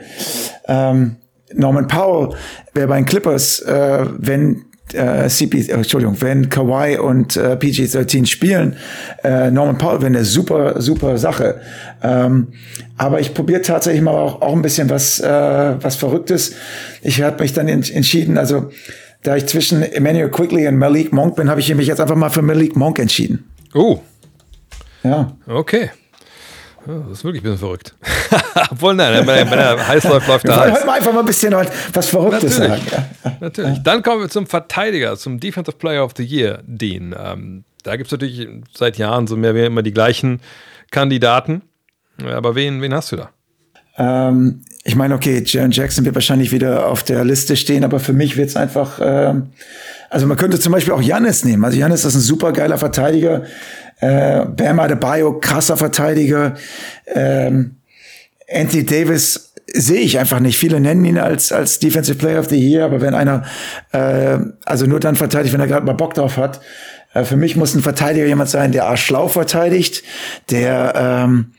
Ähm, 0.67 1.17
Norman 1.57 1.87
Powell 1.89 2.37
wäre 2.75 2.89
bei 2.89 2.97
den 2.97 3.07
Clippers, 3.07 3.61
äh, 3.61 4.07
wenn 4.19 4.65
äh, 4.93 5.29
CP, 5.29 5.59
äh, 5.59 5.73
Entschuldigung, 5.73 6.21
wenn 6.21 6.49
Kawhi 6.49 6.99
und 6.99 7.37
äh, 7.37 7.57
PG-13 7.57 8.27
spielen, 8.27 8.77
äh, 9.25 9.51
Norman 9.51 9.79
Powell 9.79 9.99
wäre 9.99 10.07
eine 10.07 10.25
super, 10.25 10.81
super 10.81 11.19
Sache. 11.19 11.61
Ähm, 12.03 12.49
aber 12.97 13.21
ich 13.21 13.35
probiere 13.35 13.63
tatsächlich 13.63 14.03
mal 14.03 14.13
auch, 14.13 14.43
auch 14.43 14.55
ein 14.55 14.63
bisschen 14.63 14.89
was, 14.91 15.21
äh, 15.21 15.29
was 15.29 15.97
Verrücktes. 15.97 16.55
Ich 17.03 17.21
habe 17.23 17.43
mich 17.43 17.53
dann 17.53 17.69
entschieden, 17.69 18.39
also 18.39 18.71
da 19.23 19.35
ich 19.37 19.47
zwischen 19.47 19.83
Emmanuel 19.83 20.31
Quigley 20.31 20.69
und 20.69 20.77
Malik 20.77 21.13
Monk 21.13 21.37
bin, 21.37 21.51
habe 21.51 21.61
ich 21.61 21.75
mich 21.75 21.89
jetzt 21.89 22.01
einfach 22.01 22.17
mal 22.17 22.31
für 22.31 22.43
Malik 22.43 22.77
Monk 22.77 22.99
entschieden. 22.99 23.51
Oh. 23.75 23.99
Ja. 25.03 25.37
Okay. 25.47 25.91
Das 26.87 27.19
ist 27.19 27.25
wirklich 27.25 27.43
ein 27.43 27.45
bisschen 27.45 27.59
verrückt. 27.59 27.95
Obwohl, 28.71 28.95
nein, 28.95 29.27
wenn 29.27 29.59
er 29.59 29.87
heiß 29.89 30.05
läuft, 30.05 30.29
läuft 30.29 30.45
er 30.47 30.57
heiß. 30.57 30.73
Heute 30.73 30.87
mal 30.87 30.93
einfach 30.95 31.13
mal 31.13 31.21
ein 31.21 31.27
bisschen 31.27 31.55
was 31.93 32.09
Verrücktes 32.09 32.59
Natürlich. 32.59 32.91
sagen. 32.91 33.09
Ja. 33.25 33.37
Natürlich. 33.41 33.79
Dann 33.83 34.03
kommen 34.03 34.23
wir 34.23 34.29
zum 34.29 34.47
Verteidiger, 34.47 35.17
zum 35.17 35.41
Defensive 35.41 35.77
Player 35.77 36.05
of 36.05 36.13
the 36.17 36.25
Year, 36.25 36.61
Dean. 36.67 37.15
Ähm, 37.19 37.65
da 37.83 37.97
gibt 37.97 38.07
es 38.07 38.13
natürlich 38.13 38.49
seit 38.75 38.99
Jahren 38.99 39.27
so 39.27 39.37
mehr 39.37 39.55
wie 39.55 39.65
immer 39.65 39.83
die 39.83 39.93
gleichen 39.93 40.41
Kandidaten. 40.91 41.63
Aber 42.25 42.55
wen, 42.55 42.83
wen 42.83 42.95
hast 42.95 43.13
du 43.13 43.17
da? 43.17 43.31
Ähm, 43.99 44.63
ich 44.85 44.95
meine, 44.95 45.15
okay, 45.15 45.43
Jaron 45.45 45.71
Jackson 45.71 46.05
wird 46.05 46.15
wahrscheinlich 46.15 46.53
wieder 46.53 46.89
auf 46.89 47.03
der 47.03 47.25
Liste 47.25 47.57
stehen, 47.57 47.85
aber 47.85 47.99
für 47.99 48.13
mich 48.13 48.37
wird 48.37 48.49
es 48.49 48.57
einfach, 48.57 49.01
ähm, 49.03 49.49
also 50.11 50.27
man 50.27 50.37
könnte 50.37 50.61
zum 50.61 50.73
Beispiel 50.73 50.93
auch 50.93 51.03
Jannis 51.03 51.45
nehmen. 51.45 51.65
Also 51.65 51.79
Jannis 51.79 52.05
ist 52.05 52.15
ein 52.15 52.21
super 52.21 52.53
geiler 52.53 52.79
Verteidiger. 52.79 53.45
Äh, 54.01 54.45
Bam 54.45 54.79
Adebayo, 54.79 55.39
krasser 55.41 55.77
Verteidiger. 55.77 56.55
Ähm, 57.07 57.77
Anthony 58.51 58.85
Davis 58.85 59.53
sehe 59.73 60.01
ich 60.01 60.19
einfach 60.19 60.41
nicht. 60.41 60.59
Viele 60.59 60.81
nennen 60.81 61.05
ihn 61.05 61.19
als, 61.19 61.53
als 61.53 61.79
Defensive 61.79 62.19
Player 62.19 62.41
of 62.41 62.49
the 62.49 62.57
Year, 62.57 62.85
aber 62.85 63.01
wenn 63.01 63.15
einer, 63.15 63.45
äh, 63.93 64.39
also 64.65 64.87
nur 64.87 65.01
dann 65.01 65.17
verteidigt, 65.17 65.53
wenn 65.53 65.61
er 65.61 65.67
gerade 65.67 65.87
mal 65.87 65.93
Bock 65.93 66.15
drauf 66.15 66.37
hat. 66.37 66.61
Äh, 67.15 67.25
für 67.25 67.37
mich 67.37 67.57
muss 67.57 67.75
ein 67.75 67.83
Verteidiger 67.83 68.27
jemand 68.27 68.49
sein, 68.49 68.73
der 68.73 68.87
arschschlau 68.87 69.29
verteidigt, 69.29 70.03
der, 70.51 70.95
ähm, 70.97 71.53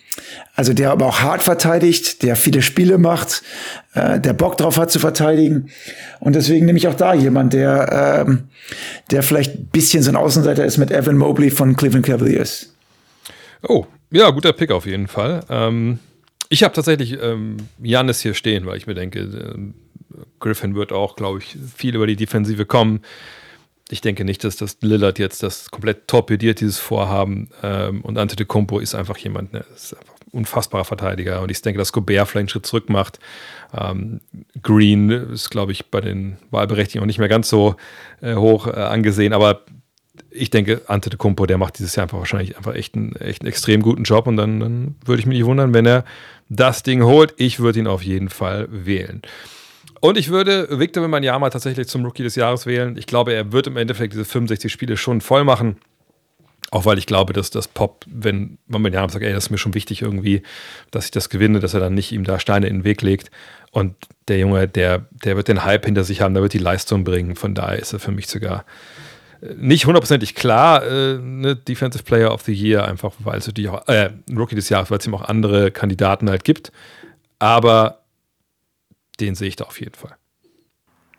also 0.55 0.73
der 0.73 0.91
aber 0.91 1.05
auch 1.05 1.19
hart 1.19 1.43
verteidigt, 1.43 2.23
der 2.23 2.35
viele 2.35 2.61
Spiele 2.61 2.97
macht, 2.97 3.43
äh, 3.93 4.19
der 4.19 4.33
Bock 4.33 4.57
drauf 4.57 4.77
hat 4.77 4.89
zu 4.89 4.99
verteidigen. 4.99 5.69
Und 6.19 6.35
deswegen 6.35 6.65
nehme 6.65 6.77
ich 6.77 6.87
auch 6.87 6.95
da 6.95 7.13
jemand, 7.13 7.53
der, 7.53 8.25
ähm, 8.27 8.47
der 9.11 9.21
vielleicht 9.21 9.55
ein 9.55 9.67
bisschen 9.67 10.01
so 10.01 10.09
ein 10.09 10.15
Außenseiter 10.15 10.65
ist 10.65 10.77
mit 10.77 10.91
Evan 10.91 11.17
Mobley 11.17 11.51
von 11.51 11.75
Cleveland 11.75 12.05
Cavaliers. 12.05 12.73
Oh, 13.67 13.85
ja, 14.11 14.29
guter 14.29 14.53
Pick 14.53 14.71
auf 14.71 14.85
jeden 14.85 15.07
Fall. 15.07 15.41
Ähm, 15.49 15.99
ich 16.49 16.63
habe 16.63 16.73
tatsächlich 16.73 17.17
ähm, 17.21 17.57
hier 18.21 18.33
stehen, 18.33 18.65
weil 18.65 18.77
ich 18.77 18.87
mir 18.87 18.95
denke, 18.95 19.19
äh, 19.19 20.19
Griffin 20.39 20.75
wird 20.75 20.91
auch, 20.91 21.15
glaube 21.15 21.39
ich, 21.39 21.57
viel 21.75 21.95
über 21.95 22.07
die 22.07 22.15
Defensive 22.15 22.65
kommen. 22.65 23.01
Ich 23.89 24.01
denke 24.01 24.25
nicht, 24.25 24.43
dass 24.43 24.57
das 24.57 24.77
Lillard 24.81 25.19
jetzt 25.19 25.43
das 25.43 25.71
komplett 25.71 26.07
torpediert, 26.07 26.59
dieses 26.59 26.77
Vorhaben. 26.77 27.49
Ähm, 27.63 28.01
und 28.01 28.17
Antetokounmpo 28.17 28.79
ist 28.79 28.95
einfach 28.95 29.17
jemand, 29.17 29.53
ne, 29.53 29.65
ist 29.73 29.95
einfach 29.97 30.15
unfassbarer 30.31 30.85
Verteidiger. 30.85 31.41
Und 31.41 31.51
ich 31.51 31.61
denke, 31.61 31.77
dass 31.77 31.93
Gobert 31.93 32.27
vielleicht 32.27 32.35
einen 32.35 32.49
Schritt 32.49 32.65
zurück 32.65 32.89
macht. 32.89 33.19
Ähm, 33.73 34.19
Green 34.61 35.09
ist, 35.09 35.49
glaube 35.49 35.71
ich, 35.71 35.89
bei 35.89 36.01
den 36.01 36.37
Wahlberechtigungen 36.51 37.05
auch 37.05 37.07
nicht 37.07 37.19
mehr 37.19 37.29
ganz 37.29 37.49
so 37.49 37.75
äh, 38.21 38.35
hoch 38.35 38.67
äh, 38.67 38.71
angesehen. 38.71 39.33
Aber 39.33 39.61
ich 40.29 40.49
denke, 40.49 40.81
Ante 40.87 41.09
de 41.09 41.17
Kumpo, 41.17 41.45
der 41.45 41.57
macht 41.57 41.79
dieses 41.79 41.95
Jahr 41.95 42.03
einfach 42.03 42.19
wahrscheinlich 42.19 42.57
einfach 42.57 42.75
echt 42.75 42.95
einen, 42.95 43.15
echt 43.15 43.41
einen 43.41 43.49
extrem 43.49 43.81
guten 43.81 44.03
Job. 44.03 44.27
Und 44.27 44.37
dann, 44.37 44.59
dann 44.59 44.95
würde 45.05 45.19
ich 45.19 45.25
mich 45.25 45.37
nicht 45.37 45.47
wundern, 45.47 45.73
wenn 45.73 45.85
er 45.85 46.05
das 46.49 46.83
Ding 46.83 47.03
holt. 47.03 47.33
Ich 47.37 47.59
würde 47.59 47.79
ihn 47.79 47.87
auf 47.87 48.03
jeden 48.03 48.29
Fall 48.29 48.67
wählen. 48.69 49.21
Und 49.99 50.17
ich 50.17 50.29
würde 50.29 50.79
Victor 50.79 51.03
Wembanyama 51.03 51.49
tatsächlich 51.49 51.87
zum 51.87 52.05
Rookie 52.05 52.23
des 52.23 52.35
Jahres 52.35 52.65
wählen. 52.65 52.97
Ich 52.97 53.07
glaube, 53.07 53.33
er 53.33 53.51
wird 53.51 53.67
im 53.67 53.77
Endeffekt 53.77 54.13
diese 54.13 54.25
65 54.25 54.71
Spiele 54.71 54.97
schon 54.97 55.21
voll 55.21 55.43
machen. 55.43 55.77
Auch 56.69 56.85
weil 56.85 56.97
ich 56.97 57.05
glaube, 57.05 57.31
dass 57.31 57.49
das 57.49 57.67
Pop, 57.67 58.03
wenn 58.07 58.57
Wembanyama 58.67 59.09
sagt, 59.09 59.23
ey, 59.23 59.33
das 59.33 59.45
ist 59.45 59.49
mir 59.49 59.57
schon 59.57 59.73
wichtig 59.73 60.01
irgendwie, 60.01 60.43
dass 60.91 61.05
ich 61.05 61.11
das 61.11 61.29
gewinne, 61.29 61.59
dass 61.59 61.73
er 61.73 61.79
dann 61.79 61.93
nicht 61.93 62.11
ihm 62.11 62.25
da 62.25 62.39
Steine 62.39 62.67
in 62.67 62.79
den 62.79 62.83
Weg 62.83 63.01
legt. 63.01 63.31
Und 63.71 63.95
der 64.27 64.37
Junge, 64.39 64.67
der, 64.67 65.07
der 65.11 65.37
wird 65.37 65.47
den 65.47 65.63
Hype 65.63 65.85
hinter 65.85 66.03
sich 66.03 66.21
haben, 66.21 66.33
der 66.33 66.43
wird 66.43 66.53
die 66.53 66.57
Leistung 66.57 67.03
bringen. 67.03 67.35
Von 67.35 67.55
daher 67.55 67.79
ist 67.79 67.93
er 67.93 67.99
für 67.99 68.11
mich 68.11 68.27
sogar 68.27 68.65
nicht 69.41 69.85
hundertprozentig 69.85 70.35
klar, 70.35 70.83
äh, 70.85 71.17
ne, 71.17 71.55
Defensive 71.55 72.03
Player 72.03 72.33
of 72.33 72.41
the 72.43 72.53
Year, 72.53 72.85
einfach 72.85 73.13
weil 73.19 73.37
es 73.37 73.47
natürlich 73.47 73.69
auch, 73.69 73.87
äh, 73.87 74.11
Rookie 74.35 74.55
des 74.55 74.69
Jahres, 74.69 74.89
weil 74.89 74.97
es 74.99 75.05
ihm 75.05 75.15
auch 75.15 75.23
andere 75.23 75.71
Kandidaten 75.71 76.29
halt 76.29 76.43
gibt. 76.43 76.71
Aber 77.39 78.03
den 79.19 79.35
sehe 79.35 79.47
ich 79.47 79.55
da 79.55 79.65
auf 79.65 79.79
jeden 79.79 79.95
Fall. 79.95 80.15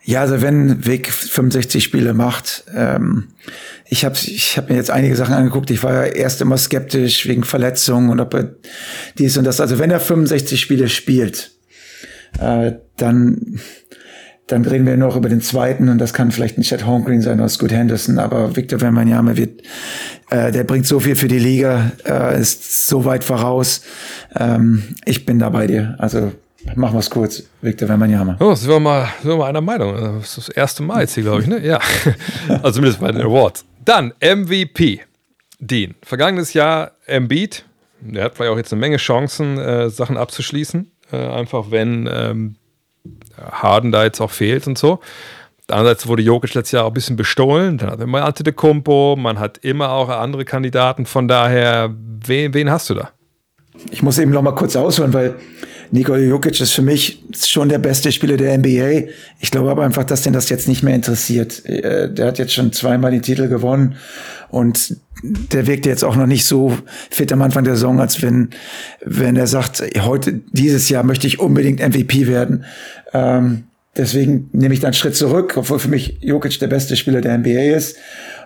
Ja, 0.05 0.23
also 0.23 0.41
wenn 0.41 0.87
Vic 0.87 1.13
65 1.13 1.85
Spiele 1.85 2.15
macht, 2.15 2.65
ähm, 2.75 3.29
ich 3.85 4.05
habe 4.05 4.17
ich 4.17 4.57
hab 4.57 4.71
mir 4.71 4.77
jetzt 4.77 4.91
einige 4.91 5.15
Sachen 5.17 5.35
angeguckt. 5.35 5.71
Ich 5.71 5.83
war 5.83 5.93
ja 5.93 6.05
erst 6.05 6.41
immer 6.41 6.57
skeptisch 6.57 7.27
wegen 7.27 7.45
Verletzungen 7.45 8.09
und 8.09 8.21
ob 8.21 8.33
er 8.33 8.55
dies 9.19 9.37
und 9.37 9.45
das. 9.45 9.61
Also 9.61 9.79
wenn 9.79 9.91
er 9.91 10.01
65 10.01 10.61
Spiele 10.61 10.89
spielt, 10.89 11.51
äh, 12.41 12.73
dann 12.97 13.61
dann 14.49 14.65
reden 14.65 14.87
wir 14.87 14.97
noch 14.97 15.17
über 15.17 15.29
den 15.29 15.41
zweiten 15.41 15.89
und 15.89 15.99
das 15.99 16.13
kann 16.13 16.31
vielleicht 16.31 16.59
ein 16.59 16.63
Chad 16.63 16.87
Holmgreen 16.87 17.23
sein 17.23 17.39
oder 17.39 17.49
Scott 17.49 17.73
Henderson, 17.73 18.19
aber 18.19 18.57
Victor 18.57 18.81
Wembanyama 18.81 19.37
wird, 19.37 19.63
äh, 20.31 20.51
der 20.51 20.65
bringt 20.65 20.87
so 20.87 21.01
viel 21.01 21.17
für 21.17 21.29
die 21.29 21.39
Liga, 21.39 21.93
äh, 22.07 22.41
ist 22.41 22.89
so 22.89 23.05
weit 23.05 23.25
voraus. 23.25 23.83
Ähm, 24.37 24.83
ich 25.05 25.27
bin 25.27 25.39
da 25.39 25.51
bei 25.51 25.67
dir. 25.67 25.95
Also 25.99 26.33
Machen 26.75 26.95
wir 26.95 27.01
es 27.01 27.09
kurz, 27.09 27.45
Victor 27.63 27.89
Wembanyama. 27.89 28.37
Oh, 28.41 28.55
sind 28.55 28.69
wir 28.69 28.81
mal, 28.81 29.09
sind 29.23 29.31
wir 29.31 29.37
mal 29.37 29.47
einer 29.47 29.61
Meinung. 29.61 29.95
Das 29.95 30.37
ist 30.37 30.39
das 30.39 30.49
erste 30.49 30.83
Mal 30.83 31.03
jetzt 31.03 31.15
hier, 31.15 31.23
glaube 31.23 31.41
ich, 31.41 31.47
ne? 31.47 31.65
Ja. 31.65 31.81
also 32.49 32.73
zumindest 32.73 33.01
bei 33.01 33.13
den 33.13 33.23
Awards. 33.23 33.65
Dann 33.85 34.13
MVP. 34.21 35.01
Dean. 35.61 35.95
Vergangenes 36.03 36.53
Jahr 36.53 36.93
Embiid. 37.07 37.65
Der 38.01 38.25
hat 38.25 38.35
vielleicht 38.35 38.53
auch 38.53 38.57
jetzt 38.57 38.73
eine 38.73 38.81
Menge 38.81 38.97
Chancen, 38.97 39.59
äh, 39.59 39.89
Sachen 39.89 40.17
abzuschließen. 40.17 40.91
Äh, 41.13 41.17
einfach 41.17 41.71
wenn 41.71 42.09
ähm, 42.13 42.57
Harden 43.41 43.93
da 43.93 44.05
jetzt 44.05 44.21
auch 44.21 44.31
fehlt 44.31 44.67
und 44.67 44.79
so. 44.79 45.01
Andererseits 45.71 46.07
wurde 46.07 46.23
Jokic 46.23 46.55
letztes 46.55 46.73
Jahr 46.73 46.85
auch 46.85 46.91
ein 46.91 46.95
bisschen 46.95 47.17
bestohlen. 47.17 47.77
Dann 47.77 47.91
hat 47.91 48.07
man 48.07 48.23
Antetokounmpo, 48.23 49.17
man 49.19 49.39
hat 49.39 49.59
immer 49.59 49.91
auch 49.91 50.09
andere 50.09 50.45
Kandidaten. 50.45 51.05
Von 51.05 51.29
daher, 51.29 51.95
wen, 52.25 52.55
wen 52.55 52.71
hast 52.71 52.89
du 52.89 52.95
da? 52.95 53.11
Ich 53.91 54.03
muss 54.03 54.19
eben 54.19 54.33
noch 54.33 54.43
mal 54.43 54.55
kurz 54.55 54.77
ausholen, 54.77 55.13
weil 55.13 55.37
Nikola 55.91 56.19
Jokic 56.19 56.61
ist 56.61 56.73
für 56.73 56.83
mich 56.83 57.23
schon 57.35 57.69
der 57.69 57.79
beste 57.79 58.13
Spieler 58.13 58.37
der 58.37 58.57
NBA. 58.59 59.11
Ich 59.41 59.51
glaube 59.51 59.71
aber 59.71 59.85
einfach, 59.85 60.05
dass 60.05 60.23
den 60.23 60.33
das 60.33 60.49
jetzt 60.49 60.69
nicht 60.69 60.83
mehr 60.83 60.95
interessiert. 60.95 61.65
Äh, 61.65 62.13
der 62.13 62.29
hat 62.29 62.39
jetzt 62.39 62.53
schon 62.53 62.73
zweimal 62.73 63.11
den 63.11 63.23
Titel 63.23 63.49
gewonnen 63.49 63.97
und 64.51 64.97
der 65.23 65.67
wirkt 65.67 65.87
jetzt 65.87 66.05
auch 66.05 66.17
noch 66.17 66.27
nicht 66.27 66.45
so 66.45 66.77
fit 67.11 67.33
am 67.33 67.43
Anfang 67.43 67.65
der 67.65 67.75
Saison, 67.75 68.01
als 68.01 68.23
wenn, 68.23 68.51
wenn 69.05 69.37
er 69.37 69.47
sagt, 69.47 69.83
heute, 70.01 70.41
dieses 70.53 70.89
Jahr 70.89 71.03
möchte 71.03 71.27
ich 71.27 71.41
unbedingt 71.41 71.81
MVP 71.81 72.27
werden. 72.27 72.65
Ähm, 73.13 73.65
deswegen 73.97 74.49
nehme 74.53 74.75
ich 74.75 74.81
da 74.81 74.89
einen 74.89 74.95
Schritt 74.95 75.17
zurück, 75.17 75.55
obwohl 75.57 75.79
für 75.79 75.89
mich 75.89 76.19
Jokic 76.21 76.59
der 76.59 76.69
beste 76.69 76.97
Spieler 76.97 77.21
der 77.21 77.39
NBA 77.39 77.77
ist. 77.77 77.97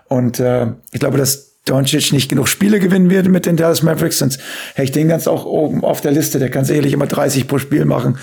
Und 0.08 0.40
äh, 0.40 0.66
ich 0.92 1.00
glaube, 1.00 1.18
dass 1.18 1.52
Doncic 1.64 2.12
nicht 2.12 2.28
genug 2.28 2.48
Spiele 2.48 2.80
gewinnen 2.80 3.08
wird 3.08 3.28
mit 3.28 3.46
den 3.46 3.56
Dallas 3.56 3.82
Mavericks, 3.82 4.18
sonst 4.18 4.40
hätte 4.74 4.84
ich 4.84 4.92
den 4.92 5.08
ganz 5.08 5.28
auch 5.28 5.44
oben 5.44 5.84
auf 5.84 6.00
der 6.00 6.10
Liste. 6.10 6.38
Der 6.38 6.50
kann 6.50 6.64
sicherlich 6.64 6.92
immer 6.92 7.06
30 7.06 7.46
pro 7.46 7.58
Spiel 7.58 7.84
machen. 7.84 8.18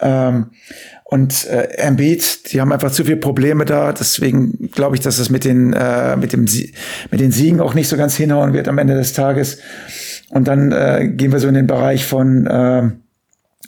Ähm, 0.00 0.50
und 1.04 1.46
äh, 1.46 1.68
Embiid, 1.76 2.52
die 2.52 2.60
haben 2.60 2.72
einfach 2.72 2.90
zu 2.90 3.04
viele 3.04 3.16
Probleme 3.16 3.64
da. 3.64 3.92
Deswegen 3.92 4.70
glaube 4.72 4.96
ich, 4.96 5.02
dass 5.02 5.18
es 5.18 5.30
mit 5.30 5.44
den 5.44 5.72
äh, 5.72 6.16
mit 6.16 6.32
dem 6.32 6.46
mit 7.10 7.20
den 7.20 7.30
Siegen 7.30 7.60
auch 7.60 7.74
nicht 7.74 7.88
so 7.88 7.96
ganz 7.96 8.16
hinhauen 8.16 8.52
wird 8.52 8.68
am 8.68 8.78
Ende 8.78 8.94
des 8.94 9.12
Tages. 9.12 9.58
Und 10.30 10.48
dann 10.48 10.72
äh, 10.72 11.08
gehen 11.08 11.30
wir 11.30 11.38
so 11.38 11.48
in 11.48 11.54
den 11.54 11.66
Bereich 11.66 12.04
von 12.04 12.46
äh, 12.46 12.90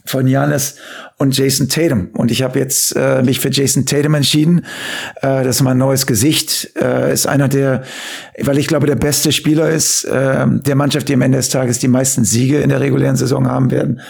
von 0.06 0.26
Janis 0.26 0.76
und 1.18 1.36
Jason 1.36 1.68
Tatum. 1.68 2.08
Und 2.12 2.30
ich 2.30 2.42
habe 2.42 2.58
jetzt 2.58 2.94
äh, 2.94 3.22
mich 3.22 3.40
für 3.40 3.50
Jason 3.50 3.86
Tatum 3.86 4.14
entschieden. 4.14 4.66
Äh, 5.16 5.44
das 5.44 5.56
ist 5.56 5.62
mein 5.62 5.78
neues 5.78 6.06
Gesicht. 6.06 6.70
Äh, 6.80 7.12
ist 7.12 7.26
einer 7.26 7.48
der, 7.48 7.82
weil 8.42 8.58
ich 8.58 8.66
glaube, 8.66 8.86
der 8.86 8.96
beste 8.96 9.32
Spieler 9.32 9.70
ist 9.70 10.04
äh, 10.04 10.46
der 10.46 10.74
Mannschaft, 10.74 11.08
die 11.08 11.14
am 11.14 11.22
Ende 11.22 11.38
des 11.38 11.48
Tages 11.48 11.78
die 11.78 11.88
meisten 11.88 12.24
Siege 12.24 12.58
in 12.58 12.68
der 12.68 12.80
regulären 12.80 13.16
Saison 13.16 13.48
haben 13.48 13.70
werden. 13.70 14.00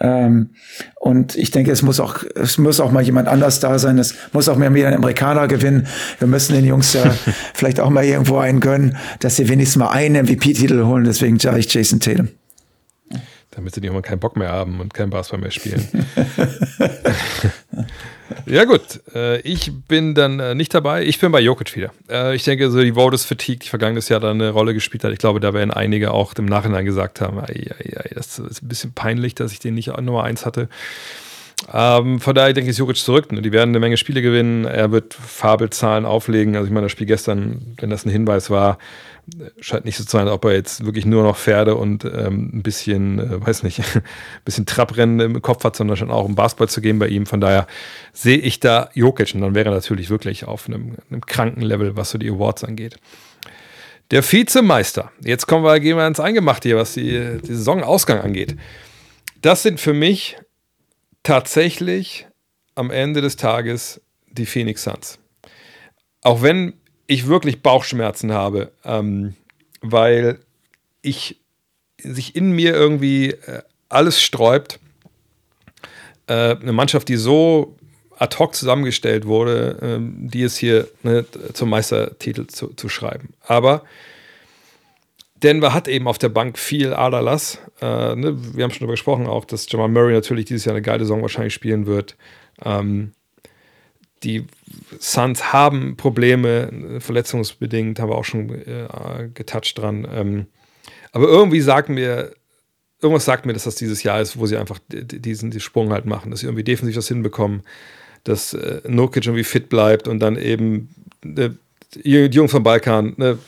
Ähm, 0.00 0.50
und 0.94 1.36
ich 1.36 1.50
denke, 1.50 1.70
es 1.70 1.82
muss 1.82 2.00
auch, 2.00 2.24
es 2.34 2.58
muss 2.58 2.80
auch 2.80 2.90
mal 2.90 3.02
jemand 3.02 3.28
anders 3.28 3.60
da 3.60 3.78
sein. 3.78 3.98
Es 3.98 4.14
muss 4.32 4.48
auch 4.48 4.56
mal 4.56 4.74
wieder 4.74 4.88
ein 4.88 4.94
Amerikaner 4.94 5.48
gewinnen. 5.48 5.86
Wir 6.18 6.28
müssen 6.28 6.54
den 6.54 6.64
Jungs 6.64 6.92
ja 6.94 7.14
vielleicht 7.54 7.80
auch 7.80 7.90
mal 7.90 8.04
irgendwo 8.04 8.38
einen 8.38 8.60
gönnen, 8.60 8.96
dass 9.20 9.36
sie 9.36 9.48
wenigstens 9.48 9.76
mal 9.76 9.90
einen 9.90 10.24
MVP-Titel 10.24 10.84
holen. 10.84 11.04
Deswegen 11.04 11.38
sage 11.38 11.58
ich 11.58 11.72
Jason 11.72 12.00
Tatum 12.00 12.28
damit 13.56 13.74
sie 13.74 13.80
irgendwann 13.80 14.02
keinen 14.02 14.20
Bock 14.20 14.36
mehr 14.36 14.50
haben 14.50 14.80
und 14.80 14.92
kein 14.92 15.08
Basketball 15.08 15.40
mehr 15.40 15.50
spielen. 15.50 15.88
ja, 18.46 18.64
gut. 18.64 19.00
Äh, 19.14 19.40
ich 19.40 19.72
bin 19.88 20.14
dann 20.14 20.38
äh, 20.38 20.54
nicht 20.54 20.74
dabei. 20.74 21.04
Ich 21.04 21.18
bin 21.18 21.32
bei 21.32 21.40
Jokic 21.40 21.74
wieder. 21.74 21.90
Äh, 22.10 22.36
ich 22.36 22.44
denke, 22.44 22.70
so 22.70 22.82
die 22.82 22.92
Votes 22.92 23.24
Fatigue, 23.24 23.60
die 23.60 23.68
vergangenes 23.68 24.10
Jahr 24.10 24.20
da 24.20 24.30
eine 24.30 24.50
Rolle 24.50 24.74
gespielt 24.74 25.04
hat. 25.04 25.12
Ich 25.12 25.18
glaube, 25.18 25.40
da 25.40 25.54
werden 25.54 25.70
einige 25.70 26.12
auch 26.12 26.34
im 26.34 26.44
Nachhinein 26.44 26.84
gesagt 26.84 27.22
haben: 27.22 27.38
ei, 27.40 27.70
ei, 27.78 27.98
ei, 27.98 28.10
das 28.14 28.38
ist 28.38 28.62
ein 28.62 28.68
bisschen 28.68 28.92
peinlich, 28.92 29.34
dass 29.34 29.52
ich 29.52 29.58
den 29.58 29.74
nicht 29.74 29.88
Nummer 29.88 30.24
eins 30.24 30.44
hatte. 30.44 30.68
Ähm, 31.72 32.20
von 32.20 32.34
daher 32.34 32.52
denke 32.52 32.68
ich, 32.68 32.74
ist 32.74 32.78
Jokic 32.78 32.98
zurück. 32.98 33.28
Die 33.30 33.52
werden 33.52 33.70
eine 33.70 33.80
Menge 33.80 33.96
Spiele 33.96 34.20
gewinnen. 34.20 34.66
Er 34.66 34.92
wird 34.92 35.14
Fabelzahlen 35.14 36.04
auflegen. 36.04 36.56
Also, 36.56 36.66
ich 36.66 36.72
meine, 36.72 36.84
das 36.84 36.92
Spiel 36.92 37.06
gestern, 37.06 37.74
wenn 37.78 37.88
das 37.88 38.04
ein 38.04 38.10
Hinweis 38.10 38.50
war, 38.50 38.78
scheint 39.60 39.84
nicht 39.84 39.96
so 39.96 40.04
zu 40.04 40.10
sein, 40.10 40.28
ob 40.28 40.44
er 40.44 40.52
jetzt 40.52 40.84
wirklich 40.84 41.04
nur 41.04 41.22
noch 41.22 41.36
Pferde 41.36 41.74
und 41.74 42.04
ähm, 42.04 42.50
ein 42.54 42.62
bisschen, 42.62 43.18
äh, 43.18 43.46
weiß 43.46 43.62
nicht, 43.62 43.80
ein 43.94 44.02
bisschen 44.44 44.66
Trabrennen 44.66 45.20
im 45.20 45.42
Kopf 45.42 45.64
hat, 45.64 45.76
sondern 45.76 45.96
schon 45.96 46.10
auch 46.10 46.24
um 46.24 46.34
Basketball 46.34 46.68
zu 46.68 46.80
gehen 46.80 46.98
bei 46.98 47.08
ihm. 47.08 47.26
Von 47.26 47.40
daher 47.40 47.66
sehe 48.12 48.38
ich 48.38 48.60
da 48.60 48.90
Jokic 48.94 49.34
und 49.34 49.40
dann 49.40 49.54
wäre 49.54 49.70
er 49.70 49.74
natürlich 49.74 50.10
wirklich 50.10 50.44
auf 50.44 50.68
einem, 50.68 50.96
einem 51.10 51.20
kranken 51.22 51.62
Level, 51.62 51.96
was 51.96 52.10
so 52.10 52.18
die 52.18 52.30
Awards 52.30 52.64
angeht. 52.64 52.96
Der 54.12 54.22
Vizemeister. 54.22 55.10
Jetzt 55.20 55.46
kommen 55.46 55.64
wir, 55.64 55.80
gehen 55.80 55.96
wir 55.96 56.06
ins 56.06 56.20
Eingemachte 56.20 56.68
hier, 56.68 56.76
was 56.76 56.94
die, 56.94 57.38
die 57.42 57.54
Saisonausgang 57.54 58.20
angeht. 58.20 58.56
Das 59.42 59.62
sind 59.62 59.80
für 59.80 59.92
mich 59.92 60.36
tatsächlich 61.24 62.28
am 62.76 62.90
Ende 62.90 63.20
des 63.20 63.36
Tages 63.36 64.00
die 64.30 64.46
Phoenix 64.46 64.84
Suns. 64.84 65.18
Auch 66.22 66.42
wenn 66.42 66.74
ich 67.06 67.26
wirklich 67.26 67.62
Bauchschmerzen 67.62 68.32
habe, 68.32 68.72
ähm, 68.84 69.34
weil 69.80 70.38
ich 71.02 71.40
sich 71.98 72.36
in 72.36 72.52
mir 72.52 72.74
irgendwie 72.74 73.30
äh, 73.30 73.62
alles 73.88 74.20
sträubt. 74.20 74.80
Äh, 76.26 76.56
eine 76.56 76.72
Mannschaft, 76.72 77.08
die 77.08 77.16
so 77.16 77.76
ad 78.18 78.36
hoc 78.38 78.54
zusammengestellt 78.54 79.26
wurde, 79.26 79.78
ähm, 79.82 80.14
die 80.30 80.42
es 80.42 80.56
hier 80.56 80.88
ne, 81.02 81.24
zum 81.52 81.70
Meistertitel 81.70 82.46
zu, 82.46 82.68
zu, 82.68 82.88
schreiben. 82.88 83.34
Aber 83.42 83.82
Denver 85.42 85.74
hat 85.74 85.86
eben 85.86 86.08
auf 86.08 86.18
der 86.18 86.30
Bank 86.30 86.58
viel 86.58 86.94
Aderlass. 86.94 87.58
Äh, 87.80 88.16
ne, 88.16 88.36
wir 88.54 88.64
haben 88.64 88.70
schon 88.70 88.80
darüber 88.80 88.94
gesprochen, 88.94 89.26
auch, 89.26 89.44
dass 89.44 89.70
Jamal 89.70 89.88
Murray 89.88 90.14
natürlich 90.14 90.46
dieses 90.46 90.64
Jahr 90.64 90.74
eine 90.74 90.82
geile 90.82 91.04
Saison 91.04 91.22
wahrscheinlich 91.22 91.54
spielen 91.54 91.86
wird. 91.86 92.16
Ähm, 92.64 93.12
die 94.22 94.46
Suns 94.98 95.52
haben 95.52 95.96
Probleme, 95.96 97.00
verletzungsbedingt, 97.00 98.00
haben 98.00 98.10
wir 98.10 98.16
auch 98.16 98.24
schon 98.24 98.50
äh, 98.50 99.28
getoucht 99.34 99.78
dran. 99.78 100.06
Ähm, 100.10 100.46
aber 101.12 101.28
irgendwie 101.28 101.60
sagt 101.60 101.88
mir, 101.88 102.32
irgendwas 103.00 103.24
sagt 103.24 103.46
mir, 103.46 103.52
dass 103.52 103.64
das 103.64 103.76
dieses 103.76 104.02
Jahr 104.02 104.20
ist, 104.20 104.38
wo 104.38 104.46
sie 104.46 104.56
einfach 104.56 104.78
diesen, 104.88 105.50
diesen 105.50 105.60
Sprung 105.60 105.92
halt 105.92 106.06
machen, 106.06 106.30
dass 106.30 106.40
sie 106.40 106.46
irgendwie 106.46 106.64
defensiv 106.64 106.94
das 106.94 107.08
hinbekommen, 107.08 107.62
dass 108.24 108.54
äh, 108.54 108.80
Nurkic 108.86 109.26
irgendwie 109.26 109.44
fit 109.44 109.68
bleibt 109.68 110.08
und 110.08 110.18
dann 110.20 110.36
eben 110.36 110.94
äh, 111.24 111.50
die 111.94 112.26
Jungs 112.26 112.50
vom 112.50 112.62
Balkan, 112.62 113.14
ne, 113.16 113.38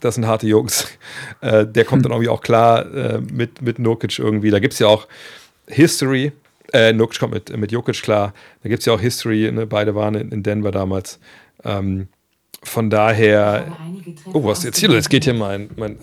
das 0.00 0.16
sind 0.16 0.26
harte 0.26 0.46
Jungs. 0.46 0.86
Äh, 1.40 1.66
der 1.66 1.84
kommt 1.84 2.04
dann 2.06 2.12
irgendwie 2.12 2.30
auch 2.30 2.40
klar 2.40 2.90
äh, 2.94 3.20
mit, 3.20 3.60
mit 3.60 3.78
Nurkic 3.78 4.18
irgendwie. 4.18 4.50
Da 4.50 4.60
gibt 4.60 4.72
es 4.72 4.78
ja 4.78 4.86
auch 4.86 5.06
History, 5.66 6.32
äh, 6.74 6.92
Nukic 6.92 7.20
kommt 7.20 7.32
mit, 7.32 7.56
mit 7.56 7.72
Jokic 7.72 8.02
klar. 8.02 8.34
Da 8.62 8.68
gibt 8.68 8.80
es 8.80 8.86
ja 8.86 8.92
auch 8.92 9.00
History. 9.00 9.50
Ne? 9.52 9.66
Beide 9.66 9.94
waren 9.94 10.14
in, 10.16 10.30
in 10.30 10.42
Denver 10.42 10.72
damals. 10.72 11.20
Ähm, 11.64 12.08
von 12.64 12.90
daher. 12.90 13.66
Oh, 14.32 14.42
was 14.44 14.58
ist 14.58 14.64
jetzt 14.64 14.78
hier? 14.78 14.90
Jetzt 14.90 15.10
geht 15.10 15.24
hier 15.24 15.34
mein, 15.34 15.70
mein, 15.76 15.98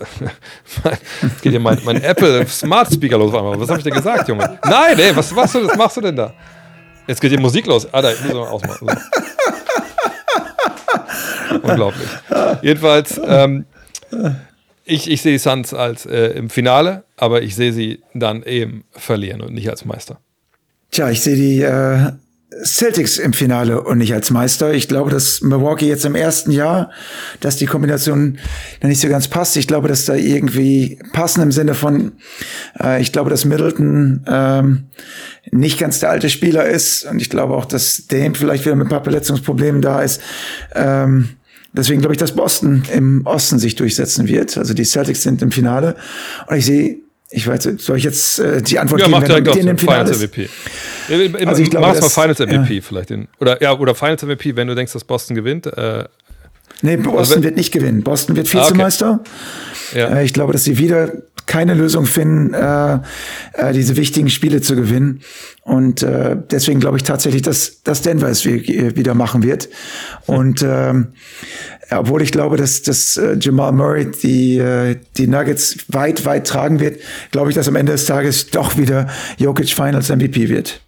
mein 0.82 0.96
geht 1.42 1.52
hier 1.52 1.60
mein, 1.60 1.78
mein 1.84 2.02
Apple 2.02 2.46
Smart 2.46 2.92
Speaker 2.92 3.18
los. 3.18 3.32
Was 3.32 3.68
habe 3.68 3.78
ich 3.78 3.84
dir 3.84 3.90
gesagt, 3.90 4.28
Junge? 4.28 4.58
Nein, 4.64 4.98
ey, 4.98 5.14
was, 5.14 5.34
was, 5.36 5.54
was 5.54 5.76
machst 5.76 5.96
du 5.98 6.00
denn 6.00 6.16
da? 6.16 6.32
Jetzt 7.06 7.20
geht 7.20 7.30
hier 7.30 7.40
Musik 7.40 7.66
los. 7.66 7.92
Alter, 7.92 8.14
ich 8.14 8.22
muss 8.22 8.32
mal 8.32 8.48
ausmachen. 8.48 8.88
Unglaublich. 11.62 12.08
Jedenfalls, 12.62 13.20
ähm, 13.24 13.66
ich, 14.84 15.10
ich 15.10 15.20
sehe 15.20 15.38
Suns 15.38 15.74
als 15.74 16.06
äh, 16.06 16.28
im 16.28 16.48
Finale, 16.48 17.04
aber 17.16 17.42
ich 17.42 17.54
sehe 17.56 17.72
sie 17.72 18.02
dann 18.14 18.42
eben 18.44 18.84
verlieren 18.92 19.42
und 19.42 19.52
nicht 19.52 19.68
als 19.68 19.84
Meister. 19.84 20.18
Tja, 20.92 21.08
ich 21.08 21.22
sehe 21.22 21.36
die 21.36 21.62
äh, 21.62 22.12
Celtics 22.62 23.16
im 23.16 23.32
Finale 23.32 23.82
und 23.82 23.96
nicht 23.96 24.12
als 24.12 24.30
Meister. 24.30 24.74
Ich 24.74 24.88
glaube, 24.88 25.10
dass 25.10 25.40
Milwaukee 25.40 25.88
jetzt 25.88 26.04
im 26.04 26.14
ersten 26.14 26.50
Jahr, 26.50 26.90
dass 27.40 27.56
die 27.56 27.64
Kombination 27.64 28.38
noch 28.82 28.88
nicht 28.90 29.00
so 29.00 29.08
ganz 29.08 29.26
passt. 29.26 29.56
Ich 29.56 29.66
glaube, 29.66 29.88
dass 29.88 30.04
da 30.04 30.14
irgendwie 30.14 30.98
passen 31.14 31.40
im 31.40 31.50
Sinne 31.50 31.72
von, 31.72 32.12
äh, 32.78 33.00
ich 33.00 33.10
glaube, 33.10 33.30
dass 33.30 33.46
Middleton 33.46 34.26
ähm, 34.28 34.84
nicht 35.50 35.78
ganz 35.78 35.98
der 35.98 36.10
alte 36.10 36.28
Spieler 36.28 36.66
ist 36.66 37.06
und 37.06 37.22
ich 37.22 37.30
glaube 37.30 37.54
auch, 37.54 37.64
dass 37.64 38.06
Dame 38.08 38.34
vielleicht 38.34 38.66
wieder 38.66 38.76
mit 38.76 38.88
ein 38.88 38.90
paar 38.90 39.02
Verletzungsproblemen 39.02 39.80
da 39.80 40.02
ist. 40.02 40.20
Ähm, 40.74 41.30
deswegen 41.72 42.00
glaube 42.02 42.12
ich, 42.12 42.20
dass 42.20 42.32
Boston 42.32 42.82
im 42.92 43.24
Osten 43.24 43.58
sich 43.58 43.76
durchsetzen 43.76 44.28
wird. 44.28 44.58
Also 44.58 44.74
die 44.74 44.84
Celtics 44.84 45.22
sind 45.22 45.40
im 45.40 45.52
Finale 45.52 45.96
und 46.48 46.56
ich 46.56 46.66
sehe 46.66 46.98
ich 47.32 47.46
weiß, 47.46 47.68
soll 47.78 47.96
ich 47.96 48.04
jetzt 48.04 48.38
äh, 48.38 48.62
die 48.62 48.78
Antwort 48.78 49.00
ja, 49.00 49.06
geben, 49.06 49.18
mach 49.20 49.26
direkt 49.26 49.46
wenn 49.48 49.58
in 49.58 49.66
dem 49.66 49.78
Finale 49.78 50.04
Finals 50.14 50.22
ist? 50.22 50.36
MVP. 50.36 50.48
Also 51.46 51.62
ich 51.62 51.70
glaube, 51.70 51.86
Mach's 51.86 52.00
mal 52.00 52.06
das- 52.06 52.14
Finals 52.14 52.38
MVP 52.40 52.74
ja. 52.74 52.80
vielleicht. 52.82 53.10
Den, 53.10 53.28
oder, 53.40 53.60
ja, 53.62 53.72
oder 53.76 53.94
Finals 53.94 54.22
MVP, 54.22 54.56
wenn 54.56 54.68
du 54.68 54.74
denkst, 54.74 54.92
dass 54.92 55.04
Boston 55.04 55.34
gewinnt. 55.34 55.66
Äh, 55.66 56.04
Nee, 56.84 56.96
Boston 56.96 57.18
Also 57.18 57.34
wenn- 57.36 57.42
wird 57.44 57.56
nicht 57.56 57.70
gewinnen. 57.72 58.02
Boston 58.02 58.34
wird 58.34 58.48
Ah, 58.48 58.58
okay. 58.58 58.66
Vizemeister. 58.68 59.20
ja. 59.94 60.08
Äh, 60.16 60.24
Ich 60.24 60.32
glaube, 60.32 60.52
dass 60.52 60.64
sie 60.64 60.78
wieder 60.78 61.12
keine 61.46 61.74
Lösung 61.74 62.06
finden, 62.06 62.54
äh, 62.54 62.98
äh, 63.54 63.72
diese 63.72 63.96
wichtigen 63.96 64.30
Spiele 64.30 64.60
zu 64.62 64.74
gewinnen. 64.74 65.20
Und 65.62 66.02
äh, 66.02 66.36
deswegen 66.50 66.80
glaube 66.80 66.96
ich 66.96 67.02
tatsächlich, 67.04 67.42
dass, 67.42 67.82
dass 67.82 68.02
Denver 68.02 68.28
es 68.28 68.44
wie- 68.44 68.96
wieder 68.96 69.14
machen 69.14 69.42
wird. 69.42 69.68
Und 70.26 70.62
ähm, 70.66 71.08
obwohl 71.98 72.22
ich 72.22 72.32
glaube, 72.32 72.56
dass, 72.56 72.82
dass 72.82 73.16
äh, 73.16 73.36
Jamal 73.40 73.72
Murray 73.72 74.10
die, 74.10 74.58
äh, 74.58 74.98
die 75.16 75.26
Nuggets 75.26 75.84
weit, 75.88 76.24
weit 76.24 76.46
tragen 76.46 76.80
wird, 76.80 77.00
glaube 77.30 77.50
ich, 77.50 77.54
dass 77.54 77.68
am 77.68 77.76
Ende 77.76 77.92
des 77.92 78.06
Tages 78.06 78.50
doch 78.50 78.76
wieder 78.76 79.08
Jokic 79.38 79.70
Finals 79.70 80.08
MVP 80.08 80.48
wird. 80.48 80.80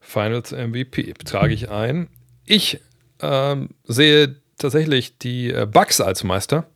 Finals 0.00 0.52
MVP 0.52 1.14
trage 1.24 1.54
ich 1.54 1.70
ein. 1.70 2.08
Ich 2.46 2.80
ähm, 3.20 3.70
sehe 3.84 4.36
tatsächlich 4.58 5.18
die 5.18 5.50
äh, 5.50 5.66
Bucks 5.66 6.00
als 6.00 6.24
Meister, 6.24 6.66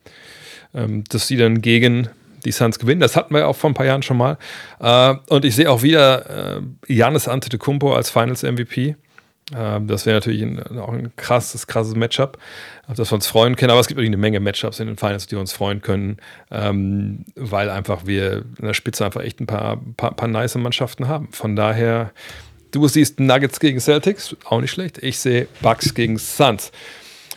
ähm, 0.73 1.03
dass 1.09 1.27
sie 1.27 1.37
dann 1.37 1.61
gegen 1.61 2.09
die 2.45 2.51
Suns 2.51 2.79
gewinnen. 2.79 3.01
Das 3.01 3.15
hatten 3.15 3.33
wir 3.33 3.47
auch 3.47 3.55
vor 3.55 3.69
ein 3.69 3.73
paar 3.73 3.85
Jahren 3.85 4.03
schon 4.03 4.17
mal. 4.17 4.37
Äh, 4.79 5.15
und 5.27 5.45
ich 5.45 5.55
sehe 5.55 5.69
auch 5.69 5.83
wieder 5.83 6.57
äh, 6.57 6.61
Giannis 6.87 7.27
Antetokounmpo 7.27 7.93
als 7.93 8.09
Finals 8.09 8.43
MVP. 8.43 8.95
Ähm, 9.55 9.87
das 9.87 10.05
wäre 10.05 10.17
natürlich 10.17 10.45
auch 10.77 10.93
ein 10.93 11.11
krasses, 11.15 11.67
krasses 11.67 11.95
Matchup, 11.95 12.37
auf 12.87 12.95
das 12.95 13.11
wir 13.11 13.15
uns 13.15 13.27
freuen 13.27 13.55
können. 13.55 13.71
Aber 13.71 13.79
es 13.79 13.87
gibt 13.87 13.97
natürlich 13.97 14.09
eine 14.09 14.17
Menge 14.17 14.39
Matchups 14.39 14.79
in 14.79 14.87
den 14.87 14.97
Finals, 14.97 15.27
die 15.27 15.35
wir 15.35 15.39
uns 15.39 15.53
freuen 15.53 15.81
können, 15.81 16.17
ähm, 16.51 17.25
weil 17.35 17.69
einfach 17.69 18.05
wir 18.05 18.43
in 18.59 18.65
der 18.65 18.73
Spitze 18.73 19.05
einfach 19.05 19.21
echt 19.21 19.39
ein 19.39 19.47
paar, 19.47 19.79
paar, 19.97 20.13
paar 20.15 20.27
nice 20.27 20.55
Mannschaften 20.55 21.07
haben. 21.07 21.29
Von 21.31 21.55
daher, 21.55 22.11
du 22.71 22.87
siehst 22.87 23.19
Nuggets 23.19 23.59
gegen 23.59 23.79
Celtics, 23.79 24.35
auch 24.45 24.61
nicht 24.61 24.71
schlecht. 24.71 24.99
Ich 24.99 25.19
sehe 25.19 25.47
Bucks 25.61 25.93
gegen 25.93 26.17
Suns. 26.17 26.71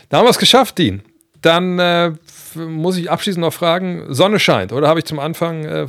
Da 0.08 0.18
haben 0.18 0.26
wir 0.26 0.30
es 0.30 0.38
geschafft, 0.38 0.78
Dean. 0.78 1.02
Dann 1.40 1.78
äh, 1.78 2.12
muss 2.54 2.96
ich 2.96 3.10
abschließend 3.10 3.40
noch 3.40 3.52
fragen: 3.52 4.04
Sonne 4.08 4.38
scheint, 4.38 4.72
oder 4.72 4.88
habe 4.88 5.00
ich 5.00 5.06
zum 5.06 5.18
Anfang 5.18 5.64
äh, 5.64 5.82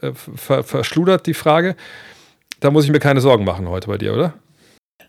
äh, 0.00 0.12
ver 0.14 0.62
verschludert 0.62 1.26
die 1.26 1.34
Frage? 1.34 1.76
Da 2.60 2.70
muss 2.70 2.84
ich 2.84 2.90
mir 2.90 3.00
keine 3.00 3.20
Sorgen 3.20 3.44
machen 3.44 3.68
heute 3.68 3.88
bei 3.88 3.98
dir, 3.98 4.14
oder? 4.14 4.34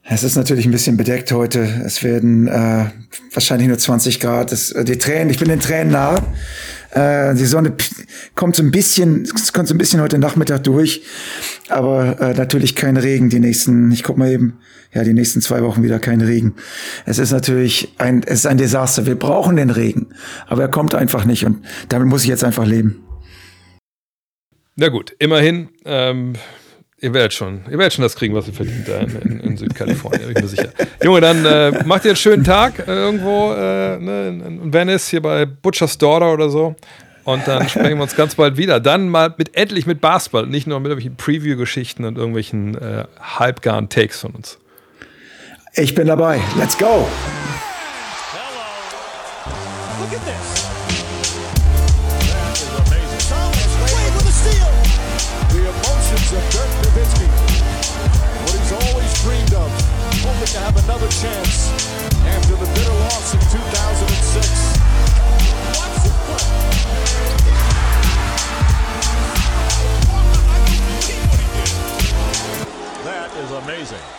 Es 0.07 0.23
ist 0.23 0.35
natürlich 0.35 0.65
ein 0.65 0.71
bisschen 0.71 0.97
bedeckt 0.97 1.31
heute. 1.31 1.61
Es 1.83 2.03
werden 2.03 2.47
äh, 2.47 2.85
wahrscheinlich 3.33 3.67
nur 3.67 3.79
20 3.79 4.19
Grad. 4.19 4.51
Es, 4.51 4.71
äh, 4.71 4.85
die 4.85 4.99
Tränen, 4.99 5.31
ich 5.31 5.39
bin 5.39 5.49
den 5.49 5.59
Tränen 5.59 5.91
nah. 5.91 6.21
Äh, 6.91 7.33
die 7.33 7.45
Sonne 7.45 7.73
kommt 8.35 8.55
so 8.55 8.61
ein 8.61 8.69
bisschen, 8.69 9.27
kommt 9.51 9.67
so 9.67 9.73
ein 9.73 9.79
bisschen 9.79 10.01
heute 10.01 10.19
Nachmittag 10.19 10.63
durch, 10.63 11.01
aber 11.69 12.21
äh, 12.21 12.33
natürlich 12.35 12.75
kein 12.75 12.97
Regen 12.97 13.31
die 13.31 13.39
nächsten. 13.39 13.91
Ich 13.91 14.03
guck 14.03 14.17
mal 14.17 14.29
eben, 14.29 14.59
ja 14.93 15.03
die 15.03 15.13
nächsten 15.13 15.41
zwei 15.41 15.63
Wochen 15.63 15.81
wieder 15.81 15.97
kein 15.97 16.21
Regen. 16.21 16.53
Es 17.07 17.17
ist 17.17 17.31
natürlich 17.31 17.95
ein, 17.97 18.21
es 18.23 18.39
ist 18.39 18.45
ein 18.45 18.59
Desaster. 18.59 19.07
Wir 19.07 19.17
brauchen 19.17 19.55
den 19.55 19.71
Regen, 19.71 20.13
aber 20.45 20.61
er 20.61 20.69
kommt 20.69 20.93
einfach 20.93 21.25
nicht 21.25 21.45
und 21.45 21.65
damit 21.89 22.07
muss 22.07 22.21
ich 22.21 22.29
jetzt 22.29 22.43
einfach 22.43 22.65
leben. 22.65 23.03
Na 24.75 24.89
gut, 24.89 25.15
immerhin, 25.17 25.69
ähm, 25.83 26.33
ihr 27.01 27.13
werdet 27.13 27.33
schon, 27.33 27.61
ihr 27.69 27.77
werdet 27.77 27.93
schon 27.93 28.03
das 28.03 28.15
kriegen, 28.15 28.33
was 28.35 28.47
ihr 28.47 28.53
verdient 28.53 28.87
da 28.87 28.99
in, 28.99 29.39
in, 29.39 29.57
Südkalifornien, 29.57 30.27
bin 30.27 30.37
ich 30.37 30.43
mir 30.43 30.47
sicher. 30.47 30.69
Junge, 31.03 31.21
dann 31.21 31.45
äh, 31.45 31.83
macht 31.85 32.05
ihr 32.05 32.11
einen 32.11 32.17
schönen 32.17 32.43
Tag 32.43 32.79
äh, 32.79 32.91
irgendwo 32.91 33.51
äh, 33.53 33.97
ne, 33.99 34.27
in, 34.29 34.61
in 34.61 34.73
Venice, 34.73 35.09
hier 35.09 35.21
bei 35.21 35.45
Butcher's 35.45 35.97
Daughter 35.97 36.33
oder 36.33 36.49
so. 36.49 36.75
Und 37.25 37.47
dann 37.47 37.67
sprechen 37.69 37.97
wir 37.97 38.03
uns 38.03 38.15
ganz 38.15 38.35
bald 38.35 38.57
wieder. 38.57 38.79
Dann 38.79 39.09
mal 39.09 39.33
mit 39.37 39.55
endlich 39.57 39.85
mit 39.85 39.99
Basketball, 39.99 40.47
nicht 40.47 40.67
nur 40.67 40.79
mit 40.79 40.91
irgendwelchen 40.91 41.17
Preview-Geschichten 41.17 42.05
und 42.05 42.17
irgendwelchen 42.17 42.75
äh, 42.75 43.05
halbgaren 43.19 43.89
Takes 43.89 44.21
von 44.21 44.31
uns. 44.31 44.59
Ich 45.73 45.93
bin 45.93 46.07
dabei. 46.07 46.39
Let's 46.57 46.77
go. 46.77 47.07
amazing. 73.75 74.14